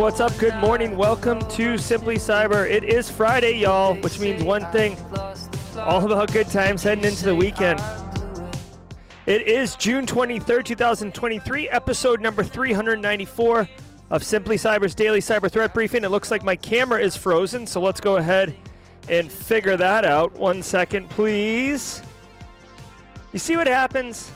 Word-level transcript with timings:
what's 0.00 0.18
up? 0.18 0.34
Good 0.38 0.56
morning. 0.56 0.96
Welcome 0.96 1.46
to 1.50 1.76
Simply 1.76 2.16
Cyber. 2.16 2.66
It 2.66 2.84
is 2.84 3.10
Friday, 3.10 3.58
y'all, 3.58 3.94
which 3.96 4.18
means 4.18 4.42
one 4.42 4.64
thing 4.72 4.96
all 5.76 6.10
about 6.10 6.32
good 6.32 6.48
times 6.48 6.82
heading 6.82 7.04
into 7.04 7.26
the 7.26 7.34
weekend. 7.34 7.78
It 9.26 9.46
is 9.46 9.76
June 9.76 10.06
23rd, 10.06 10.64
2023, 10.64 11.68
episode 11.68 12.22
number 12.22 12.42
394 12.42 13.68
of 14.08 14.24
Simply 14.24 14.56
Cyber's 14.56 14.94
daily 14.94 15.20
cyber 15.20 15.50
threat 15.50 15.74
briefing. 15.74 16.02
It 16.02 16.10
looks 16.10 16.30
like 16.30 16.42
my 16.42 16.56
camera 16.56 16.98
is 16.98 17.14
frozen, 17.14 17.66
so 17.66 17.82
let's 17.82 18.00
go 18.00 18.16
ahead 18.16 18.56
and 19.10 19.30
figure 19.30 19.76
that 19.76 20.06
out. 20.06 20.32
One 20.32 20.62
second, 20.62 21.10
please. 21.10 22.02
You 23.34 23.38
see 23.38 23.58
what 23.58 23.66
happens? 23.66 24.32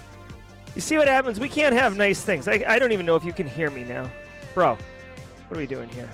You 0.75 0.83
see 0.83 0.99
what 0.99 1.09
happens? 1.09 1.41
We 1.41 1.49
can't 1.49 1.75
have 1.75 1.97
nice 1.97 2.23
things. 2.23 2.49
I, 2.49 2.63
I 2.69 2.79
don't 2.79 2.93
even 2.93 3.07
know 3.07 3.17
if 3.17 3.25
you 3.25 3.33
can 3.33 3.47
hear 3.49 3.71
me 3.71 3.85
now. 3.85 4.11
Bro, 4.53 4.77
what 5.49 5.57
are 5.57 5.61
we 5.61 5.67
doing 5.67 5.89
here? 5.91 6.09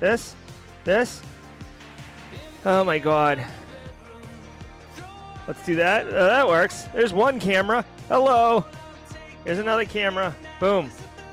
This? 0.00 0.34
This? 0.84 1.22
Oh 2.64 2.84
my 2.84 2.98
god. 2.98 3.44
Let's 5.46 5.64
do 5.64 5.76
that. 5.76 6.06
Uh, 6.06 6.26
that 6.26 6.46
works. 6.46 6.84
There's 6.94 7.12
one 7.12 7.40
camera. 7.40 7.84
Hello. 8.08 8.64
Here's 9.44 9.58
another 9.58 9.84
camera. 9.84 10.34
Boom. 10.58 10.90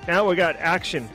Now 0.08 0.28
we 0.28 0.36
got 0.36 0.56
action. 0.58 1.10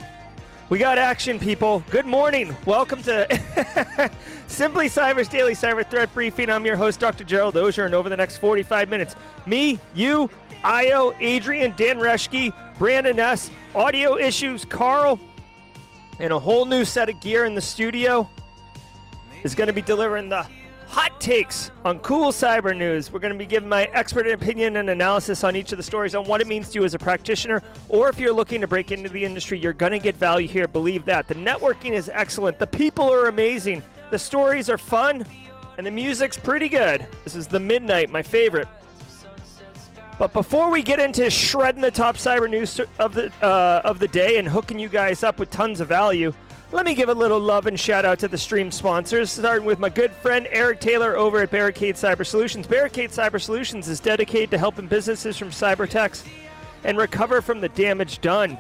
We 0.69 0.79
got 0.79 0.99
action, 0.99 1.39
people. 1.39 1.83
Good 1.91 2.07
morning. 2.07 2.57
Welcome 2.65 3.03
to 3.03 4.11
Simply 4.47 4.87
Cyber's 4.87 5.29
Daily 5.29 5.55
Cyber 5.55 5.87
Threat 5.89 6.13
Briefing. 6.15 6.49
I'm 6.49 6.65
your 6.65 6.77
host, 6.77 7.01
Dr. 7.01 7.25
Gerald 7.25 7.57
Auger, 7.57 7.85
and 7.85 7.95
over 7.95 8.09
the 8.09 8.17
next 8.17 8.39
45 8.39 8.89
minutes, 8.89 9.17
me, 9.47 9.79
you, 9.95 10.31
Io, 10.65 11.15
Adrian, 11.21 11.75
Dan 11.77 11.99
Reschke, 11.99 12.55
Brandon 12.79 13.19
S., 13.19 13.51
audio 13.75 14.17
issues, 14.17 14.65
Carl, 14.65 15.19
and 16.23 16.33
a 16.33 16.39
whole 16.39 16.65
new 16.65 16.85
set 16.85 17.09
of 17.09 17.21
gear 17.21 17.45
in 17.45 17.55
the 17.57 17.61
studio 17.61 18.31
is 19.43 19.57
going 19.57 19.67
to 19.67 19.73
be 19.73 19.83
delivering 19.83 20.29
the 20.29 20.47
hot 20.87 21.21
takes 21.21 21.73
on 21.85 21.99
cool 21.99 22.31
cyber 22.31 22.77
news. 22.77 23.13
We're 23.13 23.19
going 23.19 23.33
to 23.33 23.39
be 23.39 23.45
giving 23.45 23.69
my 23.69 23.87
expert 23.87 24.29
opinion 24.29 24.77
and 24.77 24.89
analysis 24.89 25.43
on 25.43 25.57
each 25.57 25.73
of 25.73 25.79
the 25.79 25.83
stories 25.83 26.15
on 26.15 26.25
what 26.27 26.41
it 26.41 26.47
means 26.47 26.69
to 26.71 26.79
you 26.79 26.85
as 26.85 26.95
a 26.95 26.99
practitioner, 26.99 27.61
or 27.89 28.09
if 28.09 28.21
you're 28.21 28.33
looking 28.33 28.61
to 28.61 28.69
break 28.69 28.93
into 28.93 29.09
the 29.09 29.25
industry, 29.25 29.59
you're 29.59 29.73
going 29.73 29.91
to 29.91 29.99
get 29.99 30.15
value 30.15 30.47
here. 30.47 30.69
Believe 30.69 31.05
that. 31.07 31.27
The 31.27 31.35
networking 31.35 31.91
is 31.91 32.09
excellent, 32.09 32.61
the 32.61 32.69
people 32.69 33.13
are 33.13 33.27
amazing, 33.27 33.83
the 34.13 34.19
stories 34.19 34.71
are 34.71 34.79
fun, 34.79 35.27
and 35.77 35.85
the 35.85 35.91
music's 35.91 36.39
pretty 36.39 36.69
good. 36.69 37.05
This 37.25 37.35
is 37.35 37.49
The 37.49 37.59
Midnight, 37.59 38.11
my 38.11 38.23
favorite. 38.23 38.69
But 40.23 40.33
before 40.33 40.71
we 40.71 40.85
get 40.85 41.01
into 41.01 41.29
shredding 41.31 41.83
the 41.83 41.91
top 41.91 42.15
cyber 42.15 42.49
news 42.49 42.81
of 43.01 43.13
the 43.13 43.33
uh, 43.43 43.83
of 43.85 43.99
the 43.99 44.07
day 44.07 44.39
and 44.39 44.47
hooking 44.47 44.79
you 44.79 44.89
guys 44.89 45.25
up 45.25 45.41
with 45.41 45.51
tons 45.51 45.81
of 45.81 45.89
value, 45.89 46.33
let 46.71 46.87
me 46.87 46.95
give 46.95 47.09
a 47.09 47.13
little 47.13 47.41
love 47.41 47.67
and 47.67 47.79
shout 47.79 48.05
out 48.05 48.21
to 48.21 48.29
the 48.29 48.39
stream 48.39 48.71
sponsors, 48.71 49.33
starting 49.33 49.67
with 49.67 49.81
my 49.81 49.89
good 49.89 50.13
friend 50.13 50.47
Eric 50.53 50.79
Taylor 50.79 51.17
over 51.17 51.41
at 51.41 51.51
Barricade 51.51 51.97
Cyber 51.97 52.25
Solutions. 52.25 52.69
Barricade 52.69 53.11
Cyber 53.11 53.43
Solutions 53.43 53.89
is 53.89 53.99
dedicated 53.99 54.53
to 54.53 54.59
helping 54.59 54.87
businesses 54.87 55.37
from 55.37 55.51
cyber 55.51 55.87
attacks 55.87 56.23
and 56.85 56.97
recover 56.97 57.43
from 57.43 57.61
the 57.61 57.71
damage 57.71 58.21
done. 58.21 58.57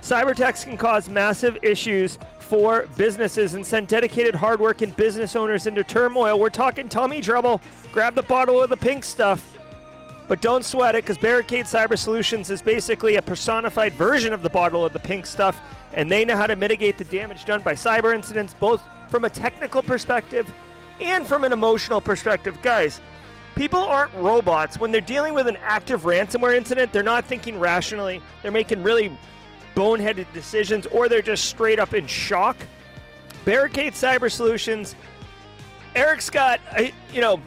Cyber 0.00 0.30
attacks 0.30 0.64
can 0.64 0.78
cause 0.78 1.10
massive 1.10 1.58
issues 1.62 2.18
for 2.38 2.88
businesses 2.96 3.52
and 3.52 3.66
send 3.66 3.88
dedicated, 3.88 4.34
hardworking 4.34 4.92
business 4.92 5.36
owners 5.36 5.66
into 5.66 5.84
turmoil. 5.84 6.38
We're 6.38 6.48
talking 6.48 6.88
tummy 6.88 7.20
trouble. 7.20 7.60
Grab 7.92 8.14
the 8.14 8.22
bottle 8.22 8.62
of 8.62 8.70
the 8.70 8.76
pink 8.78 9.04
stuff 9.04 9.55
but 10.28 10.40
don't 10.40 10.64
sweat 10.64 10.94
it 10.94 11.04
because 11.04 11.18
Barricade 11.18 11.66
Cyber 11.66 11.96
Solutions 11.96 12.50
is 12.50 12.60
basically 12.62 13.16
a 13.16 13.22
personified 13.22 13.92
version 13.94 14.32
of 14.32 14.42
the 14.42 14.50
bottle 14.50 14.84
of 14.84 14.92
the 14.92 14.98
pink 14.98 15.26
stuff, 15.26 15.60
and 15.92 16.10
they 16.10 16.24
know 16.24 16.36
how 16.36 16.46
to 16.46 16.56
mitigate 16.56 16.98
the 16.98 17.04
damage 17.04 17.44
done 17.44 17.62
by 17.62 17.74
cyber 17.74 18.14
incidents, 18.14 18.54
both 18.58 18.82
from 19.08 19.24
a 19.24 19.30
technical 19.30 19.82
perspective 19.82 20.52
and 21.00 21.26
from 21.26 21.44
an 21.44 21.52
emotional 21.52 22.00
perspective. 22.00 22.60
Guys, 22.62 23.00
people 23.54 23.80
aren't 23.80 24.12
robots. 24.14 24.80
When 24.80 24.90
they're 24.90 25.00
dealing 25.00 25.34
with 25.34 25.46
an 25.46 25.58
active 25.62 26.02
ransomware 26.02 26.56
incident, 26.56 26.92
they're 26.92 27.02
not 27.02 27.24
thinking 27.24 27.60
rationally, 27.60 28.20
they're 28.42 28.50
making 28.50 28.82
really 28.82 29.16
boneheaded 29.74 30.26
decisions, 30.32 30.86
or 30.86 31.08
they're 31.08 31.22
just 31.22 31.44
straight 31.44 31.78
up 31.78 31.94
in 31.94 32.06
shock. 32.06 32.56
Barricade 33.44 33.92
Cyber 33.92 34.32
Solutions. 34.32 34.96
Eric's 35.94 36.28
got, 36.28 36.60
you 37.12 37.20
know, 37.20 37.40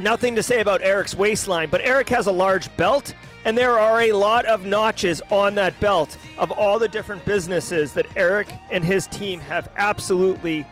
Nothing 0.00 0.34
to 0.36 0.42
say 0.42 0.60
about 0.60 0.80
Eric's 0.80 1.14
waistline, 1.14 1.68
but 1.68 1.82
Eric 1.82 2.08
has 2.08 2.26
a 2.26 2.32
large 2.32 2.74
belt, 2.78 3.12
and 3.44 3.56
there 3.56 3.78
are 3.78 4.00
a 4.00 4.12
lot 4.12 4.46
of 4.46 4.64
notches 4.64 5.20
on 5.30 5.54
that 5.56 5.78
belt 5.78 6.16
of 6.38 6.50
all 6.50 6.78
the 6.78 6.88
different 6.88 7.22
businesses 7.26 7.92
that 7.92 8.06
Eric 8.16 8.48
and 8.70 8.82
his 8.82 9.06
team 9.08 9.40
have 9.40 9.70
absolutely 9.76 10.66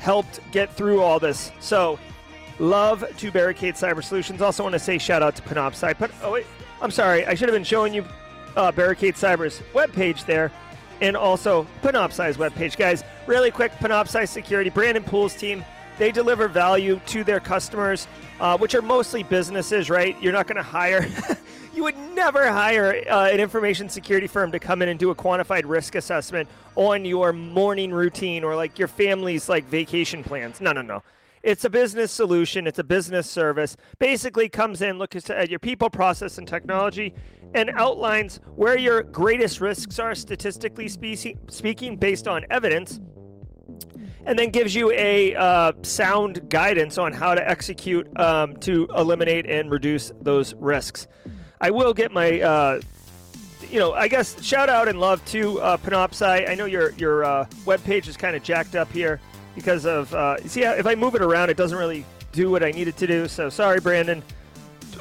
helped 0.00 0.40
get 0.50 0.74
through 0.74 1.02
all 1.02 1.20
this. 1.20 1.52
So, 1.60 2.00
love 2.58 3.04
to 3.16 3.30
Barricade 3.30 3.74
Cyber 3.74 4.02
Solutions. 4.02 4.42
Also, 4.42 4.64
want 4.64 4.72
to 4.72 4.80
say 4.80 4.98
shout 4.98 5.22
out 5.22 5.36
to 5.36 5.42
Panoptcy. 5.42 5.96
But 5.96 6.10
oh 6.24 6.32
wait, 6.32 6.46
I'm 6.82 6.90
sorry, 6.90 7.24
I 7.26 7.34
should 7.34 7.48
have 7.48 7.54
been 7.54 7.62
showing 7.62 7.94
you 7.94 8.04
uh, 8.56 8.72
Barricade 8.72 9.14
Cyber's 9.14 9.62
webpage 9.72 10.26
there, 10.26 10.50
and 11.00 11.16
also 11.16 11.64
Panoptcy's 11.80 12.38
webpage, 12.38 12.76
guys. 12.76 13.04
Really 13.28 13.52
quick, 13.52 13.70
Panoptcy 13.74 14.26
Security, 14.26 14.68
Brandon 14.68 15.04
Poole's 15.04 15.34
team 15.34 15.64
they 15.98 16.10
deliver 16.12 16.48
value 16.48 17.00
to 17.06 17.24
their 17.24 17.40
customers, 17.40 18.06
uh, 18.40 18.58
which 18.58 18.74
are 18.74 18.82
mostly 18.82 19.22
businesses, 19.22 19.90
right? 19.90 20.20
You're 20.22 20.32
not 20.32 20.46
going 20.46 20.56
to 20.56 20.62
hire. 20.62 21.06
you 21.74 21.82
would 21.84 21.96
never 22.14 22.50
hire 22.50 23.02
uh, 23.08 23.28
an 23.28 23.40
information 23.40 23.88
security 23.88 24.26
firm 24.26 24.52
to 24.52 24.58
come 24.58 24.82
in 24.82 24.88
and 24.88 24.98
do 24.98 25.10
a 25.10 25.14
quantified 25.14 25.62
risk 25.66 25.94
assessment 25.94 26.48
on 26.76 27.04
your 27.04 27.32
morning 27.32 27.92
routine 27.92 28.44
or 28.44 28.56
like 28.56 28.78
your 28.78 28.88
family's 28.88 29.48
like 29.48 29.64
vacation 29.64 30.22
plans. 30.22 30.60
No, 30.60 30.72
no, 30.72 30.82
no. 30.82 31.02
It's 31.42 31.64
a 31.66 31.70
business 31.70 32.10
solution. 32.10 32.66
It's 32.66 32.78
a 32.78 32.84
business 32.84 33.28
service. 33.28 33.76
Basically, 33.98 34.48
comes 34.48 34.80
in, 34.80 34.98
looks 34.98 35.28
at 35.28 35.50
your 35.50 35.58
people, 35.58 35.90
process, 35.90 36.38
and 36.38 36.48
technology, 36.48 37.14
and 37.52 37.70
outlines 37.74 38.40
where 38.56 38.78
your 38.78 39.02
greatest 39.02 39.60
risks 39.60 39.98
are 39.98 40.14
statistically 40.14 40.88
speaking, 40.88 41.96
based 41.96 42.26
on 42.26 42.46
evidence 42.48 42.98
and 44.26 44.38
then 44.38 44.50
gives 44.50 44.74
you 44.74 44.90
a 44.92 45.34
uh, 45.34 45.72
sound 45.82 46.48
guidance 46.48 46.98
on 46.98 47.12
how 47.12 47.34
to 47.34 47.48
execute 47.48 48.08
um, 48.18 48.56
to 48.58 48.88
eliminate 48.96 49.46
and 49.46 49.70
reduce 49.70 50.12
those 50.20 50.54
risks. 50.54 51.06
I 51.60 51.70
will 51.70 51.94
get 51.94 52.12
my, 52.12 52.40
uh, 52.40 52.80
you 53.70 53.78
know, 53.78 53.92
I 53.92 54.08
guess 54.08 54.42
shout 54.42 54.68
out 54.68 54.88
and 54.88 54.98
love 54.98 55.24
to 55.26 55.60
uh, 55.60 55.76
Panoptcy. 55.78 56.48
I 56.48 56.54
know 56.54 56.66
your 56.66 56.90
your 56.92 57.24
uh, 57.24 57.46
web 57.64 57.82
page 57.84 58.08
is 58.08 58.16
kind 58.16 58.36
of 58.36 58.42
jacked 58.42 58.74
up 58.74 58.90
here 58.90 59.20
because 59.54 59.86
of 59.86 60.12
uh, 60.14 60.36
see 60.46 60.62
if 60.62 60.86
I 60.86 60.94
move 60.94 61.14
it 61.14 61.22
around, 61.22 61.50
it 61.50 61.56
doesn't 61.56 61.78
really 61.78 62.04
do 62.32 62.50
what 62.50 62.62
I 62.62 62.70
need 62.70 62.88
it 62.88 62.96
to 62.98 63.06
do. 63.06 63.28
So 63.28 63.48
sorry, 63.48 63.80
Brandon. 63.80 64.22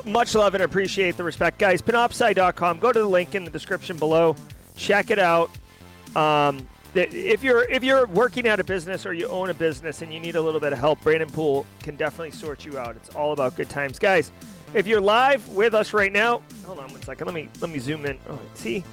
Much 0.05 0.35
love 0.35 0.53
and 0.53 0.63
appreciate 0.63 1.15
the 1.17 1.23
respect, 1.23 1.57
guys. 1.57 1.81
Panoptcy.com. 1.81 2.79
Go 2.79 2.91
to 2.91 2.99
the 2.99 3.07
link 3.07 3.35
in 3.35 3.45
the 3.45 3.51
description 3.51 3.97
below. 3.97 4.35
Check 4.75 5.11
it 5.11 5.19
out. 5.19 5.49
Um, 6.15 6.67
if 6.95 7.43
you're 7.43 7.63
if 7.69 7.83
you're 7.83 8.05
working 8.07 8.47
at 8.47 8.59
a 8.59 8.63
business 8.63 9.05
or 9.05 9.13
you 9.13 9.27
own 9.27 9.49
a 9.49 9.53
business 9.53 10.01
and 10.01 10.13
you 10.13 10.19
need 10.19 10.35
a 10.35 10.41
little 10.41 10.59
bit 10.59 10.73
of 10.73 10.79
help, 10.79 11.01
Brandon 11.01 11.29
Poole 11.29 11.65
can 11.81 11.95
definitely 11.95 12.31
sort 12.31 12.65
you 12.65 12.77
out. 12.77 12.95
It's 12.95 13.09
all 13.09 13.33
about 13.33 13.55
good 13.55 13.69
times, 13.69 13.99
guys. 13.99 14.31
If 14.73 14.87
you're 14.87 15.01
live 15.01 15.47
with 15.49 15.73
us 15.73 15.93
right 15.93 16.11
now, 16.11 16.41
hold 16.65 16.79
on 16.79 16.91
one 16.91 17.01
second. 17.01 17.25
Let 17.25 17.33
me 17.33 17.49
let 17.61 17.71
me 17.71 17.79
zoom 17.79 18.05
in. 18.05 18.17
Oh, 18.29 18.39
see, 18.53 18.83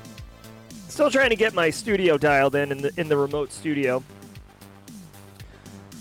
still 0.88 1.10
trying 1.10 1.30
to 1.30 1.36
get 1.36 1.54
my 1.54 1.70
studio 1.70 2.16
dialed 2.16 2.54
in 2.54 2.72
in 2.72 2.78
the 2.78 2.92
in 2.96 3.08
the 3.08 3.16
remote 3.16 3.52
studio. 3.52 4.02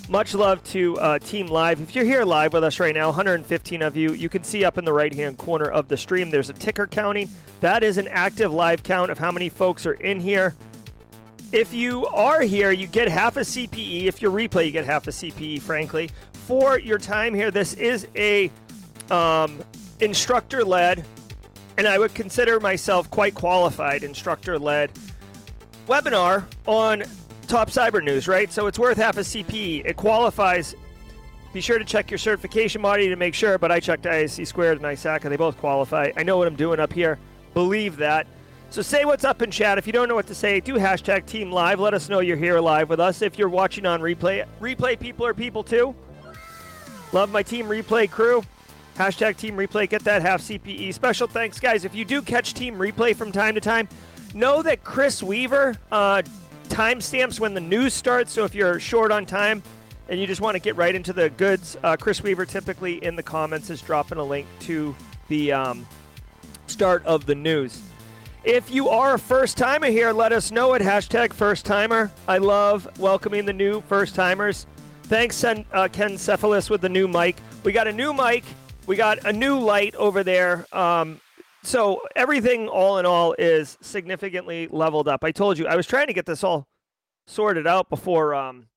Much 0.09 0.33
love 0.33 0.63
to 0.63 0.97
uh, 0.97 1.19
Team 1.19 1.45
Live. 1.47 1.79
If 1.81 1.95
you're 1.95 2.03
here 2.03 2.23
live 2.23 2.53
with 2.53 2.63
us 2.63 2.79
right 2.79 2.95
now, 2.95 3.09
115 3.09 3.83
of 3.83 3.95
you, 3.95 4.13
you 4.13 4.27
can 4.27 4.43
see 4.43 4.65
up 4.65 4.79
in 4.79 4.83
the 4.83 4.91
right 4.91 5.13
hand 5.13 5.37
corner 5.37 5.69
of 5.69 5.87
the 5.87 5.97
stream, 5.97 6.31
there's 6.31 6.49
a 6.49 6.53
ticker 6.53 6.87
counting. 6.87 7.29
That 7.59 7.83
is 7.83 7.99
an 7.99 8.07
active 8.07 8.51
live 8.51 8.81
count 8.81 9.11
of 9.11 9.19
how 9.19 9.31
many 9.31 9.49
folks 9.49 9.85
are 9.85 9.93
in 9.93 10.19
here. 10.19 10.55
If 11.51 11.73
you 11.73 12.05
are 12.07 12.41
here, 12.41 12.71
you 12.71 12.85
get 12.85 13.07
half 13.07 13.35
a 13.35 13.41
CPE. 13.41 14.05
If 14.05 14.21
you 14.21 14.29
replay, 14.31 14.65
you 14.65 14.71
get 14.71 14.85
half 14.85 15.07
a 15.07 15.11
CPE, 15.11 15.61
frankly. 15.61 16.11
For 16.33 16.79
your 16.79 16.99
time 16.99 17.33
here, 17.33 17.49
this 17.49 17.73
is 17.73 18.07
a 18.15 18.51
um, 19.09 19.59
instructor 19.99 20.63
led, 20.63 21.03
and 21.77 21.87
I 21.87 21.97
would 21.97 22.13
consider 22.13 22.59
myself 22.59 23.09
quite 23.09 23.33
qualified 23.33 24.03
instructor 24.03 24.59
led 24.59 24.91
webinar 25.87 26.45
on 26.67 27.03
top 27.47 27.71
cyber 27.71 28.03
news, 28.03 28.27
right? 28.27 28.51
So 28.53 28.67
it's 28.67 28.77
worth 28.77 28.97
half 28.97 29.17
a 29.17 29.21
CPE. 29.21 29.85
It 29.85 29.97
qualifies. 29.97 30.75
Be 31.51 31.61
sure 31.61 31.79
to 31.79 31.85
check 31.85 32.11
your 32.11 32.19
certification 32.19 32.83
body 32.83 33.09
to 33.09 33.15
make 33.15 33.33
sure, 33.33 33.57
but 33.57 33.71
I 33.71 33.79
checked 33.79 34.03
ISC 34.03 34.45
squared 34.45 34.77
and 34.77 34.85
ISACA. 34.85 35.29
They 35.29 35.35
both 35.35 35.57
qualify. 35.57 36.11
I 36.15 36.21
know 36.21 36.37
what 36.37 36.47
I'm 36.47 36.55
doing 36.55 36.79
up 36.79 36.93
here. 36.93 37.17
Believe 37.55 37.97
that. 37.97 38.27
So 38.71 38.83
say 38.83 39.03
what's 39.03 39.23
up 39.23 39.41
in 39.41 39.49
chat. 39.49 39.79
If 39.79 39.87
you 39.87 39.93
don't 39.93 40.07
know 40.07 40.13
what 40.13 40.27
to 40.27 40.35
say, 40.35 40.59
do 40.59 40.75
hashtag 40.75 41.25
Team 41.25 41.51
Live. 41.51 41.79
Let 41.79 41.95
us 41.95 42.07
know 42.07 42.19
you're 42.19 42.37
here 42.37 42.59
live 42.59 42.87
with 42.87 42.99
us. 42.99 43.23
If 43.23 43.39
you're 43.39 43.49
watching 43.49 43.87
on 43.87 43.99
replay, 43.99 44.45
replay 44.61 44.99
people 44.99 45.25
are 45.25 45.33
people 45.33 45.63
too. 45.63 45.95
Love 47.11 47.31
my 47.31 47.41
Team 47.41 47.65
Replay 47.65 48.09
crew. 48.09 48.43
Hashtag 48.95 49.37
Team 49.37 49.55
Replay. 49.57 49.89
Get 49.89 50.03
that 50.03 50.21
half 50.21 50.43
CPE. 50.43 50.93
Special 50.93 51.27
thanks, 51.27 51.59
guys. 51.59 51.83
If 51.83 51.95
you 51.95 52.05
do 52.05 52.21
catch 52.21 52.53
Team 52.53 52.75
Replay 52.75 53.15
from 53.15 53.31
time 53.31 53.55
to 53.55 53.61
time, 53.61 53.89
know 54.35 54.61
that 54.61 54.83
Chris 54.83 55.23
Weaver 55.23 55.75
uh, 55.91 56.21
timestamps 56.67 57.39
when 57.39 57.55
the 57.55 57.61
news 57.61 57.95
starts. 57.95 58.31
So 58.31 58.43
if 58.43 58.53
you're 58.53 58.79
short 58.79 59.11
on 59.11 59.25
time 59.25 59.63
and 60.09 60.19
you 60.19 60.27
just 60.27 60.41
want 60.41 60.53
to 60.53 60.59
get 60.59 60.75
right 60.75 60.93
into 60.93 61.11
the 61.11 61.31
goods, 61.31 61.75
uh, 61.83 61.97
Chris 61.97 62.21
Weaver 62.21 62.45
typically 62.45 63.03
in 63.03 63.15
the 63.15 63.23
comments 63.23 63.71
is 63.71 63.81
dropping 63.81 64.19
a 64.19 64.23
link 64.23 64.45
to 64.61 64.95
the 65.27 65.53
um, 65.53 65.87
start 66.67 67.03
of 67.07 67.25
the 67.25 67.33
news. 67.33 67.81
If 68.43 68.71
you 68.71 68.87
are 68.87 69.15
a 69.15 69.19
first 69.19 69.57
timer 69.57 69.87
here, 69.87 70.13
let 70.13 70.31
us 70.31 70.49
know 70.49 70.73
at 70.73 70.81
hashtag 70.81 71.33
first 71.33 71.65
timer. 71.65 72.09
I 72.25 72.37
love 72.37 72.87
welcoming 72.97 73.45
the 73.45 73.51
new 73.51 73.81
first 73.81 74.15
timers. 74.15 74.65
Thanks, 75.03 75.43
uh, 75.43 75.89
Ken 75.91 76.17
Cephalus, 76.17 76.69
with 76.69 76.79
the 76.79 76.87
new 76.87 77.07
mic. 77.07 77.35
We 77.63 77.73
got 77.73 77.87
a 77.87 77.91
new 77.91 78.13
mic. 78.13 78.45
We 78.87 78.95
got 78.95 79.25
a 79.25 79.33
new 79.33 79.59
light 79.59 79.93
over 79.95 80.23
there. 80.23 80.65
Um, 80.71 81.19
so 81.63 82.01
everything, 82.15 82.69
all 82.69 82.97
in 82.97 83.05
all, 83.05 83.35
is 83.37 83.77
significantly 83.81 84.69
leveled 84.71 85.09
up. 85.09 85.25
I 85.25 85.31
told 85.31 85.57
you 85.57 85.67
I 85.67 85.75
was 85.75 85.85
trying 85.85 86.07
to 86.07 86.13
get 86.13 86.25
this 86.25 86.41
all 86.41 86.65
sorted 87.27 87.67
out 87.67 87.89
before 87.89 88.33
um, 88.35 88.67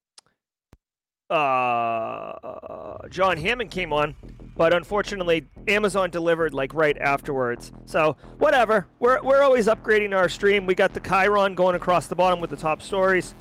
uh, 1.30 3.08
John 3.10 3.36
Hammond 3.36 3.70
came 3.70 3.92
on, 3.92 4.16
but 4.56 4.74
unfortunately, 4.74 5.44
Amazon 5.68 6.10
delivered 6.10 6.54
like 6.54 6.74
right 6.74 6.96
afterwards. 6.98 7.72
So 7.86 8.16
whatever. 8.38 8.86
We're 8.98 9.22
we're 9.22 9.42
always 9.42 9.66
upgrading 9.66 10.16
our 10.16 10.28
stream. 10.28 10.66
We 10.66 10.74
got 10.74 10.92
the 10.92 11.00
Chiron 11.00 11.54
going 11.54 11.74
across 11.74 12.06
the 12.06 12.14
bottom 12.14 12.40
with 12.40 12.50
the 12.50 12.56
top 12.56 12.82
stories. 12.82 13.34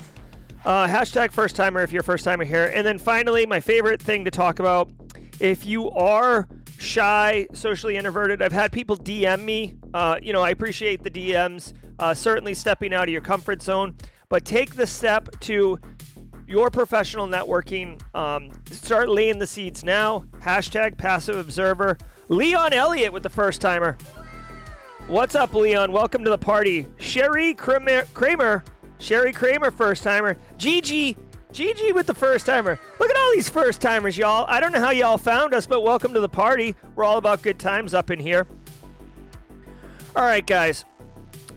Uh, 0.64 0.86
hashtag 0.86 1.32
first 1.32 1.56
timer 1.56 1.82
if 1.82 1.92
you're 1.92 2.02
first 2.02 2.24
timer 2.24 2.44
here. 2.44 2.72
And 2.74 2.86
then 2.86 2.98
finally, 2.98 3.46
my 3.46 3.60
favorite 3.60 4.00
thing 4.00 4.24
to 4.24 4.30
talk 4.30 4.58
about: 4.58 4.88
if 5.40 5.66
you 5.66 5.90
are 5.90 6.48
shy, 6.78 7.46
socially 7.52 7.96
introverted, 7.96 8.42
I've 8.42 8.52
had 8.52 8.72
people 8.72 8.96
DM 8.96 9.42
me. 9.42 9.76
Uh, 9.92 10.16
you 10.22 10.32
know, 10.32 10.42
I 10.42 10.50
appreciate 10.50 11.02
the 11.02 11.10
DMs. 11.10 11.74
Uh, 11.98 12.14
certainly 12.14 12.54
stepping 12.54 12.92
out 12.92 13.04
of 13.04 13.10
your 13.10 13.20
comfort 13.20 13.62
zone, 13.62 13.94
but 14.28 14.44
take 14.44 14.74
the 14.74 14.86
step 14.86 15.28
to 15.40 15.78
your 16.52 16.70
professional 16.70 17.26
networking. 17.26 17.98
Um, 18.14 18.50
start 18.70 19.08
laying 19.08 19.38
the 19.38 19.46
seeds 19.46 19.82
now. 19.82 20.26
Hashtag 20.40 20.98
passive 20.98 21.38
observer. 21.38 21.96
Leon 22.28 22.74
Elliott 22.74 23.10
with 23.10 23.22
the 23.22 23.30
first 23.30 23.62
timer. 23.62 23.96
What's 25.06 25.34
up, 25.34 25.54
Leon? 25.54 25.92
Welcome 25.92 26.24
to 26.24 26.30
the 26.30 26.36
party. 26.36 26.86
Sherry 26.98 27.54
Kramer, 27.54 28.04
Kramer 28.12 28.62
Sherry 28.98 29.32
Kramer, 29.32 29.70
first 29.70 30.04
timer. 30.04 30.36
Gigi, 30.58 31.16
Gigi 31.52 31.90
with 31.92 32.06
the 32.06 32.14
first 32.14 32.44
timer. 32.44 32.78
Look 33.00 33.10
at 33.10 33.16
all 33.16 33.32
these 33.32 33.48
first 33.48 33.80
timers, 33.80 34.18
y'all. 34.18 34.44
I 34.46 34.60
don't 34.60 34.72
know 34.72 34.80
how 34.80 34.90
y'all 34.90 35.16
found 35.16 35.54
us, 35.54 35.66
but 35.66 35.82
welcome 35.82 36.12
to 36.12 36.20
the 36.20 36.28
party. 36.28 36.76
We're 36.94 37.04
all 37.04 37.16
about 37.16 37.40
good 37.40 37.58
times 37.58 37.94
up 37.94 38.10
in 38.10 38.20
here. 38.20 38.46
All 40.14 40.24
right, 40.24 40.46
guys. 40.46 40.84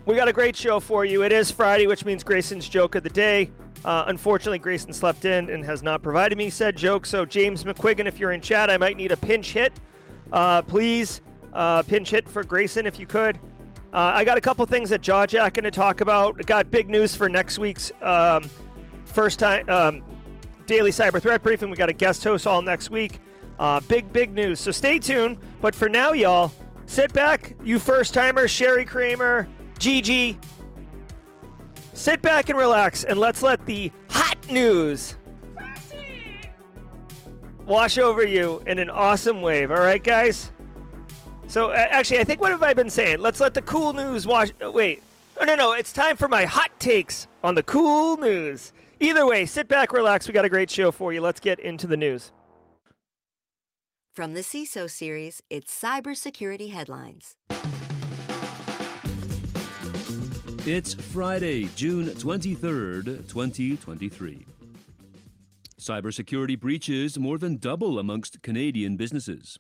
We 0.06 0.16
got 0.16 0.30
a 0.30 0.34
great 0.34 0.56
show 0.56 0.80
for 0.80 1.04
you. 1.04 1.24
It 1.24 1.34
is 1.34 1.52
Friday, 1.52 1.86
which 1.86 2.06
means 2.06 2.24
Grayson's 2.24 2.70
joke 2.70 2.96
of 2.96 3.04
the 3.04 3.10
day. 3.10 3.52
Uh, 3.86 4.06
unfortunately, 4.08 4.58
Grayson 4.58 4.92
slept 4.92 5.26
in 5.26 5.48
and 5.52 5.64
has 5.64 5.84
not 5.84 6.02
provided 6.02 6.40
me 6.40 6.50
said 6.50 6.76
joke. 6.76 7.06
So, 7.06 7.24
James 7.24 7.64
McQuiggan, 7.64 8.08
if 8.08 8.20
you're 8.20 8.32
in 8.32 8.42
chat, 8.42 8.72
I 8.72 8.78
might 8.78 8.98
need 8.98 9.12
a 9.12 9.18
pinch 9.18 9.52
hit. 9.52 9.72
Uh, 10.32 10.64
please, 10.64 11.22
uh, 11.54 11.84
pinch 11.84 12.10
hit 12.10 12.28
for 12.28 12.44
Grayson 12.44 12.88
if 12.88 13.00
you 13.00 13.06
could. 13.06 13.38
Uh, 13.94 14.12
I 14.16 14.26
got 14.26 14.40
a 14.40 14.42
couple 14.42 14.66
things 14.66 14.90
that 14.90 15.02
Jaw 15.02 15.28
Jack 15.28 15.54
going 15.54 15.66
to 15.66 15.72
talk 15.72 16.02
about. 16.02 16.44
Got 16.48 16.72
big 16.72 16.90
news 16.90 17.16
for 17.16 17.30
next 17.30 17.60
week's 17.60 17.92
um, 18.02 18.50
first 19.06 19.38
time 19.38 19.70
um, 19.70 20.04
daily 20.66 20.90
cyber 20.90 21.22
threat 21.22 21.44
briefing. 21.44 21.70
We 21.70 21.78
got 21.78 21.90
a 21.90 21.94
guest 21.94 22.24
host 22.24 22.48
all 22.48 22.64
next 22.64 22.90
week. 22.90 23.20
Uh, 23.60 23.82
big, 23.82 24.12
big 24.12 24.34
news. 24.34 24.60
So 24.60 24.72
stay 24.72 24.98
tuned. 24.98 25.38
But 25.62 25.76
for 25.76 25.90
now, 25.90 26.12
y'all, 26.14 26.52
sit 26.88 27.14
back, 27.14 27.56
you 27.64 27.78
first 27.78 28.16
timers, 28.16 28.50
Sherry 28.50 28.84
Kramer, 28.84 29.48
Gigi, 29.78 30.40
Sit 31.96 32.22
back 32.22 32.50
and 32.50 32.60
relax, 32.60 33.06
and 33.06 33.18
let's 33.18 33.42
let 33.42 33.66
the 33.66 33.90
hot 34.10 34.38
news 34.52 35.16
wash 37.66 37.98
over 37.98 38.26
you 38.26 38.62
in 38.68 38.80
an 38.80 38.90
awesome 38.90 39.42
wave. 39.42 39.72
All 39.72 39.78
right, 39.78 40.04
guys? 40.04 40.52
So, 41.48 41.70
uh, 41.70 41.88
actually, 41.90 42.20
I 42.20 42.26
think 42.26 42.42
what 42.42 42.52
have 42.52 42.64
I 42.64 42.74
been 42.74 42.90
saying? 42.90 43.20
Let's 43.20 43.40
let 43.40 43.54
the 43.54 43.62
cool 43.62 43.94
news 43.94 44.28
wash. 44.28 44.50
Uh, 44.64 44.72
wait. 44.72 45.04
No, 45.40 45.46
no, 45.46 45.56
no. 45.56 45.72
It's 45.72 45.94
time 45.94 46.18
for 46.18 46.28
my 46.28 46.44
hot 46.44 46.78
takes 46.80 47.28
on 47.46 47.56
the 47.56 47.64
cool 47.64 48.18
news. 48.18 48.74
Either 49.00 49.26
way, 49.26 49.46
sit 49.46 49.70
back, 49.70 49.94
relax. 49.94 50.28
We 50.28 50.34
got 50.34 50.44
a 50.44 50.50
great 50.50 50.70
show 50.70 50.92
for 50.92 51.14
you. 51.14 51.22
Let's 51.22 51.40
get 51.40 51.60
into 51.62 51.88
the 51.88 51.98
news. 51.98 52.34
From 54.12 54.34
the 54.34 54.42
CISO 54.42 54.90
series, 54.90 55.42
it's 55.50 55.74
cybersecurity 55.74 56.72
headlines. 56.72 57.36
It's 60.66 60.96
Friday, 60.96 61.70
June 61.76 62.08
23rd, 62.08 63.28
2023. 63.28 64.48
Cybersecurity 65.80 66.60
breaches 66.60 67.20
more 67.20 67.38
than 67.38 67.58
double 67.58 68.00
amongst 68.00 68.42
Canadian 68.42 68.98
businesses. 68.98 69.60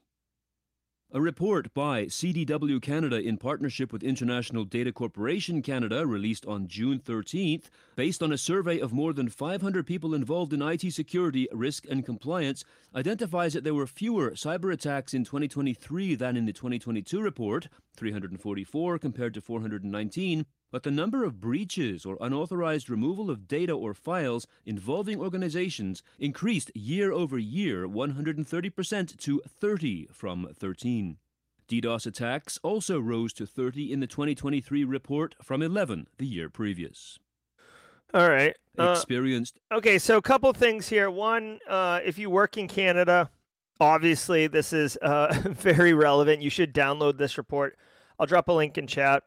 A 1.13 1.22
report 1.22 1.72
by 1.75 2.06
CDW 2.06 2.81
Canada 2.81 3.22
in 3.22 3.38
partnership 3.38 3.94
with 3.94 4.02
International 4.02 4.66
Data 4.66 4.92
Corporation 4.92 5.62
Canada, 5.62 6.07
released 6.07 6.48
on 6.48 6.68
June 6.68 6.98
13th, 6.98 7.66
based 7.96 8.24
on 8.24 8.31
a 8.31 8.38
survey 8.38 8.80
of 8.80 8.92
more 8.92 9.13
than 9.13 9.30
500 9.30 9.86
people 9.86 10.16
involved 10.16 10.54
in 10.54 10.63
IT 10.63 10.92
security, 10.92 11.48
risk, 11.54 11.86
and 11.88 12.04
compliance, 12.04 12.66
identifies 12.96 13.54
that 13.54 13.63
there 13.63 13.75
were 13.75 13.86
fewer 13.86 14.31
cyber 14.31 14.74
attacks 14.74 15.13
in 15.13 15.24
2023 15.24 16.16
than 16.16 16.36
in 16.36 16.48
the 16.48 16.51
2022 16.51 17.22
report, 17.22 17.68
344 17.96 18.98
compared 18.98 19.36
to 19.36 19.42
419, 19.42 20.48
but 20.71 20.83
the 20.83 20.91
number 20.91 21.23
of 21.23 21.39
breaches 21.39 22.06
or 22.06 22.17
unauthorized 22.19 22.89
removal 22.89 23.29
of 23.29 23.47
data 23.47 23.73
or 23.73 23.94
files 23.94 24.47
involving 24.65 25.19
organizations 25.19 26.03
increased 26.19 26.71
year 26.75 27.12
over 27.12 27.38
year 27.38 27.88
130% 27.88 29.17
to 29.17 29.41
30 29.48 30.07
from 30.12 30.48
13. 30.53 31.17
DDoS 31.67 32.05
attacks 32.05 32.60
also 32.62 33.00
rose 33.00 33.34
to 33.34 33.45
30 33.45 33.91
in 33.91 34.00
the 34.00 34.07
2023 34.07 34.84
report 34.84 35.36
from 35.41 35.62
11 35.62 36.07
the 36.17 36.25
year 36.25 36.50
previous. 36.50 37.17
All 38.13 38.29
right. 38.29 38.55
Uh, 38.77 38.93
Experienced. 38.95 39.60
Okay, 39.72 39.98
so 39.98 40.17
a 40.17 40.22
couple 40.22 40.51
things 40.53 40.88
here. 40.88 41.10
One, 41.10 41.60
uh, 41.67 42.01
if 42.05 42.17
you 42.17 42.29
work 42.29 42.57
in 42.57 42.67
Canada, 42.67 43.29
obviously 43.79 44.48
this 44.48 44.74
is 44.74 44.98
uh, 45.01 45.34
very 45.45 45.93
relevant. 45.93 46.41
You 46.41 46.50
should 46.50 46.74
download 46.74 47.17
this 47.17 47.38
report. 47.38 47.77
I'll 48.19 48.27
drop 48.27 48.48
a 48.48 48.53
link 48.53 48.77
in 48.77 48.88
chat 48.88 49.24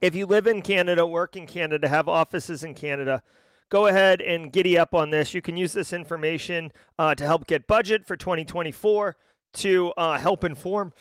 if 0.00 0.14
you 0.14 0.26
live 0.26 0.46
in 0.46 0.62
Canada, 0.62 1.06
work 1.06 1.36
in 1.36 1.46
Canada, 1.46 1.88
have 1.88 2.08
offices 2.08 2.62
in 2.62 2.74
Canada, 2.74 3.22
go 3.68 3.86
ahead 3.86 4.20
and 4.20 4.52
giddy 4.52 4.78
up 4.78 4.94
on 4.94 5.10
this. 5.10 5.34
You 5.34 5.42
can 5.42 5.56
use 5.56 5.72
this 5.72 5.92
information 5.92 6.72
uh, 6.98 7.14
to 7.14 7.24
help 7.24 7.46
get 7.46 7.66
budget 7.66 8.06
for 8.06 8.16
2024 8.16 9.16
to 9.54 9.92
uh, 9.96 10.18
help 10.18 10.44
inform 10.44 10.92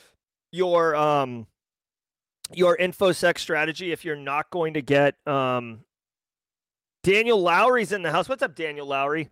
your 0.52 0.96
um, 0.96 1.48
your 2.54 2.78
infosec 2.78 3.38
strategy. 3.38 3.92
If 3.92 4.06
you're 4.06 4.16
not 4.16 4.50
going 4.50 4.74
to 4.74 4.82
get 4.82 5.16
um, 5.28 5.82
Daniel 7.04 7.42
Lowry's 7.42 7.92
in 7.92 8.02
the 8.02 8.12
house. 8.12 8.28
What's 8.28 8.44
up, 8.44 8.56
Daniel 8.56 8.88
Lowry? 8.88 9.30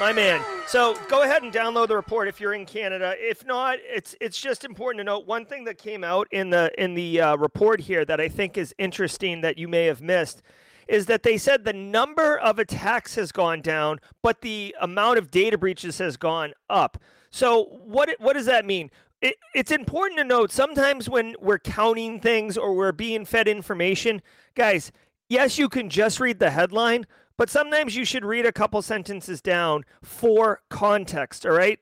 My 0.00 0.12
man. 0.12 0.40
So 0.68 0.96
go 1.08 1.24
ahead 1.24 1.42
and 1.42 1.52
download 1.52 1.88
the 1.88 1.96
report 1.96 2.28
if 2.28 2.40
you're 2.40 2.54
in 2.54 2.66
Canada. 2.66 3.14
If 3.18 3.44
not, 3.44 3.78
it's 3.82 4.14
it's 4.20 4.40
just 4.40 4.64
important 4.64 5.00
to 5.00 5.04
note 5.04 5.26
one 5.26 5.44
thing 5.44 5.64
that 5.64 5.76
came 5.76 6.04
out 6.04 6.28
in 6.30 6.50
the 6.50 6.70
in 6.80 6.94
the 6.94 7.20
uh, 7.20 7.36
report 7.36 7.80
here 7.80 8.04
that 8.04 8.20
I 8.20 8.28
think 8.28 8.56
is 8.56 8.72
interesting 8.78 9.40
that 9.40 9.58
you 9.58 9.66
may 9.66 9.86
have 9.86 10.00
missed 10.00 10.40
is 10.86 11.06
that 11.06 11.24
they 11.24 11.36
said 11.36 11.64
the 11.64 11.72
number 11.72 12.38
of 12.38 12.60
attacks 12.60 13.16
has 13.16 13.32
gone 13.32 13.60
down, 13.60 13.98
but 14.22 14.40
the 14.40 14.74
amount 14.80 15.18
of 15.18 15.32
data 15.32 15.58
breaches 15.58 15.98
has 15.98 16.16
gone 16.16 16.52
up. 16.70 16.98
So 17.32 17.64
what 17.64 18.14
what 18.20 18.34
does 18.34 18.46
that 18.46 18.64
mean? 18.64 18.92
It, 19.20 19.34
it's 19.52 19.72
important 19.72 20.18
to 20.18 20.24
note 20.24 20.52
sometimes 20.52 21.10
when 21.10 21.34
we're 21.40 21.58
counting 21.58 22.20
things 22.20 22.56
or 22.56 22.72
we're 22.74 22.92
being 22.92 23.24
fed 23.24 23.48
information, 23.48 24.22
guys. 24.54 24.92
Yes, 25.28 25.58
you 25.58 25.68
can 25.68 25.90
just 25.90 26.20
read 26.20 26.38
the 26.38 26.50
headline, 26.50 27.04
but 27.38 27.48
sometimes 27.48 27.96
you 27.96 28.04
should 28.04 28.24
read 28.24 28.44
a 28.44 28.52
couple 28.52 28.82
sentences 28.82 29.40
down 29.40 29.84
for 30.02 30.60
context, 30.68 31.46
all 31.46 31.52
right? 31.52 31.78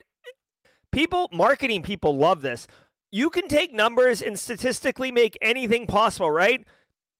People, 0.92 1.28
marketing 1.32 1.82
people 1.82 2.16
love 2.16 2.42
this. 2.42 2.68
You 3.10 3.30
can 3.30 3.48
take 3.48 3.72
numbers 3.72 4.22
and 4.22 4.38
statistically 4.38 5.10
make 5.10 5.36
anything 5.42 5.86
possible, 5.86 6.30
right? 6.30 6.64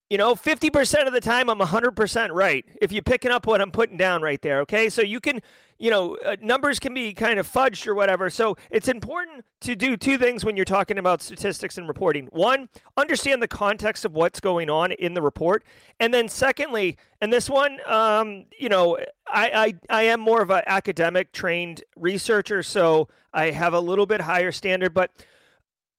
you 0.09 0.19
know, 0.19 0.35
50% 0.35 1.07
of 1.07 1.12
the 1.12 1.21
time 1.21 1.50
I'm 1.50 1.59
100% 1.59 2.31
right. 2.31 2.64
If 2.81 2.93
you're 2.93 3.02
picking 3.02 3.33
up 3.33 3.47
what 3.47 3.61
I'm 3.61 3.73
putting 3.73 3.97
down 3.97 4.23
right 4.23 4.40
there, 4.40 4.61
okay? 4.61 4.88
So 4.88 5.02
you 5.02 5.21
can, 5.21 5.40
you 5.78 5.90
know, 5.90 6.16
uh, 6.25 6.37
numbers 6.40 6.78
can 6.78 6.95
be 6.95 7.12
kind 7.12 7.38
of 7.38 7.50
fudged 7.50 7.87
or 7.87 7.95
whatever. 7.95 8.30
So 8.30 8.56
it's 8.71 8.88
important 8.88 9.45
to 9.61 9.76
do 9.76 9.97
two 9.97 10.18
things 10.18 10.45
when 10.45 10.56
you're 10.56 10.64
talking 10.64 10.99
about 10.99 11.23
statistics 11.23 11.78
and 11.78 11.87
reporting. 11.87 12.26
One, 12.33 12.68
understand 12.97 13.42
the 13.42 13.49
context 13.49 14.04
of 14.04 14.12
what's 14.12 14.40
going 14.40 14.71
on 14.71 14.92
in 14.92 15.14
the 15.14 15.23
report. 15.23 15.64
And 16.00 16.12
then 16.12 16.28
secondly, 16.28 16.97
and 17.21 17.33
this 17.33 17.50
one, 17.50 17.78
um, 17.87 18.47
you 18.59 18.68
know, 18.68 18.97
I, 19.26 19.75
I, 19.90 20.00
I 20.00 20.02
am 20.04 20.21
more 20.21 20.42
of 20.42 20.50
an 20.50 20.62
academic 20.66 21.33
trained 21.33 21.83
researcher, 21.97 22.62
so 22.62 23.09
I 23.33 23.50
have 23.50 23.75
a 23.75 23.80
little 23.80 24.06
bit 24.06 24.23
higher 24.23 24.52
standard, 24.52 24.95
but 24.95 25.11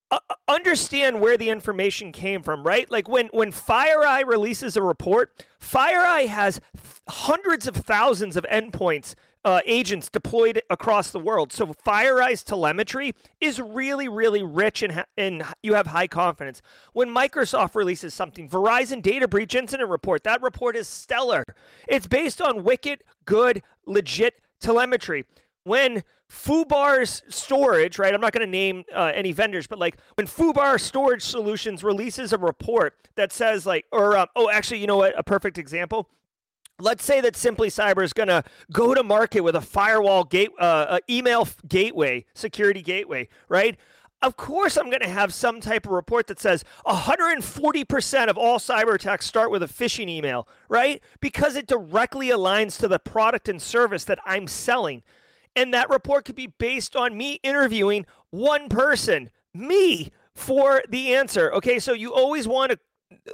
uh, 0.10 0.20
understand 0.48 1.20
where 1.20 1.38
the 1.38 1.50
information 1.50 2.12
came 2.12 2.42
from, 2.42 2.64
right? 2.64 2.90
Like 2.90 3.10
when 3.10 3.28
when 3.28 3.52
FireEye 3.52 4.26
releases 4.26 4.78
a 4.78 4.82
report, 4.82 5.46
FireEye 5.62 6.28
has 6.28 6.62
hundreds 7.10 7.68
of 7.68 7.76
thousands 7.76 8.38
of 8.38 8.46
endpoints 8.50 9.16
uh, 9.48 9.62
agents 9.66 10.10
deployed 10.10 10.62
across 10.70 11.12
the 11.12 11.20
world. 11.22 11.54
So 11.54 11.68
FireEye's 11.68 12.44
telemetry 12.44 13.16
is 13.40 13.62
really, 13.62 14.10
really 14.10 14.44
rich 14.44 14.84
and, 14.84 14.92
ha- 14.92 15.06
and 15.18 15.42
you 15.64 15.74
have 15.74 15.88
high 15.88 16.08
confidence. 16.08 16.62
When 16.92 17.08
Microsoft 17.08 17.74
releases 17.74 18.14
something, 18.14 18.50
Verizon 18.50 19.02
data 19.02 19.26
breach 19.26 19.56
incident 19.56 19.90
report, 19.90 20.26
that 20.26 20.42
report 20.42 20.76
is 20.76 20.90
stellar. 20.90 21.46
It's 21.88 22.08
based 22.08 22.42
on 22.42 22.66
wicked, 22.66 23.06
good, 23.24 23.64
legit 23.86 24.42
telemetry. 24.60 25.24
When 25.64 26.04
Fubar's 26.30 27.22
storage, 27.30 27.98
right? 27.98 28.14
I'm 28.14 28.20
not 28.20 28.34
going 28.34 28.46
to 28.46 28.52
name 28.52 28.84
uh, 28.94 29.14
any 29.16 29.32
vendors, 29.32 29.66
but 29.66 29.80
like 29.80 29.96
when 30.16 30.28
Fubar 30.28 30.78
Storage 30.78 31.24
Solutions 31.24 31.86
releases 31.86 32.34
a 32.34 32.38
report 32.38 32.96
that 33.16 33.32
says 33.32 33.66
like, 33.66 33.86
or 33.94 34.18
uh, 34.18 34.26
oh, 34.36 34.50
actually, 34.50 34.80
you 34.80 34.88
know 34.88 34.98
what? 34.98 35.18
A 35.18 35.24
perfect 35.24 35.58
example. 35.58 36.10
Let's 36.80 37.04
say 37.04 37.22
that 37.22 37.36
Simply 37.36 37.70
Cyber 37.70 38.04
is 38.04 38.14
going 38.14 38.28
to 38.28 38.44
go 38.72 38.94
to 38.94 39.02
market 39.02 39.42
with 39.42 39.56
a 39.56 39.62
firewall 39.62 40.24
gate, 40.24 40.52
uh, 40.60 41.00
email 41.10 41.48
gateway, 41.68 42.26
security 42.36 42.84
gateway, 42.84 43.30
right? 43.50 43.78
Of 44.22 44.38
course, 44.38 44.78
I'm 44.78 44.90
going 44.90 45.02
to 45.02 45.10
have 45.10 45.34
some 45.34 45.60
type 45.60 45.86
of 45.86 45.92
report 45.92 46.28
that 46.28 46.40
says 46.40 46.64
140% 46.86 48.28
of 48.30 48.38
all 48.38 48.60
cyber 48.60 48.96
attacks 48.96 49.26
start 49.26 49.52
with 49.52 49.64
a 49.64 49.68
phishing 49.68 50.10
email, 50.10 50.48
right? 50.70 51.02
Because 51.20 51.56
it 51.56 51.68
directly 51.68 52.30
aligns 52.30 52.80
to 52.80 52.88
the 52.88 53.00
product 53.00 53.48
and 53.48 53.62
service 53.62 54.04
that 54.06 54.20
I'm 54.26 54.48
selling. 54.48 55.04
And 55.56 55.74
that 55.74 55.90
report 55.90 56.26
could 56.26 56.36
be 56.36 56.48
based 56.48 56.96
on 56.96 57.18
me 57.18 57.40
interviewing 57.44 58.06
one 58.30 58.70
person, 58.70 59.30
me, 59.54 60.12
for 60.36 60.84
the 60.90 61.16
answer. 61.16 61.52
Okay, 61.54 61.80
so 61.80 61.94
you 61.94 62.14
always 62.14 62.48
want 62.48 62.72
to 62.72 62.80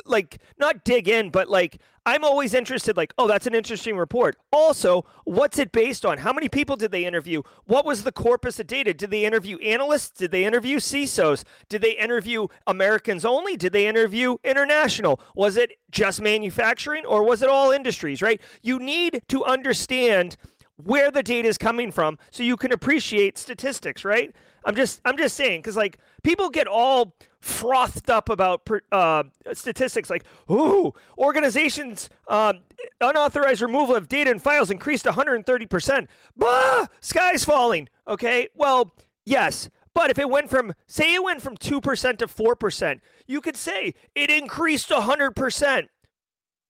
like 0.05 0.39
not 0.57 0.83
dig 0.83 1.07
in 1.07 1.29
but 1.29 1.49
like 1.49 1.79
i'm 2.05 2.23
always 2.23 2.53
interested 2.53 2.95
like 2.97 3.13
oh 3.17 3.27
that's 3.27 3.47
an 3.47 3.55
interesting 3.55 3.97
report. 3.97 4.37
Also 4.51 5.05
what's 5.23 5.57
it 5.57 5.71
based 5.71 6.05
on? 6.05 6.17
How 6.17 6.33
many 6.33 6.49
people 6.49 6.75
did 6.75 6.91
they 6.91 7.05
interview? 7.05 7.41
What 7.65 7.85
was 7.85 8.03
the 8.03 8.11
corpus 8.11 8.59
of 8.59 8.67
data? 8.67 8.93
Did 8.93 9.09
they 9.09 9.25
interview 9.25 9.57
analysts? 9.59 10.11
Did 10.11 10.31
they 10.31 10.45
interview 10.45 10.77
cisos 10.77 11.43
did 11.69 11.81
they 11.81 11.93
interview 11.93 12.47
americans 12.67 13.25
only? 13.25 13.55
Did 13.57 13.73
they 13.73 13.87
interview 13.87 14.37
international? 14.43 15.19
Was 15.35 15.57
it 15.57 15.71
just 15.91 16.21
manufacturing 16.21 17.05
or 17.05 17.23
was 17.23 17.41
it 17.41 17.49
all 17.49 17.71
industries 17.71 18.21
right? 18.21 18.41
You 18.61 18.79
need 18.79 19.21
to 19.29 19.43
understand 19.45 20.37
where 20.77 21.11
the 21.11 21.23
data 21.23 21.47
is 21.47 21.57
coming 21.57 21.91
from 21.91 22.17
so 22.31 22.43
you 22.43 22.57
can 22.57 22.71
appreciate 22.71 23.37
statistics, 23.37 24.03
right? 24.03 24.33
I'm 24.65 24.75
just 24.75 25.01
I'm 25.05 25.17
just 25.17 25.35
saying 25.35 25.61
cuz 25.63 25.75
like 25.75 25.97
people 26.23 26.49
get 26.49 26.67
all 26.67 27.15
frothed 27.43 28.09
up 28.09 28.29
about 28.29 28.65
uh, 28.93 29.23
statistics 29.51 30.09
like, 30.09 30.23
ooh, 30.49 30.93
organizations 31.17 32.09
uh, 32.29 32.53
unauthorized 33.01 33.61
removal 33.61 33.95
of 33.95 34.07
data 34.07 34.31
and 34.31 34.41
files 34.41 34.71
increased 34.71 35.03
130%. 35.03 36.07
Bah, 36.37 36.87
sky's 37.01 37.43
falling. 37.43 37.89
Okay, 38.07 38.47
well, 38.55 38.95
yes, 39.25 39.69
but 39.93 40.09
if 40.09 40.17
it 40.17 40.29
went 40.29 40.49
from, 40.49 40.73
say, 40.87 41.13
it 41.13 41.23
went 41.23 41.41
from 41.41 41.57
2% 41.57 42.17
to 42.17 42.27
4%, 42.27 43.01
you 43.27 43.41
could 43.41 43.57
say 43.57 43.93
it 44.15 44.29
increased 44.31 44.89
100% 44.89 45.87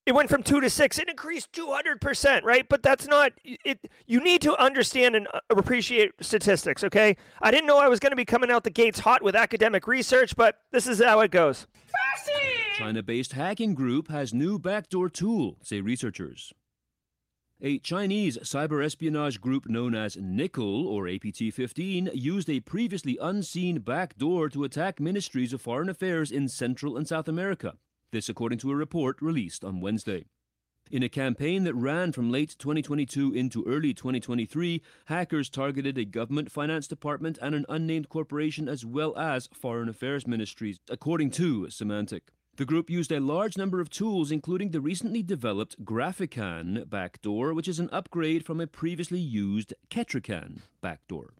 it 0.05 0.13
went 0.13 0.29
from 0.29 0.43
two 0.43 0.59
to 0.59 0.69
six. 0.69 0.99
It 0.99 1.09
increased 1.09 1.51
200%, 1.53 2.43
right? 2.43 2.67
But 2.67 2.83
that's 2.83 3.07
not 3.07 3.31
it. 3.43 3.79
You 4.05 4.21
need 4.21 4.41
to 4.41 4.55
understand 4.57 5.15
and 5.15 5.27
uh, 5.33 5.39
appreciate 5.49 6.11
statistics, 6.19 6.83
okay? 6.83 7.15
I 7.41 7.51
didn't 7.51 7.67
know 7.67 7.79
I 7.79 7.87
was 7.87 7.99
going 7.99 8.11
to 8.11 8.17
be 8.17 8.25
coming 8.25 8.51
out 8.51 8.63
the 8.63 8.69
gates 8.69 8.99
hot 8.99 9.21
with 9.21 9.35
academic 9.35 9.87
research, 9.87 10.35
but 10.35 10.57
this 10.71 10.87
is 10.87 11.01
how 11.01 11.21
it 11.21 11.31
goes. 11.31 11.67
China 12.77 13.03
based 13.03 13.33
hacking 13.33 13.75
group 13.75 14.09
has 14.09 14.33
new 14.33 14.59
backdoor 14.59 15.09
tool, 15.09 15.57
say 15.61 15.79
researchers. 15.79 16.53
A 17.61 17.79
Chinese 17.79 18.37
cyber 18.39 18.83
espionage 18.83 19.39
group 19.39 19.69
known 19.69 19.95
as 19.95 20.17
Nickel, 20.17 20.85
or 20.85 21.07
APT 21.07 21.53
15, 21.53 22.09
used 22.13 22.49
a 22.49 22.59
previously 22.59 23.17
unseen 23.21 23.79
backdoor 23.79 24.49
to 24.49 24.65
attack 24.65 24.99
ministries 24.99 25.53
of 25.53 25.61
foreign 25.61 25.87
affairs 25.87 26.29
in 26.29 26.49
Central 26.49 26.97
and 26.97 27.07
South 27.07 27.29
America. 27.29 27.75
This, 28.13 28.29
according 28.29 28.59
to 28.59 28.69
a 28.69 28.75
report 28.75 29.19
released 29.23 29.65
on 29.65 29.81
Wednesday. 29.81 30.25
In 30.91 31.01
a 31.01 31.09
campaign 31.09 31.63
that 31.63 31.73
ran 31.73 32.11
from 32.11 32.29
late 32.29 32.55
2022 32.59 33.33
into 33.33 33.65
early 33.65 33.91
2023, 33.91 34.83
hackers 35.05 35.49
targeted 35.49 35.97
a 35.97 36.05
government 36.05 36.51
finance 36.51 36.87
department 36.87 37.39
and 37.41 37.55
an 37.55 37.65
unnamed 37.67 38.09
corporation 38.09 38.69
as 38.69 38.85
well 38.85 39.17
as 39.17 39.49
foreign 39.51 39.89
affairs 39.89 40.27
ministries, 40.27 40.77
according 40.91 41.31
to 41.31 41.65
Symantec. 41.71 42.21
The 42.55 42.65
group 42.65 42.87
used 42.87 43.11
a 43.11 43.19
large 43.19 43.57
number 43.57 43.81
of 43.81 43.89
tools, 43.89 44.29
including 44.29 44.69
the 44.69 44.79
recently 44.79 45.23
developed 45.23 45.83
Graphican 45.83 46.85
backdoor, 46.87 47.55
which 47.55 47.67
is 47.67 47.79
an 47.79 47.89
upgrade 47.91 48.45
from 48.45 48.61
a 48.61 48.67
previously 48.67 49.19
used 49.19 49.73
Ketrican 49.89 50.61
backdoor. 50.83 51.33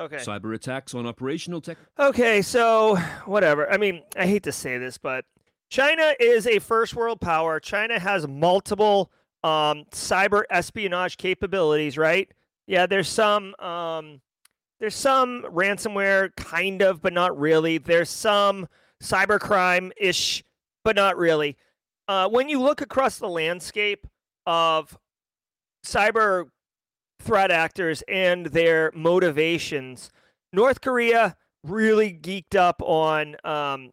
Okay. 0.00 0.16
Cyber 0.16 0.54
attacks 0.54 0.94
on 0.94 1.06
operational 1.06 1.60
tech. 1.60 1.76
Okay, 1.98 2.40
so 2.40 2.96
whatever. 3.26 3.70
I 3.70 3.76
mean, 3.76 4.02
I 4.16 4.26
hate 4.26 4.44
to 4.44 4.52
say 4.52 4.78
this, 4.78 4.96
but 4.96 5.26
China 5.68 6.14
is 6.18 6.46
a 6.46 6.58
first 6.58 6.96
world 6.96 7.20
power. 7.20 7.60
China 7.60 7.98
has 7.98 8.26
multiple 8.26 9.10
um, 9.44 9.84
cyber 9.92 10.44
espionage 10.48 11.18
capabilities, 11.18 11.98
right? 11.98 12.30
Yeah, 12.66 12.86
there's 12.86 13.08
some 13.08 13.54
um, 13.56 14.22
there's 14.78 14.94
some 14.94 15.42
ransomware, 15.42 16.34
kind 16.34 16.80
of, 16.80 17.02
but 17.02 17.12
not 17.12 17.38
really. 17.38 17.76
There's 17.76 18.08
some 18.08 18.68
cybercrime 19.02 19.90
ish, 19.98 20.42
but 20.82 20.96
not 20.96 21.18
really. 21.18 21.58
Uh, 22.08 22.28
when 22.28 22.48
you 22.48 22.60
look 22.60 22.80
across 22.80 23.18
the 23.18 23.28
landscape 23.28 24.06
of 24.46 24.96
cyber 25.84 26.46
threat 27.20 27.50
actors 27.50 28.02
and 28.08 28.46
their 28.46 28.90
motivations. 28.94 30.10
North 30.52 30.80
Korea 30.80 31.36
really 31.62 32.12
geeked 32.12 32.56
up 32.56 32.82
on 32.82 33.36
um, 33.44 33.92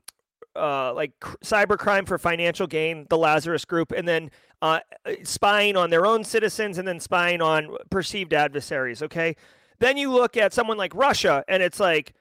uh, 0.55 0.93
like 0.93 1.19
cybercrime 1.43 2.07
for 2.07 2.17
financial 2.17 2.67
gain, 2.67 3.05
the 3.09 3.17
Lazarus 3.17 3.65
Group, 3.65 3.91
and 3.91 4.07
then 4.07 4.31
uh, 4.61 4.79
spying 5.23 5.77
on 5.77 5.89
their 5.89 6.05
own 6.05 6.23
citizens 6.23 6.77
and 6.77 6.87
then 6.87 6.99
spying 6.99 7.41
on 7.41 7.75
perceived 7.89 8.33
adversaries. 8.33 9.03
Okay. 9.03 9.35
Then 9.79 9.97
you 9.97 10.11
look 10.11 10.35
at 10.37 10.53
someone 10.53 10.77
like 10.77 10.95
Russia, 10.95 11.43
and 11.47 11.61
it's 11.61 11.79
like, 11.79 12.13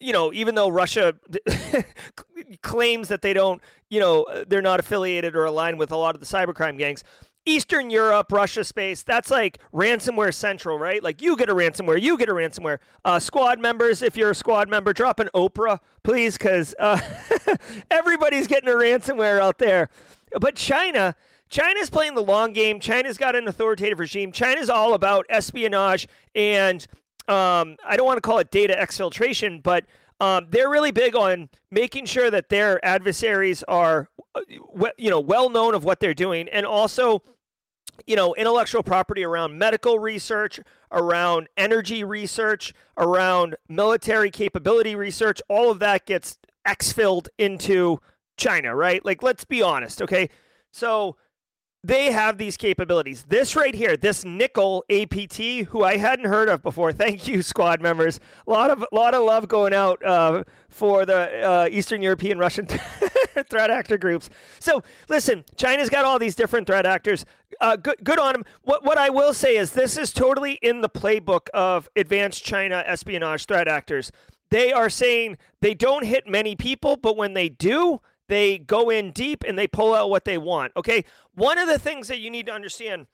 you 0.00 0.12
know, 0.12 0.32
even 0.32 0.56
though 0.56 0.68
Russia 0.68 1.14
claims 2.62 3.08
that 3.08 3.22
they 3.22 3.32
don't, 3.32 3.62
you 3.88 4.00
know, 4.00 4.26
they're 4.48 4.62
not 4.62 4.80
affiliated 4.80 5.36
or 5.36 5.44
aligned 5.44 5.78
with 5.78 5.92
a 5.92 5.96
lot 5.96 6.16
of 6.16 6.20
the 6.20 6.26
cybercrime 6.26 6.76
gangs, 6.76 7.04
Eastern 7.48 7.90
Europe, 7.90 8.30
Russia 8.30 8.62
space, 8.62 9.02
that's 9.02 9.30
like 9.30 9.58
ransomware 9.72 10.34
central, 10.34 10.78
right? 10.78 11.02
Like 11.02 11.22
you 11.22 11.36
get 11.36 11.48
a 11.48 11.54
ransomware, 11.54 12.00
you 12.00 12.18
get 12.18 12.28
a 12.28 12.32
ransomware. 12.32 12.78
Uh, 13.04 13.18
squad 13.18 13.58
members, 13.58 14.02
if 14.02 14.16
you're 14.16 14.30
a 14.30 14.34
squad 14.34 14.68
member, 14.68 14.92
drop 14.92 15.18
an 15.18 15.30
Oprah, 15.34 15.80
please, 16.02 16.36
because 16.36 16.74
uh, 16.78 17.00
everybody's 17.90 18.46
getting 18.46 18.68
a 18.68 18.72
ransomware 18.72 19.40
out 19.40 19.58
there. 19.58 19.88
But 20.38 20.56
China, 20.56 21.16
China's 21.48 21.88
playing 21.88 22.14
the 22.14 22.22
long 22.22 22.52
game. 22.52 22.80
China's 22.80 23.16
got 23.16 23.34
an 23.34 23.48
authoritative 23.48 23.98
regime. 23.98 24.30
China's 24.30 24.68
all 24.68 24.92
about 24.92 25.24
espionage 25.30 26.06
and 26.34 26.86
um, 27.28 27.76
I 27.86 27.96
don't 27.96 28.06
want 28.06 28.16
to 28.16 28.22
call 28.22 28.38
it 28.38 28.50
data 28.50 28.74
exfiltration, 28.78 29.62
but 29.62 29.84
um, 30.20 30.46
they're 30.50 30.70
really 30.70 30.90
big 30.90 31.14
on 31.14 31.48
making 31.70 32.06
sure 32.06 32.30
that 32.30 32.48
their 32.48 32.84
adversaries 32.84 33.62
are, 33.64 34.08
uh, 34.34 34.40
you 34.96 35.10
know, 35.10 35.20
well 35.20 35.50
known 35.50 35.74
of 35.74 35.84
what 35.84 36.00
they're 36.00 36.14
doing, 36.14 36.48
and 36.48 36.64
also 36.64 37.22
you 38.06 38.16
know, 38.16 38.34
intellectual 38.34 38.82
property 38.82 39.24
around 39.24 39.58
medical 39.58 39.98
research, 39.98 40.60
around 40.92 41.48
energy 41.56 42.04
research, 42.04 42.72
around 42.96 43.56
military 43.68 44.30
capability 44.30 44.94
research, 44.94 45.40
all 45.48 45.70
of 45.70 45.78
that 45.80 46.06
gets 46.06 46.38
exfilled 46.66 47.28
into 47.38 48.00
China, 48.36 48.74
right? 48.74 49.04
Like, 49.04 49.22
let's 49.22 49.44
be 49.44 49.62
honest, 49.62 50.02
okay? 50.02 50.30
So 50.70 51.16
they 51.84 52.10
have 52.10 52.38
these 52.38 52.56
capabilities. 52.56 53.24
This 53.28 53.54
right 53.54 53.74
here, 53.74 53.96
this 53.96 54.24
nickel 54.24 54.84
APT, 54.90 55.68
who 55.68 55.84
I 55.84 55.96
hadn't 55.96 56.26
heard 56.26 56.48
of 56.48 56.62
before. 56.62 56.92
Thank 56.98 57.28
you, 57.28 57.42
squad 57.42 57.80
members. 57.80 58.20
A 58.46 58.50
lot 58.50 58.70
of 58.70 58.84
lot 58.92 59.14
of 59.14 59.24
love 59.24 59.48
going 59.48 59.72
out 59.72 60.04
uh, 60.04 60.44
for 60.68 61.06
the 61.06 61.42
uh, 61.42 61.68
Eastern 61.70 62.02
European 62.02 62.38
Russian 62.38 62.66
threat 63.48 63.70
actor 63.70 63.96
groups. 63.96 64.28
So 64.58 64.82
listen, 65.08 65.44
China's 65.56 65.88
got 65.88 66.04
all 66.04 66.18
these 66.18 66.34
different 66.34 66.66
threat 66.66 66.84
actors. 66.84 67.24
Uh, 67.60 67.76
good, 67.76 67.96
good 68.04 68.18
on 68.18 68.34
them. 68.34 68.44
What 68.62 68.84
what 68.84 68.98
I 68.98 69.10
will 69.10 69.34
say 69.34 69.56
is 69.56 69.72
this 69.72 69.96
is 69.96 70.12
totally 70.12 70.52
in 70.62 70.80
the 70.80 70.88
playbook 70.88 71.48
of 71.52 71.88
advanced 71.96 72.44
China 72.44 72.84
espionage 72.86 73.46
threat 73.46 73.66
actors. 73.66 74.12
They 74.50 74.72
are 74.72 74.88
saying 74.88 75.38
they 75.60 75.74
don't 75.74 76.04
hit 76.04 76.26
many 76.26 76.56
people, 76.56 76.96
but 76.96 77.16
when 77.16 77.34
they 77.34 77.48
do, 77.48 78.00
they 78.28 78.58
go 78.58 78.90
in 78.90 79.10
deep 79.10 79.44
and 79.46 79.58
they 79.58 79.66
pull 79.66 79.94
out 79.94 80.08
what 80.08 80.24
they 80.24 80.38
want. 80.38 80.72
Okay. 80.76 81.04
One 81.34 81.58
of 81.58 81.68
the 81.68 81.78
things 81.78 82.08
that 82.08 82.20
you 82.20 82.30
need 82.30 82.46
to 82.46 82.52
understand 82.52 83.06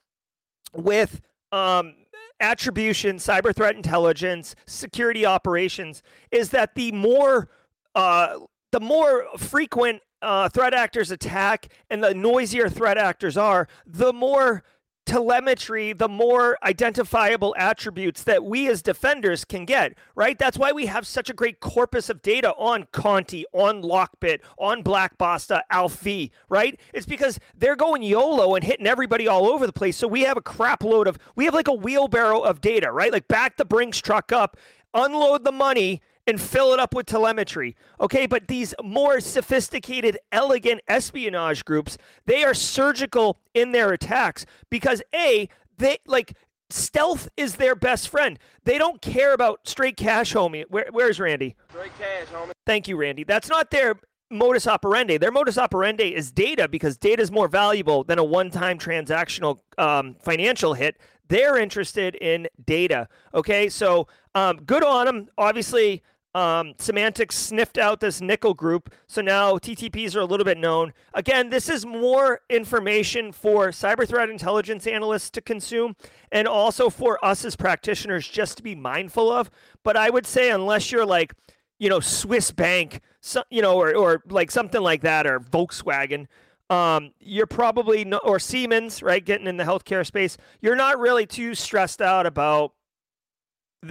with 0.73 1.21
um, 1.51 1.95
attribution, 2.39 3.17
cyber 3.17 3.55
threat 3.55 3.75
intelligence, 3.75 4.55
security 4.67 5.25
operations 5.25 6.03
is 6.31 6.49
that 6.49 6.75
the 6.75 6.91
more 6.91 7.49
uh, 7.95 8.39
the 8.71 8.79
more 8.79 9.25
frequent 9.37 10.01
uh, 10.25 10.49
threat 10.49 10.73
actors 10.73 11.11
attack 11.11 11.67
and 11.89 12.03
the 12.03 12.13
noisier 12.13 12.67
threat 12.67 12.97
actors 12.97 13.37
are, 13.37 13.67
the 13.85 14.11
more 14.11 14.63
telemetry, 15.05 15.93
the 15.93 16.09
more 16.09 16.57
identifiable 16.63 17.53
attributes 17.59 18.23
that 18.23 18.43
we 18.43 18.67
as 18.67 18.81
defenders 18.81 19.45
can 19.45 19.63
get, 19.63 19.93
right? 20.15 20.39
That's 20.39 20.57
why 20.57 20.71
we 20.71 20.87
have 20.87 21.05
such 21.05 21.29
a 21.29 21.33
great 21.33 21.59
corpus 21.59 22.09
of 22.09 22.23
data 22.23 22.53
on 22.57 22.87
Conti, 22.91 23.45
on 23.53 23.83
Lockbit, 23.83 24.39
on 24.57 24.81
Black 24.81 25.15
Basta, 25.19 25.63
Alfie, 25.69 26.31
right? 26.49 26.79
It's 26.91 27.05
because 27.05 27.39
they're 27.55 27.75
going 27.75 28.01
YOLO 28.01 28.55
and 28.55 28.63
hitting 28.63 28.87
everybody 28.87 29.27
all 29.27 29.45
over 29.45 29.67
the 29.67 29.73
place. 29.73 29.95
So 29.95 30.07
we 30.07 30.21
have 30.21 30.37
a 30.37 30.41
crap 30.41 30.83
load 30.83 31.07
of, 31.07 31.19
we 31.35 31.45
have 31.45 31.53
like 31.53 31.67
a 31.67 31.73
wheelbarrow 31.73 32.41
of 32.41 32.59
data, 32.59 32.91
right? 32.91 33.11
Like 33.11 33.27
back 33.27 33.57
the 33.57 33.65
Brinks 33.65 34.01
truck 34.01 34.31
up, 34.31 34.57
unload 34.95 35.43
the 35.43 35.51
money, 35.51 36.01
and 36.27 36.41
fill 36.41 36.73
it 36.73 36.79
up 36.79 36.93
with 36.93 37.05
telemetry. 37.05 37.75
Okay, 37.99 38.25
but 38.25 38.47
these 38.47 38.73
more 38.83 39.19
sophisticated, 39.19 40.17
elegant 40.31 40.81
espionage 40.87 41.63
groups, 41.65 41.97
they 42.25 42.43
are 42.43 42.53
surgical 42.53 43.39
in 43.53 43.71
their 43.71 43.91
attacks 43.93 44.45
because 44.69 45.01
A, 45.13 45.49
they 45.77 45.97
like 46.07 46.35
stealth 46.69 47.29
is 47.37 47.55
their 47.55 47.75
best 47.75 48.09
friend. 48.09 48.39
They 48.63 48.77
don't 48.77 49.01
care 49.01 49.33
about 49.33 49.67
straight 49.67 49.97
cash, 49.97 50.33
homie. 50.33 50.65
Where, 50.69 50.87
where's 50.91 51.19
Randy? 51.19 51.55
Straight 51.69 51.97
cash, 51.97 52.27
homie. 52.33 52.51
Thank 52.65 52.87
you, 52.87 52.97
Randy. 52.97 53.23
That's 53.23 53.49
not 53.49 53.69
their 53.69 53.95
modus 54.31 54.67
operandi. 54.67 55.17
Their 55.17 55.31
modus 55.31 55.57
operandi 55.57 56.15
is 56.15 56.31
data 56.31 56.67
because 56.67 56.97
data 56.97 57.21
is 57.21 57.31
more 57.31 57.47
valuable 57.47 58.03
than 58.03 58.17
a 58.17 58.23
one-time 58.23 58.79
transactional 58.79 59.59
um, 59.77 60.15
financial 60.19 60.73
hit. 60.73 60.97
They're 61.27 61.57
interested 61.57 62.15
in 62.15 62.47
data. 62.65 63.07
Okay, 63.33 63.69
so 63.69 64.07
um, 64.33 64.57
good 64.57 64.83
on 64.83 65.05
them. 65.05 65.27
Obviously, 65.37 66.03
um, 66.35 66.73
Symantec 66.77 67.31
sniffed 67.31 67.77
out 67.77 68.01
this 68.01 68.19
nickel 68.19 68.53
group, 68.53 68.93
so 69.07 69.21
now 69.21 69.53
TTPs 69.53 70.17
are 70.17 70.19
a 70.19 70.25
little 70.25 70.43
bit 70.43 70.57
known. 70.57 70.91
Again, 71.13 71.49
this 71.49 71.69
is 71.69 71.85
more 71.85 72.41
information 72.49 73.31
for 73.31 73.69
cyber 73.69 74.05
threat 74.05 74.29
intelligence 74.29 74.85
analysts 74.85 75.29
to 75.31 75.41
consume, 75.41 75.95
and 76.33 76.45
also 76.45 76.89
for 76.89 77.23
us 77.23 77.45
as 77.45 77.55
practitioners 77.55 78.27
just 78.27 78.57
to 78.57 78.63
be 78.63 78.75
mindful 78.75 79.31
of. 79.31 79.49
But 79.81 79.95
I 79.95 80.09
would 80.09 80.25
say, 80.25 80.51
unless 80.51 80.91
you're 80.91 81.05
like, 81.05 81.33
you 81.79 81.87
know, 81.87 82.01
Swiss 82.01 82.51
Bank, 82.51 82.99
so, 83.21 83.43
you 83.49 83.61
know, 83.61 83.79
or 83.79 83.95
or 83.95 84.21
like 84.27 84.51
something 84.51 84.81
like 84.81 85.03
that, 85.03 85.25
or 85.25 85.39
Volkswagen, 85.39 86.27
um, 86.69 87.11
you're 87.21 87.47
probably 87.47 88.03
no, 88.03 88.17
or 88.17 88.39
Siemens, 88.39 89.01
right? 89.01 89.23
Getting 89.23 89.47
in 89.47 89.55
the 89.55 89.63
healthcare 89.63 90.05
space, 90.05 90.35
you're 90.59 90.75
not 90.75 90.99
really 90.99 91.25
too 91.25 91.55
stressed 91.55 92.01
out 92.01 92.25
about 92.25 92.73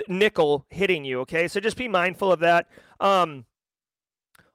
nickel 0.08 0.66
hitting 0.70 1.04
you. 1.04 1.20
Okay, 1.20 1.48
so 1.48 1.60
just 1.60 1.76
be 1.76 1.88
mindful 1.88 2.32
of 2.32 2.40
that. 2.40 2.68
Um, 3.00 3.44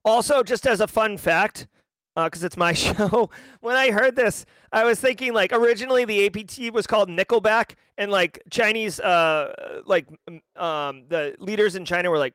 also, 0.03 0.43
just 0.43 0.65
as 0.65 0.81
a 0.81 0.87
fun 0.87 1.17
fact, 1.17 1.67
because 2.15 2.43
uh, 2.43 2.47
it's 2.47 2.57
my 2.57 2.73
show, 2.73 3.29
when 3.61 3.75
I 3.75 3.91
heard 3.91 4.15
this, 4.15 4.45
I 4.71 4.83
was 4.83 4.99
thinking 4.99 5.33
like 5.33 5.53
originally 5.53 6.05
the 6.05 6.25
APT 6.25 6.73
was 6.73 6.87
called 6.87 7.09
Nickelback, 7.09 7.75
and 7.97 8.11
like 8.11 8.41
Chinese, 8.49 8.99
uh, 8.99 9.81
like 9.85 10.07
um, 10.55 11.03
the 11.09 11.35
leaders 11.39 11.75
in 11.75 11.85
China 11.85 12.09
were 12.09 12.17
like, 12.17 12.33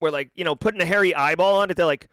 were 0.00 0.10
like, 0.10 0.30
you 0.34 0.44
know, 0.44 0.54
putting 0.54 0.80
a 0.80 0.86
hairy 0.86 1.14
eyeball 1.14 1.56
on 1.56 1.70
it. 1.70 1.76
They're 1.76 1.86
like, 1.86 2.08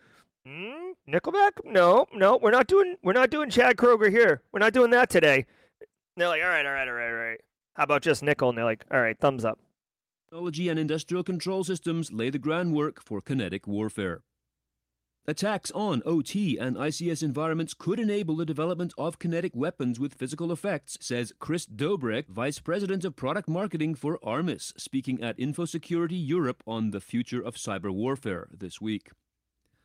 hmm, 0.46 0.92
Nickelback? 1.10 1.52
No, 1.64 2.06
no, 2.14 2.38
we're 2.38 2.52
not 2.52 2.68
doing, 2.68 2.98
we're 3.04 3.14
not 3.14 3.30
doing 3.30 3.50
Chad 3.50 3.78
Kroeger 3.78 4.12
here. 4.12 4.42
We're 4.52 4.60
not 4.60 4.74
doing 4.74 4.92
that 4.92 5.10
today. 5.10 5.46
And 5.80 6.22
they're 6.22 6.28
like, 6.28 6.42
all 6.42 6.50
right, 6.50 6.66
all 6.66 6.74
right, 6.74 6.88
all 6.88 6.94
right, 6.94 7.10
all 7.10 7.16
right. 7.16 7.42
How 7.76 7.84
about 7.84 8.02
just 8.02 8.24
nickel? 8.24 8.50
And 8.50 8.58
they're 8.58 8.66
like, 8.66 8.84
all 8.92 9.00
right, 9.00 9.18
thumbs 9.18 9.46
up. 9.46 9.60
Technology 10.30 10.68
and 10.68 10.78
industrial 10.78 11.24
control 11.24 11.64
systems 11.64 12.12
lay 12.12 12.30
the 12.30 12.38
groundwork 12.38 13.02
for 13.02 13.22
kinetic 13.22 13.66
warfare. 13.66 14.24
Attacks 15.26 15.72
on 15.72 16.04
OT 16.06 16.58
and 16.58 16.76
ICS 16.76 17.24
environments 17.24 17.74
could 17.74 17.98
enable 17.98 18.36
the 18.36 18.46
development 18.46 18.94
of 18.98 19.20
kinetic 19.20 19.56
weapons 19.56 20.02
with 20.02 20.16
physical 20.16 20.52
effects, 20.52 20.98
says 21.00 21.32
Chris 21.40 21.66
Dobrec, 21.66 22.28
Vice 22.28 22.60
President 22.60 23.06
of 23.06 23.16
Product 23.16 23.48
Marketing 23.48 23.96
for 23.96 24.20
Armis, 24.22 24.74
speaking 24.76 25.24
at 25.24 25.38
InfoSecurity 25.38 26.28
Europe 26.28 26.62
on 26.68 26.92
the 26.92 27.00
future 27.00 27.42
of 27.42 27.56
cyber 27.56 27.94
warfare 27.94 28.50
this 28.52 28.82
week. 28.82 29.12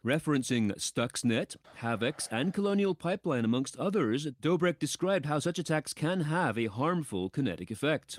Referencing 0.05 0.73
Stuxnet, 0.77 1.55
Havex, 1.83 2.27
and 2.33 2.53
Colonial 2.53 2.97
Pipeline, 2.97 3.45
amongst 3.45 3.77
others, 3.77 4.27
Dobrec 4.43 4.81
described 4.81 5.27
how 5.27 5.39
such 5.39 5.61
attacks 5.61 5.95
can 5.95 6.23
have 6.23 6.59
a 6.59 6.67
harmful 6.67 7.31
kinetic 7.31 7.71
effect. 7.71 8.19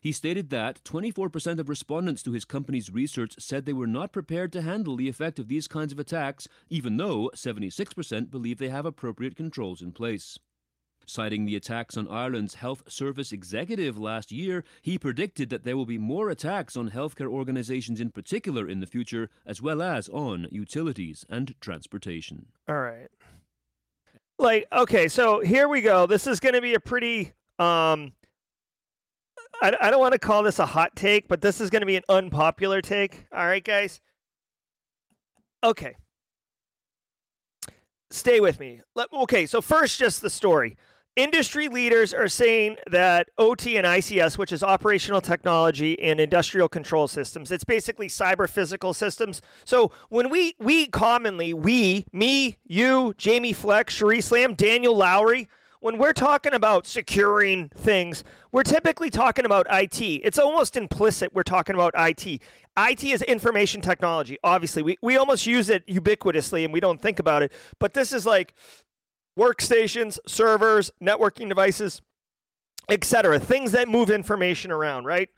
He 0.00 0.12
stated 0.12 0.48
that 0.50 0.82
24% 0.84 1.58
of 1.58 1.68
respondents 1.68 2.22
to 2.22 2.32
his 2.32 2.46
company's 2.46 2.90
research 2.90 3.34
said 3.38 3.66
they 3.66 3.74
were 3.74 3.86
not 3.86 4.12
prepared 4.12 4.50
to 4.52 4.62
handle 4.62 4.96
the 4.96 5.08
effect 5.08 5.38
of 5.38 5.48
these 5.48 5.68
kinds 5.68 5.92
of 5.92 5.98
attacks, 5.98 6.48
even 6.70 6.96
though 6.96 7.30
76% 7.34 8.30
believe 8.30 8.58
they 8.58 8.70
have 8.70 8.86
appropriate 8.86 9.36
controls 9.36 9.82
in 9.82 9.92
place. 9.92 10.38
Citing 11.06 11.44
the 11.44 11.56
attacks 11.56 11.96
on 11.96 12.08
Ireland's 12.08 12.54
health 12.54 12.84
service 12.88 13.32
executive 13.32 13.98
last 13.98 14.30
year, 14.30 14.64
he 14.80 14.96
predicted 14.96 15.50
that 15.50 15.64
there 15.64 15.76
will 15.76 15.86
be 15.86 15.98
more 15.98 16.30
attacks 16.30 16.76
on 16.76 16.90
healthcare 16.90 17.26
organizations 17.26 18.00
in 18.00 18.10
particular 18.10 18.68
in 18.68 18.80
the 18.80 18.86
future, 18.86 19.28
as 19.44 19.60
well 19.60 19.82
as 19.82 20.08
on 20.10 20.46
utilities 20.50 21.26
and 21.28 21.54
transportation. 21.60 22.46
All 22.68 22.80
right. 22.80 23.08
Like, 24.38 24.68
okay, 24.72 25.08
so 25.08 25.40
here 25.40 25.68
we 25.68 25.82
go. 25.82 26.06
This 26.06 26.26
is 26.26 26.40
going 26.40 26.54
to 26.54 26.62
be 26.62 26.74
a 26.74 26.80
pretty 26.80 27.32
um, 27.58 28.12
I, 29.62 29.76
I 29.80 29.90
don't 29.90 30.00
want 30.00 30.12
to 30.12 30.18
call 30.18 30.42
this 30.42 30.58
a 30.58 30.66
hot 30.66 30.94
take, 30.96 31.28
but 31.28 31.40
this 31.40 31.60
is 31.60 31.70
going 31.70 31.80
to 31.80 31.86
be 31.86 31.96
an 31.96 32.04
unpopular 32.08 32.80
take. 32.80 33.26
All 33.32 33.46
right, 33.46 33.64
guys. 33.64 34.00
Okay. 35.62 35.96
Stay 38.10 38.40
with 38.40 38.58
me. 38.58 38.80
Let, 38.94 39.12
okay, 39.12 39.46
so 39.46 39.60
first, 39.60 39.98
just 39.98 40.20
the 40.22 40.30
story. 40.30 40.76
Industry 41.16 41.68
leaders 41.68 42.14
are 42.14 42.28
saying 42.28 42.76
that 42.90 43.28
OT 43.36 43.76
and 43.76 43.86
ICS, 43.86 44.38
which 44.38 44.52
is 44.52 44.62
operational 44.62 45.20
technology 45.20 46.00
and 46.00 46.20
industrial 46.20 46.68
control 46.68 47.08
systems, 47.08 47.50
it's 47.50 47.64
basically 47.64 48.08
cyber 48.08 48.48
physical 48.48 48.94
systems. 48.94 49.42
So 49.64 49.90
when 50.08 50.30
we 50.30 50.54
we 50.58 50.86
commonly 50.86 51.52
we 51.52 52.06
me 52.12 52.58
you 52.64 53.12
Jamie 53.18 53.52
Fleck, 53.52 53.90
Cherie 53.90 54.20
Slam, 54.20 54.54
Daniel 54.54 54.96
Lowry, 54.96 55.48
when 55.80 55.96
we're 55.96 56.12
talking 56.12 56.52
about 56.52 56.86
securing 56.86 57.70
things, 57.70 58.22
we're 58.52 58.62
typically 58.62 59.10
talking 59.10 59.46
about 59.46 59.66
IT. 59.70 60.00
It's 60.00 60.38
almost 60.38 60.76
implicit 60.76 61.34
we're 61.34 61.42
talking 61.42 61.74
about 61.74 61.94
IT. 61.96 62.40
IT 62.78 63.04
is 63.04 63.22
information 63.22 63.80
technology. 63.80 64.38
Obviously, 64.44 64.82
we, 64.82 64.98
we 65.02 65.16
almost 65.16 65.46
use 65.46 65.70
it 65.70 65.86
ubiquitously 65.86 66.64
and 66.64 66.72
we 66.72 66.80
don't 66.80 67.00
think 67.00 67.18
about 67.18 67.42
it. 67.42 67.52
But 67.78 67.94
this 67.94 68.12
is 68.12 68.26
like 68.26 68.54
workstations, 69.38 70.18
servers, 70.26 70.90
networking 71.02 71.48
devices, 71.48 72.02
etc. 72.90 73.40
Things 73.40 73.72
that 73.72 73.88
move 73.88 74.10
information 74.10 74.70
around, 74.70 75.06
right? 75.06 75.30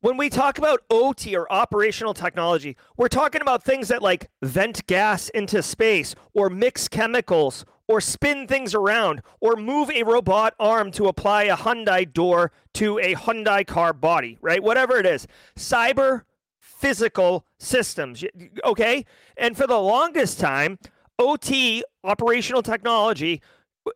When 0.00 0.16
we 0.16 0.28
talk 0.28 0.58
about 0.58 0.80
OT 0.90 1.36
or 1.36 1.50
operational 1.50 2.12
technology, 2.12 2.76
we're 2.96 3.08
talking 3.08 3.40
about 3.40 3.64
things 3.64 3.88
that 3.88 4.02
like 4.02 4.28
vent 4.42 4.86
gas 4.86 5.28
into 5.30 5.62
space 5.62 6.14
or 6.34 6.50
mix 6.50 6.86
chemicals 6.86 7.64
or 7.88 8.00
spin 8.00 8.46
things 8.46 8.74
around 8.74 9.22
or 9.40 9.56
move 9.56 9.90
a 9.90 10.02
robot 10.02 10.54
arm 10.58 10.90
to 10.92 11.06
apply 11.06 11.44
a 11.44 11.56
Hyundai 11.56 12.10
door 12.12 12.52
to 12.74 12.98
a 12.98 13.14
Hyundai 13.14 13.66
car 13.66 13.92
body, 13.92 14.38
right? 14.40 14.62
Whatever 14.62 14.98
it 14.98 15.06
is. 15.06 15.26
Cyber 15.56 16.22
physical 16.58 17.46
systems, 17.58 18.24
okay? 18.64 19.04
And 19.36 19.56
for 19.56 19.66
the 19.66 19.78
longest 19.78 20.38
time, 20.38 20.78
OT, 21.18 21.82
operational 22.04 22.62
technology, 22.62 23.40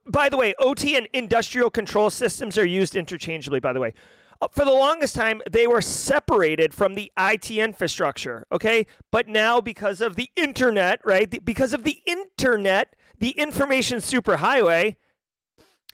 by 0.06 0.28
the 0.28 0.36
way, 0.36 0.54
OT 0.58 0.96
and 0.96 1.08
industrial 1.12 1.70
control 1.70 2.10
systems 2.10 2.56
are 2.56 2.66
used 2.66 2.96
interchangeably, 2.96 3.60
by 3.60 3.72
the 3.72 3.80
way. 3.80 3.92
Uh, 4.40 4.48
for 4.48 4.64
the 4.64 4.70
longest 4.70 5.14
time, 5.14 5.42
they 5.50 5.66
were 5.66 5.82
separated 5.82 6.72
from 6.72 6.94
the 6.94 7.12
IT 7.18 7.50
infrastructure, 7.50 8.46
okay? 8.50 8.86
But 9.10 9.28
now, 9.28 9.60
because 9.60 10.00
of 10.00 10.16
the 10.16 10.30
internet, 10.36 11.00
right? 11.04 11.44
Because 11.44 11.74
of 11.74 11.84
the 11.84 12.00
internet, 12.06 12.94
the 13.20 13.30
information 13.30 13.98
superhighway, 13.98 14.96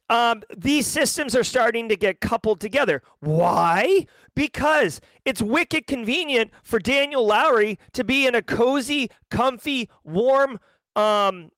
um, 0.09 0.43
these 0.57 0.87
systems 0.87 1.35
are 1.35 1.45
starting 1.45 1.89
to 1.89 1.97
get 1.97 2.21
coupled 2.21 2.61
together. 2.61 3.03
Why? 3.21 4.07
Because 4.35 5.01
it's 5.25 5.43
wicked 5.43 5.87
convenient 5.87 6.53
for 6.63 6.79
Daniel 6.79 7.27
Lowry 7.27 7.79
to 7.93 8.05
be 8.05 8.27
in 8.27 8.35
a 8.35 8.43
cozy, 8.43 9.11
comfy, 9.31 9.91
warm, 10.05 10.61
um, 10.95 11.51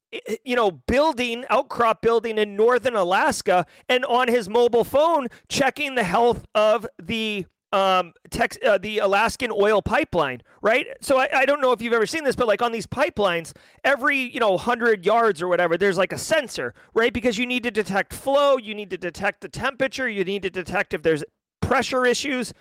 you 0.42 0.56
know, 0.56 0.70
building, 0.70 1.44
outcrop 1.50 2.00
building 2.00 2.38
in 2.38 2.56
northern 2.56 2.96
Alaska, 2.96 3.66
and 3.90 4.06
on 4.06 4.28
his 4.28 4.48
mobile 4.48 4.84
phone 4.84 5.28
checking 5.50 5.94
the 5.94 6.04
health 6.04 6.46
of 6.54 6.86
the 6.98 7.44
um 7.72 8.12
tex- 8.30 8.58
uh, 8.64 8.78
the 8.78 8.98
Alaskan 8.98 9.50
oil 9.52 9.82
pipeline, 9.82 10.42
right? 10.62 10.86
So 11.00 11.18
I, 11.18 11.28
I 11.32 11.44
don't 11.44 11.60
know 11.60 11.72
if 11.72 11.82
you've 11.82 11.92
ever 11.92 12.06
seen 12.06 12.24
this, 12.24 12.36
but 12.36 12.46
like 12.46 12.62
on 12.62 12.72
these 12.72 12.86
pipelines, 12.86 13.52
every 13.84 14.18
you 14.18 14.40
know 14.40 14.56
hundred 14.56 15.04
yards 15.04 15.42
or 15.42 15.48
whatever, 15.48 15.76
there's 15.76 15.98
like 15.98 16.12
a 16.12 16.18
sensor, 16.18 16.74
right? 16.94 17.12
Because 17.12 17.38
you 17.38 17.46
need 17.46 17.62
to 17.64 17.70
detect 17.70 18.14
flow, 18.14 18.56
you 18.56 18.74
need 18.74 18.90
to 18.90 18.98
detect 18.98 19.40
the 19.42 19.48
temperature, 19.48 20.08
you 20.08 20.24
need 20.24 20.42
to 20.42 20.50
detect 20.50 20.94
if 20.94 21.02
there's 21.02 21.24
pressure 21.60 22.06
issues. 22.06 22.52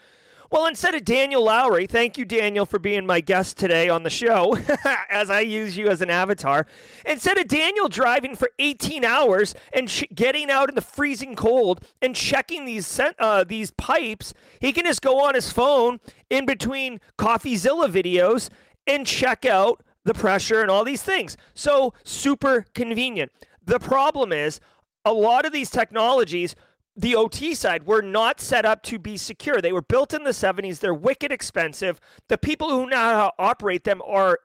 Well, 0.50 0.68
instead 0.68 0.96
of 0.96 1.04
Daniel 1.04 1.44
Lowry, 1.44 1.88
thank 1.88 2.18
you, 2.18 2.24
Daniel, 2.24 2.66
for 2.66 2.80
being 2.80 3.06
my 3.06 3.20
guest 3.20 3.58
today 3.58 3.90
on 3.90 4.04
the 4.04 4.10
show, 4.10 4.58
as 5.10 5.30
I 5.30 5.42
use 5.42 5.76
you 5.76 5.90
as 5.90 6.02
an 6.02 6.10
avatar. 6.10 6.66
Instead 7.06 7.38
of 7.38 7.50
Daniel 7.50 7.90
driving 7.90 8.34
for 8.34 8.50
18 8.58 9.04
hours 9.04 9.56
and 9.74 9.90
sh- 9.90 10.06
getting 10.16 10.50
out 10.50 10.70
in 10.70 10.76
the 10.76 10.82
freezing 10.82 11.36
cold 11.36 11.82
and 12.02 12.16
checking 12.16 12.64
these 12.64 13.00
uh, 13.20 13.44
these 13.44 13.72
pipes, 13.72 14.34
he 14.62 14.72
can 14.72 14.86
just 14.86 15.02
go 15.02 15.22
on 15.22 15.36
his 15.36 15.52
phone 15.52 16.00
in 16.30 16.46
between 16.46 17.02
CoffeeZilla 17.18 17.92
videos 17.92 18.50
and 18.86 19.06
check 19.06 19.46
out 19.46 19.84
the 20.06 20.14
pressure 20.14 20.62
and 20.62 20.72
all 20.72 20.86
these 20.86 21.04
things. 21.04 21.36
So 21.56 21.94
super 22.06 22.66
convenient. 22.74 23.34
The 23.66 23.80
problem 23.80 24.32
is 24.32 24.62
a 25.04 25.12
lot 25.12 25.46
of 25.46 25.52
these 25.52 25.70
technologies 25.70 26.56
the 26.98 27.16
OT 27.16 27.54
side 27.54 27.86
were 27.86 28.02
not 28.02 28.42
set 28.42 28.66
up 28.66 28.82
to 28.84 28.98
be 28.98 29.18
secure. 29.18 29.62
They 29.62 29.72
were 29.72 29.84
built 29.84 30.14
in 30.16 30.24
the 30.24 30.32
70s. 30.32 30.80
They're 30.80 30.96
wicked 30.96 31.32
expensive. 31.32 32.02
The 32.28 32.40
people 32.40 32.72
who 32.72 32.90
now 32.90 33.32
operate 33.38 33.84
them 33.84 34.02
are 34.06 34.40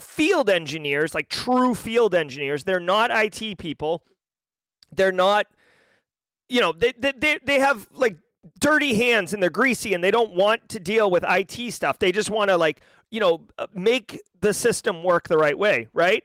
field 0.00 0.50
engineers, 0.50 1.14
like 1.14 1.28
true 1.28 1.76
field 1.76 2.14
engineers. 2.14 2.64
They're 2.64 2.80
not 2.80 3.10
IT 3.12 3.58
people. 3.58 4.02
They're 4.92 5.12
not, 5.12 5.46
you 6.48 6.60
know, 6.60 6.72
they, 6.72 6.92
they, 6.98 7.38
they 7.44 7.60
have 7.60 7.86
like 7.92 8.16
dirty 8.58 8.94
hands 8.94 9.32
and 9.32 9.40
they're 9.40 9.48
greasy 9.48 9.94
and 9.94 10.02
they 10.02 10.10
don't 10.10 10.34
want 10.34 10.68
to 10.70 10.80
deal 10.80 11.08
with 11.08 11.24
IT 11.28 11.72
stuff. 11.72 12.00
They 12.00 12.10
just 12.10 12.30
want 12.30 12.50
to, 12.50 12.56
like, 12.56 12.80
you 13.10 13.20
know, 13.20 13.46
uh, 13.58 13.68
make 13.72 14.20
the 14.40 14.52
system 14.52 15.04
work 15.04 15.28
the 15.28 15.38
right 15.38 15.56
way, 15.56 15.86
right? 15.94 16.24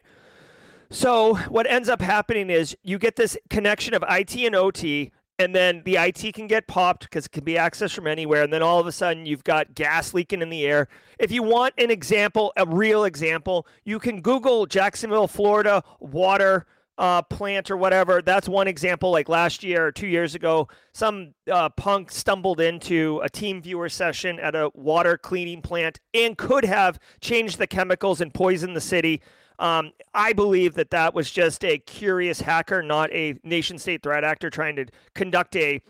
So 0.89 1.35
what 1.35 1.67
ends 1.67 1.87
up 1.87 2.01
happening 2.01 2.49
is 2.49 2.75
you 2.83 2.97
get 2.97 3.15
this 3.15 3.37
connection 3.49 3.93
of 3.93 4.03
IT 4.09 4.35
and 4.35 4.55
OT 4.55 5.11
and 5.41 5.55
then 5.55 5.81
the 5.85 5.95
IT 5.95 6.33
can 6.33 6.47
get 6.47 6.67
popped 6.67 7.03
because 7.03 7.25
it 7.25 7.31
can 7.31 7.43
be 7.43 7.55
accessed 7.55 7.93
from 7.93 8.07
anywhere. 8.07 8.43
And 8.43 8.53
then 8.53 8.61
all 8.61 8.79
of 8.79 8.85
a 8.85 8.91
sudden, 8.91 9.25
you've 9.25 9.43
got 9.43 9.73
gas 9.73 10.13
leaking 10.13 10.41
in 10.41 10.49
the 10.49 10.65
air. 10.65 10.87
If 11.17 11.31
you 11.31 11.41
want 11.41 11.73
an 11.77 11.89
example, 11.89 12.53
a 12.57 12.65
real 12.65 13.05
example, 13.05 13.65
you 13.83 13.99
can 13.99 14.21
Google 14.21 14.67
Jacksonville, 14.67 15.27
Florida 15.27 15.83
water 15.99 16.67
uh, 16.97 17.23
plant 17.23 17.71
or 17.71 17.77
whatever. 17.77 18.21
That's 18.21 18.47
one 18.47 18.67
example. 18.67 19.09
Like 19.09 19.27
last 19.27 19.63
year 19.63 19.87
or 19.87 19.91
two 19.91 20.07
years 20.07 20.35
ago, 20.35 20.67
some 20.93 21.33
uh, 21.51 21.69
punk 21.69 22.11
stumbled 22.11 22.61
into 22.61 23.19
a 23.23 23.29
TeamViewer 23.29 23.91
session 23.91 24.39
at 24.39 24.55
a 24.55 24.69
water 24.75 25.17
cleaning 25.17 25.63
plant 25.63 25.99
and 26.13 26.37
could 26.37 26.63
have 26.63 26.99
changed 27.19 27.57
the 27.57 27.65
chemicals 27.65 28.21
and 28.21 28.31
poisoned 28.31 28.75
the 28.75 28.81
city. 28.81 29.21
Um, 29.59 29.91
I 30.13 30.33
believe 30.33 30.73
that 30.75 30.89
that 30.91 31.13
was 31.13 31.29
just 31.29 31.63
a 31.63 31.77
curious 31.77 32.41
hacker, 32.41 32.81
not 32.81 33.11
a 33.11 33.35
nation 33.43 33.77
state 33.77 34.03
threat 34.03 34.23
actor 34.23 34.49
trying 34.49 34.75
to 34.77 34.85
conduct 35.13 35.55
a 35.55 35.81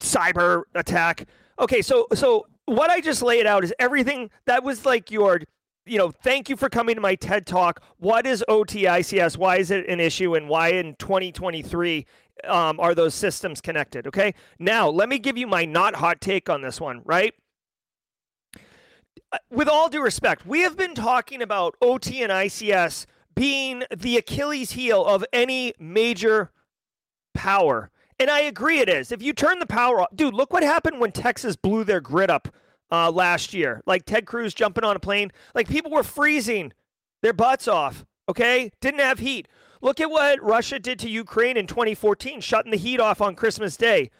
cyber 0.00 0.62
attack. 0.74 1.26
Okay, 1.58 1.82
so 1.82 2.06
so 2.14 2.46
what 2.66 2.90
I 2.90 3.00
just 3.00 3.22
laid 3.22 3.46
out 3.46 3.64
is 3.64 3.72
everything 3.78 4.30
that 4.46 4.64
was 4.64 4.86
like 4.86 5.10
your 5.10 5.40
you 5.86 5.98
know, 5.98 6.10
thank 6.10 6.48
you 6.48 6.56
for 6.56 6.68
coming 6.68 6.94
to 6.94 7.00
my 7.00 7.14
TED 7.14 7.46
talk. 7.46 7.82
What 7.98 8.26
is 8.26 8.44
OTICS? 8.48 9.36
Why 9.36 9.58
is 9.58 9.70
it 9.70 9.86
an 9.88 10.00
issue? 10.00 10.34
And 10.34 10.48
why 10.48 10.68
in 10.68 10.94
2023 10.96 12.06
um, 12.44 12.80
are 12.80 12.94
those 12.94 13.14
systems 13.14 13.60
connected? 13.60 14.06
Okay. 14.06 14.34
Now, 14.58 14.88
let 14.88 15.08
me 15.08 15.18
give 15.18 15.36
you 15.36 15.46
my 15.46 15.64
not 15.64 15.94
hot 15.96 16.20
take 16.20 16.48
on 16.48 16.62
this 16.62 16.80
one, 16.80 17.02
right? 17.04 17.34
Uh, 19.34 19.38
with 19.50 19.68
all 19.68 19.88
due 19.88 20.00
respect, 20.00 20.46
we 20.46 20.60
have 20.60 20.76
been 20.76 20.94
talking 20.94 21.42
about 21.42 21.74
OT 21.82 22.22
and 22.22 22.30
ICS 22.30 23.06
being 23.34 23.82
the 23.96 24.16
Achilles 24.16 24.72
heel 24.72 25.04
of 25.04 25.24
any 25.32 25.72
major 25.76 26.52
power. 27.34 27.90
And 28.20 28.30
I 28.30 28.42
agree 28.42 28.78
it 28.78 28.88
is. 28.88 29.10
If 29.10 29.22
you 29.22 29.32
turn 29.32 29.58
the 29.58 29.66
power 29.66 30.02
off, 30.02 30.14
dude, 30.14 30.34
look 30.34 30.52
what 30.52 30.62
happened 30.62 31.00
when 31.00 31.10
Texas 31.10 31.56
blew 31.56 31.82
their 31.82 32.00
grid 32.00 32.30
up 32.30 32.46
uh, 32.92 33.10
last 33.10 33.52
year. 33.52 33.82
Like 33.86 34.04
Ted 34.04 34.24
Cruz 34.24 34.54
jumping 34.54 34.84
on 34.84 34.94
a 34.94 35.00
plane. 35.00 35.32
Like 35.52 35.68
people 35.68 35.90
were 35.90 36.04
freezing 36.04 36.72
their 37.20 37.32
butts 37.32 37.66
off, 37.66 38.04
okay? 38.28 38.70
Didn't 38.80 39.00
have 39.00 39.18
heat. 39.18 39.48
Look 39.80 40.00
at 40.00 40.12
what 40.12 40.40
Russia 40.44 40.78
did 40.78 41.00
to 41.00 41.10
Ukraine 41.10 41.56
in 41.56 41.66
2014, 41.66 42.40
shutting 42.40 42.70
the 42.70 42.76
heat 42.76 43.00
off 43.00 43.20
on 43.20 43.34
Christmas 43.34 43.76
Day. 43.76 44.12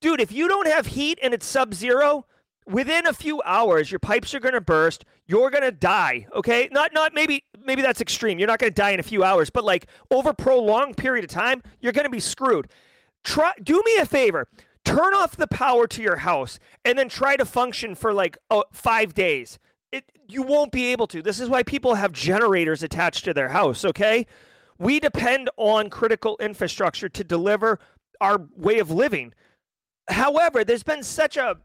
Dude, 0.00 0.20
if 0.20 0.30
you 0.30 0.46
don't 0.46 0.68
have 0.68 0.86
heat 0.86 1.18
and 1.20 1.34
it's 1.34 1.44
sub 1.44 1.74
zero, 1.74 2.24
within 2.70 3.06
a 3.06 3.12
few 3.12 3.42
hours 3.42 3.90
your 3.90 3.98
pipes 3.98 4.34
are 4.34 4.40
going 4.40 4.54
to 4.54 4.60
burst 4.60 5.04
you're 5.26 5.50
going 5.50 5.62
to 5.62 5.72
die 5.72 6.26
okay? 6.34 6.68
Not 6.70 6.92
not 6.92 7.14
maybe 7.14 7.44
maybe 7.64 7.82
that's 7.82 8.00
extreme 8.00 8.38
you're 8.38 8.48
not 8.48 8.58
going 8.58 8.72
to 8.72 8.74
die 8.74 8.90
in 8.90 9.00
a 9.00 9.04
few 9.04 9.24
hours 9.24 9.50
but 9.50 9.64
like 9.64 9.86
over 10.10 10.32
prolonged 10.32 10.96
period 10.96 11.24
of 11.24 11.30
time 11.30 11.62
you're 11.80 11.92
going 11.92 12.04
to 12.04 12.10
be 12.10 12.20
screwed. 12.20 12.68
Try 13.24 13.52
do 13.62 13.82
me 13.84 13.96
a 13.96 14.06
favor 14.06 14.46
turn 14.84 15.14
off 15.14 15.36
the 15.36 15.46
power 15.46 15.86
to 15.86 16.02
your 16.02 16.16
house 16.16 16.58
and 16.84 16.98
then 16.98 17.08
try 17.08 17.36
to 17.36 17.44
function 17.44 17.94
for 17.94 18.12
like 18.12 18.38
5 18.72 19.14
days. 19.14 19.58
It 19.92 20.04
you 20.28 20.42
won't 20.42 20.72
be 20.72 20.86
able 20.86 21.06
to. 21.08 21.22
This 21.22 21.40
is 21.40 21.48
why 21.48 21.62
people 21.62 21.96
have 21.96 22.12
generators 22.12 22.82
attached 22.82 23.24
to 23.24 23.34
their 23.34 23.48
house 23.48 23.84
okay? 23.84 24.26
We 24.78 25.00
depend 25.00 25.50
on 25.56 25.90
critical 25.90 26.38
infrastructure 26.40 27.08
to 27.10 27.24
deliver 27.24 27.78
our 28.20 28.46
way 28.56 28.78
of 28.78 28.90
living. 28.90 29.34
However 30.08 30.64
there's 30.64 30.82
been 30.82 31.02
such 31.02 31.36
a 31.36 31.56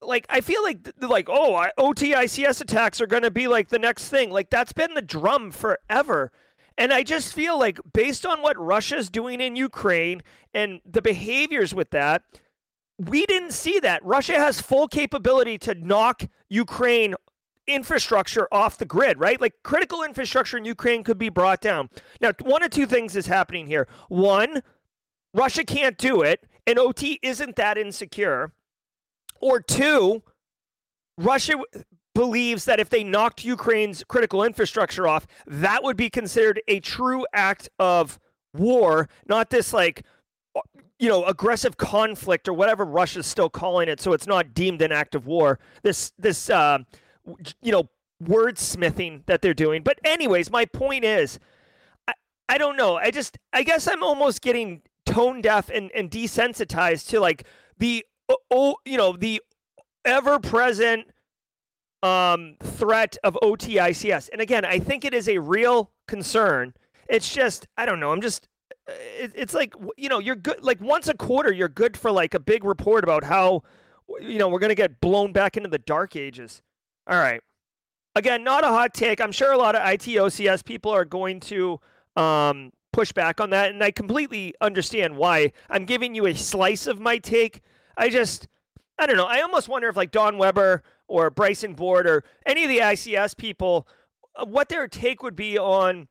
like 0.00 0.26
I 0.28 0.40
feel 0.40 0.62
like 0.62 0.88
like 1.00 1.28
oh 1.28 1.66
OTICS 1.78 2.60
attacks 2.60 3.00
are 3.00 3.06
going 3.06 3.22
to 3.22 3.30
be 3.30 3.48
like 3.48 3.68
the 3.68 3.78
next 3.78 4.08
thing. 4.08 4.30
Like 4.30 4.50
that's 4.50 4.72
been 4.72 4.94
the 4.94 5.02
drum 5.02 5.50
forever. 5.50 6.32
And 6.76 6.92
I 6.92 7.02
just 7.02 7.32
feel 7.32 7.58
like 7.58 7.80
based 7.92 8.24
on 8.24 8.40
what 8.40 8.56
Russia's 8.56 9.10
doing 9.10 9.40
in 9.40 9.56
Ukraine 9.56 10.22
and 10.54 10.80
the 10.86 11.02
behaviors 11.02 11.74
with 11.74 11.90
that, 11.90 12.22
we 12.98 13.26
didn't 13.26 13.52
see 13.52 13.80
that. 13.80 14.04
Russia 14.04 14.34
has 14.34 14.60
full 14.60 14.86
capability 14.86 15.58
to 15.58 15.74
knock 15.74 16.22
Ukraine 16.48 17.16
infrastructure 17.66 18.48
off 18.50 18.78
the 18.78 18.84
grid, 18.84 19.18
right? 19.18 19.40
Like 19.40 19.54
critical 19.62 20.02
infrastructure 20.02 20.56
in 20.56 20.64
Ukraine 20.64 21.04
could 21.04 21.18
be 21.18 21.28
brought 21.28 21.60
down. 21.60 21.90
Now, 22.20 22.32
one 22.42 22.62
of 22.62 22.70
two 22.70 22.86
things 22.86 23.14
is 23.14 23.26
happening 23.26 23.66
here. 23.66 23.88
One, 24.08 24.62
Russia 25.34 25.64
can't 25.64 25.98
do 25.98 26.22
it, 26.22 26.44
and 26.66 26.78
OT 26.78 27.18
isn't 27.22 27.56
that 27.56 27.76
insecure. 27.76 28.52
Or 29.40 29.60
two, 29.60 30.22
Russia 31.16 31.54
believes 32.14 32.64
that 32.64 32.80
if 32.80 32.88
they 32.88 33.04
knocked 33.04 33.44
Ukraine's 33.44 34.02
critical 34.04 34.42
infrastructure 34.42 35.06
off, 35.06 35.26
that 35.46 35.82
would 35.82 35.96
be 35.96 36.10
considered 36.10 36.60
a 36.66 36.80
true 36.80 37.24
act 37.32 37.68
of 37.78 38.18
war, 38.54 39.08
not 39.26 39.50
this 39.50 39.72
like 39.72 40.04
you 40.98 41.08
know 41.08 41.24
aggressive 41.24 41.76
conflict 41.76 42.48
or 42.48 42.52
whatever 42.52 42.84
Russia's 42.84 43.26
still 43.26 43.48
calling 43.48 43.88
it, 43.88 44.00
so 44.00 44.12
it's 44.12 44.26
not 44.26 44.54
deemed 44.54 44.82
an 44.82 44.92
act 44.92 45.14
of 45.14 45.26
war. 45.26 45.58
This 45.82 46.12
this 46.18 46.50
uh, 46.50 46.78
you 47.62 47.72
know 47.72 47.88
wordsmithing 48.22 49.24
that 49.26 49.42
they're 49.42 49.54
doing. 49.54 49.82
But 49.82 49.98
anyways, 50.04 50.50
my 50.50 50.64
point 50.64 51.04
is, 51.04 51.38
I, 52.06 52.14
I 52.48 52.58
don't 52.58 52.76
know. 52.76 52.96
I 52.96 53.10
just 53.10 53.38
I 53.52 53.62
guess 53.62 53.86
I'm 53.86 54.02
almost 54.02 54.42
getting 54.42 54.82
tone 55.06 55.40
deaf 55.40 55.70
and, 55.70 55.90
and 55.92 56.10
desensitized 56.10 57.08
to 57.08 57.20
like 57.20 57.46
the 57.78 58.04
oh, 58.50 58.76
you 58.84 58.96
know, 58.96 59.16
the 59.16 59.42
ever 60.04 60.38
present 60.38 61.06
um, 62.02 62.56
threat 62.62 63.16
of 63.24 63.36
OTICS. 63.42 64.28
And 64.32 64.40
again, 64.40 64.64
I 64.64 64.78
think 64.78 65.04
it 65.04 65.14
is 65.14 65.28
a 65.28 65.38
real 65.38 65.90
concern. 66.06 66.74
It's 67.08 67.32
just, 67.32 67.66
I 67.76 67.86
don't 67.86 68.00
know. 68.00 68.12
I'm 68.12 68.20
just, 68.20 68.48
uh, 68.88 68.92
it, 69.18 69.32
it's 69.34 69.54
like, 69.54 69.74
you 69.96 70.08
know, 70.08 70.18
you're 70.18 70.36
good. 70.36 70.62
Like 70.62 70.80
once 70.80 71.08
a 71.08 71.14
quarter, 71.14 71.52
you're 71.52 71.68
good 71.68 71.96
for 71.96 72.10
like 72.10 72.34
a 72.34 72.40
big 72.40 72.64
report 72.64 73.04
about 73.04 73.24
how, 73.24 73.62
you 74.20 74.38
know, 74.38 74.48
we're 74.48 74.60
going 74.60 74.70
to 74.70 74.74
get 74.74 75.00
blown 75.00 75.32
back 75.32 75.56
into 75.56 75.68
the 75.68 75.78
dark 75.78 76.16
ages. 76.16 76.62
All 77.06 77.18
right. 77.18 77.40
Again, 78.14 78.42
not 78.42 78.64
a 78.64 78.68
hot 78.68 78.94
take. 78.94 79.20
I'm 79.20 79.32
sure 79.32 79.52
a 79.52 79.58
lot 79.58 79.74
of 79.74 79.82
ITOCS 79.82 80.64
people 80.64 80.90
are 80.90 81.04
going 81.04 81.40
to 81.40 81.78
um, 82.16 82.72
push 82.92 83.12
back 83.12 83.40
on 83.40 83.50
that. 83.50 83.70
And 83.70 83.82
I 83.82 83.90
completely 83.90 84.54
understand 84.60 85.16
why. 85.16 85.52
I'm 85.70 85.84
giving 85.84 86.14
you 86.14 86.26
a 86.26 86.34
slice 86.34 86.86
of 86.86 87.00
my 87.00 87.18
take 87.18 87.60
I 87.98 88.08
just, 88.08 88.46
I 88.98 89.06
don't 89.06 89.16
know. 89.16 89.26
I 89.26 89.40
almost 89.40 89.68
wonder 89.68 89.88
if 89.88 89.96
like 89.96 90.12
Don 90.12 90.38
Weber 90.38 90.82
or 91.08 91.30
Bryson 91.30 91.74
Bort 91.74 92.06
or 92.06 92.22
any 92.46 92.62
of 92.62 92.68
the 92.68 92.78
ICS 92.78 93.36
people, 93.36 93.88
uh, 94.36 94.46
what 94.46 94.68
their 94.68 94.86
take 94.86 95.22
would 95.22 95.36
be 95.36 95.58
on 95.58 96.08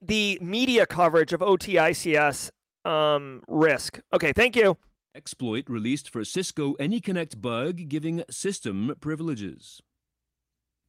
the 0.00 0.38
media 0.40 0.86
coverage 0.86 1.32
of 1.32 1.40
OTICS 1.40 2.50
um, 2.84 3.42
risk. 3.48 4.00
Okay, 4.12 4.32
thank 4.32 4.56
you. 4.56 4.76
Exploit 5.14 5.68
released 5.68 6.10
for 6.10 6.24
Cisco 6.24 6.74
AnyConnect 6.74 7.40
bug 7.40 7.88
giving 7.88 8.22
system 8.30 8.94
privileges. 9.00 9.80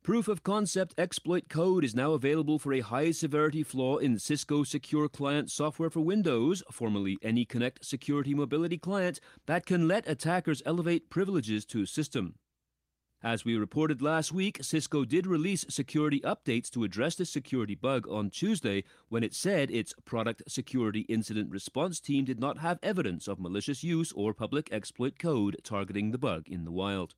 Proof 0.06 0.28
of 0.28 0.44
concept 0.44 0.94
exploit 1.00 1.50
code 1.50 1.84
is 1.84 1.96
now 1.96 2.12
available 2.14 2.60
for 2.60 2.72
a 2.74 2.82
high 2.82 3.10
severity 3.10 3.64
flaw 3.64 3.98
in 3.98 4.20
Cisco 4.20 4.64
Secure 4.64 5.10
Client 5.10 5.50
software 5.50 5.90
for 5.90 6.02
Windows, 6.02 6.62
formerly 6.72 7.18
AnyConnect 7.24 7.84
Security 7.84 8.36
Mobility 8.36 8.78
Client, 8.78 9.20
that 9.48 9.66
can 9.66 9.88
let 9.88 10.08
attackers 10.08 10.62
elevate 10.64 11.10
privileges 11.10 11.66
to 11.66 11.88
system. 11.88 12.36
As 13.24 13.46
we 13.46 13.58
reported 13.58 14.00
last 14.00 14.32
week, 14.32 14.60
Cisco 14.62 15.06
did 15.06 15.26
release 15.26 15.66
security 15.70 16.20
updates 16.20 16.70
to 16.70 16.84
address 16.84 17.16
this 17.16 17.32
security 17.32 17.74
bug 17.74 18.08
on 18.08 18.30
Tuesday 18.30 18.84
when 19.10 19.24
it 19.24 19.34
said 19.34 19.72
its 19.72 19.96
product 20.06 20.44
security 20.48 21.02
incident 21.10 21.50
response 21.50 22.00
team 22.00 22.26
did 22.26 22.40
not 22.40 22.60
have 22.60 22.78
evidence 22.84 23.28
of 23.28 23.40
malicious 23.40 23.84
use 23.84 24.12
or 24.12 24.36
public 24.36 24.72
exploit 24.72 25.18
code 25.18 25.58
targeting 25.64 26.12
the 26.12 26.20
bug 26.20 26.48
in 26.48 26.64
the 26.64 26.72
wild. 26.72 27.16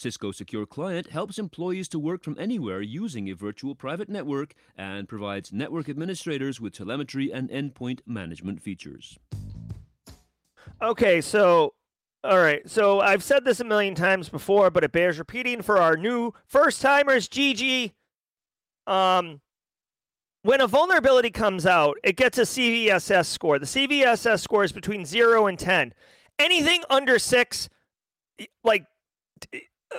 Cisco 0.00 0.32
Secure 0.32 0.64
Client 0.64 1.10
helps 1.10 1.38
employees 1.38 1.86
to 1.88 1.98
work 1.98 2.22
from 2.22 2.34
anywhere 2.38 2.80
using 2.80 3.28
a 3.28 3.34
virtual 3.34 3.74
private 3.74 4.08
network 4.08 4.54
and 4.74 5.06
provides 5.06 5.52
network 5.52 5.90
administrators 5.90 6.58
with 6.58 6.72
telemetry 6.72 7.30
and 7.30 7.50
endpoint 7.50 8.00
management 8.06 8.62
features. 8.62 9.18
Okay, 10.80 11.20
so 11.20 11.74
all 12.24 12.38
right. 12.38 12.68
So 12.68 13.00
I've 13.00 13.22
said 13.22 13.44
this 13.44 13.60
a 13.60 13.64
million 13.64 13.94
times 13.94 14.30
before, 14.30 14.70
but 14.70 14.84
it 14.84 14.92
bears 14.92 15.18
repeating 15.18 15.60
for 15.60 15.76
our 15.76 15.98
new 15.98 16.32
first 16.46 16.80
timers, 16.80 17.28
GG. 17.28 17.92
Um, 18.86 19.42
when 20.42 20.62
a 20.62 20.66
vulnerability 20.66 21.30
comes 21.30 21.66
out, 21.66 21.98
it 22.02 22.16
gets 22.16 22.38
a 22.38 22.42
CVSS 22.42 23.26
score. 23.26 23.58
The 23.58 23.66
CVSS 23.66 24.40
score 24.40 24.64
is 24.64 24.72
between 24.72 25.04
zero 25.04 25.46
and 25.46 25.58
10. 25.58 25.92
Anything 26.38 26.84
under 26.88 27.18
six, 27.18 27.68
like 28.64 28.86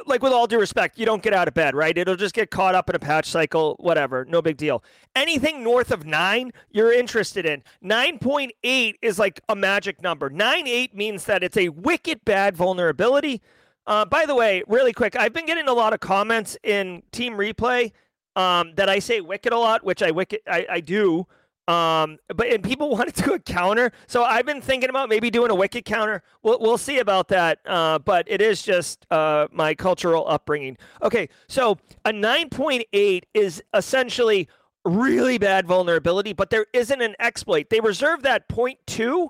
like 0.05 0.21
with 0.21 0.33
all 0.33 0.47
due 0.47 0.59
respect, 0.59 0.97
you 0.97 1.05
don't 1.05 1.21
get 1.21 1.33
out 1.33 1.47
of 1.47 1.53
bed, 1.53 1.75
right? 1.75 1.97
It'll 1.97 2.15
just 2.15 2.33
get 2.33 2.49
caught 2.49 2.75
up 2.75 2.89
in 2.89 2.95
a 2.95 2.99
patch 2.99 3.25
cycle, 3.25 3.75
whatever, 3.79 4.25
no 4.25 4.41
big 4.41 4.57
deal. 4.57 4.83
Anything 5.15 5.63
north 5.63 5.91
of 5.91 6.05
nine, 6.05 6.51
you're 6.69 6.93
interested 6.93 7.45
in. 7.45 7.63
9.8 7.83 8.95
is 9.01 9.19
like 9.19 9.41
a 9.49 9.55
magic 9.55 10.01
number. 10.01 10.29
9.8 10.29 10.93
means 10.93 11.25
that 11.25 11.43
it's 11.43 11.57
a 11.57 11.69
wicked 11.69 12.23
bad 12.25 12.55
vulnerability. 12.55 13.41
Uh, 13.87 14.05
by 14.05 14.25
the 14.25 14.35
way, 14.35 14.63
really 14.67 14.93
quick, 14.93 15.15
I've 15.15 15.33
been 15.33 15.45
getting 15.45 15.67
a 15.67 15.73
lot 15.73 15.93
of 15.93 15.99
comments 15.99 16.57
in 16.63 17.03
Team 17.11 17.33
Replay 17.33 17.91
um, 18.35 18.73
that 18.75 18.89
I 18.89 18.99
say 18.99 19.21
wicked 19.21 19.51
a 19.51 19.57
lot, 19.57 19.83
which 19.83 20.01
I 20.01 20.11
wicked 20.11 20.41
I, 20.47 20.65
I 20.69 20.79
do. 20.79 21.27
Um, 21.71 22.17
but 22.27 22.47
and 22.47 22.63
people 22.63 22.89
wanted 22.97 23.15
to 23.15 23.23
do 23.23 23.33
a 23.33 23.39
counter, 23.39 23.91
so 24.07 24.23
I've 24.23 24.45
been 24.45 24.61
thinking 24.61 24.89
about 24.89 25.09
maybe 25.09 25.29
doing 25.29 25.51
a 25.51 25.55
wicked 25.55 25.85
counter. 25.85 26.21
We'll 26.43 26.59
we'll 26.59 26.77
see 26.77 26.99
about 26.99 27.29
that. 27.29 27.59
Uh, 27.65 27.99
but 27.99 28.25
it 28.29 28.41
is 28.41 28.61
just 28.61 29.05
uh, 29.11 29.47
my 29.51 29.73
cultural 29.73 30.27
upbringing. 30.27 30.77
Okay, 31.01 31.29
so 31.47 31.77
a 32.03 32.11
nine 32.11 32.49
point 32.49 32.83
eight 32.93 33.25
is 33.33 33.63
essentially 33.73 34.49
really 34.83 35.37
bad 35.37 35.65
vulnerability, 35.67 36.33
but 36.33 36.49
there 36.49 36.65
isn't 36.73 37.01
an 37.01 37.15
exploit. 37.19 37.69
They 37.69 37.79
reserve 37.79 38.23
that 38.23 38.49
point 38.49 38.79
two 38.85 39.29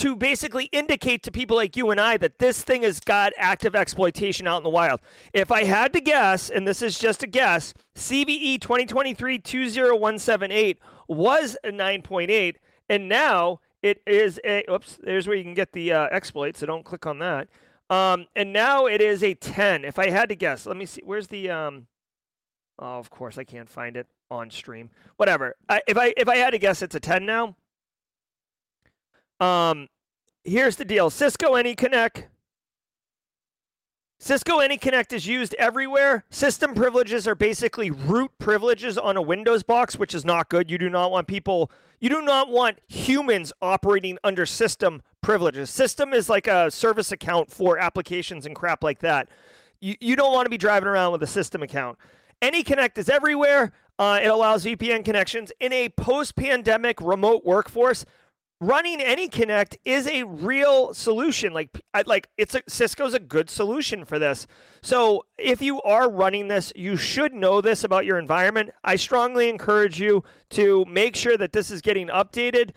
to 0.00 0.16
basically 0.16 0.64
indicate 0.72 1.22
to 1.22 1.30
people 1.30 1.58
like 1.58 1.76
you 1.76 1.90
and 1.90 2.00
I 2.00 2.16
that 2.16 2.38
this 2.38 2.62
thing 2.62 2.84
has 2.84 3.00
got 3.00 3.34
active 3.36 3.76
exploitation 3.76 4.46
out 4.46 4.56
in 4.56 4.62
the 4.62 4.70
wild. 4.70 5.00
If 5.34 5.52
I 5.52 5.64
had 5.64 5.92
to 5.92 6.00
guess, 6.00 6.48
and 6.48 6.66
this 6.66 6.80
is 6.80 6.98
just 6.98 7.22
a 7.22 7.26
guess, 7.26 7.74
CVE 7.96 8.62
2023 8.62 9.38
20178 9.38 10.78
was 11.10 11.56
a 11.64 11.70
9.8, 11.70 12.56
and 12.88 13.08
now 13.08 13.60
it 13.82 14.00
is 14.06 14.40
a. 14.44 14.64
Oops, 14.70 14.98
there's 15.02 15.26
where 15.26 15.36
you 15.36 15.42
can 15.42 15.54
get 15.54 15.72
the 15.72 15.92
uh, 15.92 16.08
exploit. 16.10 16.56
So 16.56 16.66
don't 16.66 16.84
click 16.84 17.06
on 17.06 17.18
that. 17.18 17.48
Um, 17.88 18.26
and 18.36 18.52
now 18.52 18.86
it 18.86 19.00
is 19.00 19.22
a 19.24 19.34
10. 19.34 19.84
If 19.84 19.98
I 19.98 20.10
had 20.10 20.28
to 20.28 20.36
guess, 20.36 20.66
let 20.66 20.76
me 20.76 20.86
see. 20.86 21.02
Where's 21.04 21.26
the? 21.26 21.50
Um, 21.50 21.86
oh, 22.78 22.98
of 22.98 23.10
course 23.10 23.36
I 23.36 23.44
can't 23.44 23.68
find 23.68 23.96
it 23.96 24.06
on 24.30 24.50
stream. 24.50 24.90
Whatever. 25.16 25.56
I, 25.68 25.82
if 25.88 25.96
I 25.96 26.14
if 26.16 26.28
I 26.28 26.36
had 26.36 26.50
to 26.50 26.58
guess, 26.58 26.82
it's 26.82 26.94
a 26.94 27.00
10 27.00 27.26
now. 27.26 27.56
Um, 29.40 29.88
here's 30.44 30.76
the 30.76 30.84
deal: 30.84 31.10
Cisco 31.10 31.54
AnyConnect 31.54 32.24
Cisco 34.22 34.58
AnyConnect 34.58 35.14
is 35.14 35.26
used 35.26 35.54
everywhere. 35.54 36.24
System 36.28 36.74
privileges 36.74 37.26
are 37.26 37.34
basically 37.34 37.90
root 37.90 38.30
privileges 38.38 38.98
on 38.98 39.16
a 39.16 39.22
Windows 39.22 39.62
box, 39.62 39.96
which 39.96 40.14
is 40.14 40.26
not 40.26 40.50
good. 40.50 40.70
You 40.70 40.76
do 40.76 40.90
not 40.90 41.10
want 41.10 41.26
people, 41.26 41.70
you 42.00 42.10
do 42.10 42.20
not 42.20 42.50
want 42.50 42.80
humans 42.86 43.50
operating 43.62 44.18
under 44.22 44.44
system 44.44 45.00
privileges. 45.22 45.70
System 45.70 46.12
is 46.12 46.28
like 46.28 46.46
a 46.46 46.70
service 46.70 47.12
account 47.12 47.50
for 47.50 47.78
applications 47.78 48.44
and 48.44 48.54
crap 48.54 48.84
like 48.84 48.98
that. 48.98 49.30
You, 49.80 49.94
you 50.00 50.16
don't 50.16 50.34
want 50.34 50.44
to 50.44 50.50
be 50.50 50.58
driving 50.58 50.86
around 50.86 51.12
with 51.12 51.22
a 51.22 51.26
system 51.26 51.62
account. 51.62 51.96
AnyConnect 52.42 52.98
is 52.98 53.08
everywhere. 53.08 53.72
Uh, 53.98 54.20
it 54.22 54.28
allows 54.28 54.66
VPN 54.66 55.02
connections 55.02 55.50
in 55.60 55.72
a 55.72 55.88
post 55.88 56.36
pandemic 56.36 57.00
remote 57.00 57.46
workforce 57.46 58.04
running 58.60 59.00
AnyConnect 59.00 59.76
is 59.84 60.06
a 60.06 60.24
real 60.24 60.92
solution. 60.92 61.52
Like, 61.52 61.80
like 62.06 62.28
it's 62.36 62.54
a 62.54 62.62
Cisco's 62.68 63.14
a 63.14 63.18
good 63.18 63.50
solution 63.50 64.04
for 64.04 64.18
this. 64.18 64.46
So 64.82 65.24
if 65.38 65.62
you 65.62 65.80
are 65.82 66.10
running 66.10 66.48
this, 66.48 66.72
you 66.76 66.96
should 66.96 67.32
know 67.32 67.60
this 67.60 67.84
about 67.84 68.04
your 68.04 68.18
environment. 68.18 68.70
I 68.84 68.96
strongly 68.96 69.48
encourage 69.48 70.00
you 70.00 70.24
to 70.50 70.84
make 70.86 71.16
sure 71.16 71.36
that 71.36 71.52
this 71.52 71.70
is 71.70 71.80
getting 71.80 72.08
updated. 72.08 72.70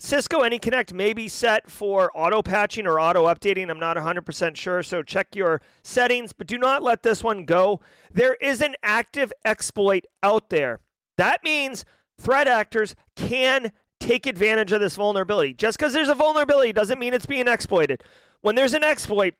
Cisco 0.00 0.42
AnyConnect 0.42 0.92
may 0.92 1.12
be 1.12 1.26
set 1.26 1.68
for 1.68 2.12
auto 2.14 2.40
patching 2.40 2.86
or 2.86 3.00
auto 3.00 3.26
updating. 3.26 3.68
I'm 3.68 3.80
not 3.80 3.96
100% 3.96 4.54
sure, 4.54 4.84
so 4.84 5.02
check 5.02 5.34
your 5.34 5.60
settings, 5.82 6.32
but 6.32 6.46
do 6.46 6.56
not 6.56 6.84
let 6.84 7.02
this 7.02 7.24
one 7.24 7.44
go. 7.44 7.80
There 8.12 8.34
is 8.34 8.60
an 8.60 8.76
active 8.84 9.32
exploit 9.44 10.04
out 10.22 10.50
there. 10.50 10.78
That 11.16 11.42
means 11.42 11.84
threat 12.20 12.46
actors 12.46 12.94
can 13.16 13.72
take 14.00 14.26
advantage 14.26 14.72
of 14.72 14.80
this 14.80 14.96
vulnerability. 14.96 15.54
Just 15.54 15.78
because 15.78 15.92
there's 15.92 16.08
a 16.08 16.14
vulnerability 16.14 16.72
doesn't 16.72 16.98
mean 16.98 17.14
it's 17.14 17.26
being 17.26 17.48
exploited. 17.48 18.02
When 18.40 18.54
there's 18.54 18.74
an 18.74 18.84
exploit, 18.84 19.34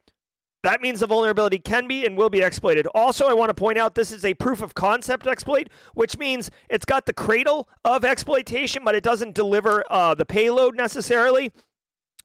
that 0.64 0.80
means 0.80 1.00
the 1.00 1.06
vulnerability 1.06 1.58
can 1.58 1.86
be 1.86 2.04
and 2.04 2.16
will 2.16 2.30
be 2.30 2.42
exploited. 2.42 2.86
Also, 2.88 3.26
I 3.26 3.32
want 3.32 3.50
to 3.50 3.54
point 3.54 3.78
out 3.78 3.94
this 3.94 4.10
is 4.10 4.24
a 4.24 4.34
proof 4.34 4.60
of 4.60 4.74
concept 4.74 5.26
exploit, 5.26 5.68
which 5.94 6.18
means 6.18 6.50
it's 6.68 6.84
got 6.84 7.06
the 7.06 7.12
cradle 7.12 7.68
of 7.84 8.04
exploitation, 8.04 8.82
but 8.84 8.94
it 8.94 9.04
doesn't 9.04 9.34
deliver 9.34 9.84
uh, 9.90 10.14
the 10.14 10.26
payload 10.26 10.76
necessarily. 10.76 11.52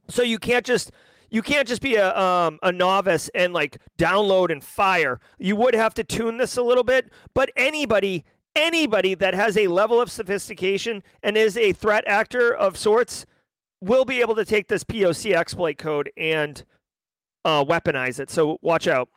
So 0.10 0.24
you 0.24 0.40
can't 0.40 0.66
just 0.66 0.92
you 1.30 1.42
can't 1.42 1.68
just 1.68 1.82
be 1.82 1.96
a 1.96 2.18
um, 2.20 2.60
a 2.64 2.72
novice 2.72 3.30
and 3.36 3.54
like 3.54 3.78
download 3.98 4.52
and 4.52 4.64
fire. 4.64 5.20
You 5.38 5.56
would 5.56 5.76
have 5.76 5.94
to 5.96 6.04
tune 6.04 6.38
this 6.38 6.58
a 6.58 6.64
little 6.64 6.84
bit, 6.84 7.12
but 7.34 7.52
anybody 7.56 8.26
anybody 8.56 9.16
that 9.16 9.34
has 9.34 9.58
a 9.58 9.68
level 9.68 10.00
of 10.00 10.12
sophistication 10.12 11.04
and 11.22 11.38
is 11.38 11.58
a 11.58 11.74
threat 11.74 12.04
actor 12.08 12.54
of 12.54 12.78
sorts 12.78 13.26
will 13.82 14.06
be 14.06 14.22
able 14.22 14.36
to 14.36 14.46
take 14.46 14.68
this 14.68 14.84
POC 14.84 15.36
exploit 15.36 15.78
code 15.78 16.12
and 16.16 16.64
uh, 17.44 17.64
weaponize 17.64 18.20
it. 18.20 18.30
So 18.30 18.58
watch 18.62 18.88
out. 18.88 19.10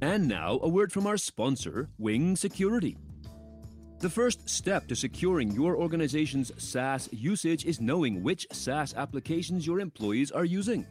And 0.00 0.28
now, 0.28 0.60
a 0.62 0.68
word 0.68 0.92
from 0.92 1.06
our 1.06 1.16
sponsor, 1.16 1.88
Wing 1.98 2.36
Security. 2.36 2.98
The 3.98 4.10
first 4.10 4.48
step 4.48 4.86
to 4.88 4.94
securing 4.94 5.52
your 5.52 5.74
organization's 5.74 6.52
SaaS 6.62 7.08
usage 7.12 7.64
is 7.64 7.80
knowing 7.80 8.22
which 8.22 8.46
SaaS 8.52 8.92
applications 8.94 9.66
your 9.66 9.80
employees 9.80 10.30
are 10.30 10.44
using, 10.44 10.86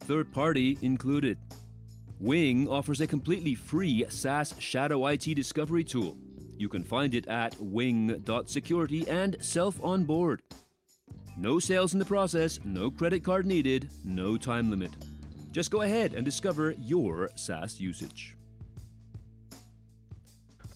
third 0.00 0.30
party 0.30 0.76
included. 0.82 1.38
Wing 2.20 2.68
offers 2.68 3.00
a 3.00 3.06
completely 3.06 3.54
free 3.54 4.04
SaaS 4.10 4.54
shadow 4.58 5.06
IT 5.06 5.34
discovery 5.34 5.84
tool 5.84 6.18
you 6.56 6.68
can 6.68 6.84
find 6.84 7.14
it 7.14 7.26
at 7.28 7.56
wing.security 7.60 9.08
and 9.08 9.36
self 9.40 9.82
on 9.82 10.04
board. 10.04 10.42
No 11.36 11.58
sales 11.58 11.92
in 11.92 11.98
the 11.98 12.04
process, 12.04 12.60
no 12.64 12.90
credit 12.90 13.24
card 13.24 13.46
needed, 13.46 13.90
no 14.04 14.36
time 14.36 14.70
limit. 14.70 14.92
Just 15.50 15.70
go 15.70 15.82
ahead 15.82 16.14
and 16.14 16.24
discover 16.24 16.74
your 16.78 17.30
SaaS 17.36 17.80
usage. 17.80 18.36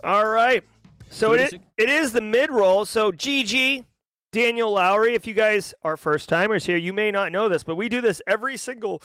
All 0.05 0.29
right. 0.29 0.62
So 1.11 1.33
it, 1.33 1.61
it 1.77 1.88
is 1.88 2.12
the 2.12 2.21
mid 2.21 2.51
roll. 2.51 2.85
So 2.85 3.11
GG, 3.11 3.85
Daniel 4.33 4.73
Lowry, 4.73 5.14
if 5.14 5.27
you 5.27 5.35
guys 5.35 5.75
are 5.83 5.97
first 5.97 6.29
timers 6.29 6.67
here, 6.67 6.77
you 6.77 6.93
may 6.93 7.11
not 7.11 7.33
know 7.33 7.49
this, 7.49 7.64
but 7.64 7.77
we 7.77 7.88
do 7.88 8.01
this 8.01 8.21
every 8.27 8.57
single 8.57 9.03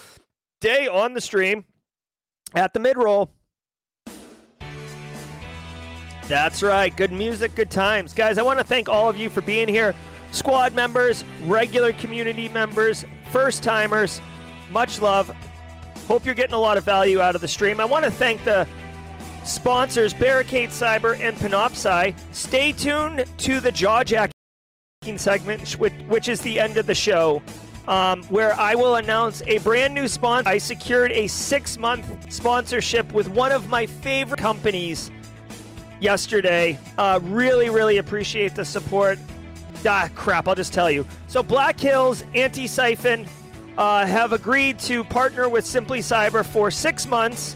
day 0.60 0.88
on 0.88 1.14
the 1.14 1.22
stream 1.22 1.66
at 2.54 2.74
the 2.74 2.80
mid 2.80 2.98
roll. 2.98 3.32
That's 6.28 6.64
right. 6.64 6.96
Good 6.96 7.12
music, 7.12 7.54
good 7.54 7.70
times. 7.70 8.14
Guys, 8.14 8.38
I 8.38 8.44
want 8.44 8.58
to 8.60 8.64
thank 8.64 8.88
all 8.88 9.10
of 9.10 9.18
you 9.18 9.30
for 9.30 9.42
being 9.42 9.68
here. 9.68 9.94
Squad 10.32 10.74
members, 10.74 11.26
regular 11.44 11.92
community 11.94 12.48
members, 12.50 13.06
first 13.32 13.62
timers, 13.62 14.22
much 14.72 15.02
love. 15.02 15.36
Hope 16.08 16.26
you're 16.26 16.34
getting 16.34 16.56
a 16.56 16.60
lot 16.60 16.78
of 16.78 16.86
value 16.86 17.20
out 17.20 17.36
of 17.36 17.42
the 17.42 17.48
stream. 17.48 17.80
I 17.80 17.86
want 17.86 18.06
to 18.06 18.12
thank 18.12 18.44
the 18.46 18.68
sponsors, 19.44 20.14
Barricade 20.14 20.70
Cyber 20.70 21.20
and 21.20 21.36
Panoptcy. 21.38 22.16
Stay 22.32 22.72
tuned 22.72 23.26
to 23.40 23.60
the 23.60 23.72
Jaw 23.72 24.04
Jack 24.04 24.32
segment, 25.18 25.74
which, 25.74 25.94
which 26.08 26.30
is 26.30 26.40
the 26.40 26.58
end 26.58 26.78
of 26.78 26.88
the 26.88 26.96
show, 26.96 27.42
um, 27.90 28.24
where 28.24 28.54
I 28.54 28.76
will 28.76 28.96
announce 28.96 29.42
a 29.46 29.58
brand 29.60 29.94
new 29.94 30.08
sponsor. 30.08 30.48
I 30.48 30.58
secured 30.58 31.12
a 31.12 31.28
six 31.28 31.78
month 31.78 32.32
sponsorship 32.32 33.12
with 33.12 33.28
one 33.28 33.52
of 33.52 33.68
my 33.68 33.86
favorite 33.86 34.40
companies 34.40 35.12
yesterday. 36.04 36.78
Uh, 36.98 37.20
really, 37.24 37.70
really 37.70 37.98
appreciate 37.98 38.54
the 38.54 38.66
support. 38.66 39.18
Ah, 39.88 40.10
crap, 40.14 40.48
I'll 40.48 40.56
just 40.56 40.74
tell 40.74 40.92
you. 40.92 41.08
So, 41.28 41.42
Black 41.42 41.80
Hills 41.80 42.24
Antisyphon 42.36 43.28
uh, 43.78 44.06
have 44.06 44.34
agreed 44.34 44.78
to 44.80 45.04
partner 45.04 45.50
with 45.50 45.66
Simply 45.66 46.00
Cyber 46.00 46.46
for 46.46 46.70
six 46.70 47.08
months. 47.08 47.56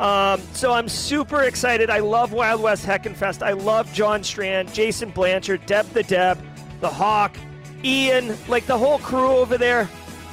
Um, 0.00 0.40
so 0.52 0.72
I'm 0.72 0.88
super 0.88 1.42
excited. 1.42 1.90
I 1.90 1.98
love 1.98 2.32
Wild 2.32 2.62
West 2.62 2.86
Hackin' 2.86 3.14
Fest. 3.14 3.42
I 3.42 3.52
love 3.52 3.92
John 3.92 4.22
Strand, 4.22 4.72
Jason 4.72 5.10
Blanchard, 5.10 5.66
Deb 5.66 5.86
the 5.86 6.04
Deb, 6.04 6.38
the 6.80 6.88
Hawk, 6.88 7.36
Ian, 7.82 8.36
like 8.46 8.66
the 8.66 8.78
whole 8.78 8.98
crew 8.98 9.28
over 9.28 9.58
there. 9.58 9.88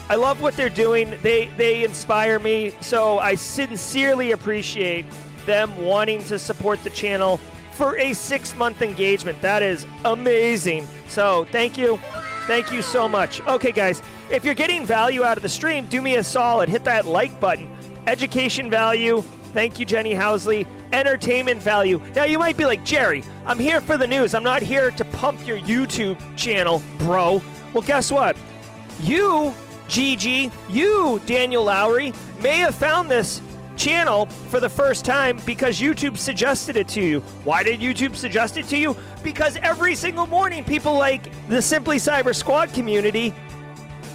I 0.07 0.15
love 0.15 0.39
what 0.39 0.55
they're 0.55 0.69
doing. 0.69 1.17
They 1.23 1.47
they 1.57 1.83
inspire 1.83 2.37
me. 2.37 2.75
So 2.81 3.17
I 3.17 3.33
sincerely 3.33 4.31
appreciate 4.31 5.07
them 5.47 5.75
wanting 5.83 6.23
to 6.25 6.37
support 6.37 6.83
the 6.83 6.91
channel 6.91 7.39
for 7.75 7.97
a 7.97 8.13
six 8.13 8.55
month 8.55 8.81
engagement. 8.81 9.41
That 9.41 9.61
is 9.61 9.85
amazing. 10.03 10.87
So 11.07 11.45
thank 11.51 11.77
you. 11.77 11.99
Thank 12.47 12.71
you 12.71 12.81
so 12.81 13.07
much. 13.07 13.41
Okay, 13.41 13.71
guys, 13.71 14.01
if 14.29 14.45
you're 14.45 14.53
getting 14.53 14.85
value 14.85 15.23
out 15.23 15.37
of 15.37 15.43
the 15.43 15.49
stream, 15.49 15.85
do 15.85 16.01
me 16.01 16.15
a 16.15 16.23
solid. 16.23 16.69
Hit 16.69 16.83
that 16.85 17.05
like 17.05 17.39
button. 17.39 17.69
Education 18.07 18.69
value. 18.69 19.23
Thank 19.53 19.79
you, 19.79 19.85
Jenny 19.85 20.13
Housley. 20.13 20.67
Entertainment 20.91 21.61
value. 21.61 22.01
Now, 22.15 22.25
you 22.25 22.37
might 22.37 22.57
be 22.57 22.65
like, 22.65 22.83
Jerry, 22.83 23.23
I'm 23.45 23.57
here 23.57 23.81
for 23.81 23.97
the 23.97 24.07
news. 24.07 24.33
I'm 24.33 24.43
not 24.43 24.61
here 24.61 24.91
to 24.91 25.05
pump 25.05 25.45
your 25.47 25.59
YouTube 25.59 26.17
channel, 26.35 26.83
bro. 26.99 27.41
Well, 27.73 27.81
guess 27.81 28.11
what? 28.11 28.37
You, 29.01 29.53
Gigi, 29.87 30.51
you, 30.69 31.21
Daniel 31.25 31.65
Lowry, 31.65 32.13
may 32.41 32.57
have 32.57 32.75
found 32.75 33.09
this 33.09 33.41
channel 33.77 34.25
for 34.25 34.59
the 34.59 34.69
first 34.69 35.05
time 35.05 35.39
because 35.45 35.79
YouTube 35.79 36.17
suggested 36.17 36.77
it 36.77 36.87
to 36.89 37.01
you. 37.01 37.19
Why 37.43 37.63
did 37.63 37.79
YouTube 37.79 38.15
suggest 38.15 38.57
it 38.57 38.67
to 38.69 38.77
you? 38.77 38.95
Because 39.23 39.57
every 39.57 39.95
single 39.95 40.27
morning, 40.27 40.63
people 40.63 40.93
like 40.93 41.29
the 41.47 41.61
Simply 41.61 41.97
Cyber 41.97 42.35
Squad 42.35 42.73
community 42.73 43.33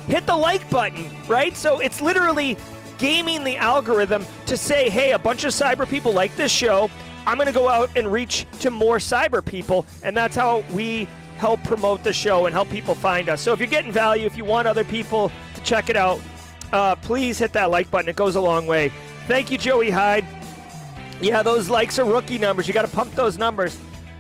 hit 0.07 0.27
the 0.27 0.37
like 0.37 0.69
button, 0.71 1.11
right? 1.29 1.57
So 1.57 1.79
it's 1.81 2.01
literally 2.01 2.57
gaming 2.99 3.45
the 3.45 3.57
algorithm 3.57 4.27
to 4.47 4.57
say, 4.57 4.91
hey, 4.91 5.13
a 5.13 5.19
bunch 5.19 5.45
of 5.45 5.53
cyber 5.53 5.89
people 5.89 6.13
like 6.13 6.35
this 6.37 6.53
show. 6.53 6.91
I'm 7.27 7.37
going 7.37 7.47
to 7.47 7.53
go 7.53 7.69
out 7.69 7.91
and 7.97 8.11
reach 8.11 8.47
to 8.61 8.71
more 8.71 8.99
cyber 8.99 9.45
people. 9.45 9.87
And 10.03 10.17
that's 10.17 10.37
how 10.37 10.65
we 10.73 11.09
help 11.37 11.63
promote 11.65 12.05
the 12.05 12.13
show 12.13 12.47
and 12.47 12.53
help 12.53 12.69
people 12.69 12.95
find 12.95 13.29
us. 13.29 13.41
So 13.41 13.53
if 13.53 13.59
you're 13.59 13.69
getting 13.69 13.93
value, 13.93 14.27
if 14.27 14.37
you 14.37 14.45
want 14.45 14.69
other 14.69 14.85
people 14.85 15.33
to 15.55 15.61
check 15.63 15.89
it 15.89 15.97
out, 15.97 16.21
uh, 16.73 16.95
please 16.97 17.39
hit 17.39 17.53
that 17.55 17.71
like 17.71 17.91
button. 17.91 18.09
It 18.09 18.17
goes 18.17 18.37
a 18.37 18.41
long 18.41 18.67
way. 18.67 18.93
Thank 19.31 19.53
you, 19.53 19.59
Joey 19.59 19.91
Hyde. 19.91 20.27
Yeah, 21.21 21.45
those 21.45 21.69
likes 21.69 22.01
are 22.01 22.05
rookie 22.05 22.37
numbers. 22.37 22.67
You 22.67 22.75
got 22.75 22.85
to 22.85 22.91
pump 22.91 23.15
those 23.15 23.39
numbers. 23.39 23.79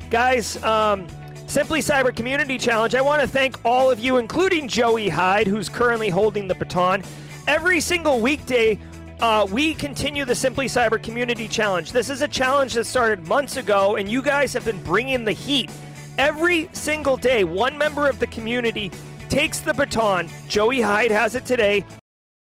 Guys, 0.08 0.62
um, 0.62 1.08
Simply 1.48 1.80
Cyber 1.80 2.14
Community 2.14 2.56
Challenge. 2.56 2.94
I 2.94 3.00
want 3.00 3.20
to 3.20 3.26
thank 3.26 3.58
all 3.64 3.90
of 3.90 3.98
you, 3.98 4.18
including 4.18 4.68
Joey 4.68 5.08
Hyde, 5.08 5.48
who's 5.48 5.68
currently 5.68 6.10
holding 6.10 6.46
the 6.46 6.54
baton. 6.54 7.02
Every 7.48 7.80
single 7.80 8.20
weekday, 8.20 8.78
uh, 9.18 9.48
we 9.50 9.74
continue 9.74 10.24
the 10.24 10.36
Simply 10.36 10.66
Cyber 10.66 11.02
Community 11.02 11.48
Challenge. 11.48 11.90
This 11.90 12.08
is 12.08 12.22
a 12.22 12.28
challenge 12.28 12.74
that 12.74 12.84
started 12.84 13.26
months 13.26 13.56
ago, 13.56 13.96
and 13.96 14.08
you 14.08 14.22
guys 14.22 14.52
have 14.52 14.64
been 14.64 14.80
bringing 14.84 15.24
the 15.24 15.32
heat. 15.32 15.72
Every 16.18 16.70
single 16.72 17.16
day, 17.16 17.42
one 17.42 17.76
member 17.76 18.08
of 18.08 18.20
the 18.20 18.28
community 18.28 18.92
takes 19.28 19.58
the 19.58 19.74
baton. 19.74 20.30
Joey 20.46 20.80
Hyde 20.80 21.10
has 21.10 21.34
it 21.34 21.44
today. 21.44 21.84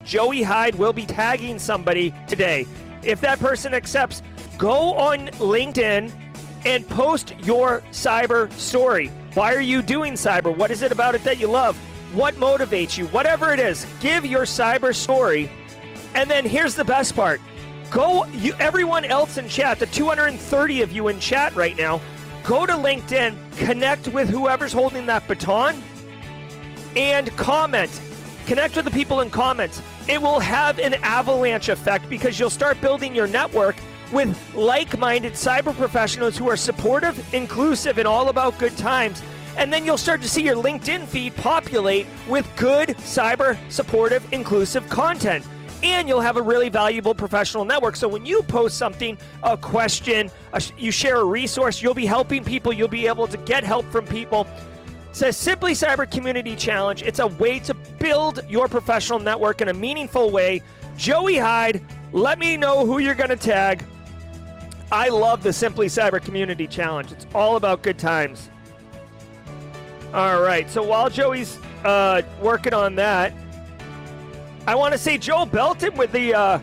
Joey 0.07 0.43
Hyde 0.43 0.77
will 0.77 0.93
be 0.93 1.05
tagging 1.05 1.59
somebody 1.59 2.15
today. 2.29 2.65
If 3.03 3.21
that 3.23 3.41
person 3.41 3.75
accepts, 3.75 4.23
go 4.57 4.95
on 4.95 5.27
LinkedIn 5.39 6.13
and 6.65 6.89
post 6.89 7.35
your 7.43 7.81
cyber 7.91 8.51
story. 8.53 9.09
Why 9.35 9.53
are 9.53 9.61
you 9.61 9.83
doing 9.83 10.15
cyber? 10.15 10.57
What 10.57 10.71
is 10.71 10.83
it 10.83 10.93
about 10.93 11.17
it 11.17 11.25
that 11.25 11.41
you 11.41 11.49
love? 11.49 11.77
What 12.15 12.37
motivates 12.37 12.97
you? 12.97 13.07
Whatever 13.09 13.53
it 13.53 13.59
is, 13.59 13.85
give 14.01 14.25
your 14.25 14.45
cyber 14.45 14.95
story. 14.95 15.51
And 16.15 16.31
then 16.31 16.45
here's 16.45 16.77
the 16.77 16.85
best 16.85 17.17
part. 17.17 17.41
Go 17.91 18.27
you 18.27 18.55
everyone 18.61 19.05
else 19.05 19.39
in 19.39 19.49
chat, 19.49 19.81
the 19.81 19.87
230 19.87 20.83
of 20.83 20.93
you 20.93 21.09
in 21.09 21.19
chat 21.19 21.55
right 21.57 21.77
now, 21.77 22.01
go 22.45 22.65
to 22.65 22.73
LinkedIn, 22.73 23.37
connect 23.57 24.07
with 24.09 24.29
whoever's 24.29 24.73
holding 24.73 25.07
that 25.07 25.27
baton 25.27 25.83
and 26.97 27.37
comment. 27.37 28.01
Connect 28.47 28.77
with 28.77 28.85
the 28.85 28.93
people 28.93 29.23
in 29.23 29.31
comments. 29.31 29.83
It 30.09 30.23
will 30.23 30.39
have 30.39 30.79
an 30.79 30.95
avalanche 31.03 31.69
effect 31.69 32.09
because 32.09 32.39
you'll 32.39 32.49
start 32.49 32.81
building 32.81 33.13
your 33.13 33.27
network 33.27 33.75
with 34.13 34.39
like 34.55 34.97
minded 34.97 35.33
cyber 35.33 35.75
professionals 35.75 36.39
who 36.39 36.49
are 36.49 36.57
supportive, 36.57 37.35
inclusive, 37.35 37.99
and 37.99 38.07
all 38.07 38.29
about 38.29 38.57
good 38.61 38.77
times. 38.77 39.21
And 39.57 39.73
then 39.73 39.85
you'll 39.85 39.99
start 39.99 40.23
to 40.23 40.29
see 40.29 40.45
your 40.45 40.55
LinkedIn 40.55 41.07
feed 41.07 41.35
populate 41.35 42.07
with 42.29 42.49
good 42.55 42.91
cyber 42.99 43.59
supportive, 43.69 44.25
inclusive 44.33 44.89
content. 44.89 45.45
And 45.83 46.09
you'll 46.09 46.21
have 46.21 46.37
a 46.37 46.43
really 46.43 46.69
valuable 46.69 47.15
professional 47.17 47.65
network. 47.65 47.97
So 47.97 48.07
when 48.07 48.25
you 48.25 48.43
post 48.45 48.79
something, 48.79 49.19
a 49.43 49.57
question, 49.57 50.31
a, 50.53 50.63
you 50.79 50.93
share 50.93 51.17
a 51.17 51.25
resource, 51.25 51.83
you'll 51.83 51.95
be 51.95 52.07
helping 52.07 52.45
people, 52.45 52.73
you'll 52.73 52.87
be 52.87 53.09
able 53.09 53.27
to 53.27 53.37
get 53.39 53.65
help 53.65 53.91
from 53.91 54.07
people. 54.07 54.47
It's 55.17 55.23
a 55.23 55.33
Simply 55.33 55.73
Cyber 55.73 56.11
Community 56.11 56.55
Challenge. 56.55 57.03
It's 57.03 57.21
a 57.21 57.27
way 57.27 57.59
to 57.61 57.73
build 57.73 58.45
your 58.51 58.69
professional 58.69 59.19
network 59.19 59.63
in 59.63 59.69
a 59.69 59.73
meaningful 59.73 60.31
way. 60.31 60.61
Joey 60.99 61.39
Hyde, 61.39 61.83
let 62.13 62.39
me 62.39 62.59
know 62.59 62.85
who 62.85 62.99
you're 62.99 63.15
going 63.15 63.31
to 63.31 63.37
tag. 63.37 63.83
I 64.93 65.09
love 65.09 65.43
the 65.43 65.55
Simply 65.55 65.87
Cyber 65.87 66.23
Community 66.23 66.67
Challenge. 66.67 67.13
It's 67.13 67.27
all 67.35 67.57
about 67.57 67.81
good 67.81 67.99
times. 67.99 68.51
All 70.13 70.43
right. 70.43 70.69
So 70.69 70.83
while 70.83 71.09
Joey's 71.09 71.59
uh, 71.83 72.21
working 72.43 72.75
on 72.75 72.95
that, 72.97 73.33
I 74.67 74.75
want 74.75 74.93
to 74.93 74.99
say 74.99 75.17
Joel 75.17 75.47
Belton 75.47 75.97
with 75.97 76.13
the 76.13 76.35
uh, 76.35 76.59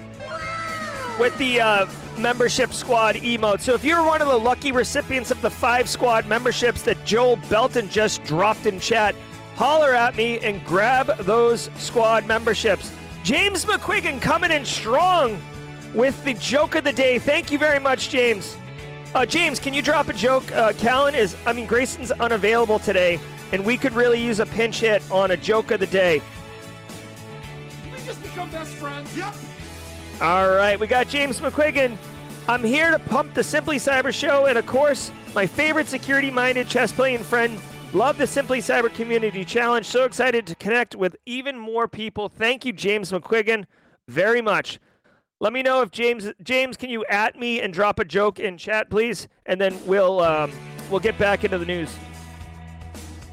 with 1.20 1.36
the 1.40 1.60
uh, 1.60 1.86
membership 2.18 2.74
squad 2.74 3.16
emote. 3.16 3.62
So 3.62 3.74
if 3.74 3.84
you're 3.84 4.04
one 4.06 4.22
of 4.22 4.28
the 4.28 4.38
lucky 4.38 4.72
recipients 4.72 5.32
of 5.32 5.42
the 5.42 5.50
five 5.50 5.90
squad 5.90 6.28
memberships 6.28 6.82
that 6.84 7.04
Joel 7.06 7.38
Belton 7.50 7.90
just 7.90 8.24
dropped 8.24 8.66
in 8.66 8.80
chat, 8.80 9.16
holler 9.56 9.94
at 9.94 10.16
me 10.16 10.40
and 10.40 10.64
grab 10.66 11.18
those 11.20 11.70
squad 11.78 12.26
memberships. 12.26 12.92
James 13.24 13.66
McQuiggan 13.66 14.22
coming 14.22 14.52
in 14.52 14.66
strong 14.66 15.42
with 15.94 16.22
the 16.26 16.34
joke 16.36 16.76
of 16.76 16.84
the 16.84 16.94
day. 16.94 17.20
Thank 17.20 17.52
you 17.52 17.58
very 17.58 17.80
much, 17.80 18.10
James. 18.10 18.58
Uh, 19.16 19.26
James, 19.26 19.60
can 19.60 19.74
you 19.74 19.82
drop 19.82 20.10
a 20.10 20.14
joke? 20.14 20.52
Uh, 20.52 20.74
Callan 20.74 21.14
is, 21.14 21.36
I 21.46 21.54
mean, 21.54 21.68
Grayson's 21.68 22.12
unavailable 22.12 22.80
today, 22.80 23.20
and 23.52 23.64
we 23.64 23.78
could 23.78 23.94
really 23.94 24.20
use 24.20 24.40
a 24.40 24.46
pinch 24.48 24.80
hit 24.80 25.04
on 25.12 25.32
a 25.32 25.38
joke 25.38 25.70
of 25.72 25.80
the 25.80 25.88
day. 25.88 26.22
We 27.92 28.04
just 28.06 28.22
become 28.24 28.50
best 28.50 28.74
friends. 28.74 29.16
Yep. 29.16 29.36
All 30.22 30.50
right, 30.50 30.80
we 30.80 30.88
got 30.88 31.08
James 31.08 31.40
McQuiggan. 31.40 31.98
I'm 32.48 32.64
here 32.64 32.92
to 32.92 33.00
pump 33.00 33.34
the 33.34 33.44
Simply 33.44 33.78
Cyber 33.78 34.14
show, 34.14 34.46
and 34.46 34.58
of 34.58 34.66
course, 34.66 35.12
my 35.34 35.48
favorite 35.48 35.88
security 35.88 36.30
minded 36.30 36.68
chess 36.68 36.92
playing 36.92 37.24
friend. 37.24 37.60
Love 37.94 38.18
the 38.18 38.28
Simply 38.28 38.60
Cyber 38.60 38.94
Community 38.94 39.44
Challenge. 39.44 39.86
So 39.86 40.06
excited 40.06 40.46
to 40.48 40.56
connect 40.56 40.96
with 40.96 41.16
even 41.26 41.58
more 41.58 41.88
people. 41.88 42.30
Thank 42.30 42.64
you, 42.64 42.74
James 42.74 43.12
McQuiggan, 43.12 43.66
very 44.08 44.42
much. 44.42 44.80
Let 45.40 45.52
me 45.52 45.62
know 45.62 45.82
if 45.82 45.92
James 45.92 46.32
James 46.42 46.78
can 46.78 46.90
you 46.90 47.04
at 47.10 47.38
me 47.38 47.60
and 47.60 47.74
drop 47.74 48.00
a 48.00 48.06
joke 48.06 48.40
in 48.40 48.58
chat, 48.58 48.90
please, 48.90 49.28
and 49.46 49.60
then 49.60 49.78
we'll 49.86 50.22
um, 50.22 50.52
we'll 50.90 51.02
get 51.02 51.18
back 51.18 51.44
into 51.44 51.58
the 51.58 51.66
news. 51.66 51.94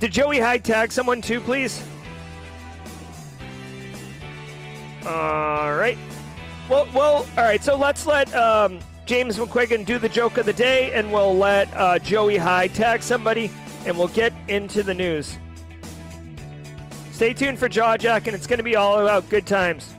Did 0.00 0.12
Joey 0.12 0.40
Hyde 0.40 0.64
tag 0.64 0.90
someone 0.90 1.20
too, 1.20 1.40
please? 1.40 1.82
All 5.06 5.74
right. 5.74 5.98
Well, 6.70 6.88
well, 6.94 7.26
all 7.36 7.42
right. 7.42 7.62
So 7.64 7.76
let's 7.76 8.06
let 8.06 8.32
um, 8.32 8.78
James 9.04 9.36
McQuiggan 9.38 9.84
do 9.84 9.98
the 9.98 10.08
joke 10.08 10.38
of 10.38 10.46
the 10.46 10.52
day, 10.52 10.92
and 10.92 11.12
we'll 11.12 11.36
let 11.36 11.68
uh, 11.76 11.98
Joey 11.98 12.36
Hyde 12.36 12.72
tag 12.74 13.02
somebody, 13.02 13.50
and 13.86 13.98
we'll 13.98 14.06
get 14.06 14.32
into 14.46 14.84
the 14.84 14.94
news. 14.94 15.36
Stay 17.10 17.34
tuned 17.34 17.58
for 17.58 17.68
Jaw 17.68 17.96
Jack, 17.96 18.28
and 18.28 18.36
it's 18.36 18.46
going 18.46 18.58
to 18.58 18.62
be 18.62 18.76
all 18.76 19.00
about 19.00 19.28
good 19.28 19.48
times. 19.48 19.92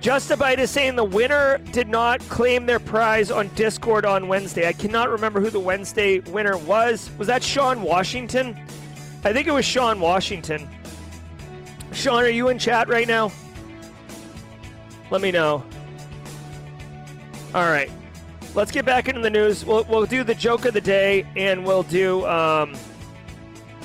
Justabyte 0.00 0.58
is 0.58 0.72
saying 0.72 0.96
the 0.96 1.04
winner 1.04 1.58
did 1.70 1.88
not 1.88 2.18
claim 2.22 2.66
their 2.66 2.80
prize 2.80 3.30
on 3.30 3.46
Discord 3.54 4.04
on 4.04 4.26
Wednesday. 4.26 4.66
I 4.66 4.72
cannot 4.72 5.08
remember 5.08 5.40
who 5.40 5.50
the 5.50 5.60
Wednesday 5.60 6.18
winner 6.18 6.58
was. 6.58 7.12
Was 7.16 7.28
that 7.28 7.44
Sean 7.44 7.80
Washington? 7.82 8.58
I 9.22 9.32
think 9.32 9.46
it 9.46 9.52
was 9.52 9.64
Sean 9.64 10.00
Washington. 10.00 10.68
Sean, 11.92 12.24
are 12.24 12.28
you 12.28 12.48
in 12.48 12.58
chat 12.58 12.88
right 12.88 13.06
now? 13.06 13.30
Let 15.12 15.20
me 15.20 15.30
know. 15.30 15.62
All 17.54 17.70
right. 17.70 17.90
Let's 18.54 18.70
get 18.70 18.86
back 18.86 19.08
into 19.08 19.20
the 19.20 19.28
news. 19.28 19.62
We'll, 19.62 19.84
we'll 19.84 20.06
do 20.06 20.24
the 20.24 20.34
joke 20.34 20.64
of 20.64 20.72
the 20.72 20.80
day 20.80 21.26
and 21.36 21.66
we'll 21.66 21.82
do 21.82 22.26
um, 22.26 22.74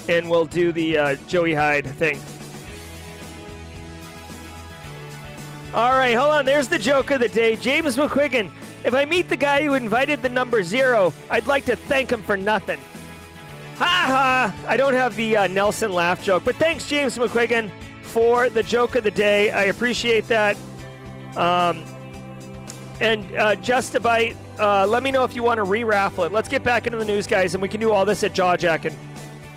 and 0.08 0.30
we'll 0.30 0.46
do 0.46 0.72
the 0.72 0.98
uh, 0.98 1.16
Joey 1.28 1.54
Hyde 1.54 1.86
thing. 1.86 2.18
All 5.74 5.92
right, 5.92 6.16
hold 6.16 6.32
on. 6.32 6.46
There's 6.46 6.70
the 6.70 6.80
joke 6.80 7.12
of 7.12 7.20
the 7.20 7.28
day. 7.28 7.58
James 7.58 7.98
McQuiggan. 7.98 8.50
If 8.86 8.94
I 8.94 9.04
meet 9.04 9.28
the 9.28 9.36
guy 9.36 9.64
who 9.64 9.74
invited 9.74 10.22
the 10.22 10.30
number 10.30 10.64
zero, 10.64 11.14
I'd 11.30 11.46
like 11.46 11.66
to 11.66 11.76
thank 11.76 12.10
him 12.10 12.24
for 12.24 12.38
nothing. 12.38 12.80
Ha 13.76 13.86
ha! 13.86 14.56
I 14.66 14.78
don't 14.78 14.94
have 14.94 15.18
the 15.18 15.36
uh, 15.36 15.48
Nelson 15.48 15.92
laugh 15.92 16.24
joke, 16.24 16.46
but 16.46 16.56
thanks, 16.56 16.88
James 16.88 17.18
McQuiggan, 17.18 17.70
for 18.02 18.50
the 18.50 18.64
joke 18.64 18.96
of 18.96 19.04
the 19.04 19.12
day. 19.12 19.52
I 19.52 19.64
appreciate 19.64 20.26
that. 20.30 20.56
Um, 21.38 21.84
and 23.00 23.36
uh, 23.36 23.56
just 23.56 23.96
a 23.96 24.00
bite. 24.00 24.36
Uh, 24.60 24.88
let 24.88 25.04
me 25.04 25.12
know 25.12 25.24
if 25.24 25.36
you 25.36 25.44
want 25.44 25.60
to 25.60 25.64
re-raffle 25.64 26.24
it. 26.24 26.32
Let's 26.32 26.50
get 26.50 26.64
back 26.64 26.88
into 26.88 26.98
the 26.98 27.06
news, 27.06 27.28
guys, 27.28 27.54
and 27.54 27.62
we 27.62 27.70
can 27.70 27.80
do 27.80 27.92
all 27.92 28.06
this 28.06 28.24
at 28.24 28.34
Jawjacking. 28.34 28.96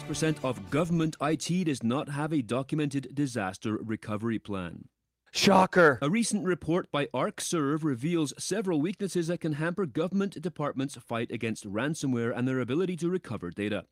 percent 0.07 0.39
of 0.43 0.68
government 0.70 1.16
IT 1.22 1.64
does 1.64 1.83
not 1.83 2.11
have 2.11 2.33
a 2.33 2.43
documented 2.43 3.14
disaster 3.14 3.78
recovery 3.83 4.39
plan. 4.39 4.89
Shocker. 5.33 5.99
A 6.03 6.11
recent 6.11 6.45
report 6.45 6.91
by 6.91 7.07
ArcServe 7.14 7.85
reveals 7.85 8.35
several 8.37 8.81
weaknesses 8.81 9.28
that 9.28 9.39
can 9.39 9.55
hamper 9.55 9.87
government 9.87 10.43
departments' 10.43 10.97
fight 10.97 11.31
against 11.31 11.64
ransomware 11.64 12.37
and 12.37 12.49
their 12.49 12.59
ability 12.59 12.97
to 12.97 13.09
recover 13.09 13.51
data. 13.51 13.85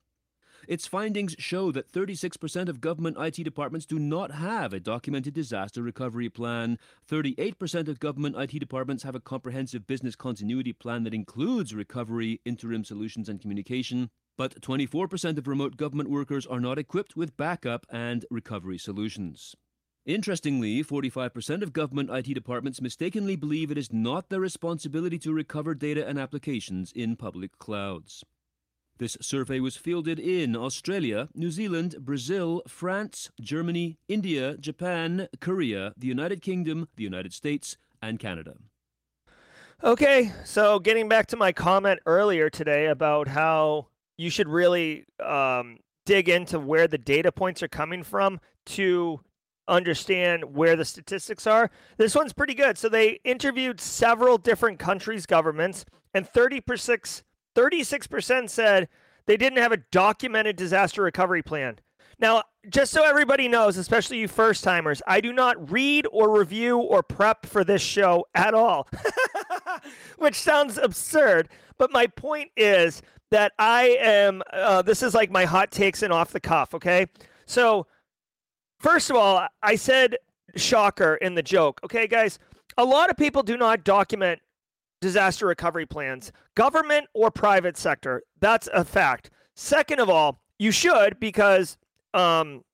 Its 0.69 0.87
findings 0.87 1.35
show 1.39 1.73
that 1.73 1.91
36% 1.91 2.69
of 2.69 2.83
government 2.83 3.17
IT 3.19 3.43
departments 3.43 3.87
do 3.87 3.99
not 3.99 4.33
have 4.33 4.75
a 4.75 4.79
documented 4.79 5.33
disaster 5.33 5.83
recovery 5.83 6.29
plan. 6.29 6.79
38% 7.11 7.89
of 7.89 7.99
government 7.99 8.37
IT 8.37 8.59
departments 8.59 9.03
have 9.03 9.15
a 9.15 9.21
comprehensive 9.21 9.87
business 9.87 10.15
continuity 10.15 10.75
plan 10.75 11.05
that 11.05 11.15
includes 11.15 11.75
recovery, 11.75 12.43
interim 12.45 12.85
solutions, 12.85 13.31
and 13.31 13.41
communication. 13.41 14.11
But 14.37 14.61
24% 14.61 15.39
of 15.39 15.49
remote 15.49 15.79
government 15.79 16.11
workers 16.11 16.47
are 16.47 16.61
not 16.61 16.79
equipped 16.79 17.17
with 17.17 17.39
backup 17.39 17.87
and 17.89 18.27
recovery 18.31 18.77
solutions. 18.77 19.57
Interestingly, 20.05 20.85
45% 20.85 21.63
of 21.63 21.73
government 21.73 22.11
IT 22.11 22.35
departments 22.35 22.83
mistakenly 22.83 23.37
believe 23.37 23.71
it 23.71 23.79
is 23.79 23.91
not 23.91 24.29
their 24.29 24.41
responsibility 24.41 25.19
to 25.21 25.33
recover 25.33 25.75
data 25.75 26.07
and 26.07 26.19
applications 26.19 26.93
in 26.93 27.17
public 27.17 27.59
clouds. 27.59 28.23
This 28.99 29.17
survey 29.21 29.61
was 29.61 29.77
fielded 29.77 30.19
in 30.19 30.57
Australia, 30.57 31.29
New 31.33 31.53
Zealand, 31.53 31.97
Brazil, 32.01 32.63
France, 32.67 33.31
Germany, 33.41 33.97
India, 34.09 34.57
Japan, 34.57 35.29
Korea, 35.41 35.93
the 35.97 36.09
United 36.09 36.43
Kingdom, 36.43 36.89
the 36.97 37.05
United 37.05 37.33
States, 37.33 37.77
and 38.03 38.19
Canada. 38.19 38.55
Okay, 39.85 40.33
so 40.45 40.81
getting 40.81 41.09
back 41.09 41.29
to 41.29 41.37
my 41.37 41.53
comment 41.53 42.01
earlier 42.07 42.51
today 42.51 42.87
about 42.87 43.29
how 43.29 43.87
you 44.17 44.31
should 44.31 44.49
really 44.49 45.05
um, 45.25 45.79
dig 46.05 46.29
into 46.29 46.59
where 46.59 46.89
the 46.89 46.99
data 46.99 47.31
points 47.31 47.63
are 47.63 47.69
coming 47.69 48.03
from 48.03 48.41
to 48.67 49.21
understand 49.69 50.57
where 50.57 50.75
the 50.75 50.85
statistics 50.85 51.47
are. 51.47 51.71
This 51.99 52.17
one's 52.17 52.33
pretty 52.33 52.55
good. 52.55 52.77
So 52.77 52.89
they 52.89 53.21
interviewed 53.23 53.81
several 53.81 54.39
different 54.39 54.81
countries' 54.81 55.27
governments, 55.27 55.85
and 56.13 56.29
36, 56.29 57.23
36% 57.55 58.51
said 58.51 58.89
they 59.27 59.37
didn't 59.37 59.59
have 59.59 59.73
a 59.73 59.79
documented 59.91 60.57
disaster 60.57 61.03
recovery 61.03 61.43
plan. 61.43 61.79
Now, 62.21 62.43
just 62.69 62.93
so 62.93 63.05
everybody 63.05 63.47
knows, 63.47 63.77
especially 63.77 64.19
you 64.19 64.29
first 64.29 64.65
timers, 64.65 65.01
I 65.07 65.21
do 65.21 65.33
not 65.33 65.71
read 65.71 66.07
or 66.11 66.37
review 66.37 66.79
or 66.79 67.03
prep 67.03 67.47
for 67.47 67.63
this 67.63 67.81
show 67.81 68.27
at 68.35 68.55
all, 68.55 68.89
which 70.19 70.35
sounds 70.35 70.79
absurd. 70.79 71.49
But 71.79 71.93
my 71.93 72.09
point 72.09 72.51
is 72.57 73.03
that 73.31 73.53
I 73.59 73.99
am, 74.01 74.43
uh, 74.53 74.83
this 74.83 75.03
is 75.03 75.15
like 75.15 75.31
my 75.31 75.45
hot 75.45 75.71
takes 75.71 76.03
and 76.03 76.13
off 76.13 76.33
the 76.33 76.41
cuff, 76.41 76.75
okay? 76.75 77.07
So, 77.47 77.87
first 78.81 79.11
of 79.11 79.17
all, 79.17 79.47
I 79.63 79.77
said 79.77 80.17
shocker 80.57 81.15
in 81.17 81.35
the 81.35 81.43
joke, 81.43 81.81
okay, 81.85 82.07
guys? 82.09 82.39
A 82.77 82.85
lot 82.85 83.11
of 83.11 83.17
people 83.17 83.43
do 83.43 83.57
not 83.57 83.85
document 83.85 84.41
disaster 85.01 85.47
recovery 85.47 85.87
plans, 85.87 86.33
government 86.55 87.07
or 87.15 87.31
private 87.31 87.77
sector. 87.77 88.23
That's 88.41 88.69
a 88.73 88.85
fact. 88.85 89.31
Second 89.55 90.01
of 90.01 90.09
all, 90.09 90.41
you 90.59 90.71
should 90.71 91.19
because 91.21 91.77
um, 92.15 92.65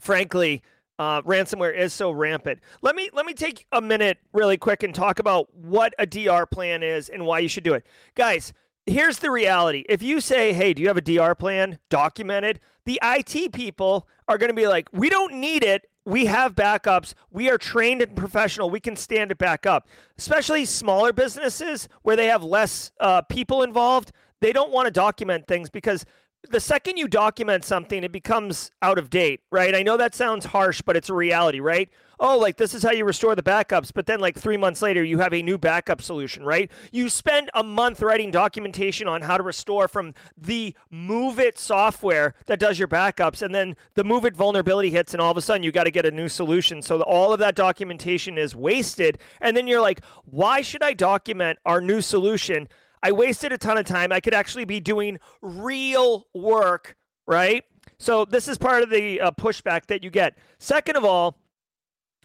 frankly, 0.00 0.62
uh, 0.98 1.22
ransomware 1.22 1.76
is 1.76 1.92
so 1.92 2.10
rampant. 2.10 2.60
Let 2.82 2.96
me 2.96 3.08
let 3.12 3.24
me 3.24 3.34
take 3.34 3.66
a 3.72 3.80
minute 3.80 4.18
really 4.32 4.56
quick 4.56 4.82
and 4.82 4.94
talk 4.94 5.18
about 5.18 5.52
what 5.54 5.94
a 5.98 6.06
DR 6.06 6.46
plan 6.46 6.82
is 6.82 7.08
and 7.08 7.24
why 7.24 7.38
you 7.38 7.48
should 7.48 7.64
do 7.64 7.74
it, 7.74 7.86
guys. 8.14 8.52
Here's 8.86 9.18
the 9.18 9.30
reality. 9.30 9.84
If 9.88 10.02
you 10.02 10.20
say, 10.20 10.52
"Hey, 10.52 10.72
do 10.72 10.82
you 10.82 10.88
have 10.88 10.96
a 10.96 11.02
DR 11.02 11.34
plan 11.34 11.78
documented?" 11.88 12.58
The 12.84 12.98
IT 13.02 13.52
people 13.52 14.08
are 14.26 14.38
going 14.38 14.48
to 14.48 14.54
be 14.54 14.66
like, 14.66 14.88
"We 14.92 15.08
don't 15.08 15.34
need 15.34 15.62
it. 15.62 15.87
We 16.08 16.26
have 16.26 16.54
backups. 16.54 17.14
We 17.30 17.50
are 17.50 17.58
trained 17.58 18.02
and 18.02 18.16
professional. 18.16 18.70
We 18.70 18.80
can 18.80 18.96
stand 18.96 19.30
it 19.30 19.38
back 19.38 19.66
up." 19.66 19.88
Especially 20.18 20.64
smaller 20.64 21.12
businesses 21.12 21.88
where 22.02 22.16
they 22.16 22.26
have 22.26 22.42
less 22.42 22.90
uh, 22.98 23.22
people 23.22 23.62
involved, 23.62 24.12
they 24.40 24.52
don't 24.52 24.72
want 24.72 24.86
to 24.86 24.90
document 24.90 25.46
things 25.46 25.70
because 25.70 26.04
the 26.50 26.60
second 26.60 26.96
you 26.96 27.08
document 27.08 27.64
something, 27.64 28.04
it 28.04 28.12
becomes 28.12 28.70
out 28.80 28.98
of 28.98 29.10
date, 29.10 29.40
right? 29.50 29.74
I 29.74 29.82
know 29.82 29.96
that 29.96 30.14
sounds 30.14 30.46
harsh, 30.46 30.80
but 30.82 30.96
it's 30.96 31.10
a 31.10 31.14
reality, 31.14 31.60
right? 31.60 31.88
Oh, 32.20 32.36
like 32.36 32.56
this 32.56 32.74
is 32.74 32.82
how 32.82 32.90
you 32.90 33.04
restore 33.04 33.36
the 33.36 33.42
backups, 33.42 33.92
but 33.94 34.06
then 34.06 34.18
like 34.18 34.36
three 34.36 34.56
months 34.56 34.82
later, 34.82 35.04
you 35.04 35.18
have 35.18 35.32
a 35.32 35.40
new 35.40 35.56
backup 35.56 36.02
solution, 36.02 36.44
right? 36.44 36.70
You 36.90 37.08
spend 37.08 37.48
a 37.54 37.62
month 37.62 38.02
writing 38.02 38.32
documentation 38.32 39.06
on 39.06 39.22
how 39.22 39.36
to 39.36 39.42
restore 39.44 39.86
from 39.86 40.14
the 40.36 40.74
MOVEit 40.92 41.58
software 41.58 42.34
that 42.46 42.58
does 42.58 42.78
your 42.78 42.88
backups, 42.88 43.42
and 43.42 43.54
then 43.54 43.76
the 43.94 44.02
MOVEit 44.02 44.34
vulnerability 44.34 44.90
hits, 44.90 45.14
and 45.14 45.20
all 45.20 45.30
of 45.30 45.36
a 45.36 45.42
sudden 45.42 45.62
you 45.62 45.70
got 45.70 45.84
to 45.84 45.92
get 45.92 46.06
a 46.06 46.10
new 46.10 46.28
solution. 46.28 46.82
So 46.82 47.00
all 47.02 47.32
of 47.32 47.38
that 47.38 47.54
documentation 47.54 48.36
is 48.36 48.56
wasted, 48.56 49.18
and 49.40 49.56
then 49.56 49.68
you're 49.68 49.80
like, 49.80 50.00
why 50.24 50.60
should 50.60 50.82
I 50.82 50.94
document 50.94 51.60
our 51.64 51.80
new 51.80 52.00
solution? 52.00 52.68
I 53.00 53.12
wasted 53.12 53.52
a 53.52 53.58
ton 53.58 53.78
of 53.78 53.86
time. 53.86 54.10
I 54.10 54.18
could 54.18 54.34
actually 54.34 54.64
be 54.64 54.80
doing 54.80 55.20
real 55.40 56.26
work, 56.34 56.96
right? 57.28 57.62
So 57.98 58.24
this 58.24 58.48
is 58.48 58.58
part 58.58 58.82
of 58.82 58.90
the 58.90 59.20
uh, 59.20 59.30
pushback 59.30 59.86
that 59.86 60.02
you 60.02 60.10
get. 60.10 60.36
Second 60.58 60.96
of 60.96 61.04
all, 61.04 61.37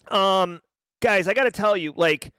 um, 0.09 0.61
guys, 1.01 1.27
I 1.27 1.33
got 1.33 1.43
to 1.43 1.51
tell 1.51 1.77
you, 1.77 1.93
like, 1.95 2.31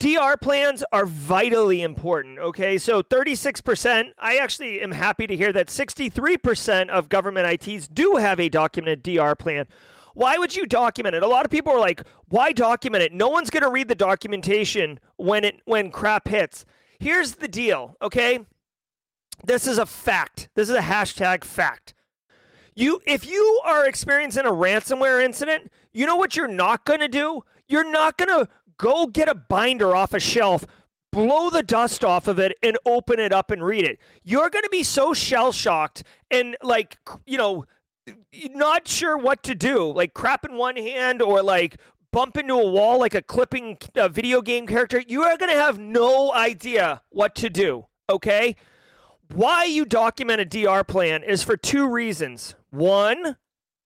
DR 0.00 0.36
plans 0.36 0.84
are 0.92 1.06
vitally 1.06 1.80
important. 1.80 2.38
Okay, 2.38 2.76
so 2.76 3.02
36%. 3.02 4.10
I 4.18 4.36
actually 4.36 4.82
am 4.82 4.90
happy 4.90 5.26
to 5.26 5.36
hear 5.36 5.52
that 5.52 5.68
63% 5.68 6.90
of 6.90 7.08
government 7.08 7.66
ITs 7.66 7.88
do 7.88 8.16
have 8.16 8.38
a 8.38 8.48
documented 8.50 9.02
DR 9.02 9.34
plan. 9.34 9.66
Why 10.12 10.36
would 10.36 10.54
you 10.54 10.66
document 10.66 11.14
it? 11.14 11.22
A 11.22 11.26
lot 11.26 11.44
of 11.44 11.50
people 11.50 11.72
are 11.72 11.80
like, 11.80 12.02
why 12.28 12.52
document 12.52 13.02
it? 13.02 13.12
No 13.12 13.28
one's 13.28 13.50
going 13.50 13.62
to 13.62 13.70
read 13.70 13.88
the 13.88 13.94
documentation 13.94 15.00
when 15.16 15.44
it 15.44 15.60
when 15.64 15.90
crap 15.90 16.28
hits. 16.28 16.64
Here's 16.98 17.36
the 17.36 17.48
deal, 17.48 17.96
okay? 18.02 18.40
This 19.44 19.66
is 19.66 19.78
a 19.78 19.86
fact. 19.86 20.48
This 20.54 20.68
is 20.68 20.76
a 20.76 20.80
hashtag 20.80 21.44
fact. 21.44 21.93
You 22.74 23.00
if 23.06 23.26
you 23.26 23.60
are 23.64 23.86
experiencing 23.86 24.46
a 24.46 24.50
ransomware 24.50 25.22
incident, 25.22 25.70
you 25.92 26.06
know 26.06 26.16
what 26.16 26.36
you're 26.36 26.48
not 26.48 26.84
going 26.84 27.00
to 27.00 27.08
do? 27.08 27.44
You're 27.68 27.90
not 27.90 28.18
going 28.18 28.28
to 28.28 28.48
go 28.78 29.06
get 29.06 29.28
a 29.28 29.34
binder 29.34 29.94
off 29.94 30.12
a 30.12 30.20
shelf, 30.20 30.64
blow 31.12 31.50
the 31.50 31.62
dust 31.62 32.04
off 32.04 32.26
of 32.26 32.38
it 32.38 32.56
and 32.62 32.76
open 32.84 33.20
it 33.20 33.32
up 33.32 33.50
and 33.50 33.64
read 33.64 33.84
it. 33.84 33.98
You're 34.24 34.50
going 34.50 34.64
to 34.64 34.70
be 34.70 34.82
so 34.82 35.14
shell 35.14 35.52
shocked 35.52 36.02
and 36.30 36.56
like, 36.62 36.98
you 37.26 37.38
know, 37.38 37.64
not 38.50 38.88
sure 38.88 39.16
what 39.16 39.42
to 39.44 39.54
do, 39.54 39.90
like 39.92 40.12
crap 40.12 40.44
in 40.44 40.56
one 40.56 40.76
hand 40.76 41.22
or 41.22 41.42
like 41.42 41.76
bump 42.14 42.36
into 42.36 42.54
a 42.54 42.70
wall 42.70 43.00
like 43.00 43.14
a 43.14 43.22
clipping 43.22 43.76
uh, 43.96 44.08
video 44.08 44.42
game 44.42 44.66
character, 44.66 45.02
you 45.06 45.22
are 45.22 45.36
going 45.36 45.50
to 45.50 45.58
have 45.58 45.78
no 45.78 46.32
idea 46.32 47.02
what 47.10 47.34
to 47.36 47.50
do. 47.50 47.86
Okay. 48.10 48.56
Why 49.32 49.64
you 49.64 49.84
document 49.84 50.40
a 50.40 50.44
DR 50.44 50.84
plan 50.84 51.22
is 51.22 51.42
for 51.42 51.56
two 51.56 51.88
reasons. 51.88 52.54
One, 52.74 53.36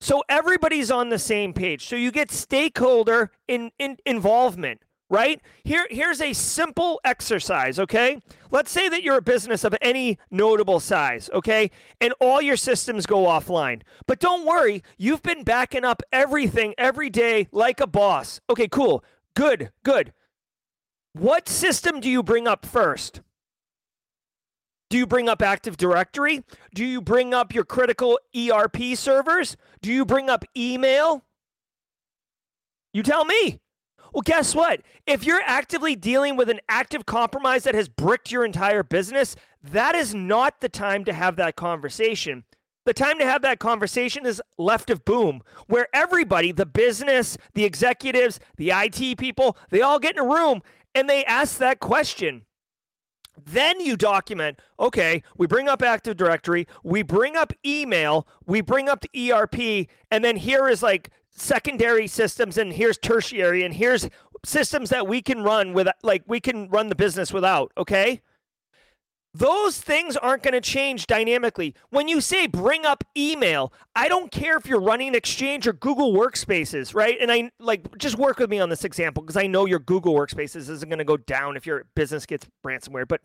so 0.00 0.22
everybody's 0.28 0.90
on 0.90 1.08
the 1.08 1.18
same 1.18 1.52
page. 1.52 1.86
So 1.86 1.96
you 1.96 2.10
get 2.10 2.30
stakeholder 2.30 3.30
in, 3.46 3.70
in 3.78 3.98
involvement 4.06 4.80
right? 5.10 5.40
Here, 5.64 5.86
here's 5.90 6.20
a 6.20 6.32
simple 6.32 7.00
exercise, 7.04 7.78
okay? 7.78 8.20
Let's 8.50 8.70
say 8.70 8.88
that 8.88 9.02
you're 9.02 9.18
a 9.18 9.22
business 9.22 9.64
of 9.64 9.74
any 9.80 10.18
notable 10.30 10.80
size, 10.80 11.30
okay? 11.32 11.70
And 12.00 12.12
all 12.20 12.42
your 12.42 12.56
systems 12.56 13.06
go 13.06 13.24
offline. 13.24 13.82
But 14.06 14.20
don't 14.20 14.46
worry, 14.46 14.82
you've 14.96 15.22
been 15.22 15.44
backing 15.44 15.84
up 15.84 16.02
everything 16.12 16.74
every 16.76 17.10
day 17.10 17.48
like 17.52 17.80
a 17.80 17.86
boss. 17.86 18.40
Okay, 18.50 18.68
cool. 18.68 19.02
Good, 19.34 19.72
good. 19.82 20.12
What 21.14 21.48
system 21.48 22.00
do 22.00 22.10
you 22.10 22.22
bring 22.22 22.46
up 22.46 22.66
first? 22.66 23.22
Do 24.90 24.96
you 24.96 25.06
bring 25.06 25.28
up 25.28 25.42
Active 25.42 25.76
Directory? 25.76 26.44
Do 26.74 26.84
you 26.84 27.00
bring 27.00 27.34
up 27.34 27.54
your 27.54 27.64
critical 27.64 28.18
ERP 28.34 28.94
servers? 28.94 29.56
Do 29.82 29.92
you 29.92 30.06
bring 30.06 30.30
up 30.30 30.44
email? 30.56 31.24
You 32.92 33.02
tell 33.02 33.24
me. 33.24 33.60
Well, 34.12 34.22
guess 34.22 34.54
what? 34.54 34.80
If 35.06 35.24
you're 35.24 35.42
actively 35.44 35.94
dealing 35.94 36.36
with 36.36 36.48
an 36.48 36.60
active 36.68 37.04
compromise 37.04 37.64
that 37.64 37.74
has 37.74 37.88
bricked 37.90 38.32
your 38.32 38.44
entire 38.44 38.82
business, 38.82 39.36
that 39.62 39.94
is 39.94 40.14
not 40.14 40.60
the 40.60 40.70
time 40.70 41.04
to 41.04 41.12
have 41.12 41.36
that 41.36 41.56
conversation. 41.56 42.44
The 42.86 42.94
time 42.94 43.18
to 43.18 43.26
have 43.26 43.42
that 43.42 43.58
conversation 43.58 44.24
is 44.24 44.40
left 44.56 44.88
of 44.88 45.04
boom, 45.04 45.42
where 45.66 45.88
everybody, 45.92 46.52
the 46.52 46.64
business, 46.64 47.36
the 47.52 47.66
executives, 47.66 48.40
the 48.56 48.70
IT 48.70 49.18
people, 49.18 49.58
they 49.68 49.82
all 49.82 49.98
get 49.98 50.16
in 50.16 50.24
a 50.24 50.26
room 50.26 50.62
and 50.94 51.10
they 51.10 51.22
ask 51.26 51.58
that 51.58 51.80
question. 51.80 52.46
Then 53.44 53.80
you 53.80 53.96
document, 53.96 54.58
okay, 54.78 55.22
we 55.36 55.46
bring 55.46 55.68
up 55.68 55.82
Active 55.82 56.16
Directory, 56.16 56.66
we 56.82 57.02
bring 57.02 57.36
up 57.36 57.52
email, 57.64 58.26
we 58.46 58.60
bring 58.60 58.88
up 58.88 59.04
the 59.12 59.32
ERP, 59.32 59.88
and 60.10 60.24
then 60.24 60.36
here 60.36 60.68
is 60.68 60.82
like 60.82 61.10
secondary 61.30 62.06
systems, 62.06 62.58
and 62.58 62.72
here's 62.72 62.98
tertiary, 62.98 63.64
and 63.64 63.74
here's 63.74 64.08
systems 64.44 64.90
that 64.90 65.06
we 65.06 65.22
can 65.22 65.42
run 65.42 65.72
with, 65.72 65.88
like, 66.02 66.22
we 66.26 66.40
can 66.40 66.68
run 66.68 66.88
the 66.88 66.94
business 66.94 67.32
without, 67.32 67.72
okay? 67.76 68.20
Those 69.38 69.78
things 69.78 70.16
aren't 70.16 70.42
going 70.42 70.54
to 70.54 70.60
change 70.60 71.06
dynamically. 71.06 71.72
When 71.90 72.08
you 72.08 72.20
say 72.20 72.48
bring 72.48 72.84
up 72.84 73.04
email, 73.16 73.72
I 73.94 74.08
don't 74.08 74.32
care 74.32 74.56
if 74.56 74.66
you're 74.66 74.80
running 74.80 75.14
Exchange 75.14 75.64
or 75.68 75.72
Google 75.72 76.12
Workspaces, 76.12 76.92
right? 76.92 77.16
And 77.20 77.30
I 77.30 77.52
like 77.60 77.96
just 77.98 78.18
work 78.18 78.40
with 78.40 78.50
me 78.50 78.58
on 78.58 78.68
this 78.68 78.84
example 78.84 79.22
because 79.22 79.36
I 79.36 79.46
know 79.46 79.64
your 79.64 79.78
Google 79.78 80.12
Workspaces 80.12 80.68
isn't 80.68 80.88
going 80.88 80.98
to 80.98 81.04
go 81.04 81.16
down 81.16 81.56
if 81.56 81.66
your 81.66 81.84
business 81.94 82.26
gets 82.26 82.48
ransomware, 82.66 83.06
but 83.06 83.20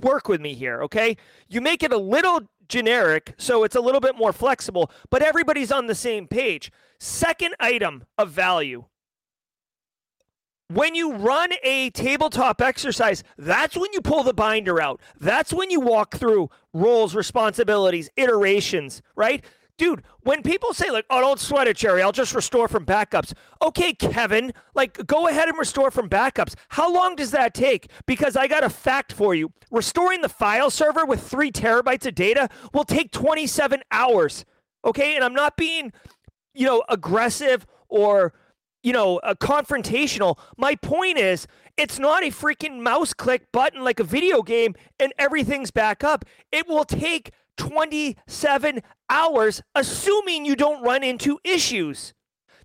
work 0.00 0.26
with 0.26 0.40
me 0.40 0.54
here, 0.54 0.82
okay? 0.84 1.18
You 1.48 1.60
make 1.60 1.82
it 1.82 1.92
a 1.92 1.98
little 1.98 2.48
generic 2.70 3.34
so 3.36 3.62
it's 3.62 3.76
a 3.76 3.80
little 3.82 4.00
bit 4.00 4.16
more 4.16 4.32
flexible, 4.32 4.90
but 5.10 5.20
everybody's 5.20 5.70
on 5.70 5.86
the 5.86 5.94
same 5.94 6.26
page. 6.28 6.72
Second 6.98 7.54
item 7.60 8.04
of 8.16 8.30
value 8.30 8.86
when 10.68 10.94
you 10.94 11.14
run 11.14 11.50
a 11.62 11.90
tabletop 11.90 12.60
exercise, 12.60 13.24
that's 13.38 13.76
when 13.76 13.92
you 13.92 14.00
pull 14.00 14.22
the 14.22 14.34
binder 14.34 14.80
out. 14.80 15.00
That's 15.18 15.52
when 15.52 15.70
you 15.70 15.80
walk 15.80 16.16
through 16.16 16.50
roles, 16.72 17.14
responsibilities, 17.14 18.10
iterations, 18.16 19.02
right? 19.16 19.44
Dude, 19.78 20.02
when 20.22 20.42
people 20.42 20.74
say, 20.74 20.90
like, 20.90 21.06
oh, 21.08 21.20
don't 21.20 21.38
sweat 21.38 21.68
it, 21.68 21.76
Jerry, 21.76 22.02
I'll 22.02 22.12
just 22.12 22.34
restore 22.34 22.66
from 22.66 22.84
backups. 22.84 23.32
Okay, 23.62 23.94
Kevin, 23.94 24.52
like, 24.74 25.06
go 25.06 25.28
ahead 25.28 25.48
and 25.48 25.56
restore 25.56 25.92
from 25.92 26.08
backups. 26.08 26.54
How 26.70 26.92
long 26.92 27.14
does 27.14 27.30
that 27.30 27.54
take? 27.54 27.88
Because 28.04 28.36
I 28.36 28.48
got 28.48 28.64
a 28.64 28.70
fact 28.70 29.12
for 29.12 29.36
you. 29.36 29.52
Restoring 29.70 30.20
the 30.20 30.28
file 30.28 30.70
server 30.70 31.06
with 31.06 31.22
three 31.22 31.52
terabytes 31.52 32.06
of 32.06 32.16
data 32.16 32.48
will 32.74 32.84
take 32.84 33.12
27 33.12 33.82
hours. 33.92 34.44
Okay, 34.84 35.14
and 35.14 35.24
I'm 35.24 35.34
not 35.34 35.56
being, 35.56 35.92
you 36.54 36.66
know, 36.66 36.82
aggressive 36.88 37.64
or 37.88 38.32
you 38.82 38.92
know, 38.92 39.18
a 39.22 39.34
confrontational. 39.34 40.38
My 40.56 40.74
point 40.76 41.18
is, 41.18 41.46
it's 41.76 41.98
not 41.98 42.22
a 42.22 42.28
freaking 42.28 42.80
mouse 42.80 43.12
click 43.12 43.50
button 43.52 43.82
like 43.82 44.00
a 44.00 44.04
video 44.04 44.42
game 44.42 44.74
and 44.98 45.12
everything's 45.18 45.70
back 45.70 46.02
up. 46.02 46.24
It 46.50 46.68
will 46.68 46.84
take 46.84 47.30
27 47.56 48.80
hours, 49.10 49.62
assuming 49.74 50.44
you 50.44 50.56
don't 50.56 50.82
run 50.82 51.02
into 51.02 51.38
issues. 51.44 52.14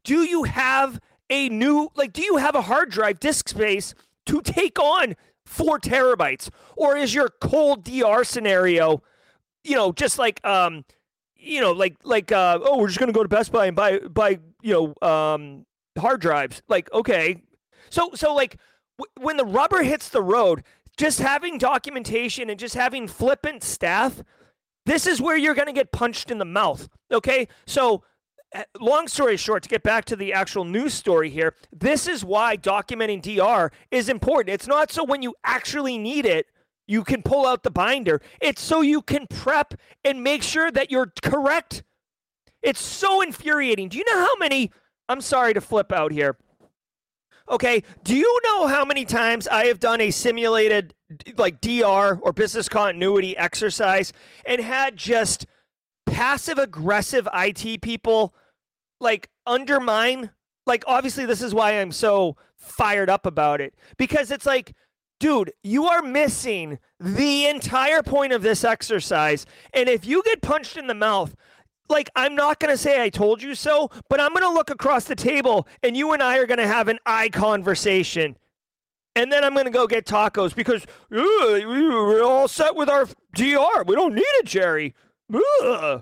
Do 0.03 0.24
you 0.24 0.43
have 0.43 0.99
a 1.30 1.49
new, 1.49 1.89
like, 1.95 2.14
do 2.14 2.24
you 2.24 2.38
have 2.38 2.55
a 2.55 2.61
hard 2.61 2.89
drive 2.89 3.20
disk 3.20 3.49
space 3.49 3.93
to 4.28 4.41
take 4.41 4.80
on 4.80 5.16
four 5.45 5.80
terabytes? 5.80 6.49
Or 6.76 6.95
is 6.95 7.14
your 7.14 7.30
cold 7.41 7.84
DR 7.84 8.24
scenario, 8.24 9.01
you 9.64 9.76
know, 9.76 9.91
just 9.91 10.20
like, 10.20 10.45
um, 10.45 10.86
you 11.36 11.59
know, 11.59 11.72
like, 11.72 11.97
like, 12.03 12.32
uh, 12.32 12.59
oh, 12.61 12.78
we're 12.78 12.88
just 12.88 12.99
to 12.99 13.11
go 13.11 13.24
to 13.24 13.30
Best 13.30 13.51
Buy 13.51 13.66
and 13.68 13.76
buy, 13.76 13.99
buy, 13.99 14.39
you 14.61 14.95
know, 15.01 15.07
um, 15.07 15.66
hard 15.97 16.21
drives. 16.21 16.61
Like, 16.67 16.91
okay. 16.93 17.41
So, 17.89 18.11
so 18.15 18.33
like 18.33 18.57
w- 18.97 19.25
when 19.25 19.37
the 19.37 19.45
rubber 19.45 19.83
hits 19.83 20.09
the 20.09 20.21
road, 20.21 20.63
just 20.97 21.19
having 21.19 21.57
documentation 21.57 22.49
and 22.49 22.59
just 22.59 22.75
having 22.75 23.07
flippant 23.07 23.63
staff, 23.63 24.23
this 24.85 25.07
is 25.07 25.21
where 25.21 25.37
you're 25.37 25.55
going 25.55 25.67
to 25.67 25.73
get 25.73 25.91
punched 25.91 26.29
in 26.31 26.37
the 26.37 26.45
mouth. 26.45 26.87
Okay. 27.11 27.47
So, 27.65 28.03
eh, 28.53 28.63
long 28.79 29.07
story 29.07 29.37
short, 29.37 29.63
to 29.63 29.69
get 29.69 29.83
back 29.83 30.05
to 30.05 30.15
the 30.15 30.33
actual 30.33 30.65
news 30.65 30.93
story 30.93 31.29
here, 31.29 31.55
this 31.71 32.07
is 32.07 32.23
why 32.25 32.57
documenting 32.57 33.21
DR 33.21 33.71
is 33.91 34.09
important. 34.09 34.53
It's 34.53 34.67
not 34.67 34.91
so 34.91 35.03
when 35.03 35.21
you 35.21 35.35
actually 35.43 35.97
need 35.97 36.25
it, 36.25 36.47
you 36.87 37.03
can 37.03 37.21
pull 37.23 37.45
out 37.45 37.63
the 37.63 37.71
binder. 37.71 38.21
It's 38.41 38.61
so 38.61 38.81
you 38.81 39.01
can 39.01 39.25
prep 39.27 39.73
and 40.03 40.21
make 40.21 40.43
sure 40.43 40.69
that 40.71 40.91
you're 40.91 41.13
correct. 41.21 41.83
It's 42.61 42.81
so 42.81 43.21
infuriating. 43.21 43.89
Do 43.89 43.97
you 43.97 44.05
know 44.05 44.19
how 44.19 44.35
many 44.37 44.71
I'm 45.10 45.22
sorry 45.22 45.54
to 45.54 45.62
flip 45.62 45.91
out 45.91 46.12
here. 46.12 46.38
Okay, 47.49 47.84
do 48.04 48.16
you 48.16 48.39
know 48.45 48.68
how 48.68 48.86
many 48.86 49.04
times 49.04 49.47
I 49.47 49.66
have 49.66 49.80
done 49.80 49.99
a 49.99 50.12
simulated 50.12 50.93
like 51.38 51.60
DR 51.60 52.20
or 52.22 52.34
business 52.34 52.70
continuity 52.70 53.36
exercise 53.38 54.14
and 54.45 54.62
had 54.62 54.95
just 54.95 55.45
passive 56.06 56.58
aggressive 56.58 57.28
IT 57.34 57.82
people 57.82 58.34
like 59.01 59.30
undermine? 59.45 60.32
Like 60.66 60.86
obviously 60.88 61.26
this 61.26 61.41
is 61.41 61.54
why 61.54 61.82
I'm 61.82 61.91
so 61.91 62.38
fired 62.56 63.10
up 63.10 63.26
about 63.26 63.60
it. 63.60 63.74
Because 63.97 64.32
it's 64.32 64.45
like 64.45 64.74
dude, 65.20 65.54
you 65.64 65.86
are 65.86 66.01
missing 66.01 66.80
the 66.99 67.45
entire 67.45 68.04
point 68.04 68.34
of 68.34 68.41
this 68.41 68.66
exercise. 68.66 69.45
And 69.74 69.88
if 69.88 70.06
you 70.06 70.22
get 70.24 70.41
punched 70.41 70.76
in 70.76 70.88
the 70.88 70.93
mouth 70.93 71.34
like 71.89 72.09
I'm 72.15 72.36
not 72.36 72.59
going 72.59 72.73
to 72.73 72.77
say 72.77 73.01
I 73.01 73.09
told 73.09 73.41
you 73.41 73.55
so, 73.55 73.89
but 74.09 74.19
I'm 74.19 74.31
going 74.31 74.43
to 74.43 74.49
look 74.49 74.69
across 74.69 75.05
the 75.05 75.15
table 75.15 75.67
and 75.81 75.95
you 75.95 76.13
and 76.13 76.23
I 76.23 76.38
are 76.38 76.45
going 76.45 76.59
to 76.59 76.67
have 76.67 76.88
an 76.88 76.99
eye 77.05 77.29
conversation. 77.29 78.38
And 79.15 79.31
then 79.31 79.43
I'm 79.43 79.53
going 79.53 79.65
to 79.65 79.71
go 79.71 79.86
get 79.86 80.05
tacos 80.05 80.55
because 80.55 80.86
we're 81.09 82.23
all 82.23 82.47
set 82.47 82.75
with 82.75 82.89
our 82.89 83.07
DR. 83.36 83.84
We 83.86 83.95
don't 83.95 84.15
need 84.15 84.21
it, 84.21 84.45
Jerry. 84.45 84.95
Ugh. 85.34 86.01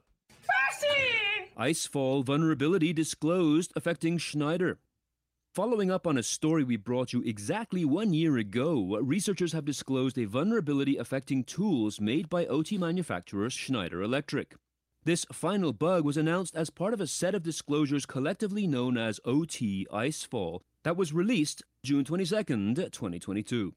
Icefall 1.58 2.24
vulnerability 2.24 2.94
disclosed 2.94 3.72
affecting 3.76 4.18
Schneider. 4.18 4.80
Following 5.54 5.92
up 5.92 6.08
on 6.08 6.18
a 6.18 6.24
story 6.24 6.64
we 6.64 6.78
brought 6.78 7.12
you 7.12 7.22
exactly 7.24 7.84
one 7.84 8.14
year 8.14 8.38
ago, 8.38 8.98
researchers 9.02 9.52
have 9.52 9.66
disclosed 9.66 10.18
a 10.18 10.24
vulnerability 10.24 10.96
affecting 10.96 11.44
tools 11.44 12.00
made 12.00 12.30
by 12.30 12.46
OT 12.46 12.78
manufacturer 12.78 13.50
Schneider 13.50 14.02
Electric. 14.02 14.56
This 15.04 15.26
final 15.34 15.74
bug 15.74 16.06
was 16.06 16.16
announced 16.16 16.56
as 16.56 16.70
part 16.70 16.94
of 16.94 17.02
a 17.02 17.08
set 17.08 17.34
of 17.34 17.42
disclosures 17.42 18.06
collectively 18.06 18.68
known 18.68 19.00
as 19.00 19.20
OT 19.26 19.88
Icefall 19.92 20.60
that 20.84 20.96
was 20.96 21.12
released 21.12 21.64
June 21.84 22.04
22, 22.04 22.36
2022. 22.44 23.74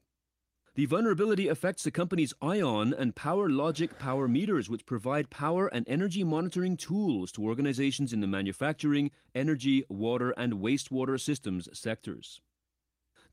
The 0.75 0.85
vulnerability 0.85 1.47
affects 1.47 1.83
the 1.83 1.89
company's 1.89 2.35
ION 2.43 2.93
and 2.93 3.15
PowerLogic 3.15 3.97
power 3.97 4.27
meters, 4.27 4.69
which 4.69 4.85
provide 4.85 5.31
power 5.31 5.65
and 5.67 5.87
energy 5.89 6.23
monitoring 6.23 6.77
tools 6.77 7.31
to 7.31 7.43
organizations 7.43 8.13
in 8.13 8.21
the 8.21 8.27
manufacturing, 8.27 9.09
energy, 9.33 9.83
water, 9.89 10.29
and 10.37 10.53
wastewater 10.53 11.19
systems 11.19 11.67
sectors. 11.73 12.39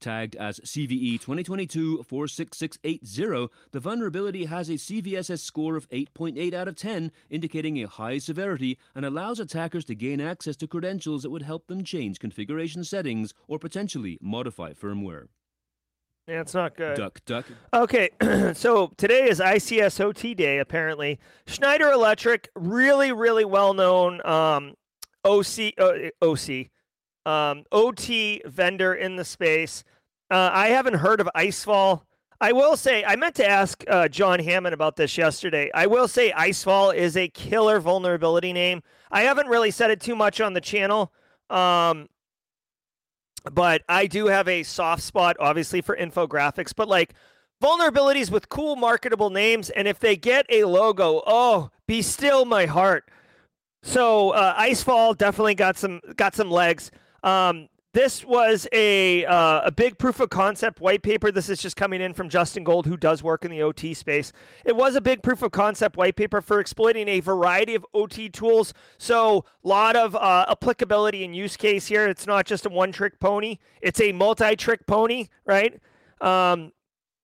Tagged 0.02 0.36
as 0.36 0.58
CVE 0.60 1.20
2022 1.20 2.02
46680, 2.02 3.48
the 3.70 3.80
vulnerability 3.80 4.44
has 4.46 4.68
a 4.68 4.72
CVSS 4.72 5.38
score 5.38 5.76
of 5.76 5.88
8.8 5.90 6.52
out 6.52 6.68
of 6.68 6.76
10, 6.76 7.12
indicating 7.30 7.82
a 7.82 7.88
high 7.88 8.18
severity 8.18 8.78
and 8.94 9.06
allows 9.06 9.40
attackers 9.40 9.84
to 9.86 9.94
gain 9.94 10.20
access 10.20 10.56
to 10.56 10.66
credentials 10.66 11.22
that 11.22 11.30
would 11.30 11.42
help 11.42 11.68
them 11.68 11.84
change 11.84 12.18
configuration 12.18 12.84
settings 12.84 13.32
or 13.46 13.58
potentially 13.58 14.18
modify 14.20 14.72
firmware. 14.72 15.28
Yeah, 16.28 16.40
it's 16.40 16.54
not 16.54 16.76
good. 16.76 16.96
Duck, 16.96 17.20
duck. 17.24 17.46
Okay, 17.72 18.10
so 18.54 18.92
today 18.96 19.28
is 19.28 19.40
ICSOT 19.40 20.36
day, 20.36 20.58
apparently. 20.58 21.18
Schneider 21.46 21.90
Electric, 21.90 22.48
really, 22.54 23.12
really 23.12 23.44
well 23.44 23.74
known 23.74 24.24
um, 24.26 24.74
OC, 25.24 25.74
uh, 25.78 25.92
OC, 26.20 26.68
um, 27.26 27.64
OT 27.72 28.42
vendor 28.46 28.94
in 28.94 29.16
the 29.16 29.24
space. 29.24 29.84
Uh, 30.30 30.50
I 30.52 30.68
haven't 30.68 30.94
heard 30.94 31.20
of 31.20 31.28
Icefall. 31.36 32.02
I 32.40 32.52
will 32.52 32.76
say, 32.76 33.04
I 33.04 33.14
meant 33.14 33.36
to 33.36 33.48
ask 33.48 33.84
uh, 33.88 34.08
John 34.08 34.40
Hammond 34.40 34.74
about 34.74 34.96
this 34.96 35.16
yesterday. 35.16 35.70
I 35.74 35.86
will 35.86 36.08
say 36.08 36.32
Icefall 36.32 36.94
is 36.94 37.16
a 37.16 37.28
killer 37.28 37.78
vulnerability 37.78 38.52
name. 38.52 38.82
I 39.12 39.22
haven't 39.22 39.46
really 39.46 39.70
said 39.70 39.90
it 39.90 40.00
too 40.00 40.16
much 40.16 40.40
on 40.40 40.52
the 40.52 40.60
channel, 40.60 41.12
um, 41.50 42.08
but 43.52 43.82
I 43.88 44.06
do 44.06 44.26
have 44.26 44.48
a 44.48 44.64
soft 44.64 45.02
spot, 45.02 45.36
obviously, 45.38 45.82
for 45.82 45.96
infographics. 45.96 46.72
But 46.74 46.88
like 46.88 47.14
vulnerabilities 47.62 48.30
with 48.30 48.48
cool, 48.48 48.74
marketable 48.74 49.30
names, 49.30 49.70
and 49.70 49.86
if 49.86 50.00
they 50.00 50.16
get 50.16 50.46
a 50.48 50.64
logo, 50.64 51.22
oh, 51.26 51.70
be 51.86 52.02
still 52.02 52.44
my 52.44 52.66
heart. 52.66 53.08
So 53.82 54.30
uh, 54.30 54.60
Icefall 54.60 55.16
definitely 55.16 55.54
got 55.54 55.76
some 55.76 56.00
got 56.16 56.34
some 56.34 56.50
legs. 56.50 56.90
Um, 57.22 57.68
this 57.94 58.24
was 58.24 58.66
a 58.72 59.26
uh, 59.26 59.62
a 59.64 59.70
big 59.70 59.98
proof 59.98 60.18
of 60.18 60.30
concept 60.30 60.80
white 60.80 61.02
paper. 61.02 61.30
This 61.30 61.50
is 61.50 61.60
just 61.60 61.76
coming 61.76 62.00
in 62.00 62.14
from 62.14 62.30
Justin 62.30 62.64
Gold, 62.64 62.86
who 62.86 62.96
does 62.96 63.22
work 63.22 63.44
in 63.44 63.50
the 63.50 63.62
OT 63.62 63.92
space. 63.92 64.32
It 64.64 64.76
was 64.76 64.96
a 64.96 65.00
big 65.02 65.22
proof 65.22 65.42
of 65.42 65.52
concept 65.52 65.98
white 65.98 66.16
paper 66.16 66.40
for 66.40 66.58
exploiting 66.58 67.06
a 67.06 67.20
variety 67.20 67.74
of 67.74 67.84
OT 67.92 68.30
tools. 68.30 68.72
So 68.96 69.44
a 69.62 69.68
lot 69.68 69.94
of 69.94 70.16
uh, 70.16 70.46
applicability 70.48 71.22
and 71.22 71.36
use 71.36 71.58
case 71.58 71.86
here. 71.86 72.08
It's 72.08 72.26
not 72.26 72.46
just 72.46 72.64
a 72.64 72.70
one 72.70 72.92
trick 72.92 73.20
pony. 73.20 73.58
It's 73.82 74.00
a 74.00 74.12
multi 74.12 74.56
trick 74.56 74.86
pony, 74.86 75.28
right? 75.44 75.78
Um, 76.22 76.72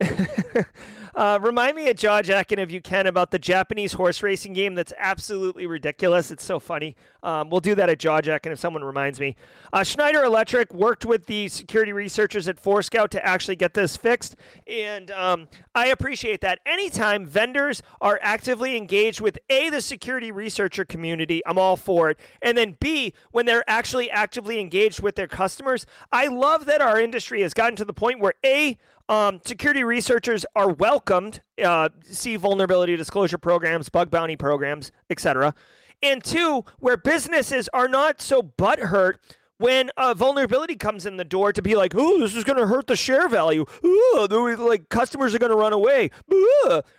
Uh, 1.18 1.36
remind 1.42 1.74
me 1.74 1.90
of 1.90 1.96
Jaw 1.96 2.22
Jacking 2.22 2.60
if 2.60 2.70
you 2.70 2.80
can 2.80 3.08
about 3.08 3.32
the 3.32 3.40
Japanese 3.40 3.92
horse 3.92 4.22
racing 4.22 4.52
game 4.52 4.76
that's 4.76 4.92
absolutely 4.96 5.66
ridiculous. 5.66 6.30
It's 6.30 6.44
so 6.44 6.60
funny. 6.60 6.94
Um, 7.24 7.50
we'll 7.50 7.60
do 7.60 7.74
that 7.74 7.88
at 7.90 7.98
Jaw 7.98 8.20
Jacking 8.20 8.52
if 8.52 8.60
someone 8.60 8.84
reminds 8.84 9.18
me. 9.18 9.34
Uh, 9.72 9.82
Schneider 9.82 10.22
Electric 10.22 10.72
worked 10.72 11.04
with 11.04 11.26
the 11.26 11.48
security 11.48 11.92
researchers 11.92 12.46
at 12.46 12.62
Forescout 12.62 13.10
to 13.10 13.26
actually 13.26 13.56
get 13.56 13.74
this 13.74 13.96
fixed, 13.96 14.36
and 14.68 15.10
um, 15.10 15.48
I 15.74 15.88
appreciate 15.88 16.40
that. 16.42 16.60
Anytime 16.64 17.26
vendors 17.26 17.82
are 18.00 18.20
actively 18.22 18.76
engaged 18.76 19.20
with 19.20 19.40
A, 19.50 19.70
the 19.70 19.80
security 19.80 20.30
researcher 20.30 20.84
community, 20.84 21.42
I'm 21.44 21.58
all 21.58 21.76
for 21.76 22.10
it, 22.10 22.20
and 22.42 22.56
then 22.56 22.76
B, 22.78 23.12
when 23.32 23.44
they're 23.44 23.68
actually 23.68 24.08
actively 24.08 24.60
engaged 24.60 25.00
with 25.00 25.16
their 25.16 25.26
customers, 25.26 25.84
I 26.12 26.28
love 26.28 26.66
that 26.66 26.80
our 26.80 27.00
industry 27.00 27.42
has 27.42 27.54
gotten 27.54 27.74
to 27.74 27.84
the 27.84 27.92
point 27.92 28.20
where 28.20 28.34
A, 28.46 28.78
um, 29.08 29.40
security 29.44 29.84
researchers 29.84 30.44
are 30.54 30.70
welcomed. 30.70 31.40
Uh, 31.62 31.88
see 32.04 32.36
vulnerability 32.36 32.96
disclosure 32.96 33.38
programs, 33.38 33.88
bug 33.88 34.10
bounty 34.10 34.36
programs, 34.36 34.92
etc. 35.10 35.54
And 36.02 36.22
two, 36.22 36.64
where 36.78 36.96
businesses 36.96 37.68
are 37.72 37.88
not 37.88 38.20
so 38.20 38.42
butthurt 38.42 39.14
when 39.58 39.90
a 39.96 40.14
vulnerability 40.14 40.76
comes 40.76 41.04
in 41.04 41.16
the 41.16 41.24
door 41.24 41.52
to 41.52 41.60
be 41.60 41.74
like, 41.74 41.92
oh, 41.96 42.18
this 42.20 42.34
is 42.34 42.44
going 42.44 42.58
to 42.58 42.66
hurt 42.66 42.86
the 42.86 42.96
share 42.96 43.28
value. 43.28 43.64
Oh, 43.84 44.56
like 44.58 44.88
customers 44.88 45.34
are 45.34 45.38
going 45.38 45.50
to 45.50 45.56
run 45.56 45.72
away. 45.72 46.10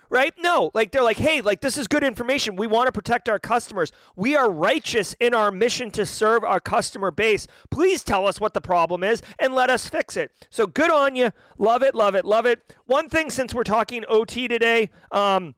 right? 0.09 0.33
No, 0.37 0.69
like 0.73 0.91
they're 0.91 1.03
like, 1.03 1.17
hey, 1.17 1.41
like 1.41 1.61
this 1.61 1.77
is 1.77 1.87
good 1.87 2.03
information. 2.03 2.55
We 2.55 2.67
want 2.67 2.87
to 2.87 2.91
protect 2.91 3.29
our 3.29 3.39
customers. 3.39 3.91
We 4.15 4.35
are 4.35 4.51
righteous 4.51 5.15
in 5.19 5.33
our 5.33 5.51
mission 5.51 5.89
to 5.91 6.05
serve 6.05 6.43
our 6.43 6.59
customer 6.59 7.11
base. 7.11 7.47
Please 7.71 8.03
tell 8.03 8.27
us 8.27 8.39
what 8.39 8.53
the 8.53 8.61
problem 8.61 9.03
is 9.03 9.21
and 9.39 9.53
let 9.53 9.69
us 9.69 9.87
fix 9.87 10.17
it. 10.17 10.31
So 10.49 10.67
good 10.67 10.91
on 10.91 11.15
you. 11.15 11.31
Love 11.57 11.81
it, 11.83 11.95
love 11.95 12.15
it, 12.15 12.25
love 12.25 12.45
it. 12.45 12.75
One 12.85 13.09
thing 13.09 13.29
since 13.29 13.53
we're 13.53 13.63
talking 13.63 14.03
OT 14.09 14.47
today, 14.47 14.89
um, 15.11 15.55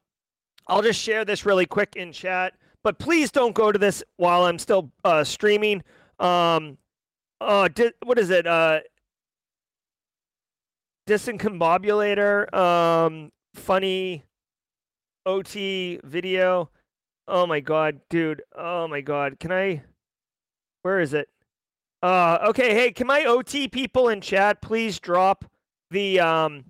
I'll 0.68 0.84
just 0.84 1.02
share 1.02 1.26
this 1.26 1.46
really 1.46 1.66
quick 1.66 1.96
in 1.96 2.12
chat. 2.12 2.54
But 2.84 2.98
please 3.00 3.32
don't 3.32 3.54
go 3.54 3.72
to 3.72 3.78
this 3.78 4.04
while 4.18 4.46
I'm 4.46 4.58
still 4.58 4.92
uh, 5.04 5.24
streaming. 5.24 5.84
Um, 6.20 6.78
uh, 7.42 7.68
di- 7.68 7.92
what 8.04 8.20
is 8.20 8.30
it? 8.30 8.46
Uh, 8.48 8.80
discombobulator. 11.08 12.54
Um, 12.54 13.32
funny 13.56 14.24
OT 15.26 16.00
video. 16.04 16.70
Oh 17.28 17.46
my 17.46 17.60
god, 17.60 18.00
dude. 18.10 18.44
Oh 18.56 18.88
my 18.88 19.02
god. 19.02 19.40
Can 19.40 19.52
I? 19.52 19.84
Where 20.84 21.00
is 21.00 21.14
it? 21.14 21.30
Uh, 22.02 22.40
okay. 22.50 22.74
Hey, 22.74 22.92
can 22.92 23.08
my 23.08 23.26
OT 23.26 23.68
people 23.68 24.10
in 24.10 24.22
chat 24.22 24.62
please 24.62 25.00
drop 25.00 25.46
the 25.90 26.20
um 26.20 26.66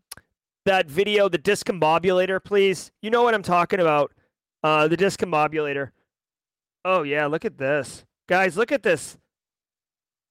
that 0.66 0.88
video, 0.88 1.28
the 1.30 1.40
discombobulator, 1.40 2.44
please? 2.44 2.92
You 3.02 3.10
know 3.10 3.24
what 3.24 3.34
I'm 3.34 3.44
talking 3.44 3.80
about. 3.80 4.12
Uh, 4.64 4.88
the 4.88 4.98
discombobulator. 4.98 5.92
Oh 6.86 7.04
yeah, 7.04 7.26
look 7.28 7.46
at 7.46 7.58
this, 7.58 8.06
guys. 8.28 8.58
Look 8.58 8.72
at 8.72 8.84
this. 8.84 9.18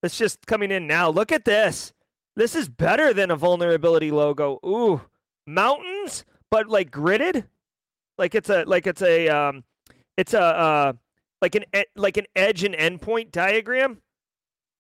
It's 0.03 0.17
just 0.17 0.47
coming 0.47 0.71
in 0.71 0.87
now. 0.87 1.11
Look 1.11 1.33
at 1.33 1.45
this. 1.45 1.93
This 2.37 2.55
is 2.55 2.69
better 2.69 3.13
than 3.13 3.31
a 3.31 3.37
vulnerability 3.37 4.11
logo. 4.11 4.59
Ooh, 4.65 5.03
mountains, 5.47 6.25
but 6.51 6.69
like 6.69 6.91
gridded, 6.91 7.45
like 8.17 8.35
it's 8.35 8.49
a 8.49 8.65
like 8.65 8.87
it's 8.87 9.03
a 9.03 9.29
um, 9.29 9.65
it's 10.17 10.33
a 10.33 10.41
uh, 10.41 10.93
like 11.43 11.55
an 11.55 11.65
like 11.97 12.17
an 12.17 12.27
edge 12.35 12.65
and 12.65 12.75
endpoint 12.75 13.31
diagram. 13.31 13.99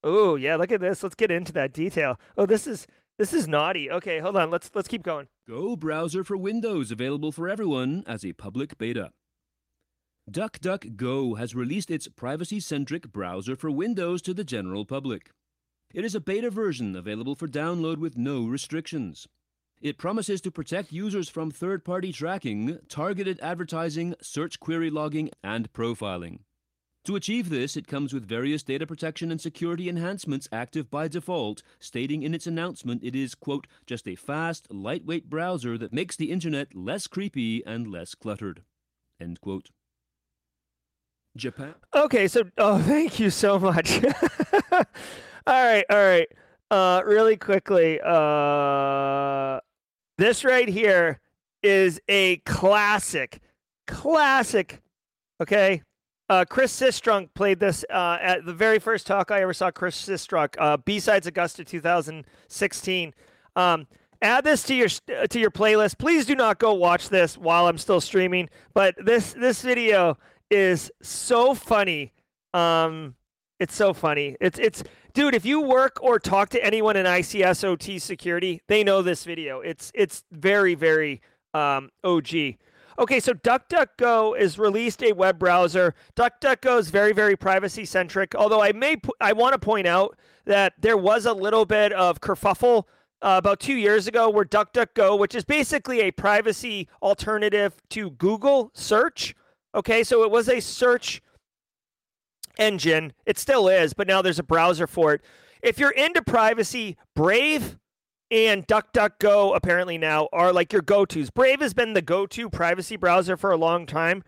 Oh 0.02 0.36
yeah, 0.36 0.56
look 0.56 0.72
at 0.72 0.80
this. 0.80 1.02
Let's 1.02 1.14
get 1.14 1.30
into 1.30 1.52
that 1.52 1.72
detail. 1.72 2.18
Oh, 2.38 2.46
this 2.46 2.66
is 2.66 2.86
this 3.18 3.34
is 3.34 3.46
naughty. 3.46 3.90
Okay, 3.90 4.20
hold 4.20 4.36
on. 4.36 4.50
Let's 4.50 4.70
let's 4.74 4.88
keep 4.88 5.02
going. 5.02 5.28
Go 5.46 5.76
browser 5.76 6.24
for 6.24 6.36
Windows 6.36 6.90
available 6.90 7.32
for 7.32 7.48
everyone 7.48 8.04
as 8.06 8.24
a 8.24 8.32
public 8.32 8.78
beta. 8.78 9.10
DuckDuckGo 10.30 11.38
has 11.38 11.56
released 11.56 11.90
its 11.90 12.06
privacy-centric 12.06 13.10
browser 13.10 13.56
for 13.56 13.68
Windows 13.68 14.22
to 14.22 14.32
the 14.32 14.44
general 14.44 14.84
public. 14.84 15.30
It 15.92 16.04
is 16.04 16.14
a 16.14 16.20
beta 16.20 16.50
version 16.50 16.94
available 16.94 17.34
for 17.34 17.48
download 17.48 17.96
with 17.96 18.16
no 18.16 18.46
restrictions. 18.46 19.26
It 19.80 19.98
promises 19.98 20.40
to 20.42 20.52
protect 20.52 20.92
users 20.92 21.28
from 21.28 21.50
third-party 21.50 22.12
tracking, 22.12 22.78
targeted 22.88 23.40
advertising, 23.40 24.14
search 24.22 24.60
query 24.60 24.88
logging, 24.88 25.30
and 25.42 25.72
profiling. 25.72 26.40
To 27.06 27.16
achieve 27.16 27.48
this, 27.48 27.76
it 27.76 27.88
comes 27.88 28.12
with 28.12 28.28
various 28.28 28.62
data 28.62 28.86
protection 28.86 29.32
and 29.32 29.40
security 29.40 29.88
enhancements 29.88 30.48
active 30.52 30.92
by 30.92 31.08
default, 31.08 31.64
stating 31.80 32.22
in 32.22 32.34
its 32.34 32.46
announcement 32.46 33.02
it 33.02 33.16
is, 33.16 33.34
quote, 33.34 33.66
just 33.84 34.06
a 34.06 34.14
fast, 34.14 34.68
lightweight 34.70 35.28
browser 35.28 35.76
that 35.78 35.92
makes 35.92 36.14
the 36.14 36.30
internet 36.30 36.76
less 36.76 37.08
creepy 37.08 37.66
and 37.66 37.90
less 37.90 38.14
cluttered, 38.14 38.62
end 39.18 39.40
quote. 39.40 39.70
Japan. 41.36 41.74
Okay, 41.94 42.28
so 42.28 42.42
oh, 42.58 42.78
thank 42.82 43.18
you 43.18 43.30
so 43.30 43.58
much. 43.58 44.02
all 44.72 44.84
right, 45.46 45.84
all 45.90 45.96
right. 45.96 46.28
Uh, 46.70 47.02
really 47.04 47.36
quickly, 47.36 48.00
uh, 48.04 49.58
this 50.18 50.44
right 50.44 50.68
here 50.68 51.18
is 51.62 52.00
a 52.08 52.36
classic, 52.38 53.40
classic. 53.86 54.80
Okay, 55.42 55.82
uh, 56.28 56.44
Chris 56.48 56.78
Sistrunk 56.78 57.30
played 57.34 57.58
this 57.58 57.84
uh, 57.90 58.18
at 58.20 58.46
the 58.46 58.54
very 58.54 58.78
first 58.78 59.06
talk 59.06 59.32
I 59.32 59.42
ever 59.42 59.52
saw. 59.52 59.72
Chris 59.72 60.00
Sistrunk, 60.00 60.54
uh, 60.58 60.76
B-sides 60.76 61.26
Augusta 61.26 61.64
2016. 61.64 63.14
Um, 63.56 63.88
add 64.22 64.44
this 64.44 64.62
to 64.64 64.74
your 64.74 64.88
to 64.88 65.40
your 65.40 65.50
playlist. 65.50 65.98
Please 65.98 66.26
do 66.26 66.36
not 66.36 66.60
go 66.60 66.72
watch 66.74 67.08
this 67.08 67.36
while 67.36 67.66
I'm 67.66 67.78
still 67.78 68.00
streaming. 68.00 68.48
But 68.74 68.94
this 69.04 69.32
this 69.32 69.62
video 69.62 70.16
is 70.50 70.90
so 71.02 71.54
funny. 71.54 72.12
Um, 72.52 73.14
it's 73.58 73.74
so 73.74 73.92
funny. 73.92 74.36
It's 74.40 74.58
it's 74.58 74.82
dude. 75.12 75.34
If 75.34 75.44
you 75.44 75.60
work 75.60 76.02
or 76.02 76.18
talk 76.18 76.48
to 76.50 76.64
anyone 76.64 76.96
in 76.96 77.06
ICS 77.06 77.64
OT 77.64 77.98
security, 77.98 78.62
they 78.68 78.82
know 78.82 79.02
this 79.02 79.24
video. 79.24 79.60
It's 79.60 79.92
it's 79.94 80.24
very 80.32 80.74
very 80.74 81.20
um, 81.54 81.90
OG. 82.02 82.56
Okay, 82.98 83.18
so 83.18 83.32
DuckDuckGo 83.32 84.38
is 84.38 84.58
released 84.58 85.02
a 85.02 85.12
web 85.12 85.38
browser. 85.38 85.94
DuckDuckGo 86.16 86.78
is 86.78 86.90
very 86.90 87.12
very 87.12 87.36
privacy 87.36 87.84
centric. 87.84 88.34
Although 88.34 88.62
I 88.62 88.72
may 88.72 88.96
I 89.20 89.32
want 89.32 89.52
to 89.52 89.58
point 89.58 89.86
out 89.86 90.18
that 90.46 90.74
there 90.78 90.96
was 90.96 91.26
a 91.26 91.32
little 91.32 91.64
bit 91.64 91.92
of 91.92 92.20
kerfuffle 92.20 92.84
uh, 93.22 93.36
about 93.38 93.60
two 93.60 93.76
years 93.76 94.06
ago 94.06 94.30
where 94.30 94.44
DuckDuckGo, 94.44 95.18
which 95.18 95.34
is 95.34 95.44
basically 95.44 96.00
a 96.00 96.10
privacy 96.10 96.88
alternative 97.02 97.74
to 97.90 98.10
Google 98.10 98.70
search, 98.74 99.34
Okay, 99.74 100.02
so 100.02 100.22
it 100.24 100.30
was 100.30 100.48
a 100.48 100.60
search 100.60 101.22
engine. 102.58 103.12
It 103.26 103.38
still 103.38 103.68
is, 103.68 103.94
but 103.94 104.06
now 104.06 104.22
there's 104.22 104.38
a 104.38 104.44
browser 104.44 104.86
for 104.86 105.14
it. 105.14 105.22
If 105.62 105.78
you're 105.78 105.90
into 105.90 106.22
privacy, 106.22 106.96
Brave 107.14 107.78
and 108.30 108.66
DuckDuckGo 108.66 109.54
apparently 109.56 109.98
now 109.98 110.28
are 110.32 110.52
like 110.52 110.72
your 110.72 110.82
go-tos. 110.82 111.30
Brave 111.30 111.60
has 111.60 111.74
been 111.74 111.92
the 111.92 112.02
go-to 112.02 112.48
privacy 112.48 112.96
browser 112.96 113.36
for 113.36 113.50
a 113.50 113.56
long 113.56 113.86
time, 113.86 114.22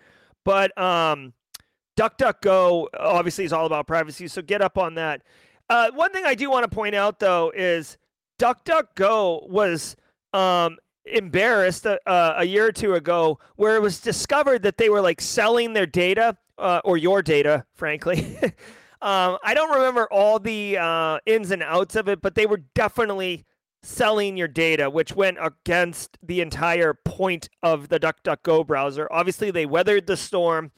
but 0.45 0.77
um, 0.81 1.33
DuckDuckGo 1.97 2.89
obviously 2.99 3.45
is 3.45 3.53
all 3.53 3.67
about 3.67 3.87
privacy, 3.87 4.29
so 4.29 4.43
get 4.43 4.61
up 4.61 4.77
on 4.79 4.95
that. 4.95 5.23
Uh, 5.71 5.91
one 5.93 6.13
thing 6.13 6.25
I 6.25 6.35
do 6.35 6.51
want 6.51 6.69
to 6.69 6.75
point 6.75 6.95
out 6.95 7.19
though 7.19 7.53
is 7.55 7.97
DuckDuckGo 8.39 9.49
was 9.49 9.97
um, 10.33 10.79
embarrassed 11.05 11.87
uh, 11.87 11.99
a 12.07 12.45
year 12.45 12.67
or 12.67 12.73
two 12.73 12.95
ago 12.95 13.39
where 13.57 13.77
it 13.77 13.83
was 13.83 14.01
discovered 14.01 14.63
that 14.63 14.77
they 14.77 14.89
were 14.89 15.01
like 15.01 15.21
selling 15.21 15.73
their 15.73 15.87
data 15.87 16.37
uh, 16.59 16.81
or 16.85 16.97
your 16.97 17.23
data, 17.23 17.65
frankly. 17.75 18.39
um, 19.03 19.39
I 19.43 19.55
don't 19.55 19.75
remember 19.75 20.07
all 20.11 20.39
the 20.39 20.79
uh, 20.79 21.19
ins 21.27 21.51
and 21.51 21.63
outs 21.63 21.97
of 21.97 22.09
it, 22.09 22.23
but 22.23 22.35
they 22.35 22.47
were 22.47 22.63
definitely 22.75 23.45
selling 23.83 24.37
your 24.37 24.49
data, 24.49 24.89
which 24.89 25.15
went 25.15 25.39
against 25.41 26.17
the 26.23 26.41
entire 26.41 26.95
point 26.95 27.49
of 27.63 27.89
the 27.89 27.99
DuckDuckGo 27.99 28.67
browser. 28.67 29.09
Obviously, 29.11 29.51
they 29.51 29.67
weathered 29.67 30.07
the 30.07 30.17
storm. 30.17 30.71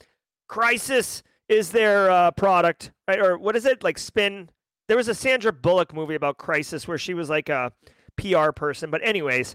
Crisis 0.49 1.23
is 1.49 1.71
their 1.71 2.11
uh, 2.11 2.31
product, 2.31 2.93
right? 3.07 3.21
Or 3.21 3.37
what 3.37 3.57
is 3.57 3.67
it 3.67 3.85
like? 3.85 3.99
Spin. 3.99 4.49
There 4.89 4.97
was 4.97 5.09
a 5.09 5.15
Sandra 5.15 5.53
Bullock 5.53 5.95
movie 5.95 6.15
about 6.15 6.39
Crisis 6.39 6.89
where 6.89 6.99
she 6.99 7.15
was 7.15 7.29
like 7.29 7.49
a 7.49 7.73
PR 8.17 8.51
person, 8.53 8.91
but 8.91 9.07
anyways. 9.07 9.55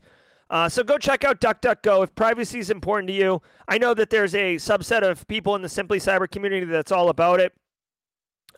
Uh, 0.50 0.68
so 0.68 0.84
go 0.84 0.98
check 0.98 1.24
out 1.24 1.40
DuckDuckGo 1.40 2.04
if 2.04 2.16
privacy 2.16 2.60
is 2.60 2.72
important 2.72 3.08
to 3.10 3.14
you. 3.14 3.42
I 3.68 3.78
know 3.78 3.94
that 3.94 4.10
there's 4.10 4.34
a 4.34 4.56
subset 4.56 5.04
of 5.04 5.28
people 5.28 5.56
in 5.56 5.62
the 5.62 5.70
Simply 5.70 6.00
Cyber 6.00 6.30
community 6.30 6.66
that's 6.66 6.92
all 6.92 7.10
about 7.10 7.40
it. 7.40 7.54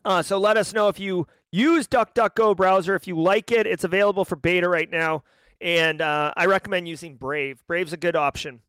Uh, 0.05 0.21
so 0.21 0.37
let 0.37 0.57
us 0.57 0.73
know 0.73 0.87
if 0.87 0.99
you 0.99 1.27
use 1.51 1.87
DuckDuckGo 1.87 2.55
browser 2.55 2.95
if 2.95 3.07
you 3.07 3.19
like 3.19 3.51
it. 3.51 3.67
It's 3.67 3.83
available 3.83 4.25
for 4.25 4.35
beta 4.35 4.69
right 4.69 4.89
now, 4.89 5.23
and 5.59 6.01
uh, 6.01 6.33
I 6.35 6.45
recommend 6.45 6.87
using 6.87 7.17
Brave. 7.17 7.61
Brave's 7.67 7.93
a 7.93 7.97
good 7.97 8.15
option. 8.15 8.61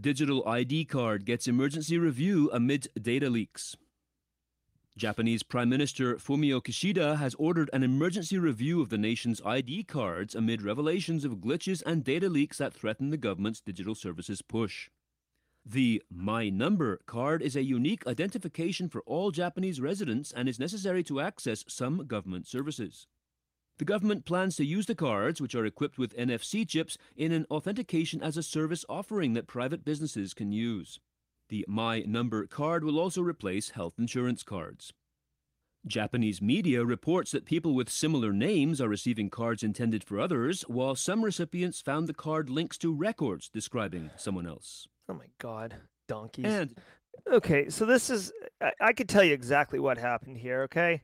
Digital 0.00 0.46
ID 0.48 0.86
card 0.86 1.26
gets 1.26 1.46
emergency 1.46 1.98
review 1.98 2.50
amid 2.52 2.88
data 3.00 3.28
leaks. 3.28 3.76
Japanese 5.00 5.42
Prime 5.42 5.70
Minister 5.70 6.16
Fumio 6.16 6.60
Kishida 6.60 7.16
has 7.16 7.34
ordered 7.36 7.70
an 7.72 7.82
emergency 7.82 8.36
review 8.36 8.82
of 8.82 8.90
the 8.90 8.98
nation's 8.98 9.40
ID 9.46 9.84
cards 9.84 10.34
amid 10.34 10.60
revelations 10.60 11.24
of 11.24 11.38
glitches 11.38 11.82
and 11.86 12.04
data 12.04 12.28
leaks 12.28 12.58
that 12.58 12.74
threaten 12.74 13.08
the 13.08 13.16
government's 13.16 13.62
digital 13.62 13.94
services 13.94 14.42
push. 14.42 14.90
The 15.64 16.02
My 16.10 16.50
Number 16.50 17.00
card 17.06 17.40
is 17.40 17.56
a 17.56 17.64
unique 17.64 18.06
identification 18.06 18.90
for 18.90 19.00
all 19.06 19.30
Japanese 19.30 19.80
residents 19.80 20.32
and 20.32 20.50
is 20.50 20.60
necessary 20.60 21.02
to 21.04 21.20
access 21.20 21.64
some 21.66 22.06
government 22.06 22.46
services. 22.46 23.06
The 23.78 23.86
government 23.86 24.26
plans 24.26 24.56
to 24.56 24.66
use 24.66 24.84
the 24.84 24.94
cards, 24.94 25.40
which 25.40 25.54
are 25.54 25.64
equipped 25.64 25.96
with 25.96 26.14
NFC 26.14 26.68
chips, 26.68 26.98
in 27.16 27.32
an 27.32 27.46
authentication 27.50 28.22
as 28.22 28.36
a 28.36 28.42
service 28.42 28.84
offering 28.86 29.32
that 29.32 29.46
private 29.46 29.82
businesses 29.82 30.34
can 30.34 30.52
use. 30.52 31.00
The 31.50 31.64
My 31.66 32.04
Number 32.06 32.46
card 32.46 32.84
will 32.84 32.96
also 32.96 33.22
replace 33.22 33.70
health 33.70 33.94
insurance 33.98 34.44
cards. 34.44 34.92
Japanese 35.84 36.40
media 36.40 36.84
reports 36.84 37.32
that 37.32 37.44
people 37.44 37.74
with 37.74 37.90
similar 37.90 38.32
names 38.32 38.80
are 38.80 38.88
receiving 38.88 39.30
cards 39.30 39.64
intended 39.64 40.04
for 40.04 40.20
others, 40.20 40.62
while 40.68 40.94
some 40.94 41.24
recipients 41.24 41.80
found 41.80 42.06
the 42.06 42.14
card 42.14 42.48
links 42.48 42.78
to 42.78 42.94
records 42.94 43.48
describing 43.48 44.10
someone 44.16 44.46
else. 44.46 44.86
Oh 45.08 45.14
my 45.14 45.26
God, 45.40 45.74
donkeys. 46.06 46.44
And 46.44 46.76
Okay, 47.32 47.68
so 47.68 47.84
this 47.84 48.10
is 48.10 48.32
I, 48.60 48.70
I 48.80 48.92
could 48.92 49.08
tell 49.08 49.24
you 49.24 49.34
exactly 49.34 49.80
what 49.80 49.98
happened 49.98 50.38
here, 50.38 50.62
okay? 50.62 51.02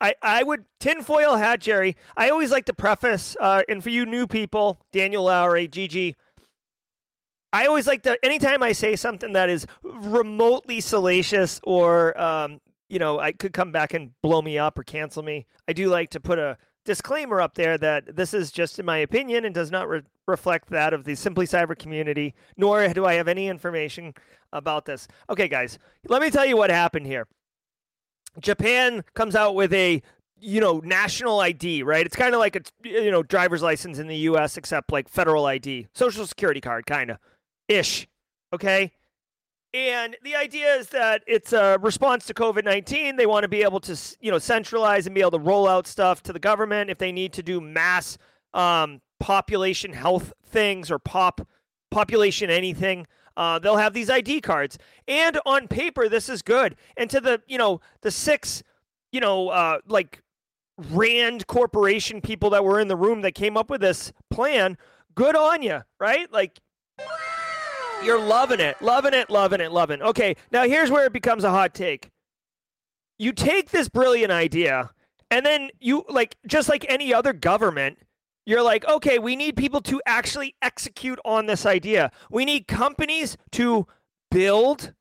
I, 0.00 0.14
I 0.22 0.44
would 0.44 0.64
tinfoil 0.78 1.34
hat, 1.34 1.60
Jerry. 1.60 1.96
I 2.16 2.30
always 2.30 2.52
like 2.52 2.66
to 2.66 2.72
preface, 2.72 3.36
uh, 3.40 3.62
and 3.68 3.82
for 3.82 3.90
you 3.90 4.06
new 4.06 4.28
people, 4.28 4.80
Daniel 4.92 5.24
Lowry, 5.24 5.66
Gigi, 5.66 6.14
I 7.52 7.66
always 7.66 7.86
like 7.86 8.02
to 8.02 8.18
anytime 8.24 8.62
I 8.62 8.72
say 8.72 8.96
something 8.96 9.32
that 9.32 9.48
is 9.48 9.66
remotely 9.82 10.80
salacious 10.80 11.60
or 11.64 12.18
um, 12.20 12.60
you 12.88 12.98
know, 12.98 13.18
I 13.18 13.32
could 13.32 13.52
come 13.52 13.72
back 13.72 13.94
and 13.94 14.10
blow 14.22 14.42
me 14.42 14.58
up 14.58 14.78
or 14.78 14.82
cancel 14.82 15.22
me. 15.22 15.46
I 15.66 15.72
do 15.72 15.88
like 15.88 16.10
to 16.10 16.20
put 16.20 16.38
a 16.38 16.56
disclaimer 16.84 17.40
up 17.40 17.54
there 17.54 17.76
that 17.78 18.16
this 18.16 18.32
is 18.32 18.50
just 18.50 18.78
in 18.78 18.86
my 18.86 18.98
opinion 18.98 19.44
and 19.44 19.54
does 19.54 19.70
not 19.70 19.88
re- 19.88 20.02
reflect 20.26 20.70
that 20.70 20.94
of 20.94 21.04
the 21.04 21.14
Simply 21.14 21.46
Cyber 21.46 21.78
community, 21.78 22.34
nor 22.56 22.88
do 22.88 23.04
I 23.04 23.14
have 23.14 23.28
any 23.28 23.48
information 23.48 24.14
about 24.52 24.86
this. 24.86 25.06
Okay, 25.28 25.48
guys, 25.48 25.78
let 26.06 26.22
me 26.22 26.30
tell 26.30 26.46
you 26.46 26.56
what 26.56 26.70
happened 26.70 27.06
here. 27.06 27.26
Japan 28.40 29.04
comes 29.14 29.34
out 29.34 29.54
with 29.54 29.72
a 29.72 30.02
you 30.40 30.60
know 30.60 30.80
national 30.84 31.40
ID, 31.40 31.82
right? 31.82 32.06
It's 32.06 32.16
kind 32.16 32.34
of 32.34 32.40
like 32.40 32.56
a 32.56 32.60
you 32.84 33.10
know 33.10 33.22
driver's 33.22 33.62
license 33.62 33.98
in 33.98 34.06
the 34.06 34.16
U.S. 34.16 34.56
except 34.56 34.92
like 34.92 35.08
federal 35.08 35.46
ID, 35.46 35.88
social 35.94 36.26
security 36.26 36.60
card, 36.60 36.86
kind 36.86 37.10
of 37.10 37.18
ish. 37.68 38.08
Okay, 38.52 38.92
and 39.74 40.16
the 40.22 40.34
idea 40.34 40.74
is 40.76 40.88
that 40.88 41.22
it's 41.26 41.52
a 41.52 41.78
response 41.80 42.24
to 42.26 42.34
COVID 42.34 42.64
19. 42.64 43.16
They 43.16 43.26
want 43.26 43.44
to 43.44 43.48
be 43.48 43.62
able 43.62 43.80
to, 43.80 43.96
you 44.20 44.30
know, 44.30 44.38
centralize 44.38 45.06
and 45.06 45.14
be 45.14 45.20
able 45.20 45.32
to 45.32 45.38
roll 45.38 45.68
out 45.68 45.86
stuff 45.86 46.22
to 46.24 46.32
the 46.32 46.38
government 46.38 46.88
if 46.88 46.98
they 46.98 47.12
need 47.12 47.34
to 47.34 47.42
do 47.42 47.60
mass 47.60 48.16
um, 48.54 49.02
population 49.20 49.92
health 49.92 50.32
things 50.46 50.90
or 50.90 50.98
pop 50.98 51.46
population 51.90 52.48
anything. 52.48 53.06
Uh, 53.36 53.58
they'll 53.58 53.76
have 53.76 53.92
these 53.92 54.10
ID 54.10 54.40
cards, 54.40 54.78
and 55.06 55.38
on 55.46 55.68
paper, 55.68 56.08
this 56.08 56.28
is 56.28 56.42
good. 56.42 56.74
And 56.96 57.08
to 57.10 57.20
the, 57.20 57.40
you 57.46 57.56
know, 57.56 57.80
the 58.00 58.10
six, 58.10 58.64
you 59.12 59.20
know, 59.20 59.50
uh, 59.50 59.78
like 59.86 60.22
Rand 60.90 61.46
Corporation 61.46 62.20
people 62.20 62.50
that 62.50 62.64
were 62.64 62.80
in 62.80 62.88
the 62.88 62.96
room 62.96 63.20
that 63.20 63.36
came 63.36 63.56
up 63.56 63.70
with 63.70 63.80
this 63.80 64.12
plan, 64.30 64.76
good 65.14 65.36
on 65.36 65.62
you, 65.62 65.82
right? 66.00 66.32
Like 66.32 66.58
you're 68.04 68.20
loving 68.20 68.60
it, 68.60 68.80
loving 68.80 69.14
it, 69.14 69.30
loving 69.30 69.60
it, 69.60 69.72
loving. 69.72 70.02
Okay, 70.02 70.36
now 70.50 70.64
here's 70.64 70.90
where 70.90 71.06
it 71.06 71.12
becomes 71.12 71.44
a 71.44 71.50
hot 71.50 71.74
take. 71.74 72.10
You 73.18 73.32
take 73.32 73.70
this 73.70 73.88
brilliant 73.88 74.32
idea, 74.32 74.90
and 75.30 75.44
then 75.44 75.70
you 75.80 76.04
like 76.08 76.36
just 76.46 76.68
like 76.68 76.86
any 76.88 77.12
other 77.12 77.32
government, 77.32 77.98
you're 78.46 78.62
like, 78.62 78.86
okay, 78.88 79.18
we 79.18 79.36
need 79.36 79.56
people 79.56 79.80
to 79.82 80.00
actually 80.06 80.54
execute 80.62 81.18
on 81.24 81.46
this 81.46 81.66
idea. 81.66 82.10
We 82.30 82.44
need 82.44 82.66
companies 82.66 83.36
to 83.52 83.86
build 84.30 84.94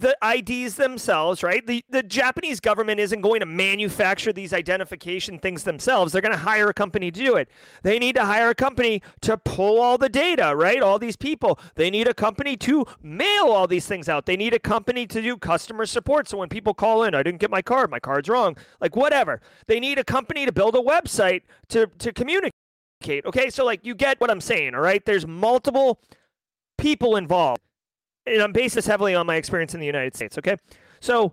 the 0.00 0.16
IDs 0.26 0.76
themselves, 0.76 1.42
right? 1.42 1.66
The 1.66 1.84
the 1.90 2.02
Japanese 2.02 2.58
government 2.58 3.00
isn't 3.00 3.20
going 3.20 3.40
to 3.40 3.46
manufacture 3.46 4.32
these 4.32 4.52
identification 4.54 5.38
things 5.38 5.64
themselves. 5.64 6.12
They're 6.12 6.22
going 6.22 6.32
to 6.32 6.38
hire 6.38 6.70
a 6.70 6.74
company 6.74 7.10
to 7.10 7.20
do 7.24 7.36
it. 7.36 7.50
They 7.82 7.98
need 7.98 8.16
to 8.16 8.24
hire 8.24 8.48
a 8.48 8.54
company 8.54 9.02
to 9.20 9.36
pull 9.36 9.78
all 9.78 9.98
the 9.98 10.08
data, 10.08 10.56
right? 10.56 10.82
All 10.82 10.98
these 10.98 11.16
people. 11.16 11.58
They 11.74 11.90
need 11.90 12.08
a 12.08 12.14
company 12.14 12.56
to 12.58 12.86
mail 13.02 13.44
all 13.48 13.66
these 13.66 13.86
things 13.86 14.08
out. 14.08 14.24
They 14.24 14.36
need 14.36 14.54
a 14.54 14.58
company 14.58 15.06
to 15.06 15.20
do 15.20 15.36
customer 15.36 15.84
support. 15.84 16.28
So 16.28 16.38
when 16.38 16.48
people 16.48 16.72
call 16.72 17.04
in, 17.04 17.14
I 17.14 17.22
didn't 17.22 17.40
get 17.40 17.50
my 17.50 17.62
card, 17.62 17.90
my 17.90 18.00
card's 18.00 18.28
wrong. 18.28 18.56
Like 18.80 18.96
whatever. 18.96 19.42
They 19.66 19.80
need 19.80 19.98
a 19.98 20.04
company 20.04 20.46
to 20.46 20.52
build 20.52 20.74
a 20.76 20.80
website 20.80 21.42
to 21.68 21.86
to 21.98 22.10
communicate. 22.12 22.54
Okay? 23.26 23.50
So 23.50 23.66
like 23.66 23.84
you 23.84 23.94
get 23.94 24.18
what 24.18 24.30
I'm 24.30 24.40
saying, 24.40 24.74
all 24.74 24.80
right? 24.80 25.04
There's 25.04 25.26
multiple 25.26 26.00
people 26.78 27.16
involved 27.16 27.60
and 28.26 28.42
I'm 28.42 28.52
based 28.52 28.74
this 28.74 28.86
heavily 28.86 29.14
on 29.14 29.26
my 29.26 29.36
experience 29.36 29.74
in 29.74 29.80
the 29.80 29.86
United 29.86 30.14
States. 30.14 30.38
Okay, 30.38 30.56
so 31.00 31.32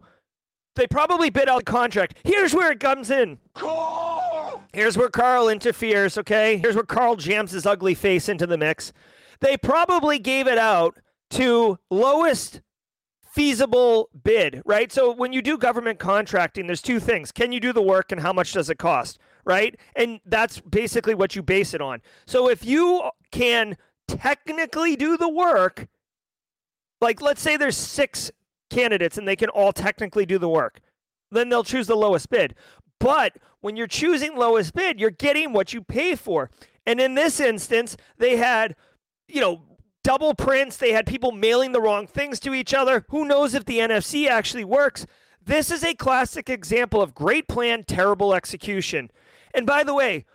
they 0.75 0.87
probably 0.87 1.29
bid 1.29 1.49
out 1.49 1.65
the 1.65 1.71
contract. 1.71 2.17
Here's 2.23 2.53
where 2.53 2.71
it 2.71 2.79
comes 2.79 3.09
in. 3.09 3.39
Here's 4.73 4.97
where 4.97 5.09
Carl 5.09 5.49
interferes. 5.49 6.17
Okay, 6.17 6.57
here's 6.57 6.75
where 6.75 6.83
Carl 6.83 7.15
jams 7.15 7.51
his 7.51 7.65
ugly 7.65 7.95
face 7.95 8.29
into 8.29 8.45
the 8.45 8.57
mix. 8.57 8.93
They 9.39 9.57
probably 9.57 10.19
gave 10.19 10.47
it 10.47 10.57
out 10.57 10.97
to 11.31 11.77
lowest 11.89 12.61
feasible 13.31 14.09
bid, 14.23 14.61
right? 14.65 14.91
So 14.91 15.13
when 15.13 15.31
you 15.33 15.41
do 15.41 15.57
government 15.57 15.99
contracting, 15.99 16.67
there's 16.67 16.81
two 16.81 16.99
things: 16.99 17.31
can 17.31 17.51
you 17.51 17.59
do 17.59 17.73
the 17.73 17.81
work, 17.81 18.11
and 18.11 18.21
how 18.21 18.33
much 18.33 18.53
does 18.53 18.69
it 18.69 18.77
cost, 18.77 19.19
right? 19.45 19.75
And 19.95 20.19
that's 20.25 20.59
basically 20.59 21.15
what 21.15 21.35
you 21.35 21.43
base 21.43 21.73
it 21.73 21.81
on. 21.81 22.01
So 22.25 22.49
if 22.49 22.65
you 22.65 23.09
can 23.31 23.77
technically 24.07 24.95
do 24.95 25.17
the 25.17 25.29
work 25.29 25.87
like 27.01 27.21
let's 27.21 27.41
say 27.41 27.57
there's 27.57 27.77
six 27.77 28.31
candidates 28.69 29.17
and 29.17 29.27
they 29.27 29.35
can 29.35 29.49
all 29.49 29.71
technically 29.71 30.25
do 30.25 30.37
the 30.37 30.49
work. 30.49 30.79
Then 31.31 31.49
they'll 31.49 31.63
choose 31.63 31.87
the 31.87 31.95
lowest 31.95 32.29
bid. 32.29 32.55
But 32.99 33.37
when 33.61 33.75
you're 33.75 33.87
choosing 33.87 34.35
lowest 34.35 34.73
bid 34.73 34.99
you're 34.99 35.11
getting 35.11 35.53
what 35.53 35.73
you 35.73 35.81
pay 35.81 36.15
for. 36.15 36.49
And 36.85 36.99
in 36.99 37.15
this 37.15 37.39
instance 37.39 37.97
they 38.17 38.37
had 38.37 38.75
you 39.27 39.41
know 39.41 39.61
double 40.03 40.33
prints. 40.33 40.77
They 40.77 40.93
had 40.93 41.05
people 41.05 41.31
mailing 41.31 41.73
the 41.73 41.81
wrong 41.81 42.07
things 42.07 42.39
to 42.41 42.53
each 42.53 42.73
other. 42.73 43.05
Who 43.09 43.25
knows 43.25 43.53
if 43.53 43.65
the 43.65 43.79
nfc 43.79 44.27
actually 44.27 44.65
works? 44.65 45.05
This 45.43 45.71
is 45.71 45.83
a 45.83 45.93
classic 45.93 46.49
example 46.49 47.01
of 47.01 47.13
great 47.13 47.47
plan 47.47 47.83
terrible 47.85 48.33
execution. 48.33 49.11
And 49.53 49.65
by 49.65 49.83
the 49.83 49.93
way 49.93 50.25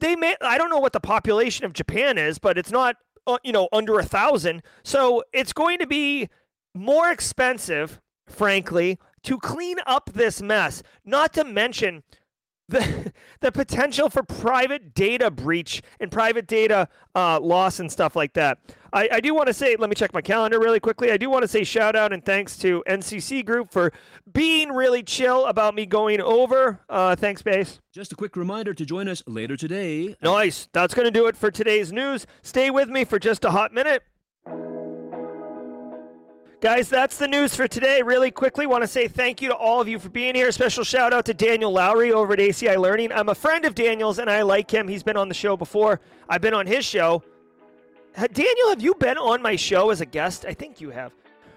they 0.00 0.16
may 0.16 0.36
i 0.40 0.58
don't 0.58 0.70
know 0.70 0.78
what 0.78 0.92
the 0.92 1.00
population 1.00 1.64
of 1.64 1.72
japan 1.72 2.18
is 2.18 2.38
but 2.38 2.58
it's 2.58 2.70
not 2.70 2.96
uh, 3.26 3.38
you 3.42 3.52
know, 3.52 3.68
under 3.72 3.98
a 3.98 4.04
thousand. 4.04 4.62
So 4.82 5.22
it's 5.32 5.52
going 5.52 5.78
to 5.78 5.86
be 5.86 6.28
more 6.74 7.10
expensive, 7.10 8.00
frankly, 8.26 8.98
to 9.24 9.38
clean 9.38 9.76
up 9.86 10.10
this 10.12 10.42
mess. 10.42 10.82
Not 11.04 11.32
to 11.34 11.44
mention 11.44 12.02
the 12.68 13.12
the 13.40 13.52
potential 13.52 14.08
for 14.10 14.22
private 14.22 14.94
data 14.94 15.30
breach 15.30 15.82
and 16.00 16.10
private 16.10 16.46
data 16.46 16.88
uh, 17.14 17.40
loss 17.40 17.80
and 17.80 17.90
stuff 17.90 18.16
like 18.16 18.34
that. 18.34 18.58
I, 18.94 19.08
I 19.14 19.20
do 19.20 19.34
want 19.34 19.48
to 19.48 19.52
say, 19.52 19.74
let 19.76 19.90
me 19.90 19.96
check 19.96 20.14
my 20.14 20.22
calendar 20.22 20.60
really 20.60 20.78
quickly. 20.78 21.10
I 21.10 21.16
do 21.16 21.28
want 21.28 21.42
to 21.42 21.48
say 21.48 21.64
shout 21.64 21.96
out 21.96 22.12
and 22.12 22.24
thanks 22.24 22.56
to 22.58 22.84
NCC 22.88 23.44
Group 23.44 23.72
for 23.72 23.92
being 24.32 24.70
really 24.70 25.02
chill 25.02 25.46
about 25.46 25.74
me 25.74 25.84
going 25.84 26.20
over. 26.20 26.80
Uh, 26.88 27.16
thanks, 27.16 27.42
Base. 27.42 27.80
Just 27.92 28.12
a 28.12 28.14
quick 28.14 28.36
reminder 28.36 28.72
to 28.72 28.86
join 28.86 29.08
us 29.08 29.20
later 29.26 29.56
today. 29.56 30.14
Nice. 30.22 30.68
That's 30.72 30.94
going 30.94 31.06
to 31.06 31.10
do 31.10 31.26
it 31.26 31.36
for 31.36 31.50
today's 31.50 31.92
news. 31.92 32.24
Stay 32.42 32.70
with 32.70 32.88
me 32.88 33.04
for 33.04 33.18
just 33.18 33.44
a 33.44 33.50
hot 33.50 33.74
minute. 33.74 34.04
Guys, 36.60 36.88
that's 36.88 37.18
the 37.18 37.28
news 37.28 37.54
for 37.54 37.66
today. 37.66 38.00
Really 38.00 38.30
quickly, 38.30 38.66
want 38.66 38.84
to 38.84 38.88
say 38.88 39.08
thank 39.08 39.42
you 39.42 39.48
to 39.48 39.54
all 39.56 39.80
of 39.80 39.88
you 39.88 39.98
for 39.98 40.08
being 40.08 40.36
here. 40.36 40.50
Special 40.52 40.84
shout 40.84 41.12
out 41.12 41.26
to 41.26 41.34
Daniel 41.34 41.72
Lowry 41.72 42.12
over 42.12 42.32
at 42.32 42.38
ACI 42.38 42.78
Learning. 42.78 43.10
I'm 43.10 43.28
a 43.28 43.34
friend 43.34 43.64
of 43.64 43.74
Daniel's 43.74 44.20
and 44.20 44.30
I 44.30 44.42
like 44.42 44.70
him. 44.70 44.86
He's 44.86 45.02
been 45.02 45.16
on 45.16 45.28
the 45.28 45.34
show 45.34 45.56
before. 45.56 46.00
I've 46.28 46.40
been 46.40 46.54
on 46.54 46.66
his 46.66 46.84
show. 46.84 47.22
Daniel, 48.16 48.68
have 48.68 48.80
you 48.80 48.94
been 48.94 49.18
on 49.18 49.42
my 49.42 49.56
show 49.56 49.90
as 49.90 50.00
a 50.00 50.06
guest? 50.06 50.44
I 50.44 50.54
think 50.54 50.80
you 50.80 50.90
have. 50.90 51.12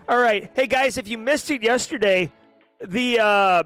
All 0.09 0.17
right. 0.17 0.49
Hey 0.55 0.65
guys, 0.65 0.97
if 0.97 1.07
you 1.07 1.17
missed 1.17 1.51
it 1.51 1.61
yesterday, 1.61 2.31
the 2.83 3.19
uh, 3.19 3.63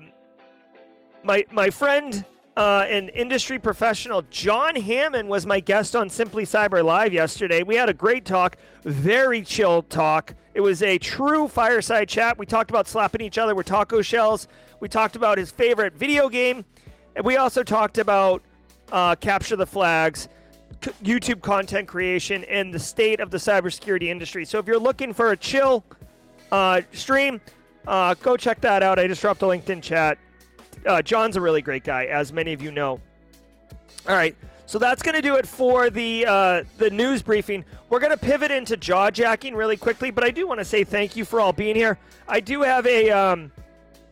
my 1.24 1.46
my 1.52 1.70
friend 1.70 2.26
uh, 2.58 2.86
and 2.90 3.10
industry 3.12 3.60
professional 3.60 4.24
John 4.30 4.76
Hammond 4.76 5.30
was 5.30 5.46
my 5.46 5.62
guest 5.62 5.96
on 5.96 6.10
Simply 6.10 6.44
Cyber 6.44 6.84
Live 6.84 7.14
yesterday. 7.14 7.64
We 7.64 7.76
had 7.76 7.88
a 7.88 7.94
great 7.94 8.26
talk, 8.26 8.58
very 8.84 9.42
chill 9.42 9.84
talk. 9.84 10.36
It 10.54 10.60
was 10.62 10.84
a 10.84 10.98
true 10.98 11.48
fireside 11.48 12.10
chat. 12.10 12.38
We 12.38 12.46
talked 12.46 12.72
about 12.72 12.90
slapping 12.90 13.22
each 13.22 13.38
other 13.38 13.56
with 13.56 13.68
taco 13.68 14.02
shells. 14.02 14.50
We 14.82 14.90
talked 14.90 15.16
about 15.16 15.38
his 15.38 15.50
favorite 15.50 15.94
video 15.94 16.28
game, 16.28 16.66
And 17.16 17.24
we 17.24 17.38
also 17.38 17.64
talked 17.64 18.00
about 18.00 18.42
uh, 18.92 19.16
capture 19.16 19.56
the 19.56 19.66
flags, 19.66 20.28
YouTube 20.82 21.42
content 21.42 21.88
creation, 21.88 22.44
and 22.46 22.74
the 22.74 22.80
state 22.80 23.20
of 23.20 23.32
the 23.32 23.38
cybersecurity 23.38 24.10
industry. 24.10 24.46
So 24.46 24.60
if 24.60 24.68
you're 24.68 24.80
looking 24.80 25.14
for 25.14 25.32
a 25.32 25.38
chill 25.38 25.84
uh, 26.52 26.82
stream, 26.92 27.40
uh, 27.88 28.16
go 28.16 28.38
check 28.38 28.62
that 28.62 28.84
out. 28.84 29.00
I 29.00 29.08
just 29.08 29.22
dropped 29.22 29.42
a 29.42 29.46
LinkedIn 29.46 29.82
chat. 29.82 30.18
Uh, 30.86 31.02
John's 31.02 31.36
a 31.36 31.42
really 31.42 31.62
great 31.62 31.84
guy, 31.84 32.06
as 32.06 32.34
many 32.34 32.54
of 32.54 32.62
you 32.62 32.72
know. 32.72 33.00
All 34.08 34.16
right, 34.16 34.36
so 34.66 34.80
that's 34.80 35.04
going 35.04 35.16
to 35.16 35.22
do 35.22 35.36
it 35.36 35.48
for 35.48 35.90
the 35.90 36.26
uh, 36.26 36.64
the 36.78 36.90
news 36.90 37.22
briefing. 37.22 37.64
We're 37.90 38.00
going 38.00 38.12
to 38.12 38.18
pivot 38.18 38.50
into 38.50 38.78
jaw 38.78 39.12
jacking 39.12 39.56
really 39.56 39.78
quickly, 39.78 40.10
but 40.12 40.24
I 40.24 40.32
do 40.32 40.48
want 40.48 40.60
to 40.60 40.66
say 40.66 40.84
thank 40.84 41.16
you 41.16 41.26
for 41.26 41.40
all 41.40 41.54
being 41.54 41.76
here. 41.76 42.00
I 42.28 42.40
do 42.40 42.62
have 42.64 42.88
a 42.88 43.12
um, 43.12 43.52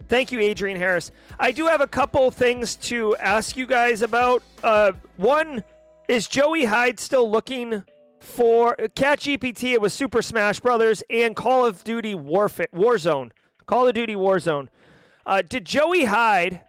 thank 0.10 0.32
you, 0.32 0.40
Adrian 0.40 0.78
Harris. 0.78 1.12
I 1.40 1.52
do 1.52 1.66
have 1.66 1.82
a 1.82 1.88
couple 1.88 2.30
things 2.30 2.76
to 2.76 3.16
ask 3.18 3.58
you 3.58 3.66
guys 3.66 4.04
about. 4.04 4.44
Uh, 4.62 4.92
one 5.18 5.64
is 6.10 6.28
Joey 6.28 6.66
Hyde 6.66 7.00
still 7.00 7.30
looking 7.30 7.84
for 8.20 8.76
Cat 8.96 9.20
GPT? 9.20 9.74
It 9.74 9.80
was 9.80 9.94
Super 9.94 10.22
Smash 10.24 10.60
Brothers 10.60 11.04
and 11.10 11.36
Call 11.36 11.66
of 11.66 11.84
Duty 11.84 12.16
Warfare 12.16 12.68
Warzone. 12.74 13.30
Call 13.68 13.88
of 13.88 13.94
Duty 13.94 14.16
Warzone. 14.16 14.68
Uh, 15.26 15.44
did 15.48 15.66
Joey 15.66 16.06
Hyde 16.06 16.62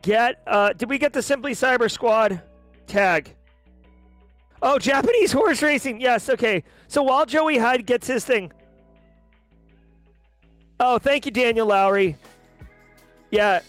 get? 0.00 0.42
Uh, 0.46 0.72
did 0.72 0.88
we 0.88 0.96
get 0.96 1.12
the 1.12 1.22
Simply 1.22 1.52
Cyber 1.52 1.90
Squad 1.90 2.42
tag? 2.86 3.36
Oh, 4.62 4.78
Japanese 4.78 5.32
horse 5.32 5.62
racing. 5.62 6.00
Yes. 6.00 6.30
Okay. 6.30 6.64
So 6.88 7.02
while 7.02 7.26
Joey 7.26 7.58
Hyde 7.58 7.84
gets 7.84 8.06
his 8.06 8.24
thing. 8.24 8.50
Oh, 10.80 10.98
thank 10.98 11.26
you, 11.26 11.32
Daniel 11.32 11.66
Lowry. 11.66 12.16
Yeah, 13.30 13.60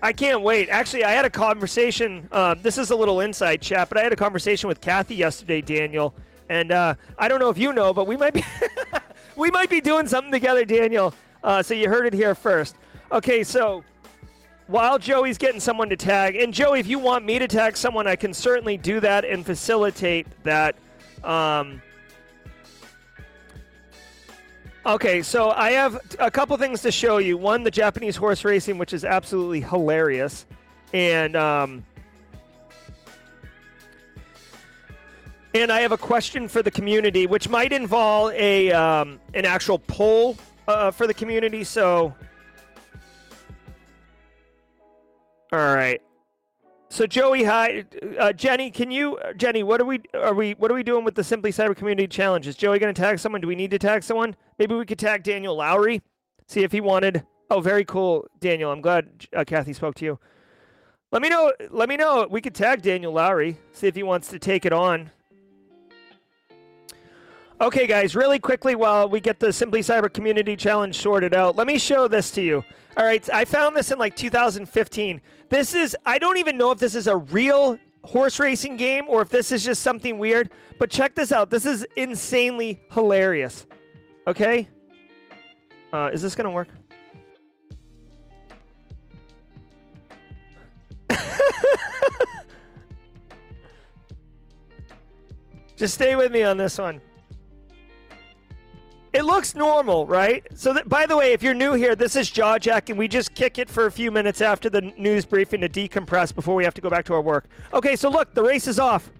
I 0.00 0.12
can't 0.12 0.42
wait. 0.42 0.68
Actually, 0.68 1.04
I 1.04 1.10
had 1.10 1.24
a 1.24 1.30
conversation. 1.30 2.28
Um, 2.30 2.60
this 2.62 2.78
is 2.78 2.90
a 2.90 2.96
little 2.96 3.20
inside 3.20 3.60
chat, 3.60 3.88
but 3.88 3.98
I 3.98 4.02
had 4.02 4.12
a 4.12 4.16
conversation 4.16 4.68
with 4.68 4.80
Kathy 4.80 5.16
yesterday, 5.16 5.60
Daniel, 5.60 6.14
and 6.48 6.70
uh, 6.70 6.94
I 7.18 7.26
don't 7.28 7.40
know 7.40 7.50
if 7.50 7.58
you 7.58 7.72
know, 7.72 7.92
but 7.92 8.06
we 8.06 8.16
might 8.16 8.32
be 8.32 8.44
we 9.36 9.50
might 9.50 9.70
be 9.70 9.80
doing 9.80 10.06
something 10.06 10.30
together, 10.30 10.64
Daniel. 10.64 11.14
Uh, 11.42 11.62
so 11.62 11.74
you 11.74 11.88
heard 11.88 12.06
it 12.06 12.14
here 12.14 12.34
first. 12.34 12.76
Okay, 13.10 13.42
so 13.42 13.82
while 14.68 14.98
Joey's 14.98 15.38
getting 15.38 15.60
someone 15.60 15.88
to 15.88 15.96
tag, 15.96 16.36
and 16.36 16.54
Joey, 16.54 16.78
if 16.78 16.86
you 16.86 16.98
want 16.98 17.24
me 17.24 17.38
to 17.38 17.48
tag 17.48 17.76
someone, 17.76 18.06
I 18.06 18.16
can 18.16 18.32
certainly 18.32 18.76
do 18.76 19.00
that 19.00 19.24
and 19.24 19.44
facilitate 19.44 20.26
that. 20.44 20.76
Um, 21.24 21.82
okay, 24.88 25.22
so 25.22 25.50
I 25.50 25.72
have 25.72 26.00
a 26.18 26.30
couple 26.30 26.56
things 26.56 26.82
to 26.82 26.90
show 26.90 27.18
you. 27.18 27.36
One, 27.36 27.62
the 27.62 27.70
Japanese 27.70 28.16
horse 28.16 28.44
racing, 28.44 28.78
which 28.78 28.92
is 28.92 29.04
absolutely 29.04 29.60
hilarious, 29.60 30.46
and 30.92 31.36
um, 31.36 31.84
and 35.54 35.70
I 35.70 35.80
have 35.80 35.92
a 35.92 35.98
question 35.98 36.48
for 36.48 36.62
the 36.62 36.70
community, 36.70 37.26
which 37.26 37.48
might 37.48 37.72
involve 37.72 38.32
a 38.32 38.72
um, 38.72 39.20
an 39.34 39.44
actual 39.44 39.78
poll 39.78 40.36
uh, 40.66 40.90
for 40.90 41.06
the 41.06 41.14
community. 41.14 41.64
So, 41.64 42.14
all 45.52 45.74
right. 45.74 46.00
So 46.90 47.06
Joey, 47.06 47.44
hi, 47.44 47.84
uh, 48.18 48.32
Jenny. 48.32 48.70
Can 48.70 48.90
you, 48.90 49.18
Jenny? 49.36 49.62
What 49.62 49.80
are 49.80 49.84
we? 49.84 50.00
Are 50.14 50.32
we? 50.32 50.52
What 50.52 50.70
are 50.70 50.74
we 50.74 50.82
doing 50.82 51.04
with 51.04 51.14
the 51.14 51.22
Simply 51.22 51.52
Cyber 51.52 51.76
Community 51.76 52.08
Challenge? 52.08 52.46
Is 52.46 52.56
Joey 52.56 52.78
going 52.78 52.94
to 52.94 53.00
tag 53.00 53.18
someone? 53.18 53.42
Do 53.42 53.46
we 53.46 53.54
need 53.54 53.70
to 53.72 53.78
tag 53.78 54.02
someone? 54.02 54.34
Maybe 54.58 54.74
we 54.74 54.86
could 54.86 54.98
tag 54.98 55.22
Daniel 55.22 55.54
Lowry. 55.54 56.00
See 56.46 56.62
if 56.62 56.72
he 56.72 56.80
wanted. 56.80 57.24
Oh, 57.50 57.60
very 57.60 57.84
cool, 57.84 58.26
Daniel. 58.40 58.72
I'm 58.72 58.80
glad 58.80 59.26
uh, 59.36 59.44
Kathy 59.44 59.74
spoke 59.74 59.96
to 59.96 60.04
you. 60.06 60.18
Let 61.12 61.20
me 61.20 61.28
know. 61.28 61.52
Let 61.70 61.90
me 61.90 61.98
know. 61.98 62.26
We 62.30 62.40
could 62.40 62.54
tag 62.54 62.80
Daniel 62.80 63.12
Lowry. 63.12 63.58
See 63.72 63.86
if 63.86 63.94
he 63.94 64.02
wants 64.02 64.28
to 64.28 64.38
take 64.38 64.64
it 64.64 64.72
on. 64.72 65.10
Okay, 67.60 67.86
guys, 67.86 68.14
really 68.14 68.38
quickly 68.38 68.76
while 68.76 69.08
we 69.08 69.20
get 69.20 69.40
the 69.40 69.52
Simply 69.52 69.80
Cyber 69.80 70.10
Community 70.12 70.56
Challenge 70.56 70.96
sorted 70.96 71.34
out, 71.34 71.56
let 71.56 71.66
me 71.66 71.76
show 71.76 72.06
this 72.06 72.30
to 72.30 72.40
you. 72.40 72.64
All 72.98 73.04
right, 73.04 73.26
I 73.32 73.44
found 73.44 73.76
this 73.76 73.92
in 73.92 73.98
like 73.98 74.16
2015. 74.16 75.20
This 75.50 75.72
is, 75.72 75.96
I 76.04 76.18
don't 76.18 76.36
even 76.38 76.58
know 76.58 76.72
if 76.72 76.80
this 76.80 76.96
is 76.96 77.06
a 77.06 77.16
real 77.16 77.78
horse 78.02 78.40
racing 78.40 78.76
game 78.76 79.04
or 79.06 79.22
if 79.22 79.28
this 79.28 79.52
is 79.52 79.64
just 79.64 79.84
something 79.84 80.18
weird, 80.18 80.50
but 80.80 80.90
check 80.90 81.14
this 81.14 81.30
out. 81.30 81.48
This 81.48 81.64
is 81.64 81.86
insanely 81.94 82.80
hilarious. 82.90 83.68
Okay? 84.26 84.68
Uh, 85.92 86.10
is 86.12 86.22
this 86.22 86.34
going 86.34 86.46
to 86.46 86.50
work? 86.50 86.66
just 95.76 95.94
stay 95.94 96.16
with 96.16 96.32
me 96.32 96.42
on 96.42 96.56
this 96.56 96.78
one. 96.78 97.00
It 99.12 99.24
looks 99.24 99.54
normal, 99.54 100.06
right? 100.06 100.46
So, 100.54 100.76
by 100.84 101.06
the 101.06 101.16
way, 101.16 101.32
if 101.32 101.42
you're 101.42 101.54
new 101.54 101.72
here, 101.72 101.96
this 101.96 102.14
is 102.14 102.30
Jaw 102.30 102.58
Jack, 102.58 102.90
and 102.90 102.98
we 102.98 103.08
just 103.08 103.34
kick 103.34 103.58
it 103.58 103.70
for 103.70 103.86
a 103.86 103.92
few 103.92 104.10
minutes 104.10 104.42
after 104.42 104.68
the 104.68 104.82
news 104.98 105.24
briefing 105.24 105.62
to 105.62 105.68
decompress 105.68 106.34
before 106.34 106.54
we 106.54 106.64
have 106.64 106.74
to 106.74 106.82
go 106.82 106.90
back 106.90 107.06
to 107.06 107.14
our 107.14 107.22
work. 107.22 107.46
Okay, 107.72 107.96
so 107.96 108.10
look, 108.10 108.34
the 108.34 108.42
race 108.42 108.66
is 108.66 108.78
off. 108.78 109.10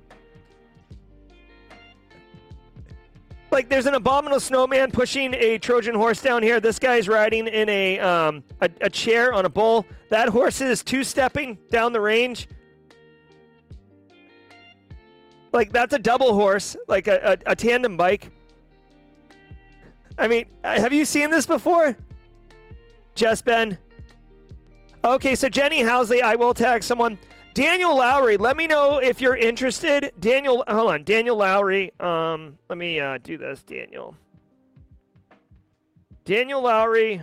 Like, 3.50 3.70
there's 3.70 3.86
an 3.86 3.94
abominable 3.94 4.40
snowman 4.40 4.90
pushing 4.90 5.32
a 5.32 5.56
Trojan 5.56 5.94
horse 5.94 6.20
down 6.20 6.42
here. 6.42 6.60
This 6.60 6.78
guy's 6.78 7.08
riding 7.08 7.46
in 7.46 7.66
a 7.70 7.98
um, 7.98 8.44
a, 8.60 8.68
a 8.82 8.90
chair 8.90 9.32
on 9.32 9.46
a 9.46 9.48
bull. 9.48 9.86
That 10.10 10.28
horse 10.28 10.60
is 10.60 10.84
two 10.84 11.02
stepping 11.02 11.56
down 11.70 11.94
the 11.94 12.00
range. 12.00 12.46
Like, 15.50 15.72
that's 15.72 15.94
a 15.94 15.98
double 15.98 16.34
horse, 16.34 16.76
like 16.88 17.06
a, 17.06 17.38
a, 17.46 17.52
a 17.52 17.56
tandem 17.56 17.96
bike. 17.96 18.30
I 20.18 20.26
mean, 20.26 20.46
uh, 20.64 20.80
have 20.80 20.92
you 20.92 21.04
seen 21.04 21.30
this 21.30 21.46
before? 21.46 21.96
Just 23.14 23.44
Ben. 23.44 23.78
Okay, 25.04 25.34
so 25.34 25.48
Jenny 25.48 25.80
Housley, 25.80 26.22
I 26.22 26.34
will 26.36 26.52
tag 26.52 26.82
someone. 26.82 27.18
Daniel 27.54 27.96
Lowry, 27.96 28.36
let 28.36 28.56
me 28.56 28.66
know 28.66 28.98
if 28.98 29.20
you're 29.20 29.36
interested. 29.36 30.12
Daniel, 30.20 30.64
hold 30.68 30.90
on, 30.90 31.04
Daniel 31.04 31.36
Lowry. 31.36 31.92
Um, 31.98 32.58
let 32.68 32.78
me 32.78 33.00
uh, 33.00 33.18
do 33.22 33.38
this, 33.38 33.62
Daniel. 33.62 34.16
Daniel 36.24 36.62
Lowry. 36.62 37.22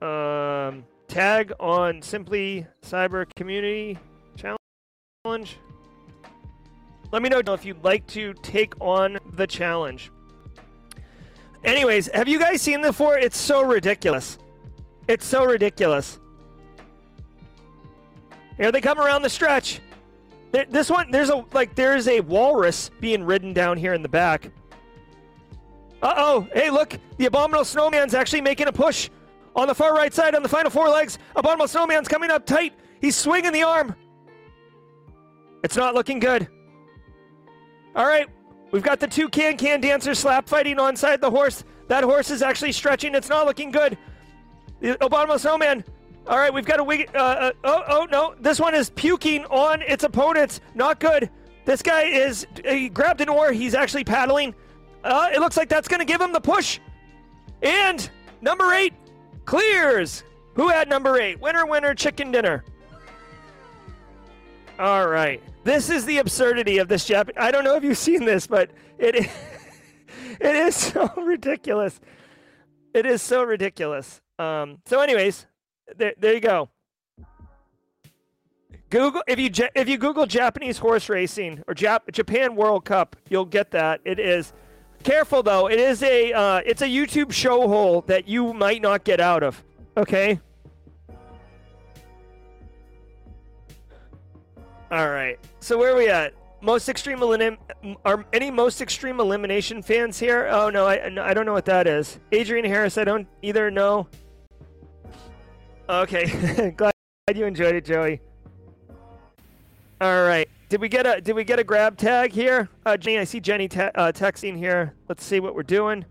Um, 0.00 0.84
tag 1.08 1.52
on 1.58 2.00
Simply 2.02 2.66
Cyber 2.82 3.26
Community 3.34 3.98
Challenge. 4.36 5.58
Let 7.10 7.22
me 7.22 7.28
know 7.28 7.38
if 7.38 7.64
you'd 7.64 7.82
like 7.82 8.06
to 8.08 8.32
take 8.42 8.74
on 8.80 9.18
the 9.34 9.46
challenge. 9.46 10.10
Anyways, 11.64 12.08
have 12.14 12.28
you 12.28 12.38
guys 12.38 12.62
seen 12.62 12.80
the 12.80 12.92
four? 12.92 13.18
It's 13.18 13.36
so 13.36 13.62
ridiculous. 13.62 14.38
It's 15.08 15.26
so 15.26 15.44
ridiculous. 15.44 16.18
Here 18.56 18.72
they 18.72 18.80
come 18.80 18.98
around 18.98 19.22
the 19.22 19.30
stretch. 19.30 19.80
This 20.50 20.90
one, 20.90 21.10
there's 21.10 21.30
a 21.30 21.44
like 21.52 21.74
there's 21.74 22.08
a 22.08 22.20
walrus 22.20 22.90
being 23.00 23.22
ridden 23.22 23.52
down 23.52 23.76
here 23.76 23.92
in 23.92 24.02
the 24.02 24.08
back. 24.08 24.50
Uh 26.02 26.14
oh! 26.16 26.48
Hey, 26.52 26.70
look, 26.70 26.96
the 27.16 27.26
abominable 27.26 27.64
snowman's 27.64 28.14
actually 28.14 28.40
making 28.40 28.68
a 28.68 28.72
push 28.72 29.10
on 29.54 29.68
the 29.68 29.74
far 29.74 29.94
right 29.94 30.14
side 30.14 30.34
on 30.34 30.42
the 30.42 30.48
final 30.48 30.70
four 30.70 30.88
legs. 30.88 31.18
Abominable 31.36 31.68
snowman's 31.68 32.08
coming 32.08 32.30
up 32.30 32.46
tight. 32.46 32.72
He's 33.00 33.16
swinging 33.16 33.52
the 33.52 33.62
arm. 33.62 33.94
It's 35.64 35.76
not 35.76 35.94
looking 35.94 36.18
good. 36.18 36.48
All 37.94 38.06
right, 38.06 38.28
We've 38.70 38.82
got 38.82 39.00
the 39.00 39.06
two 39.06 39.28
can 39.28 39.56
can 39.56 39.80
dancers 39.80 40.18
slap 40.18 40.48
fighting 40.48 40.78
on 40.78 40.96
side 40.96 41.20
the 41.20 41.30
horse. 41.30 41.64
That 41.88 42.04
horse 42.04 42.30
is 42.30 42.42
actually 42.42 42.72
stretching. 42.72 43.14
It's 43.14 43.28
not 43.28 43.46
looking 43.46 43.70
good. 43.70 43.96
The 44.80 44.94
Obama 44.96 45.38
Snowman. 45.38 45.84
All 46.26 46.38
right, 46.38 46.52
we've 46.52 46.66
got 46.66 46.78
a 46.78 46.84
wig. 46.84 47.08
Uh, 47.14 47.18
uh, 47.18 47.52
oh, 47.64 47.82
oh 47.88 48.08
no! 48.10 48.34
This 48.38 48.60
one 48.60 48.74
is 48.74 48.90
puking 48.90 49.46
on 49.46 49.80
its 49.82 50.04
opponents. 50.04 50.60
Not 50.74 51.00
good. 51.00 51.30
This 51.64 51.80
guy 51.80 52.02
is. 52.02 52.46
He 52.64 52.90
grabbed 52.90 53.22
an 53.22 53.30
oar. 53.30 53.52
He's 53.52 53.74
actually 53.74 54.04
paddling. 54.04 54.54
Uh, 55.02 55.30
it 55.32 55.40
looks 55.40 55.56
like 55.56 55.70
that's 55.70 55.88
going 55.88 56.00
to 56.00 56.04
give 56.04 56.20
him 56.20 56.32
the 56.32 56.40
push. 56.40 56.80
And 57.62 58.08
number 58.42 58.74
eight 58.74 58.92
clears. 59.46 60.24
Who 60.54 60.68
had 60.68 60.88
number 60.88 61.18
eight? 61.18 61.40
Winner, 61.40 61.64
winner, 61.66 61.94
chicken 61.94 62.30
dinner. 62.32 62.64
All 64.78 65.08
right. 65.08 65.42
This 65.64 65.90
is 65.90 66.04
the 66.04 66.18
absurdity 66.18 66.78
of 66.78 66.88
this 66.88 67.08
Jap. 67.08 67.30
I 67.36 67.50
don't 67.50 67.64
know 67.64 67.74
if 67.74 67.82
you've 67.82 67.98
seen 67.98 68.24
this, 68.24 68.46
but 68.46 68.70
it 68.98 69.16
is, 69.16 69.26
it 70.40 70.56
is 70.56 70.76
so 70.76 71.12
ridiculous. 71.16 72.00
It 72.94 73.04
is 73.04 73.20
so 73.20 73.42
ridiculous. 73.42 74.20
Um, 74.38 74.78
so, 74.86 75.00
anyways, 75.00 75.46
there, 75.96 76.14
there 76.18 76.34
you 76.34 76.40
go. 76.40 76.68
Google 78.90 79.22
if 79.26 79.38
you 79.38 79.50
if 79.74 79.88
you 79.88 79.98
Google 79.98 80.24
Japanese 80.24 80.78
horse 80.78 81.10
racing 81.10 81.62
or 81.68 81.74
Jap- 81.74 82.10
Japan 82.10 82.56
World 82.56 82.84
Cup, 82.86 83.16
you'll 83.28 83.44
get 83.44 83.70
that. 83.72 84.00
It 84.04 84.18
is 84.18 84.54
careful 85.02 85.42
though. 85.42 85.68
It 85.68 85.78
is 85.78 86.02
a 86.02 86.32
uh, 86.32 86.60
it's 86.64 86.80
a 86.80 86.86
YouTube 86.86 87.32
show 87.32 87.68
hole 87.68 88.02
that 88.02 88.26
you 88.26 88.54
might 88.54 88.80
not 88.80 89.04
get 89.04 89.20
out 89.20 89.42
of. 89.42 89.62
Okay. 89.96 90.40
All 94.90 95.10
right. 95.10 95.38
So 95.60 95.76
where 95.78 95.92
are 95.92 95.96
we 95.96 96.08
at? 96.08 96.34
Most 96.60 96.88
extreme 96.88 97.22
elim- 97.22 97.58
are 98.04 98.24
any 98.32 98.50
most 98.50 98.80
extreme 98.80 99.20
elimination 99.20 99.82
fans 99.82 100.18
here? 100.18 100.48
Oh 100.50 100.70
no, 100.70 100.86
I 100.86 101.04
I 101.20 101.32
don't 101.34 101.46
know 101.46 101.52
what 101.52 101.66
that 101.66 101.86
is. 101.86 102.18
Adrian 102.32 102.64
Harris, 102.64 102.98
I 102.98 103.04
don't 103.04 103.28
either 103.42 103.70
know. 103.70 104.08
Okay, 105.88 106.72
glad 106.76 106.92
you 107.34 107.46
enjoyed 107.46 107.74
it, 107.74 107.84
Joey. 107.84 108.20
All 110.00 110.24
right. 110.24 110.48
Did 110.68 110.80
we 110.80 110.88
get 110.88 111.06
a 111.06 111.20
Did 111.20 111.34
we 111.34 111.44
get 111.44 111.58
a 111.58 111.64
grab 111.64 111.96
tag 111.96 112.32
here? 112.32 112.68
Uh, 112.84 112.96
Jenny, 112.96 113.18
I 113.18 113.24
see 113.24 113.40
Jenny 113.40 113.68
te- 113.68 113.80
uh, 113.80 114.12
texting 114.12 114.56
here. 114.56 114.94
Let's 115.08 115.24
see 115.24 115.40
what 115.40 115.54
we're 115.54 115.62
doing. 115.62 116.04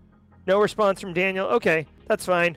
No 0.46 0.60
response 0.60 1.00
from 1.00 1.12
Daniel. 1.12 1.46
Okay, 1.46 1.86
that's 2.06 2.24
fine. 2.24 2.56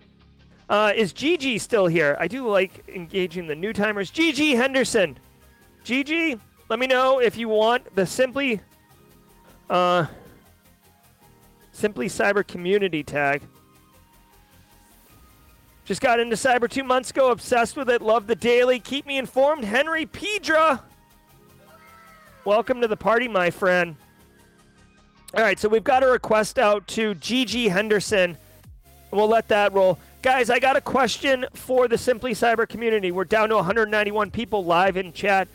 Uh, 0.69 0.93
is 0.95 1.11
Gigi 1.11 1.57
still 1.57 1.88
here? 1.88 2.15
I 2.19 2.28
do 2.30 2.47
like 2.47 2.88
engaging 2.88 3.47
the 3.47 3.55
new 3.55 3.74
timers. 3.74 4.09
Gigi 4.09 4.55
Henderson. 4.55 5.17
Gigi, 5.84 6.38
let 6.69 6.79
me 6.79 6.88
know 6.88 7.19
if 7.19 7.38
you 7.38 7.49
want 7.49 7.95
the 7.95 8.05
simply, 8.05 8.61
uh, 9.69 10.05
simply 11.71 12.07
cyber 12.07 12.45
community 12.45 13.03
tag. 13.03 13.41
Just 15.86 16.01
got 16.01 16.19
into 16.19 16.36
cyber 16.36 16.69
two 16.69 16.84
months 16.84 17.09
ago. 17.09 17.32
Obsessed 17.32 17.75
with 17.75 17.89
it. 17.89 18.01
Love 18.01 18.27
the 18.27 18.36
daily. 18.36 18.79
Keep 18.79 19.07
me 19.07 19.17
informed. 19.17 19.63
Henry 19.63 20.05
Pedra. 20.05 20.79
Welcome 22.45 22.82
to 22.82 22.88
the 22.88 22.97
party, 22.97 23.27
my 23.27 23.49
friend. 23.49 23.95
All 25.34 25.43
right, 25.43 25.59
so 25.59 25.67
we've 25.67 25.84
got 25.84 26.03
a 26.03 26.07
request 26.07 26.59
out 26.59 26.88
to 26.89 27.15
Gigi 27.15 27.69
Henderson. 27.69 28.38
We'll 29.11 29.27
let 29.27 29.47
that 29.49 29.73
roll. 29.73 29.99
Guys, 30.21 30.49
I 30.49 30.59
got 30.59 30.75
a 30.75 30.82
question 30.82 31.45
for 31.53 31.88
the 31.88 31.97
Simply 31.97 32.34
Cyber 32.34 32.67
community. 32.69 33.11
We're 33.11 33.25
down 33.25 33.49
to 33.49 33.55
191 33.55 34.32
people 34.32 34.63
live 34.63 34.95
in 34.95 35.11
chat. 35.13 35.47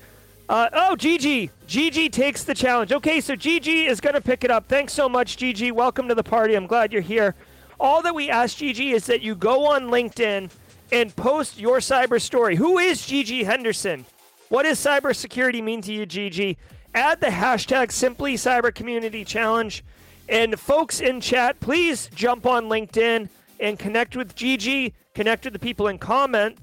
Uh, 0.49 0.69
oh, 0.73 0.95
Gigi. 0.95 1.51
Gigi 1.67 2.09
takes 2.09 2.45
the 2.45 2.55
challenge. 2.55 2.93
Okay, 2.93 3.21
so 3.21 3.35
Gigi 3.35 3.87
is 3.87 4.01
going 4.01 4.15
to 4.15 4.21
pick 4.21 4.45
it 4.45 4.51
up. 4.51 4.69
Thanks 4.69 4.93
so 4.93 5.09
much, 5.09 5.37
Gigi. 5.37 5.73
Welcome 5.73 6.07
to 6.09 6.15
the 6.15 6.23
party. 6.23 6.55
I'm 6.55 6.69
glad 6.69 6.93
you're 6.93 7.03
here. 7.03 7.35
All 7.81 8.01
that 8.03 8.15
we 8.15 8.31
ask, 8.31 8.57
Gigi, 8.57 8.93
is 8.93 9.07
that 9.07 9.23
you 9.23 9.35
go 9.35 9.67
on 9.67 9.89
LinkedIn 9.89 10.51
and 10.93 11.17
post 11.17 11.59
your 11.59 11.79
cyber 11.79 12.21
story. 12.23 12.55
Who 12.55 12.79
is 12.79 13.05
Gigi 13.05 13.43
Henderson? 13.43 14.07
What 14.49 14.63
does 14.63 14.79
cybersecurity 14.79 15.63
mean 15.63 15.83
to 15.83 15.93
you, 15.93 16.07
Gigi? 16.07 16.57
Add 16.95 17.21
the 17.21 17.27
hashtag 17.27 17.91
Simply 17.91 18.35
Cyber 18.35 18.73
Community 18.73 19.25
Challenge. 19.25 19.85
And 20.29 20.59
folks 20.59 21.01
in 21.01 21.21
chat, 21.21 21.59
please 21.59 22.09
jump 22.15 22.47
on 22.47 22.67
LinkedIn 22.67 23.29
and 23.59 23.79
connect 23.79 24.17
with 24.17 24.37
Gigi, 24.37 24.95
connect 25.15 25.45
with 25.45 25.53
the 25.53 25.59
people 25.59 25.89
in 25.89 25.99
comment, 25.99 26.59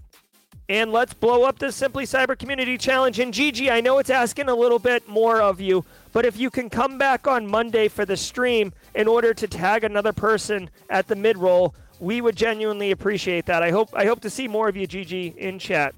and 0.74 0.92
let's 0.92 1.14
blow 1.14 1.44
up 1.44 1.60
the 1.60 1.72
Simply 1.72 2.04
Cyber 2.04 2.36
Community 2.36 2.80
Challenge. 2.80 3.20
And 3.20 3.32
Gigi, 3.32 3.70
I 3.70 3.80
know 3.80 4.00
it's 4.00 4.10
asking 4.10 4.50
a 4.50 4.56
little 4.56 4.80
bit 4.80 5.08
more 5.08 5.40
of 5.40 5.62
you, 5.62 5.86
but 6.14 6.26
if 6.26 6.36
you 6.36 6.50
can 6.50 6.68
come 6.68 6.98
back 6.98 7.28
on 7.28 7.46
Monday 7.46 7.88
for 7.88 8.06
the 8.06 8.18
stream 8.18 8.74
in 8.96 9.08
order 9.08 9.36
to 9.36 9.48
tag 9.48 9.84
another 9.84 10.12
person 10.12 10.72
at 10.90 11.08
the 11.08 11.16
mid 11.16 11.38
roll, 11.38 11.76
we 12.00 12.22
would 12.22 12.36
genuinely 12.36 12.90
appreciate 12.90 13.46
that. 13.46 13.62
I 13.62 13.70
hope 13.70 13.90
I 13.94 14.08
hope 14.08 14.22
to 14.22 14.32
see 14.32 14.48
more 14.48 14.68
of 14.68 14.76
you, 14.76 14.88
Gigi, 14.88 15.36
in 15.38 15.60
chat. 15.60 15.94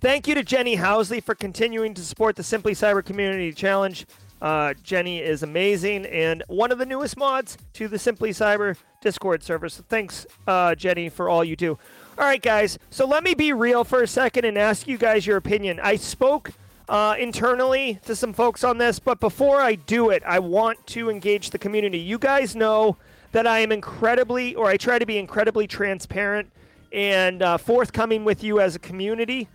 Thank 0.00 0.28
you 0.28 0.36
to 0.36 0.44
Jenny 0.44 0.76
Housley 0.76 1.20
for 1.20 1.34
continuing 1.34 1.94
to 1.94 2.04
support 2.04 2.36
the 2.36 2.44
Simply 2.44 2.72
Cyber 2.72 3.04
Community 3.04 3.52
Challenge. 3.52 4.06
Uh, 4.42 4.74
Jenny 4.82 5.20
is 5.20 5.44
amazing 5.44 6.04
and 6.06 6.42
one 6.48 6.72
of 6.72 6.78
the 6.78 6.84
newest 6.84 7.16
mods 7.16 7.56
to 7.74 7.86
the 7.86 7.96
Simply 7.96 8.30
Cyber 8.30 8.76
Discord 9.00 9.44
server. 9.44 9.68
So 9.68 9.84
thanks, 9.88 10.26
uh, 10.48 10.74
Jenny, 10.74 11.08
for 11.08 11.28
all 11.28 11.44
you 11.44 11.54
do. 11.54 11.78
All 12.18 12.24
right, 12.24 12.42
guys. 12.42 12.76
So 12.90 13.06
let 13.06 13.22
me 13.22 13.34
be 13.34 13.52
real 13.52 13.84
for 13.84 14.02
a 14.02 14.08
second 14.08 14.44
and 14.44 14.58
ask 14.58 14.88
you 14.88 14.98
guys 14.98 15.28
your 15.28 15.36
opinion. 15.36 15.78
I 15.80 15.94
spoke 15.94 16.50
uh, 16.88 17.14
internally 17.20 18.00
to 18.04 18.16
some 18.16 18.32
folks 18.32 18.64
on 18.64 18.78
this, 18.78 18.98
but 18.98 19.20
before 19.20 19.60
I 19.60 19.76
do 19.76 20.10
it, 20.10 20.24
I 20.26 20.40
want 20.40 20.84
to 20.88 21.08
engage 21.08 21.50
the 21.50 21.58
community. 21.58 21.98
You 21.98 22.18
guys 22.18 22.56
know 22.56 22.96
that 23.30 23.46
I 23.46 23.60
am 23.60 23.70
incredibly, 23.70 24.56
or 24.56 24.66
I 24.66 24.76
try 24.76 24.98
to 24.98 25.06
be 25.06 25.18
incredibly 25.18 25.68
transparent 25.68 26.50
and 26.92 27.42
uh, 27.42 27.58
forthcoming 27.58 28.24
with 28.24 28.42
you 28.42 28.58
as 28.58 28.74
a 28.74 28.80
community. 28.80 29.48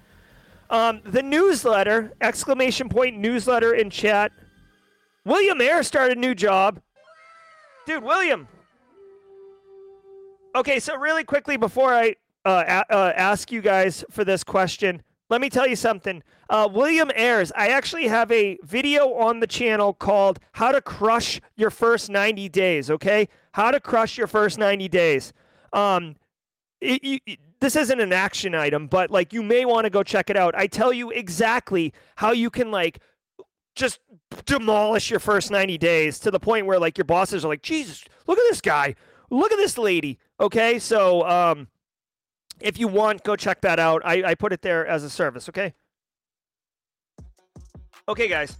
Um, 0.69 1.01
the 1.03 1.21
newsletter, 1.21 2.13
exclamation 2.21 2.87
point 2.87 3.17
newsletter 3.17 3.73
in 3.73 3.89
chat. 3.89 4.31
William 5.27 5.59
Air 5.59 5.83
started 5.83 6.17
a 6.17 6.21
new 6.21 6.33
job. 6.33 6.79
Dude, 7.85 8.01
William. 8.01 8.47
Okay, 10.55 10.79
so 10.79 10.95
really 10.95 11.25
quickly 11.25 11.57
before 11.57 11.93
I 11.93 12.15
uh, 12.45 12.83
a- 12.89 12.93
uh, 12.93 13.13
ask 13.15 13.51
you 13.51 13.61
guys 13.61 14.05
for 14.09 14.23
this 14.23 14.41
question, 14.45 15.03
let 15.29 15.41
me 15.41 15.49
tell 15.49 15.67
you 15.67 15.75
something. 15.75 16.23
Uh, 16.49 16.69
William 16.71 17.11
Ayers, 17.13 17.51
I 17.57 17.67
actually 17.67 18.07
have 18.07 18.31
a 18.31 18.57
video 18.63 19.13
on 19.15 19.41
the 19.41 19.47
channel 19.47 19.93
called 19.93 20.39
How 20.53 20.71
to 20.71 20.79
Crush 20.81 21.41
Your 21.57 21.71
First 21.71 22.09
90 22.09 22.47
Days, 22.47 22.89
okay? 22.89 23.27
How 23.51 23.71
to 23.71 23.81
Crush 23.81 24.17
Your 24.17 24.27
First 24.27 24.57
90 24.57 24.87
Days. 24.87 25.33
Um, 25.73 26.15
it, 26.79 27.03
you, 27.03 27.19
it- 27.25 27.39
this 27.59 27.75
isn't 27.75 27.99
an 27.99 28.13
action 28.13 28.53
item, 28.55 28.85
but 28.87 29.09
like 29.11 29.33
you 29.33 29.41
may 29.41 29.65
want 29.65 29.85
to 29.85 29.89
go 29.89 30.03
check 30.03 30.29
it 30.29 30.37
out. 30.37 30.53
I 30.55 30.67
tell 30.67 30.93
you 30.93 31.09
exactly 31.09 31.91
how 32.15 32.31
you 32.31 32.51
can 32.51 32.69
like 32.69 32.99
just 33.77 33.99
demolish 34.45 35.09
your 35.09 35.19
first 35.19 35.51
90 35.51 35.77
days 35.77 36.19
to 36.19 36.31
the 36.31 36.39
point 36.39 36.65
where 36.65 36.79
like 36.79 36.97
your 36.97 37.05
bosses 37.05 37.45
are 37.45 37.47
like, 37.47 37.61
Jesus, 37.61 38.03
look 38.25 38.37
at 38.37 38.45
this 38.49 38.61
guy. 38.61 38.95
Look 39.29 39.51
at 39.51 39.57
this 39.57 39.77
lady. 39.77 40.19
Okay. 40.39 40.79
So, 40.79 41.27
um, 41.27 41.67
if 42.59 42.79
you 42.79 42.87
want, 42.87 43.23
go 43.23 43.35
check 43.35 43.61
that 43.61 43.79
out. 43.79 44.01
I, 44.03 44.31
I 44.31 44.35
put 44.35 44.51
it 44.51 44.63
there 44.63 44.85
as 44.85 45.03
a 45.03 45.09
service. 45.09 45.47
Okay. 45.47 45.73
Okay, 48.09 48.27
guys. 48.27 48.57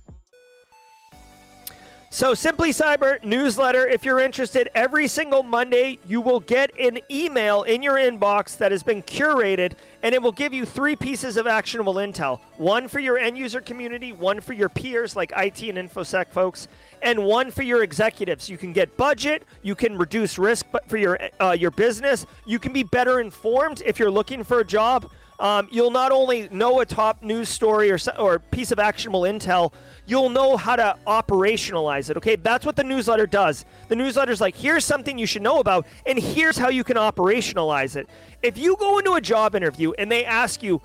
So, 2.10 2.34
Simply 2.34 2.70
Cyber 2.70 3.22
newsletter, 3.22 3.86
if 3.86 4.06
you're 4.06 4.22
interested, 4.22 4.70
every 4.74 5.10
single 5.10 5.44
Monday 5.44 6.00
you 6.08 6.22
will 6.22 6.40
get 6.40 6.72
an 6.80 7.00
email 7.12 7.64
in 7.64 7.84
your 7.84 7.96
inbox 7.96 8.58
that 8.60 8.72
has 8.72 8.82
been 8.82 9.04
curated 9.04 9.74
and 10.02 10.16
it 10.16 10.22
will 10.22 10.32
give 10.32 10.54
you 10.54 10.66
three 10.66 10.96
pieces 10.96 11.36
of 11.36 11.48
actionable 11.48 11.96
intel 11.96 12.40
one 12.56 12.88
for 12.88 13.00
your 13.00 13.18
end 13.18 13.38
user 13.38 13.60
community, 13.60 14.14
one 14.14 14.40
for 14.40 14.54
your 14.54 14.70
peers 14.70 15.18
like 15.18 15.34
IT 15.36 15.62
and 15.64 15.78
InfoSec 15.78 16.30
folks, 16.30 16.70
and 17.02 17.26
one 17.26 17.52
for 17.52 17.64
your 17.64 17.84
executives. 17.84 18.50
You 18.50 18.58
can 18.58 18.72
get 18.72 18.96
budget, 18.96 19.44
you 19.62 19.76
can 19.76 19.98
reduce 19.98 20.40
risk 20.40 20.66
for 20.88 20.96
your, 20.96 21.20
uh, 21.42 21.58
your 21.60 21.72
business, 21.72 22.26
you 22.46 22.58
can 22.58 22.72
be 22.72 22.84
better 22.84 23.20
informed 23.20 23.84
if 23.86 24.00
you're 24.00 24.10
looking 24.10 24.46
for 24.46 24.62
a 24.62 24.66
job. 24.66 25.12
Um, 25.40 25.68
you'll 25.72 25.92
not 25.92 26.12
only 26.12 26.48
know 26.50 26.80
a 26.80 26.86
top 26.86 27.22
news 27.22 27.50
story 27.50 27.92
or, 27.92 28.00
or 28.18 28.40
piece 28.40 28.72
of 28.72 28.80
actionable 28.80 29.22
intel, 29.22 29.74
you'll 30.08 30.30
know 30.30 30.58
how 30.58 30.76
to 30.76 30.96
operationalize 31.06 32.10
it. 32.10 32.18
Okay, 32.18 32.38
that's 32.38 32.66
what 32.66 32.76
the 32.76 32.84
newsletter 32.84 33.28
does. 33.28 33.66
The 33.90 33.96
newsletter's 33.96 34.42
like, 34.42 34.56
here's 34.56 34.86
something 34.86 35.18
you 35.18 35.28
should 35.28 35.44
know 35.44 35.60
about, 35.60 35.86
and 36.06 36.18
here's 36.18 36.58
how 36.58 36.70
you 36.70 36.84
can 36.84 36.98
operationalize 36.98 37.96
it. 37.96 38.10
If 38.42 38.58
you 38.58 38.76
go 38.78 38.98
into 38.98 39.14
a 39.14 39.22
job 39.22 39.54
interview 39.56 39.92
and 40.00 40.12
they 40.12 40.26
ask 40.26 40.64
you, 40.64 40.82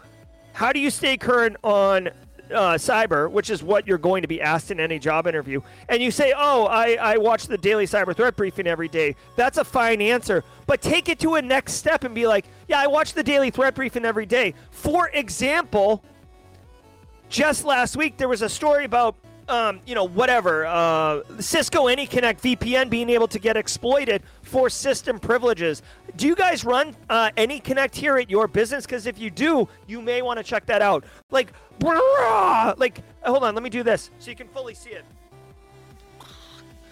how 0.53 0.73
do 0.73 0.81
you 0.81 0.91
stay 0.91 1.16
current 1.16 1.57
on 1.62 2.11
uh, 2.53 2.75
cyber, 2.75 3.31
which 3.31 3.51
is 3.51 3.62
what 3.62 3.87
you're 3.87 3.99
going 3.99 4.23
to 4.23 4.29
be 4.29 4.41
asked 4.41 4.70
in 4.70 4.79
any 4.79 4.99
job 4.99 5.27
interview, 5.27 5.61
and 5.89 6.03
you 6.03 6.11
say, 6.11 6.35
"Oh, 6.37 6.66
I, 6.66 6.99
I 7.01 7.16
watch 7.16 7.47
the 7.47 7.57
daily 7.57 7.87
cyber 7.87 8.14
threat 8.14 8.37
briefing 8.37 8.66
every 8.66 8.89
day," 8.89 9.16
that's 9.37 9.59
a 9.59 9.64
fine 9.64 10.03
answer. 10.03 10.45
But 10.66 10.83
take 10.83 11.09
it 11.09 11.18
to 11.20 11.37
a 11.37 11.43
next 11.43 11.75
step 11.75 12.05
and 12.05 12.14
be 12.14 12.27
like, 12.27 12.45
"Yeah, 12.68 12.81
I 12.81 12.87
watch 12.89 13.14
the 13.14 13.23
daily 13.23 13.51
threat 13.51 13.75
briefing 13.75 14.05
every 14.05 14.27
day." 14.27 14.55
For 14.70 15.09
example, 15.09 16.05
just 17.33 17.64
last 17.64 17.97
week 17.97 18.18
there 18.18 18.28
was 18.28 18.43
a 18.43 18.49
story 18.49 18.85
about 18.85 19.16
um, 19.49 19.80
you 19.87 19.95
know 19.95 20.05
whatever 20.05 20.66
uh, 20.66 21.22
Cisco 21.41 21.87
AnyConnect 21.87 22.41
VPN 22.41 22.91
being 22.91 23.09
able 23.09 23.26
to 23.26 23.39
get 23.39 23.57
exploited 23.57 24.22
for 24.43 24.68
system 24.68 25.18
privileges. 25.18 25.83
Do 26.16 26.26
you 26.28 26.37
guys 26.37 26.62
run 26.62 26.95
uh, 27.09 27.30
AnyConnect 27.39 27.95
here 27.95 28.18
at 28.18 28.30
your 28.30 28.47
business? 28.47 28.85
Because 28.85 29.07
if 29.07 29.18
you 29.18 29.30
do, 29.30 29.66
you 29.87 30.03
may 30.03 30.20
want 30.20 30.39
to 30.39 30.45
check 30.45 30.66
that 30.66 30.83
out. 30.83 31.05
Like, 31.30 31.53
brah, 31.80 32.78
like 32.78 33.01
hold 33.22 33.43
on, 33.43 33.55
let 33.55 33.64
me 33.64 33.70
do 33.70 33.83
this 33.83 34.11
so 34.18 34.30
you 34.30 34.37
can 34.37 34.49
fully 34.49 34.74
see 34.74 34.91
it. 34.91 35.05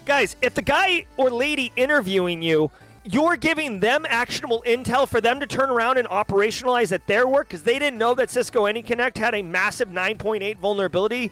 Guys, 0.05 0.35
if 0.41 0.55
the 0.55 0.63
guy 0.63 1.05
or 1.17 1.29
lady 1.29 1.71
interviewing 1.75 2.41
you, 2.41 2.71
you're 3.03 3.35
giving 3.35 3.79
them 3.79 4.05
actionable 4.07 4.63
intel 4.65 5.07
for 5.07 5.21
them 5.21 5.39
to 5.39 5.47
turn 5.47 5.69
around 5.69 5.97
and 5.97 6.07
operationalize 6.09 6.91
at 6.91 7.05
their 7.07 7.27
work 7.27 7.47
because 7.47 7.63
they 7.63 7.79
didn't 7.79 7.97
know 7.97 8.13
that 8.13 8.29
Cisco 8.29 8.63
AnyConnect 8.63 9.17
had 9.17 9.33
a 9.33 9.41
massive 9.41 9.89
9.8 9.89 10.57
vulnerability 10.57 11.31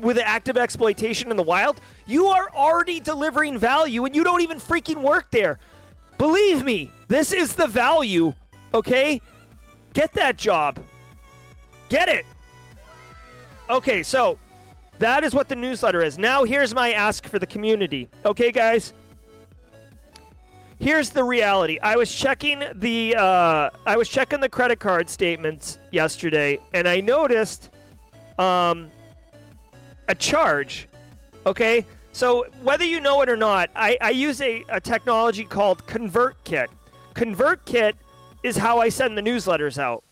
with 0.00 0.18
active 0.18 0.56
exploitation 0.56 1.30
in 1.30 1.36
the 1.36 1.42
wild. 1.42 1.80
You 2.06 2.26
are 2.26 2.50
already 2.54 3.00
delivering 3.00 3.58
value 3.58 4.04
and 4.04 4.14
you 4.14 4.22
don't 4.22 4.42
even 4.42 4.58
freaking 4.58 5.02
work 5.02 5.30
there. 5.30 5.58
Believe 6.18 6.64
me, 6.64 6.90
this 7.08 7.32
is 7.32 7.54
the 7.54 7.66
value, 7.66 8.34
okay? 8.72 9.20
Get 9.94 10.12
that 10.14 10.36
job. 10.36 10.78
Get 11.88 12.08
it. 12.08 12.26
Okay, 13.70 14.02
so 14.02 14.38
that 14.98 15.24
is 15.24 15.34
what 15.34 15.48
the 15.48 15.56
newsletter 15.56 16.02
is. 16.02 16.18
Now, 16.18 16.44
here's 16.44 16.74
my 16.74 16.92
ask 16.92 17.26
for 17.26 17.38
the 17.38 17.46
community. 17.46 18.08
Okay, 18.24 18.52
guys? 18.52 18.92
Here's 20.80 21.10
the 21.10 21.24
reality. 21.24 21.78
I 21.82 21.96
was 21.96 22.14
checking 22.14 22.62
the 22.74 23.16
uh, 23.16 23.70
I 23.84 23.96
was 23.96 24.08
checking 24.08 24.40
the 24.40 24.48
credit 24.48 24.78
card 24.78 25.10
statements 25.10 25.78
yesterday, 25.90 26.60
and 26.72 26.86
I 26.86 27.00
noticed 27.00 27.70
um, 28.38 28.88
a 30.08 30.14
charge. 30.14 30.88
Okay, 31.46 31.84
so 32.12 32.46
whether 32.62 32.84
you 32.84 33.00
know 33.00 33.22
it 33.22 33.28
or 33.28 33.36
not, 33.36 33.70
I, 33.74 33.98
I 34.00 34.10
use 34.10 34.40
a, 34.40 34.64
a 34.68 34.80
technology 34.80 35.44
called 35.44 35.84
ConvertKit. 35.86 36.68
ConvertKit 37.14 37.94
is 38.44 38.56
how 38.56 38.78
I 38.78 38.88
send 38.88 39.18
the 39.18 39.22
newsletters 39.22 39.78
out. 39.78 40.04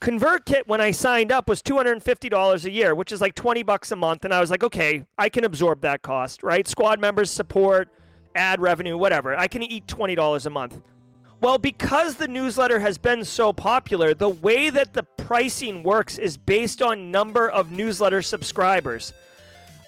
ConvertKit, 0.00 0.66
when 0.66 0.80
I 0.80 0.90
signed 0.90 1.30
up, 1.30 1.48
was 1.48 1.62
$250 1.62 2.64
a 2.64 2.70
year, 2.70 2.94
which 2.94 3.12
is 3.12 3.20
like 3.20 3.34
20 3.34 3.62
bucks 3.62 3.92
a 3.92 3.96
month. 3.96 4.24
And 4.24 4.34
I 4.34 4.40
was 4.40 4.50
like, 4.50 4.64
okay, 4.64 5.04
I 5.16 5.28
can 5.28 5.44
absorb 5.44 5.80
that 5.82 6.02
cost, 6.02 6.42
right? 6.42 6.66
Squad 6.66 7.00
members 7.00 7.30
support, 7.30 7.88
ad 8.34 8.60
revenue, 8.60 8.96
whatever. 8.96 9.36
I 9.36 9.48
can 9.48 9.62
eat 9.62 9.86
$20 9.86 10.46
a 10.46 10.50
month. 10.50 10.80
Well, 11.40 11.58
because 11.58 12.16
the 12.16 12.28
newsletter 12.28 12.78
has 12.78 12.98
been 12.98 13.24
so 13.24 13.52
popular, 13.52 14.14
the 14.14 14.28
way 14.28 14.70
that 14.70 14.92
the 14.92 15.02
pricing 15.02 15.82
works 15.82 16.16
is 16.16 16.36
based 16.36 16.80
on 16.80 17.10
number 17.10 17.48
of 17.48 17.72
newsletter 17.72 18.22
subscribers. 18.22 19.12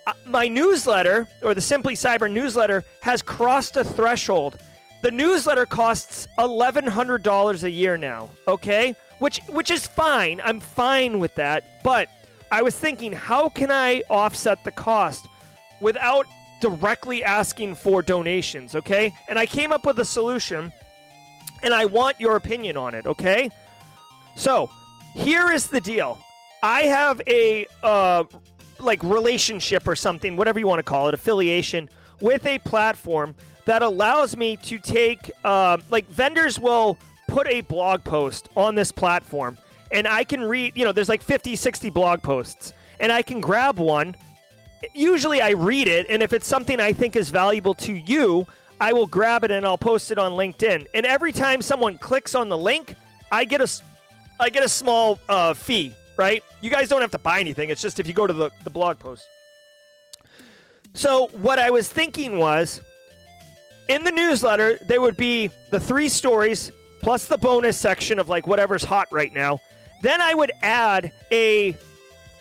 Uh, 0.06 0.12
my 0.26 0.48
newsletter, 0.48 1.28
or 1.42 1.54
the 1.54 1.60
Simply 1.60 1.94
Cyber 1.94 2.30
newsletter, 2.30 2.84
has 3.02 3.22
crossed 3.22 3.76
a 3.76 3.84
threshold. 3.84 4.58
The 5.02 5.12
newsletter 5.12 5.64
costs 5.64 6.26
$1,100 6.38 7.62
a 7.62 7.70
year 7.70 7.96
now, 7.96 8.30
okay? 8.48 8.96
Which, 9.20 9.38
which 9.48 9.70
is 9.70 9.86
fine. 9.86 10.40
I'm 10.42 10.58
fine 10.58 11.20
with 11.20 11.36
that. 11.36 11.82
But 11.84 12.08
I 12.50 12.62
was 12.62 12.74
thinking, 12.74 13.12
how 13.12 13.48
can 13.48 13.70
I 13.70 14.02
offset 14.10 14.64
the 14.64 14.70
cost 14.72 15.26
without 15.80 16.26
directly 16.64 17.22
asking 17.22 17.74
for 17.74 18.00
donations, 18.00 18.74
okay? 18.74 19.12
And 19.28 19.38
I 19.38 19.44
came 19.44 19.70
up 19.70 19.84
with 19.84 19.98
a 19.98 20.04
solution, 20.04 20.72
and 21.62 21.74
I 21.74 21.84
want 21.84 22.18
your 22.18 22.36
opinion 22.36 22.78
on 22.78 22.94
it, 22.94 23.06
okay? 23.06 23.50
So, 24.34 24.70
here 25.12 25.52
is 25.52 25.66
the 25.66 25.82
deal. 25.82 26.18
I 26.62 26.84
have 26.84 27.20
a 27.26 27.66
uh, 27.82 28.24
like 28.78 29.02
relationship 29.02 29.86
or 29.86 29.94
something, 29.94 30.38
whatever 30.38 30.58
you 30.58 30.66
want 30.66 30.78
to 30.78 30.84
call 30.84 31.06
it, 31.08 31.12
affiliation 31.12 31.90
with 32.22 32.46
a 32.46 32.58
platform 32.60 33.34
that 33.66 33.82
allows 33.82 34.34
me 34.34 34.56
to 34.56 34.78
take 34.78 35.30
uh, 35.44 35.76
like 35.90 36.08
vendors 36.08 36.58
will 36.58 36.96
put 37.28 37.46
a 37.46 37.60
blog 37.60 38.02
post 38.04 38.48
on 38.56 38.74
this 38.74 38.90
platform 38.90 39.58
and 39.90 40.08
I 40.08 40.24
can 40.24 40.42
read, 40.42 40.72
you 40.74 40.84
know, 40.86 40.92
there's 40.92 41.10
like 41.10 41.22
50, 41.22 41.56
60 41.56 41.90
blog 41.90 42.22
posts 42.22 42.72
and 43.00 43.12
I 43.12 43.20
can 43.20 43.42
grab 43.42 43.78
one 43.78 44.16
usually 44.94 45.40
I 45.40 45.50
read 45.50 45.88
it, 45.88 46.06
and 46.08 46.22
if 46.22 46.32
it's 46.32 46.46
something 46.46 46.80
I 46.80 46.92
think 46.92 47.16
is 47.16 47.30
valuable 47.30 47.74
to 47.74 47.92
you, 47.92 48.46
I 48.80 48.92
will 48.92 49.06
grab 49.06 49.44
it 49.44 49.50
and 49.50 49.64
I'll 49.64 49.78
post 49.78 50.10
it 50.10 50.18
on 50.18 50.32
LinkedIn. 50.32 50.86
And 50.94 51.06
every 51.06 51.32
time 51.32 51.62
someone 51.62 51.96
clicks 51.98 52.34
on 52.34 52.48
the 52.48 52.58
link, 52.58 52.96
I 53.30 53.44
get 53.44 53.60
a, 53.60 53.68
I 54.40 54.50
get 54.50 54.64
a 54.64 54.68
small 54.68 55.18
uh, 55.28 55.54
fee, 55.54 55.94
right? 56.16 56.42
You 56.60 56.70
guys 56.70 56.88
don't 56.88 57.00
have 57.00 57.12
to 57.12 57.18
buy 57.18 57.40
anything. 57.40 57.70
It's 57.70 57.80
just 57.80 58.00
if 58.00 58.06
you 58.06 58.14
go 58.14 58.26
to 58.26 58.32
the, 58.32 58.50
the 58.64 58.70
blog 58.70 58.98
post. 58.98 59.26
So 60.92 61.28
what 61.28 61.58
I 61.58 61.70
was 61.70 61.88
thinking 61.88 62.38
was, 62.38 62.80
in 63.88 64.02
the 64.02 64.12
newsletter, 64.12 64.78
there 64.86 65.00
would 65.00 65.16
be 65.16 65.50
the 65.70 65.78
three 65.78 66.08
stories 66.08 66.72
plus 67.00 67.26
the 67.26 67.36
bonus 67.36 67.76
section 67.76 68.18
of 68.18 68.28
like 68.28 68.46
whatever's 68.46 68.82
hot 68.82 69.08
right 69.12 69.32
now. 69.32 69.60
Then 70.02 70.20
I 70.20 70.34
would 70.34 70.52
add 70.62 71.12
a, 71.30 71.76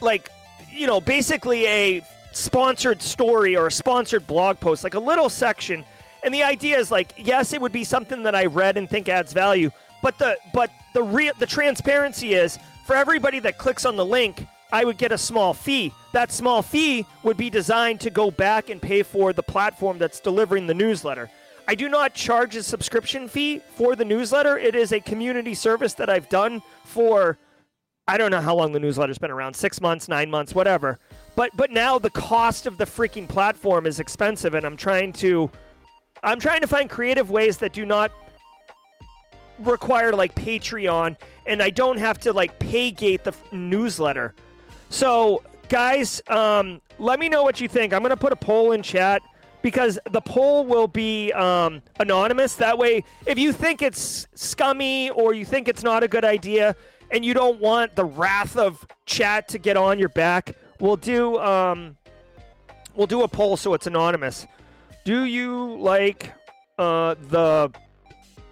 like, 0.01 0.29
you 0.71 0.87
know, 0.87 1.01
basically 1.01 1.67
a 1.67 2.01
sponsored 2.33 3.01
story 3.01 3.55
or 3.55 3.67
a 3.67 3.71
sponsored 3.71 4.27
blog 4.27 4.59
post, 4.59 4.83
like 4.83 4.95
a 4.95 4.99
little 4.99 5.29
section. 5.29 5.85
And 6.23 6.33
the 6.33 6.43
idea 6.43 6.77
is 6.77 6.91
like, 6.91 7.13
yes, 7.17 7.53
it 7.53 7.61
would 7.61 7.71
be 7.71 7.83
something 7.83 8.23
that 8.23 8.35
I 8.35 8.45
read 8.45 8.77
and 8.77 8.89
think 8.89 9.09
adds 9.09 9.33
value, 9.33 9.71
but 10.01 10.17
the 10.17 10.37
but 10.53 10.69
the 10.93 11.03
real 11.03 11.33
the 11.39 11.45
transparency 11.45 12.33
is 12.33 12.59
for 12.85 12.95
everybody 12.95 13.39
that 13.39 13.57
clicks 13.57 13.85
on 13.85 13.95
the 13.95 14.05
link, 14.05 14.45
I 14.71 14.83
would 14.83 14.97
get 14.97 15.11
a 15.11 15.17
small 15.17 15.53
fee. 15.53 15.93
That 16.11 16.31
small 16.31 16.61
fee 16.61 17.05
would 17.23 17.37
be 17.37 17.49
designed 17.49 18.01
to 18.01 18.09
go 18.09 18.31
back 18.31 18.69
and 18.69 18.81
pay 18.81 19.03
for 19.03 19.33
the 19.33 19.43
platform 19.43 19.97
that's 19.97 20.19
delivering 20.19 20.67
the 20.67 20.73
newsletter. 20.73 21.29
I 21.67 21.75
do 21.75 21.87
not 21.87 22.13
charge 22.13 22.55
a 22.57 22.63
subscription 22.63 23.27
fee 23.29 23.61
for 23.75 23.95
the 23.95 24.03
newsletter. 24.03 24.57
It 24.57 24.75
is 24.75 24.91
a 24.91 24.99
community 24.99 25.53
service 25.53 25.93
that 25.93 26.09
I've 26.09 26.27
done 26.27 26.61
for 26.83 27.37
I 28.05 28.17
don't 28.17 28.31
know 28.31 28.41
how 28.41 28.55
long 28.55 28.73
the 28.73 28.79
newsletter's 28.79 29.17
been 29.17 29.31
around, 29.31 29.55
6 29.55 29.79
months, 29.79 30.09
9 30.09 30.29
months, 30.29 30.53
whatever. 30.53 30.99
But 31.35 31.55
but 31.55 31.71
now 31.71 31.97
the 31.97 32.09
cost 32.09 32.65
of 32.67 32.77
the 32.77 32.85
freaking 32.85 33.27
platform 33.27 33.85
is 33.85 33.99
expensive, 33.99 34.53
and 34.53 34.65
I'm 34.65 34.77
trying 34.77 35.13
to 35.13 35.49
I'm 36.23 36.39
trying 36.39 36.61
to 36.61 36.67
find 36.67 36.89
creative 36.89 37.29
ways 37.29 37.57
that 37.57 37.73
do 37.73 37.85
not 37.85 38.11
require 39.59 40.13
like 40.13 40.35
Patreon, 40.35 41.17
and 41.45 41.61
I 41.61 41.69
don't 41.69 41.97
have 41.97 42.19
to 42.19 42.33
like 42.33 42.57
pay 42.59 42.91
gate 42.91 43.23
the 43.23 43.31
f- 43.31 43.53
newsletter. 43.53 44.35
So 44.89 45.43
guys, 45.69 46.21
um, 46.27 46.81
let 46.99 47.19
me 47.19 47.29
know 47.29 47.43
what 47.43 47.59
you 47.59 47.67
think. 47.67 47.93
I'm 47.93 48.01
gonna 48.01 48.17
put 48.17 48.31
a 48.31 48.37
poll 48.37 48.73
in 48.73 48.83
chat 48.83 49.21
because 49.63 49.97
the 50.11 50.21
poll 50.21 50.65
will 50.65 50.87
be 50.87 51.31
um, 51.31 51.81
anonymous. 51.99 52.55
That 52.55 52.77
way, 52.77 53.03
if 53.25 53.39
you 53.39 53.53
think 53.53 53.81
it's 53.81 54.27
scummy 54.35 55.09
or 55.09 55.33
you 55.33 55.45
think 55.45 55.67
it's 55.67 55.83
not 55.83 56.03
a 56.03 56.07
good 56.07 56.25
idea, 56.25 56.75
and 57.09 57.23
you 57.25 57.33
don't 57.33 57.59
want 57.59 57.95
the 57.95 58.05
wrath 58.05 58.55
of 58.57 58.85
chat 59.05 59.47
to 59.49 59.57
get 59.57 59.77
on 59.77 59.99
your 59.99 60.09
back, 60.09 60.55
we'll 60.83 60.97
do 60.97 61.39
um, 61.39 61.97
we'll 62.93 63.07
do 63.07 63.23
a 63.23 63.27
poll 63.27 63.57
so 63.57 63.73
it's 63.73 63.87
anonymous. 63.87 64.45
Do 65.05 65.23
you 65.23 65.77
like 65.79 66.33
uh, 66.77 67.15
the 67.29 67.71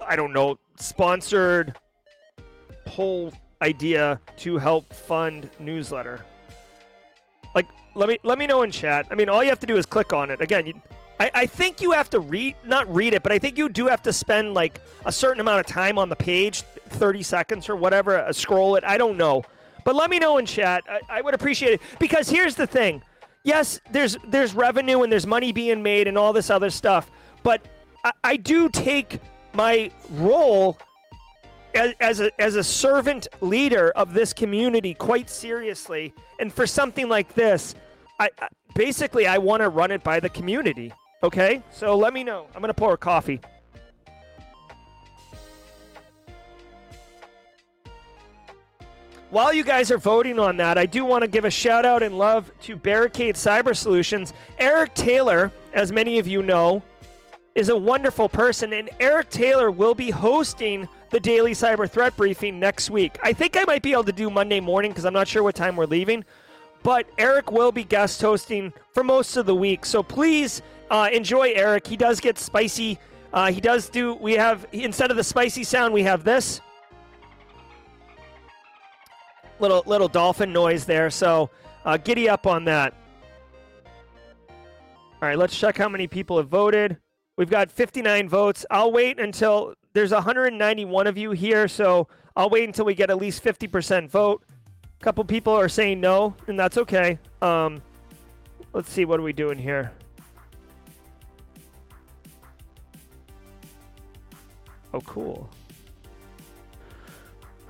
I 0.05 0.15
don't 0.15 0.33
know 0.33 0.57
sponsored 0.77 1.77
poll 2.85 3.33
idea 3.61 4.19
to 4.37 4.57
help 4.57 4.91
fund 4.91 5.49
newsletter? 5.59 6.25
Like, 7.53 7.67
let 7.95 8.09
me 8.09 8.17
let 8.23 8.39
me 8.39 8.47
know 8.47 8.63
in 8.63 8.71
chat. 8.71 9.05
I 9.11 9.15
mean, 9.15 9.29
all 9.29 9.43
you 9.43 9.49
have 9.49 9.59
to 9.59 9.67
do 9.67 9.77
is 9.77 9.85
click 9.85 10.13
on 10.13 10.31
it. 10.31 10.41
Again, 10.41 10.65
you, 10.65 10.81
I, 11.19 11.31
I 11.33 11.45
think 11.45 11.81
you 11.81 11.91
have 11.91 12.09
to 12.11 12.19
read 12.19 12.55
not 12.65 12.91
read 12.93 13.13
it, 13.13 13.23
but 13.23 13.33
I 13.33 13.39
think 13.39 13.57
you 13.57 13.67
do 13.67 13.87
have 13.87 14.01
to 14.03 14.13
spend 14.13 14.53
like 14.53 14.79
a 15.05 15.11
certain 15.11 15.41
amount 15.41 15.59
of 15.59 15.65
time 15.65 15.97
on 15.97 16.07
the 16.07 16.15
page, 16.15 16.61
thirty 16.87 17.23
seconds 17.23 17.67
or 17.67 17.75
whatever, 17.75 18.19
uh, 18.19 18.31
scroll 18.31 18.77
it. 18.77 18.85
I 18.85 18.97
don't 18.97 19.17
know. 19.17 19.43
But 19.83 19.95
let 19.95 20.09
me 20.09 20.19
know 20.19 20.37
in 20.37 20.45
chat. 20.45 20.83
I, 20.89 20.99
I 21.09 21.21
would 21.21 21.33
appreciate 21.33 21.73
it 21.73 21.81
because 21.99 22.29
here's 22.29 22.55
the 22.55 22.67
thing. 22.67 23.01
Yes, 23.43 23.79
there's 23.91 24.17
there's 24.27 24.53
revenue 24.53 25.01
and 25.01 25.11
there's 25.11 25.25
money 25.25 25.51
being 25.51 25.81
made 25.81 26.07
and 26.07 26.17
all 26.17 26.33
this 26.33 26.49
other 26.49 26.69
stuff, 26.69 27.09
but 27.43 27.65
I, 28.03 28.11
I 28.23 28.37
do 28.37 28.69
take 28.69 29.19
my 29.53 29.91
role 30.11 30.77
as, 31.73 31.93
as 31.99 32.19
a 32.19 32.41
as 32.41 32.55
a 32.55 32.63
servant 32.63 33.27
leader 33.41 33.91
of 33.95 34.13
this 34.13 34.31
community 34.33 34.93
quite 34.93 35.29
seriously. 35.29 36.13
And 36.39 36.53
for 36.53 36.67
something 36.67 37.09
like 37.09 37.33
this, 37.33 37.73
I, 38.19 38.29
I 38.39 38.47
basically 38.75 39.25
I 39.25 39.39
want 39.39 39.61
to 39.61 39.69
run 39.69 39.91
it 39.91 40.03
by 40.03 40.19
the 40.19 40.29
community. 40.29 40.93
Okay, 41.23 41.61
so 41.71 41.97
let 41.97 42.13
me 42.13 42.23
know. 42.23 42.47
I'm 42.55 42.61
gonna 42.61 42.73
pour 42.73 42.93
a 42.93 42.97
coffee. 42.97 43.39
While 49.31 49.53
you 49.53 49.63
guys 49.63 49.91
are 49.91 49.97
voting 49.97 50.39
on 50.39 50.57
that, 50.57 50.77
I 50.77 50.85
do 50.85 51.05
want 51.05 51.21
to 51.21 51.27
give 51.27 51.45
a 51.45 51.49
shout 51.49 51.85
out 51.85 52.03
and 52.03 52.17
love 52.17 52.51
to 52.63 52.75
Barricade 52.75 53.35
Cyber 53.35 53.73
Solutions. 53.73 54.33
Eric 54.59 54.93
Taylor, 54.93 55.53
as 55.73 55.89
many 55.89 56.19
of 56.19 56.27
you 56.27 56.43
know, 56.43 56.83
is 57.55 57.69
a 57.69 57.77
wonderful 57.77 58.27
person, 58.27 58.73
and 58.73 58.89
Eric 58.99 59.29
Taylor 59.29 59.71
will 59.71 59.95
be 59.95 60.09
hosting 60.09 60.85
the 61.11 61.19
daily 61.21 61.53
cyber 61.53 61.89
threat 61.89 62.17
briefing 62.17 62.59
next 62.59 62.89
week. 62.89 63.17
I 63.23 63.31
think 63.31 63.55
I 63.55 63.63
might 63.63 63.81
be 63.81 63.93
able 63.93 64.03
to 64.03 64.11
do 64.11 64.29
Monday 64.29 64.59
morning 64.59 64.91
because 64.91 65.05
I'm 65.05 65.13
not 65.13 65.29
sure 65.29 65.43
what 65.43 65.55
time 65.55 65.77
we're 65.77 65.85
leaving, 65.85 66.25
but 66.83 67.07
Eric 67.17 67.53
will 67.53 67.71
be 67.71 67.85
guest 67.85 68.21
hosting 68.21 68.73
for 68.93 69.01
most 69.01 69.37
of 69.37 69.45
the 69.45 69.55
week. 69.55 69.85
So 69.85 70.03
please 70.03 70.61
uh, 70.89 71.09
enjoy 71.13 71.53
Eric. 71.55 71.87
He 71.87 71.95
does 71.95 72.19
get 72.19 72.37
spicy. 72.37 72.99
Uh, 73.31 73.49
he 73.49 73.61
does 73.61 73.87
do. 73.87 74.13
We 74.15 74.33
have 74.33 74.67
instead 74.73 75.09
of 75.09 75.15
the 75.15 75.23
spicy 75.23 75.63
sound, 75.63 75.93
we 75.93 76.03
have 76.03 76.25
this 76.25 76.59
little 79.61 79.83
little 79.85 80.07
dolphin 80.07 80.51
noise 80.51 80.85
there. 80.85 81.09
So 81.09 81.49
uh, 81.85 81.97
giddy 81.97 82.27
up 82.27 82.45
on 82.47 82.65
that. 82.65 82.93
All 85.21 85.27
right, 85.27 85.37
let's 85.37 85.57
check 85.57 85.77
how 85.77 85.87
many 85.87 86.07
people 86.07 86.37
have 86.37 86.47
voted. 86.47 86.97
We've 87.37 87.49
got 87.49 87.71
59 87.71 88.27
votes. 88.27 88.65
I'll 88.71 88.91
wait 88.91 89.19
until 89.19 89.75
there's 89.93 90.11
191 90.11 91.07
of 91.07 91.17
you 91.17 91.31
here, 91.31 91.67
so 91.67 92.07
I'll 92.35 92.49
wait 92.49 92.65
until 92.65 92.85
we 92.85 92.95
get 92.95 93.09
at 93.09 93.17
least 93.17 93.43
50% 93.43 94.09
vote. 94.09 94.43
A 94.99 95.03
couple 95.03 95.23
people 95.25 95.53
are 95.53 95.69
saying 95.69 95.99
no, 95.99 96.35
and 96.47 96.59
that's 96.59 96.77
okay. 96.77 97.19
Um, 97.41 97.81
let's 98.73 98.91
see, 98.91 99.05
what 99.05 99.19
are 99.19 99.23
we 99.23 99.33
doing 99.33 99.57
here? 99.57 99.91
Oh, 104.93 105.01
cool. 105.01 105.49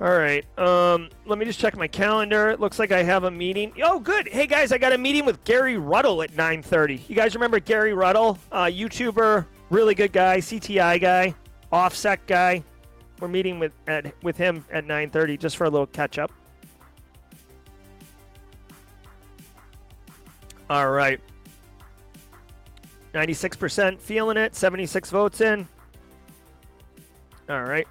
All 0.02 0.18
right. 0.18 0.44
Um, 0.58 1.10
let 1.26 1.38
me 1.38 1.44
just 1.44 1.60
check 1.60 1.76
my 1.76 1.86
calendar. 1.86 2.50
It 2.50 2.58
looks 2.58 2.80
like 2.80 2.90
I 2.90 3.04
have 3.04 3.22
a 3.22 3.30
meeting. 3.30 3.72
Oh, 3.84 4.00
good. 4.00 4.26
Hey 4.26 4.48
guys, 4.48 4.72
I 4.72 4.78
got 4.78 4.92
a 4.92 4.98
meeting 4.98 5.24
with 5.24 5.44
Gary 5.44 5.76
Ruddell 5.76 6.24
at 6.24 6.32
9:30. 6.32 7.08
You 7.08 7.14
guys 7.14 7.36
remember 7.36 7.60
Gary 7.60 7.94
Ruddell, 7.94 8.36
uh, 8.50 8.64
YouTuber, 8.64 9.46
really 9.70 9.94
good 9.94 10.12
guy, 10.12 10.38
CTI 10.38 11.00
guy, 11.00 11.36
offset 11.70 12.26
guy. 12.26 12.64
We're 13.20 13.28
meeting 13.28 13.60
with 13.60 13.70
at, 13.86 14.12
with 14.24 14.36
him 14.36 14.64
at 14.72 14.86
9:30 14.86 15.38
just 15.38 15.56
for 15.56 15.66
a 15.66 15.70
little 15.70 15.86
catch 15.86 16.18
up. 16.18 16.32
All 20.68 20.90
right. 20.90 21.20
96% 23.14 24.00
feeling 24.00 24.36
it, 24.36 24.56
76 24.56 25.10
votes 25.10 25.40
in. 25.40 25.68
All 27.48 27.62
right. 27.62 27.86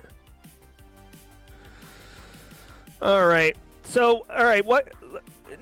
All 3.02 3.26
right. 3.26 3.56
So, 3.84 4.26
all 4.30 4.45
right, 4.45 4.65
what 4.65 4.94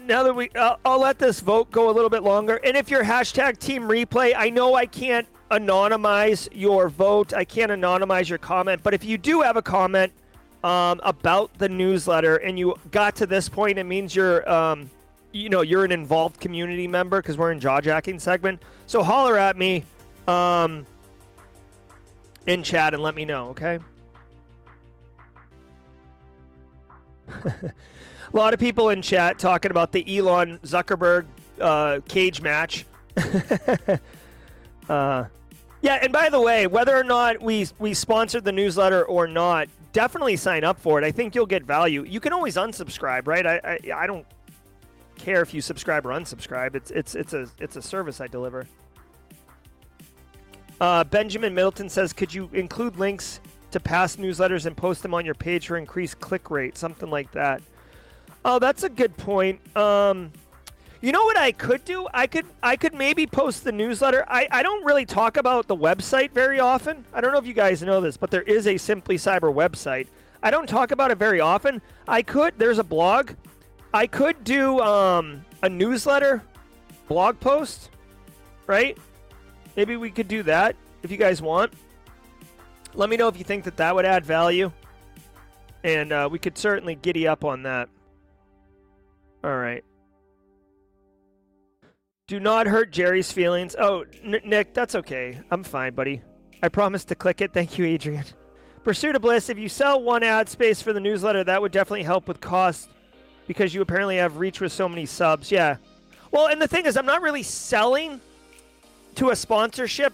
now 0.05 0.23
that 0.23 0.35
we 0.35 0.49
I'll 0.55 0.99
let 0.99 1.19
this 1.19 1.39
vote 1.39 1.71
go 1.71 1.89
a 1.89 1.93
little 1.93 2.09
bit 2.09 2.23
longer. 2.23 2.59
And 2.63 2.75
if 2.75 2.89
you're 2.89 3.03
hashtag 3.03 3.59
team 3.59 3.83
replay, 3.83 4.33
I 4.35 4.49
know 4.49 4.75
I 4.75 4.85
can't 4.85 5.27
anonymize 5.51 6.49
your 6.51 6.89
vote. 6.89 7.33
I 7.33 7.45
can't 7.45 7.71
anonymize 7.71 8.27
your 8.27 8.37
comment, 8.37 8.81
but 8.83 8.93
if 8.93 9.03
you 9.03 9.17
do 9.17 9.41
have 9.41 9.55
a 9.55 9.61
comment 9.61 10.11
um, 10.63 10.99
about 11.03 11.57
the 11.57 11.69
newsletter 11.69 12.37
and 12.37 12.59
you 12.59 12.75
got 12.91 13.15
to 13.17 13.25
this 13.25 13.47
point, 13.47 13.77
it 13.77 13.85
means 13.85 14.15
you're 14.15 14.49
um, 14.51 14.89
you 15.31 15.49
know 15.49 15.61
you're 15.61 15.85
an 15.85 15.91
involved 15.91 16.39
community 16.39 16.87
member 16.87 17.21
because 17.21 17.37
we're 17.37 17.51
in 17.51 17.59
jaw 17.59 17.79
jacking 17.79 18.19
segment. 18.19 18.61
So 18.87 19.03
holler 19.03 19.37
at 19.37 19.57
me 19.57 19.85
um, 20.27 20.85
in 22.47 22.63
chat 22.63 22.93
and 22.93 23.01
let 23.01 23.15
me 23.15 23.25
know. 23.25 23.49
Okay. 23.49 23.79
a 28.33 28.37
lot 28.37 28.53
of 28.53 28.59
people 28.59 28.89
in 28.89 29.01
chat 29.01 29.39
talking 29.39 29.71
about 29.71 29.91
the 29.91 30.17
Elon 30.17 30.59
Zuckerberg 30.59 31.25
uh, 31.59 31.99
cage 32.07 32.41
match. 32.41 32.85
uh, 34.89 35.25
yeah, 35.81 35.99
and 36.01 36.11
by 36.11 36.29
the 36.29 36.41
way, 36.41 36.67
whether 36.67 36.95
or 36.95 37.03
not 37.03 37.41
we 37.41 37.67
we 37.79 37.93
sponsored 37.93 38.43
the 38.43 38.51
newsletter 38.51 39.03
or 39.05 39.27
not, 39.27 39.69
definitely 39.93 40.35
sign 40.35 40.63
up 40.63 40.79
for 40.79 41.01
it. 41.01 41.05
I 41.05 41.11
think 41.11 41.35
you'll 41.35 41.45
get 41.45 41.63
value. 41.63 42.03
You 42.03 42.19
can 42.19 42.33
always 42.33 42.55
unsubscribe, 42.55 43.27
right? 43.27 43.45
I 43.45 43.59
I, 43.63 44.03
I 44.03 44.07
don't 44.07 44.25
care 45.17 45.41
if 45.41 45.53
you 45.53 45.61
subscribe 45.61 46.05
or 46.05 46.09
unsubscribe. 46.09 46.75
It's 46.75 46.91
it's 46.91 47.15
it's 47.15 47.33
a 47.33 47.47
it's 47.59 47.75
a 47.75 47.81
service 47.81 48.19
I 48.19 48.27
deliver. 48.27 48.67
Uh, 50.81 51.03
Benjamin 51.03 51.53
Middleton 51.53 51.89
says, 51.89 52.13
could 52.13 52.33
you 52.33 52.49
include 52.53 52.95
links 52.97 53.41
to 53.71 53.79
past 53.79 54.19
newsletters 54.19 54.65
and 54.65 54.75
post 54.75 55.01
them 55.03 55.13
on 55.13 55.25
your 55.25 55.35
page 55.35 55.67
for 55.67 55.77
increased 55.77 56.19
click 56.19 56.49
rate, 56.49 56.77
something 56.77 57.09
like 57.09 57.31
that? 57.31 57.61
Oh, 58.43 58.59
that's 58.59 58.83
a 58.83 58.89
good 58.89 59.15
point. 59.17 59.59
Um, 59.75 60.31
you 61.01 61.11
know 61.11 61.23
what 61.23 61.37
I 61.37 61.51
could 61.51 61.85
do? 61.85 62.07
I 62.13 62.27
could 62.27 62.45
I 62.61 62.75
could 62.75 62.93
maybe 62.93 63.25
post 63.25 63.63
the 63.63 63.71
newsletter. 63.71 64.25
I, 64.27 64.47
I 64.51 64.63
don't 64.63 64.83
really 64.83 65.05
talk 65.05 65.37
about 65.37 65.67
the 65.67 65.75
website 65.75 66.31
very 66.31 66.59
often. 66.59 67.05
I 67.13 67.21
don't 67.21 67.31
know 67.31 67.37
if 67.37 67.45
you 67.45 67.53
guys 67.53 67.81
know 67.81 68.01
this, 68.01 68.17
but 68.17 68.31
there 68.31 68.41
is 68.41 68.67
a 68.67 68.77
Simply 68.77 69.15
Cyber 69.17 69.53
website. 69.53 70.07
I 70.43 70.51
don't 70.51 70.67
talk 70.67 70.91
about 70.91 71.11
it 71.11 71.17
very 71.17 71.39
often. 71.39 71.81
I 72.07 72.21
could 72.21 72.53
there's 72.57 72.79
a 72.79 72.83
blog. 72.83 73.31
I 73.93 74.07
could 74.07 74.43
do 74.43 74.79
um, 74.81 75.45
a 75.63 75.69
newsletter 75.69 76.43
blog 77.07 77.39
post, 77.39 77.89
right? 78.67 78.97
Maybe 79.75 79.95
we 79.95 80.11
could 80.11 80.27
do 80.27 80.43
that 80.43 80.75
if 81.01 81.11
you 81.11 81.17
guys 81.17 81.41
want. 81.41 81.73
Let 82.93 83.09
me 83.09 83.17
know 83.17 83.27
if 83.27 83.37
you 83.37 83.43
think 83.43 83.63
that 83.65 83.77
that 83.77 83.93
would 83.95 84.05
add 84.05 84.25
value. 84.25 84.71
And 85.83 86.11
uh, 86.11 86.27
we 86.31 86.39
could 86.39 86.57
certainly 86.57 86.95
giddy 86.95 87.27
up 87.27 87.45
on 87.45 87.63
that. 87.63 87.89
All 89.43 89.55
right. 89.57 89.83
Do 92.27 92.39
not 92.39 92.67
hurt 92.67 92.91
Jerry's 92.91 93.31
feelings. 93.31 93.75
Oh, 93.79 94.05
N- 94.23 94.41
Nick, 94.45 94.73
that's 94.73 94.95
okay. 94.95 95.39
I'm 95.49 95.63
fine, 95.63 95.93
buddy. 95.93 96.21
I 96.61 96.69
promise 96.69 97.05
to 97.05 97.15
click 97.15 97.41
it. 97.41 97.53
Thank 97.53 97.77
you, 97.77 97.85
Adrian. 97.85 98.25
Pursuit 98.83 99.15
of 99.15 99.21
Bliss, 99.21 99.49
if 99.49 99.57
you 99.57 99.69
sell 99.69 100.01
one 100.01 100.23
ad 100.23 100.49
space 100.49 100.81
for 100.81 100.93
the 100.93 100.99
newsletter, 100.99 101.43
that 101.43 101.61
would 101.61 101.71
definitely 101.71 102.03
help 102.03 102.27
with 102.27 102.41
cost 102.41 102.89
because 103.47 103.73
you 103.73 103.81
apparently 103.81 104.17
have 104.17 104.37
reach 104.37 104.61
with 104.61 104.71
so 104.71 104.87
many 104.87 105.05
subs. 105.05 105.51
Yeah. 105.51 105.77
Well, 106.31 106.47
and 106.47 106.61
the 106.61 106.67
thing 106.67 106.85
is, 106.85 106.97
I'm 106.97 107.05
not 107.05 107.21
really 107.21 107.43
selling 107.43 108.21
to 109.15 109.29
a 109.29 109.35
sponsorship. 109.35 110.13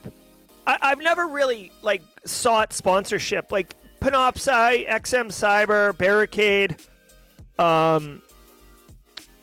I- 0.67 0.77
I've 0.81 0.99
never 0.99 1.27
really 1.27 1.71
like 1.81 2.01
sought 2.25 2.73
sponsorship. 2.73 3.51
Like 3.51 3.75
Panoptcy, 3.99 4.87
XM 4.87 5.27
Cyber, 5.27 5.97
Barricade, 5.97 6.77
um, 7.57 8.21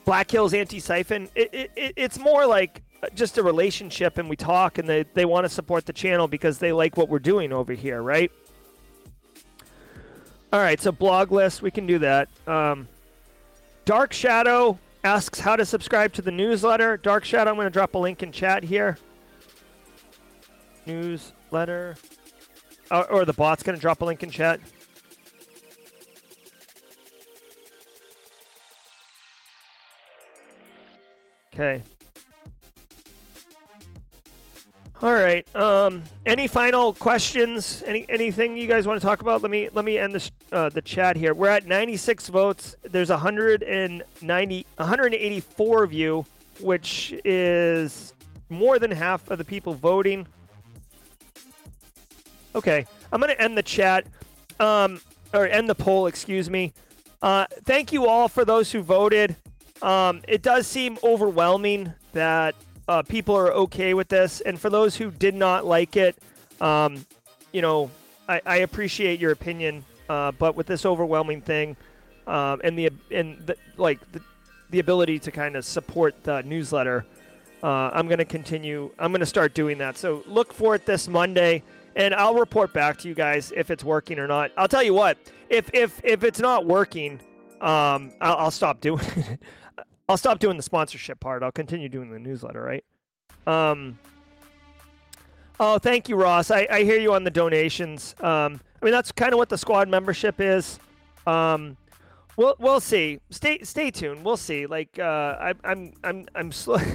Black 0.05 0.31
Hills 0.31 0.53
Antisyphon. 0.53 1.29
It, 1.35 1.53
it, 1.53 1.71
it, 1.77 1.93
it's 1.97 2.19
more 2.19 2.47
like 2.47 2.83
just 3.15 3.39
a 3.39 3.43
relationship, 3.43 4.19
and 4.19 4.29
we 4.29 4.37
talk, 4.37 4.79
and 4.79 4.89
they, 4.89 5.05
they 5.15 5.25
want 5.25 5.45
to 5.45 5.49
support 5.49 5.87
the 5.87 5.93
channel 5.93 6.29
because 6.29 6.59
they 6.59 6.73
like 6.73 6.97
what 6.97 7.09
we're 7.09 7.19
doing 7.19 7.53
over 7.53 7.73
here, 7.73 8.03
right? 8.03 8.31
All 10.53 10.61
right, 10.61 10.81
so 10.81 10.93
blog 10.93 11.33
list, 11.33 11.63
we 11.63 11.71
can 11.71 11.87
do 11.87 11.99
that. 12.01 12.29
Um, 12.47 12.87
Dark 13.85 14.13
Shadow 14.13 14.79
asks 15.03 15.41
how 15.41 15.57
to 15.57 15.65
subscribe 15.65 16.13
to 16.13 16.23
the 16.23 16.31
newsletter. 16.31 16.97
Dark 16.97 17.25
Shadow, 17.25 17.51
I'm 17.51 17.57
going 17.57 17.67
to 17.67 17.71
drop 17.71 17.95
a 17.95 17.99
link 17.99 18.23
in 18.23 18.31
chat 18.31 18.63
here. 18.63 18.99
Newsletter. 20.87 21.97
Or, 22.91 23.11
or 23.11 23.25
the 23.25 23.33
bot's 23.33 23.63
going 23.63 23.77
to 23.77 23.81
drop 23.81 24.03
a 24.03 24.05
link 24.05 24.23
in 24.23 24.31
chat. 24.31 24.61
Okay. 31.55 31.83
All 35.03 35.13
right. 35.13 35.45
Um, 35.57 36.05
any 36.25 36.47
final 36.47 36.95
questions? 36.95 37.83
Any 37.85 38.07
anything 38.09 38.57
you 38.57 38.69
guys 38.69 38.87
want 38.87 39.01
to 39.01 39.05
talk 39.05 39.21
about? 39.21 39.43
Let 39.43 39.51
me 39.51 39.69
let 39.73 39.85
me 39.85 39.99
end 39.99 40.15
this 40.15 40.31
uh, 40.53 40.69
the 40.69 40.81
chat 40.81 41.17
here. 41.17 41.35
We're 41.35 41.49
at 41.49 41.67
96 41.67 42.29
votes. 42.29 42.77
There's 42.83 43.11
190 43.11 44.67
184 44.77 45.83
of 45.83 45.93
you, 45.93 46.25
which 46.61 47.15
is 47.25 48.15
more 48.49 48.79
than 48.79 48.93
half 48.93 49.29
of 49.29 49.39
the 49.39 49.45
people 49.45 49.75
voting. 49.75 50.27
Okay, 52.55 52.87
I'm 53.11 53.21
gonna 53.21 53.35
end 53.39 53.57
the 53.57 53.63
chat, 53.63 54.07
um, 54.61 55.01
or 55.33 55.47
end 55.47 55.69
the 55.69 55.75
poll. 55.75 56.07
Excuse 56.07 56.51
me. 56.51 56.73
Uh, 57.23 57.47
thank 57.65 57.93
you 57.93 58.07
all 58.07 58.29
for 58.29 58.45
those 58.45 58.73
who 58.73 58.83
voted. 58.83 59.37
Um, 59.81 60.23
it 60.29 60.43
does 60.43 60.67
seem 60.67 60.99
overwhelming 61.03 61.93
that 62.13 62.55
uh, 62.89 63.03
people 63.03 63.37
are 63.37 63.53
okay 63.53 63.95
with 63.95 64.09
this, 64.09 64.41
and 64.41 64.61
for 64.61 64.71
those 64.71 64.97
who 64.97 65.11
did 65.11 65.35
not 65.35 65.65
like 65.65 65.97
it, 65.97 66.17
um, 66.61 67.05
you 67.53 67.63
know, 67.63 67.91
I, 68.29 68.41
I, 68.45 68.57
appreciate 68.59 69.19
your 69.19 69.33
opinion. 69.33 69.85
Uh, 70.09 70.33
but 70.33 70.57
with 70.57 70.67
this 70.67 70.85
overwhelming 70.85 71.41
thing, 71.41 71.77
um, 72.27 72.61
and 72.63 72.79
the 72.79 72.91
and 73.11 73.39
the, 73.47 73.57
like 73.77 73.99
the, 74.13 74.21
the 74.71 74.79
ability 74.79 75.19
to 75.21 75.31
kind 75.31 75.57
of 75.57 75.65
support 75.65 76.23
the 76.23 76.43
newsletter, 76.43 77.07
uh, 77.63 77.91
I'm 77.93 78.07
going 78.09 78.19
to 78.19 78.25
continue. 78.25 78.91
I'm 78.99 79.11
going 79.11 79.21
to 79.21 79.27
start 79.27 79.55
doing 79.55 79.79
that. 79.79 79.97
So 79.97 80.23
look 80.27 80.53
for 80.53 80.75
it 80.75 80.87
this 80.87 81.09
Monday 81.09 81.63
and 81.97 82.15
I'll 82.15 82.35
report 82.35 82.73
back 82.73 82.99
to 82.99 83.09
you 83.09 83.15
guys 83.15 83.53
if 83.55 83.71
it's 83.71 83.85
working 83.85 84.19
or 84.19 84.27
not. 84.27 84.53
I'll 84.57 84.69
tell 84.69 84.83
you 84.83 84.95
what, 84.95 85.19
if 85.49 85.71
if 85.75 86.01
if 86.05 86.25
it's 86.25 86.41
not 86.41 86.67
working, 86.67 87.21
um, 87.61 88.13
I'll, 88.21 88.37
I'll 88.37 88.51
stop 88.51 88.81
doing 88.81 89.05
it. 89.17 89.41
I'll 90.09 90.17
stop 90.17 90.41
doing 90.41 90.57
the 90.57 90.63
sponsorship 90.63 91.21
part. 91.21 91.43
I'll 91.43 91.53
continue 91.53 91.89
doing 91.89 92.11
the 92.11 92.19
newsletter, 92.19 92.63
right? 92.63 92.85
Um. 93.47 93.99
Oh, 95.61 95.79
thank 95.79 96.09
you, 96.09 96.17
Ross. 96.17 96.51
I, 96.51 96.67
I 96.71 96.83
hear 96.83 96.99
you 96.99 97.15
on 97.15 97.23
the 97.23 97.31
donations. 97.31 98.17
Um, 98.21 98.61
I 98.81 98.85
mean 98.85 98.93
that's 98.93 99.13
kind 99.13 99.33
of 99.33 99.39
what 99.39 99.49
the 99.49 99.59
squad 99.59 99.89
membership 99.89 100.41
is. 100.41 100.81
Um, 101.27 101.77
we'll 102.37 102.57
we'll 102.59 102.81
see. 102.81 103.21
Stay 103.31 103.61
stay 103.63 103.91
tuned. 103.91 104.25
We'll 104.25 104.37
see. 104.37 104.67
Like 104.67 104.99
uh, 104.99 105.37
I, 105.41 105.55
I'm 105.65 105.93
I'm 106.03 106.27
I'm 106.35 106.53
slow. 106.53 106.79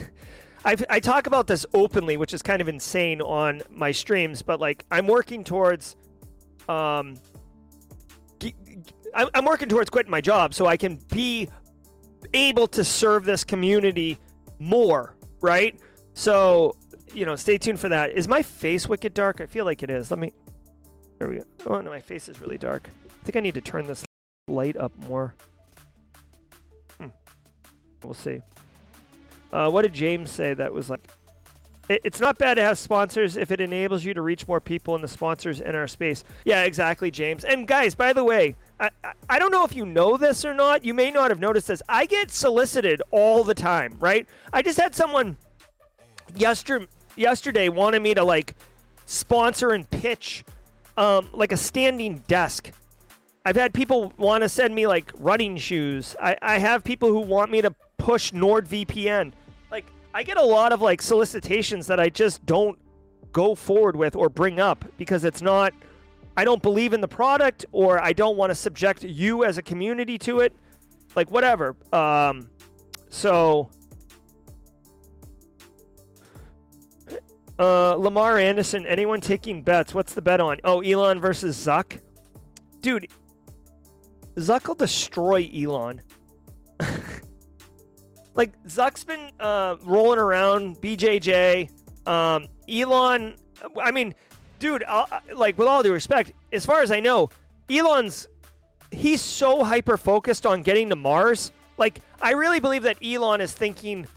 I, 0.68 0.76
I 0.90 1.00
talk 1.00 1.28
about 1.28 1.48
this 1.48 1.66
openly, 1.74 2.18
which 2.18 2.34
is 2.34 2.42
kind 2.42 2.62
of 2.62 2.68
insane 2.68 3.22
on 3.22 3.62
my 3.70 3.94
streams, 3.94 4.42
but 4.42 4.60
like 4.60 4.84
I'm 4.92 5.08
working 5.08 5.46
towards, 5.46 5.96
um, 6.68 7.16
I'm 9.14 9.46
working 9.46 9.70
towards 9.70 9.90
quitting 9.90 10.12
my 10.12 10.20
job 10.20 10.54
so 10.54 10.66
I 10.66 10.76
can 10.76 11.00
be 11.10 11.48
able 12.34 12.68
to 12.68 12.84
serve 12.84 13.24
this 13.24 13.46
community 13.46 14.20
more, 14.60 15.16
right? 15.40 15.80
So, 16.14 16.76
you 17.14 17.26
know, 17.26 17.38
stay 17.38 17.58
tuned 17.58 17.80
for 17.80 17.88
that. 17.88 18.12
Is 18.12 18.28
my 18.28 18.42
face 18.42 18.90
wicked 18.90 19.14
dark? 19.14 19.40
I 19.40 19.46
feel 19.46 19.64
like 19.64 19.84
it 19.84 19.90
is. 19.90 20.12
Let 20.12 20.20
me. 20.20 20.34
There 21.18 21.30
we 21.30 21.38
go. 21.38 21.44
Oh 21.66 21.80
no, 21.80 21.90
my 21.90 22.02
face 22.02 22.28
is 22.28 22.42
really 22.42 22.58
dark. 22.58 22.90
I 23.06 23.24
think 23.24 23.38
I 23.38 23.40
need 23.40 23.54
to 23.54 23.62
turn 23.62 23.88
this 23.88 24.04
light 24.50 24.76
up 24.76 24.92
more. 24.98 25.34
Hmm. 27.00 27.08
We'll 28.04 28.14
see. 28.14 28.42
Uh, 29.52 29.70
what 29.70 29.84
did 29.84 29.94
James 29.94 30.32
say 30.32 30.54
that 30.54 30.74
was 30.74 30.90
like? 30.90 31.02
It, 31.90 32.02
it's 32.04 32.20
not 32.20 32.38
bad 32.38 32.56
to 32.56 32.62
have 32.62 32.78
sponsors 32.78 33.38
if 33.38 33.52
it 33.52 33.62
enables 33.62 34.04
you 34.04 34.14
to 34.14 34.22
reach 34.22 34.48
more 34.48 34.60
people 34.60 34.96
and 34.96 35.04
the 35.04 35.08
sponsors 35.08 35.62
in 35.62 35.76
our 35.76 35.88
space. 35.88 36.24
Yeah, 36.46 36.64
exactly, 36.64 37.12
James. 37.12 37.44
And 37.44 37.68
guys, 37.68 37.96
by 37.96 38.14
the 38.14 38.24
way, 38.24 38.56
I, 38.80 38.90
I, 39.04 39.14
I 39.30 39.40
don't 39.40 39.52
know 39.52 39.64
if 39.64 39.76
you 39.76 39.86
know 39.86 40.18
this 40.18 40.44
or 40.44 40.54
not. 40.54 40.84
You 40.84 40.94
may 40.94 41.12
not 41.12 41.32
have 41.32 41.40
noticed 41.40 41.68
this. 41.68 41.82
I 41.88 42.06
get 42.06 42.32
solicited 42.32 43.02
all 43.12 43.44
the 43.44 43.56
time, 43.56 43.96
right? 44.00 44.28
I 44.52 44.62
just 44.62 44.80
had 44.80 44.94
someone 44.96 45.38
yesterday 46.36 46.88
yesterday 47.18 47.68
wanted 47.68 48.02
me 48.02 48.14
to 48.14 48.24
like 48.24 48.54
sponsor 49.06 49.72
and 49.72 49.90
pitch 49.90 50.46
um, 50.96 51.30
like 51.34 51.52
a 51.52 51.58
standing 51.58 52.24
desk. 52.28 52.72
I've 53.46 53.56
had 53.56 53.74
people 53.74 54.14
want 54.18 54.44
to 54.44 54.50
send 54.50 54.76
me 54.76 54.88
like 54.88 55.12
running 55.18 55.58
shoes. 55.58 56.16
I, 56.22 56.38
I 56.42 56.60
have 56.60 56.84
people 56.84 57.10
who 57.10 57.22
want 57.22 57.52
me 57.52 57.62
to 57.62 57.74
push 57.98 58.32
NordVPN. 58.32 59.34
Like 59.72 59.86
I 60.14 60.24
get 60.24 60.38
a 60.38 60.44
lot 60.44 60.72
of 60.72 60.82
like 60.82 61.02
solicitations 61.02 61.88
that 61.88 62.00
I 62.00 62.10
just 62.10 62.46
don't 62.46 62.78
go 63.32 63.56
forward 63.56 63.96
with 63.96 64.16
or 64.16 64.30
bring 64.30 64.60
up 64.60 64.86
because 64.98 65.24
it's 65.24 65.42
not 65.42 65.74
I 66.36 66.44
don't 66.44 66.62
believe 66.62 66.94
in 66.94 67.02
the 67.02 67.08
product 67.08 67.66
or 67.72 68.02
I 68.02 68.14
don't 68.14 68.38
want 68.38 68.52
to 68.52 68.56
subject 68.56 69.04
you 69.04 69.44
as 69.44 69.58
a 69.58 69.62
community 69.62 70.18
to 70.20 70.40
it. 70.40 70.54
Like 71.16 71.32
whatever. 71.32 71.76
Um 71.92 72.50
so 73.10 73.70
uh 77.60 77.96
Lamar 77.96 78.38
Anderson, 78.38 78.86
anyone 78.86 79.20
taking 79.20 79.64
bets? 79.64 79.94
What's 79.94 80.14
the 80.14 80.22
bet 80.22 80.40
on? 80.40 80.58
Oh, 80.64 80.82
Elon 80.82 81.20
versus 81.20 81.58
Zuck. 81.58 82.00
Dude, 82.82 83.08
Zuck 84.36 84.68
will 84.68 84.76
destroy 84.76 85.50
Elon. 85.54 86.02
like 88.38 88.52
Zuck's 88.66 89.04
been 89.04 89.32
uh, 89.40 89.76
rolling 89.84 90.20
around 90.20 90.80
BJJ. 90.80 91.70
Um, 92.08 92.48
Elon, 92.70 93.36
I 93.82 93.92
mean, 93.92 94.16
dude, 94.60 94.84
uh, 94.88 95.06
like 95.36 95.58
with 95.58 95.68
all 95.68 95.84
due 95.84 95.92
respect, 95.92 96.32
as 96.54 96.66
far 96.66 96.82
as 96.82 96.92
I 96.92 97.02
know, 97.02 97.30
Elon's 97.70 98.28
he's 98.92 99.22
so 99.22 99.64
hyper 99.64 99.98
focused 99.98 100.46
on 100.46 100.62
getting 100.62 100.90
to 100.90 100.96
Mars. 100.96 101.52
Like, 101.78 102.02
I 102.22 102.32
really 102.32 102.60
believe 102.60 102.84
that 102.84 102.98
Elon 103.04 103.42
is 103.42 103.52
thinking 103.52 104.08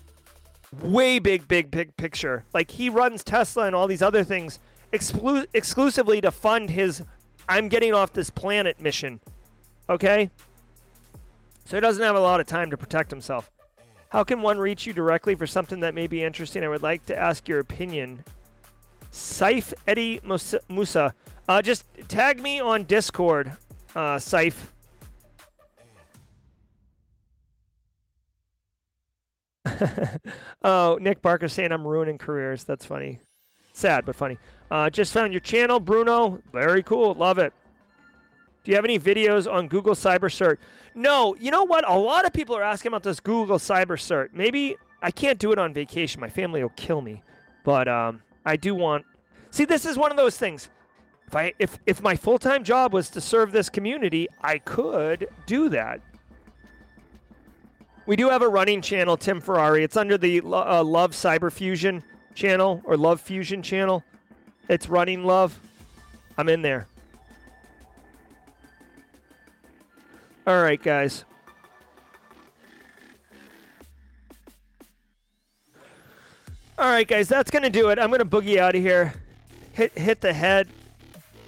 way 0.80 1.18
big, 1.18 1.48
big, 1.48 1.70
big 1.70 1.96
picture. 1.96 2.44
Like, 2.54 2.70
he 2.70 2.88
runs 2.88 3.24
Tesla 3.24 3.64
and 3.64 3.74
all 3.74 3.88
these 3.88 4.02
other 4.02 4.22
things 4.22 4.60
exclu- 4.92 5.46
exclusively 5.52 6.20
to 6.20 6.30
fund 6.30 6.70
his 6.70 7.02
I'm 7.48 7.68
getting 7.68 7.92
off 7.92 8.12
this 8.12 8.30
planet 8.30 8.80
mission. 8.80 9.18
Okay? 9.88 10.30
So 11.64 11.76
he 11.76 11.80
doesn't 11.80 12.02
have 12.02 12.14
a 12.14 12.20
lot 12.20 12.38
of 12.38 12.46
time 12.46 12.70
to 12.70 12.76
protect 12.76 13.10
himself. 13.10 13.50
How 14.10 14.24
can 14.24 14.42
one 14.42 14.58
reach 14.58 14.86
you 14.86 14.92
directly 14.92 15.36
for 15.36 15.46
something 15.46 15.80
that 15.80 15.94
may 15.94 16.08
be 16.08 16.22
interesting? 16.22 16.64
I 16.64 16.68
would 16.68 16.82
like 16.82 17.06
to 17.06 17.16
ask 17.16 17.48
your 17.48 17.60
opinion. 17.60 18.24
Saif 19.12 19.72
Eddie 19.86 20.20
Musa. 20.68 21.14
Uh, 21.48 21.62
just 21.62 21.84
tag 22.08 22.42
me 22.42 22.60
on 22.60 22.84
Discord, 22.84 23.52
uh, 23.94 24.16
Saif. 24.16 24.54
oh, 30.62 30.98
Nick 31.00 31.22
Barker 31.22 31.48
saying 31.48 31.70
I'm 31.70 31.86
ruining 31.86 32.18
careers. 32.18 32.64
That's 32.64 32.84
funny. 32.84 33.20
Sad, 33.72 34.04
but 34.04 34.16
funny. 34.16 34.38
Uh, 34.72 34.90
just 34.90 35.12
found 35.12 35.32
your 35.32 35.40
channel, 35.40 35.78
Bruno. 35.78 36.42
Very 36.52 36.82
cool. 36.82 37.14
Love 37.14 37.38
it. 37.38 37.52
Do 38.64 38.72
you 38.72 38.76
have 38.76 38.84
any 38.84 38.98
videos 38.98 39.50
on 39.50 39.68
Google 39.68 39.94
Cyber 39.94 40.28
Cert? 40.28 40.58
No, 40.94 41.36
you 41.36 41.50
know 41.50 41.64
what? 41.64 41.88
A 41.88 41.96
lot 41.96 42.24
of 42.24 42.32
people 42.32 42.56
are 42.56 42.62
asking 42.62 42.88
about 42.88 43.02
this 43.02 43.20
Google 43.20 43.58
Cyber 43.58 43.96
Cert. 43.96 44.30
Maybe 44.32 44.76
I 45.02 45.10
can't 45.10 45.38
do 45.38 45.52
it 45.52 45.58
on 45.58 45.72
vacation. 45.72 46.20
My 46.20 46.28
family 46.28 46.62
will 46.62 46.72
kill 46.76 47.00
me. 47.00 47.22
But 47.64 47.88
um, 47.88 48.22
I 48.44 48.56
do 48.56 48.74
want. 48.74 49.04
See, 49.50 49.64
this 49.64 49.84
is 49.84 49.96
one 49.96 50.10
of 50.10 50.16
those 50.16 50.36
things. 50.36 50.68
If 51.26 51.36
I 51.36 51.52
if 51.58 51.78
if 51.86 52.02
my 52.02 52.16
full 52.16 52.38
time 52.38 52.64
job 52.64 52.92
was 52.92 53.08
to 53.10 53.20
serve 53.20 53.52
this 53.52 53.68
community, 53.68 54.28
I 54.42 54.58
could 54.58 55.28
do 55.46 55.68
that. 55.68 56.00
We 58.06 58.16
do 58.16 58.28
have 58.28 58.42
a 58.42 58.48
running 58.48 58.82
channel, 58.82 59.16
Tim 59.16 59.40
Ferrari. 59.40 59.84
It's 59.84 59.96
under 59.96 60.18
the 60.18 60.40
uh, 60.40 60.82
Love 60.82 61.12
Cyber 61.12 61.52
Fusion 61.52 62.02
channel 62.34 62.82
or 62.84 62.96
Love 62.96 63.20
Fusion 63.20 63.62
channel. 63.62 64.02
It's 64.68 64.88
running 64.88 65.24
love. 65.24 65.58
I'm 66.36 66.48
in 66.48 66.62
there. 66.62 66.88
All 70.50 70.60
right, 70.60 70.82
guys. 70.82 71.24
All 76.76 76.90
right, 76.90 77.06
guys, 77.06 77.28
that's 77.28 77.52
going 77.52 77.62
to 77.62 77.70
do 77.70 77.90
it. 77.90 78.00
I'm 78.00 78.08
going 78.10 78.18
to 78.18 78.24
boogie 78.24 78.56
out 78.56 78.74
of 78.74 78.82
here. 78.82 79.14
Hit 79.74 79.96
hit 79.96 80.20
the 80.20 80.32
head. 80.32 80.66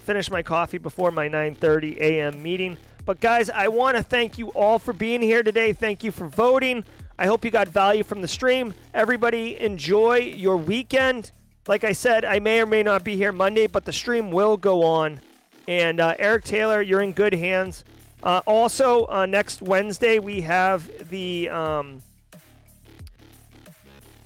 Finish 0.04 0.30
my 0.30 0.40
coffee 0.40 0.78
before 0.78 1.10
my 1.10 1.28
9:30 1.28 1.96
a.m. 1.96 2.40
meeting. 2.40 2.78
But 3.04 3.18
guys, 3.18 3.50
I 3.50 3.66
want 3.66 3.96
to 3.96 4.04
thank 4.04 4.38
you 4.38 4.50
all 4.50 4.78
for 4.78 4.92
being 4.92 5.20
here 5.20 5.42
today. 5.42 5.72
Thank 5.72 6.04
you 6.04 6.12
for 6.12 6.28
voting. 6.28 6.84
I 7.18 7.26
hope 7.26 7.44
you 7.44 7.50
got 7.50 7.66
value 7.66 8.04
from 8.04 8.22
the 8.22 8.28
stream. 8.28 8.72
Everybody 8.94 9.60
enjoy 9.60 10.18
your 10.18 10.56
weekend. 10.56 11.32
Like 11.66 11.82
I 11.82 11.90
said, 11.90 12.24
I 12.24 12.38
may 12.38 12.60
or 12.60 12.66
may 12.66 12.84
not 12.84 13.02
be 13.02 13.16
here 13.16 13.32
Monday, 13.32 13.66
but 13.66 13.84
the 13.84 13.92
stream 13.92 14.30
will 14.30 14.56
go 14.56 14.84
on. 14.84 15.20
And 15.66 15.98
uh, 15.98 16.14
Eric 16.20 16.44
Taylor, 16.44 16.80
you're 16.80 17.02
in 17.02 17.10
good 17.10 17.34
hands. 17.34 17.82
Uh, 18.22 18.40
also, 18.46 19.06
uh, 19.06 19.26
next 19.26 19.62
Wednesday, 19.62 20.18
we 20.18 20.40
have 20.42 20.88
the. 21.08 21.48
Um, 21.48 22.02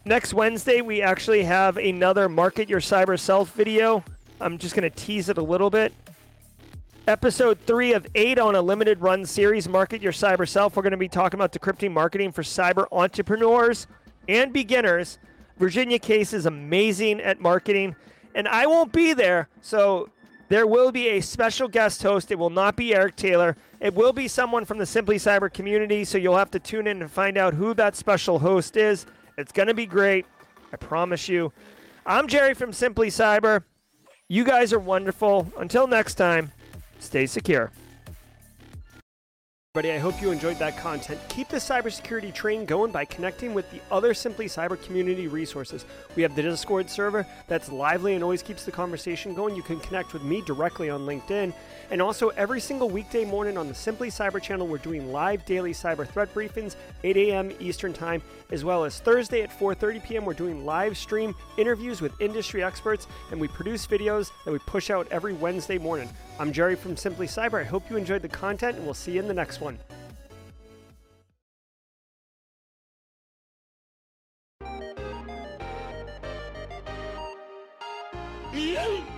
next 0.04 0.34
Wednesday, 0.34 0.82
we 0.82 1.00
actually 1.00 1.44
have 1.44 1.78
another 1.78 2.28
Market 2.28 2.68
Your 2.68 2.80
Cyber 2.80 3.18
Self 3.18 3.52
video. 3.54 4.04
I'm 4.38 4.58
just 4.58 4.74
going 4.74 4.88
to 4.90 4.94
tease 4.94 5.30
it 5.30 5.38
a 5.38 5.42
little 5.42 5.70
bit. 5.70 5.94
Episode 7.08 7.58
three 7.66 7.94
of 7.94 8.06
eight 8.14 8.38
on 8.38 8.54
a 8.54 8.60
limited 8.60 9.00
run 9.00 9.24
series, 9.24 9.66
Market 9.66 10.02
Your 10.02 10.12
Cyber 10.12 10.46
Self. 10.46 10.76
We're 10.76 10.82
going 10.82 10.90
to 10.90 10.98
be 10.98 11.08
talking 11.08 11.38
about 11.38 11.52
decrypting 11.52 11.92
marketing 11.92 12.32
for 12.32 12.42
cyber 12.42 12.86
entrepreneurs 12.92 13.86
and 14.28 14.52
beginners. 14.52 15.18
Virginia 15.56 15.98
Case 15.98 16.34
is 16.34 16.44
amazing 16.44 17.20
at 17.20 17.40
marketing, 17.40 17.96
and 18.34 18.46
I 18.46 18.66
won't 18.66 18.92
be 18.92 19.14
there, 19.14 19.48
so 19.62 20.10
there 20.48 20.66
will 20.66 20.92
be 20.92 21.08
a 21.08 21.20
special 21.20 21.66
guest 21.66 22.02
host. 22.02 22.30
It 22.30 22.38
will 22.38 22.50
not 22.50 22.76
be 22.76 22.94
Eric 22.94 23.16
Taylor. 23.16 23.56
It 23.86 23.94
will 23.94 24.12
be 24.12 24.26
someone 24.26 24.64
from 24.64 24.78
the 24.78 24.84
Simply 24.84 25.14
Cyber 25.14 25.48
community, 25.52 26.04
so 26.04 26.18
you'll 26.18 26.36
have 26.36 26.50
to 26.50 26.58
tune 26.58 26.88
in 26.88 27.02
and 27.02 27.08
find 27.08 27.38
out 27.38 27.54
who 27.54 27.72
that 27.74 27.94
special 27.94 28.40
host 28.40 28.76
is. 28.76 29.06
It's 29.38 29.52
going 29.52 29.68
to 29.68 29.74
be 29.74 29.86
great. 29.86 30.26
I 30.72 30.76
promise 30.76 31.28
you. 31.28 31.52
I'm 32.04 32.26
Jerry 32.26 32.52
from 32.54 32.72
Simply 32.72 33.10
Cyber. 33.10 33.62
You 34.26 34.42
guys 34.42 34.72
are 34.72 34.80
wonderful. 34.80 35.52
Until 35.56 35.86
next 35.86 36.16
time, 36.16 36.50
stay 36.98 37.26
secure. 37.26 37.70
Everybody, 39.76 39.94
I 39.94 39.98
hope 39.98 40.20
you 40.20 40.32
enjoyed 40.32 40.58
that 40.58 40.76
content. 40.78 41.20
Keep 41.28 41.50
the 41.50 41.58
cybersecurity 41.58 42.34
train 42.34 42.64
going 42.64 42.90
by 42.90 43.04
connecting 43.04 43.54
with 43.54 43.70
the 43.70 43.80
other 43.92 44.14
Simply 44.14 44.46
Cyber 44.46 44.82
community 44.82 45.28
resources. 45.28 45.84
We 46.16 46.22
have 46.22 46.34
the 46.34 46.42
Discord 46.42 46.90
server 46.90 47.24
that's 47.46 47.70
lively 47.70 48.14
and 48.14 48.24
always 48.24 48.42
keeps 48.42 48.64
the 48.64 48.72
conversation 48.72 49.32
going. 49.32 49.54
You 49.54 49.62
can 49.62 49.78
connect 49.78 50.12
with 50.12 50.22
me 50.22 50.42
directly 50.46 50.90
on 50.90 51.02
LinkedIn. 51.02 51.52
And 51.90 52.02
also, 52.02 52.30
every 52.30 52.60
single 52.60 52.90
weekday 52.90 53.24
morning 53.24 53.56
on 53.56 53.68
the 53.68 53.74
Simply 53.74 54.08
Cyber 54.08 54.42
channel, 54.42 54.66
we're 54.66 54.78
doing 54.78 55.12
live 55.12 55.44
daily 55.46 55.72
cyber 55.72 56.06
threat 56.06 56.32
briefings, 56.34 56.74
8 57.04 57.16
a.m. 57.16 57.52
Eastern 57.60 57.92
Time, 57.92 58.22
as 58.50 58.64
well 58.64 58.84
as 58.84 58.98
Thursday 58.98 59.42
at 59.42 59.56
4:30 59.56 60.02
p.m. 60.04 60.24
We're 60.24 60.34
doing 60.34 60.64
live 60.64 60.96
stream 60.96 61.34
interviews 61.56 62.00
with 62.00 62.20
industry 62.20 62.64
experts, 62.64 63.06
and 63.30 63.40
we 63.40 63.48
produce 63.48 63.86
videos 63.86 64.32
that 64.44 64.52
we 64.52 64.58
push 64.60 64.90
out 64.90 65.06
every 65.10 65.32
Wednesday 65.32 65.78
morning. 65.78 66.08
I'm 66.40 66.52
Jerry 66.52 66.74
from 66.74 66.96
Simply 66.96 67.28
Cyber. 67.28 67.60
I 67.60 67.64
hope 67.64 67.88
you 67.88 67.96
enjoyed 67.96 68.22
the 68.22 68.28
content, 68.28 68.76
and 68.76 68.84
we'll 68.84 68.94
see 68.94 69.12
you 69.12 69.20
in 69.20 69.28
the 69.28 69.34
next 69.34 69.60
one. 69.60 69.78
Yeah. 78.52 79.15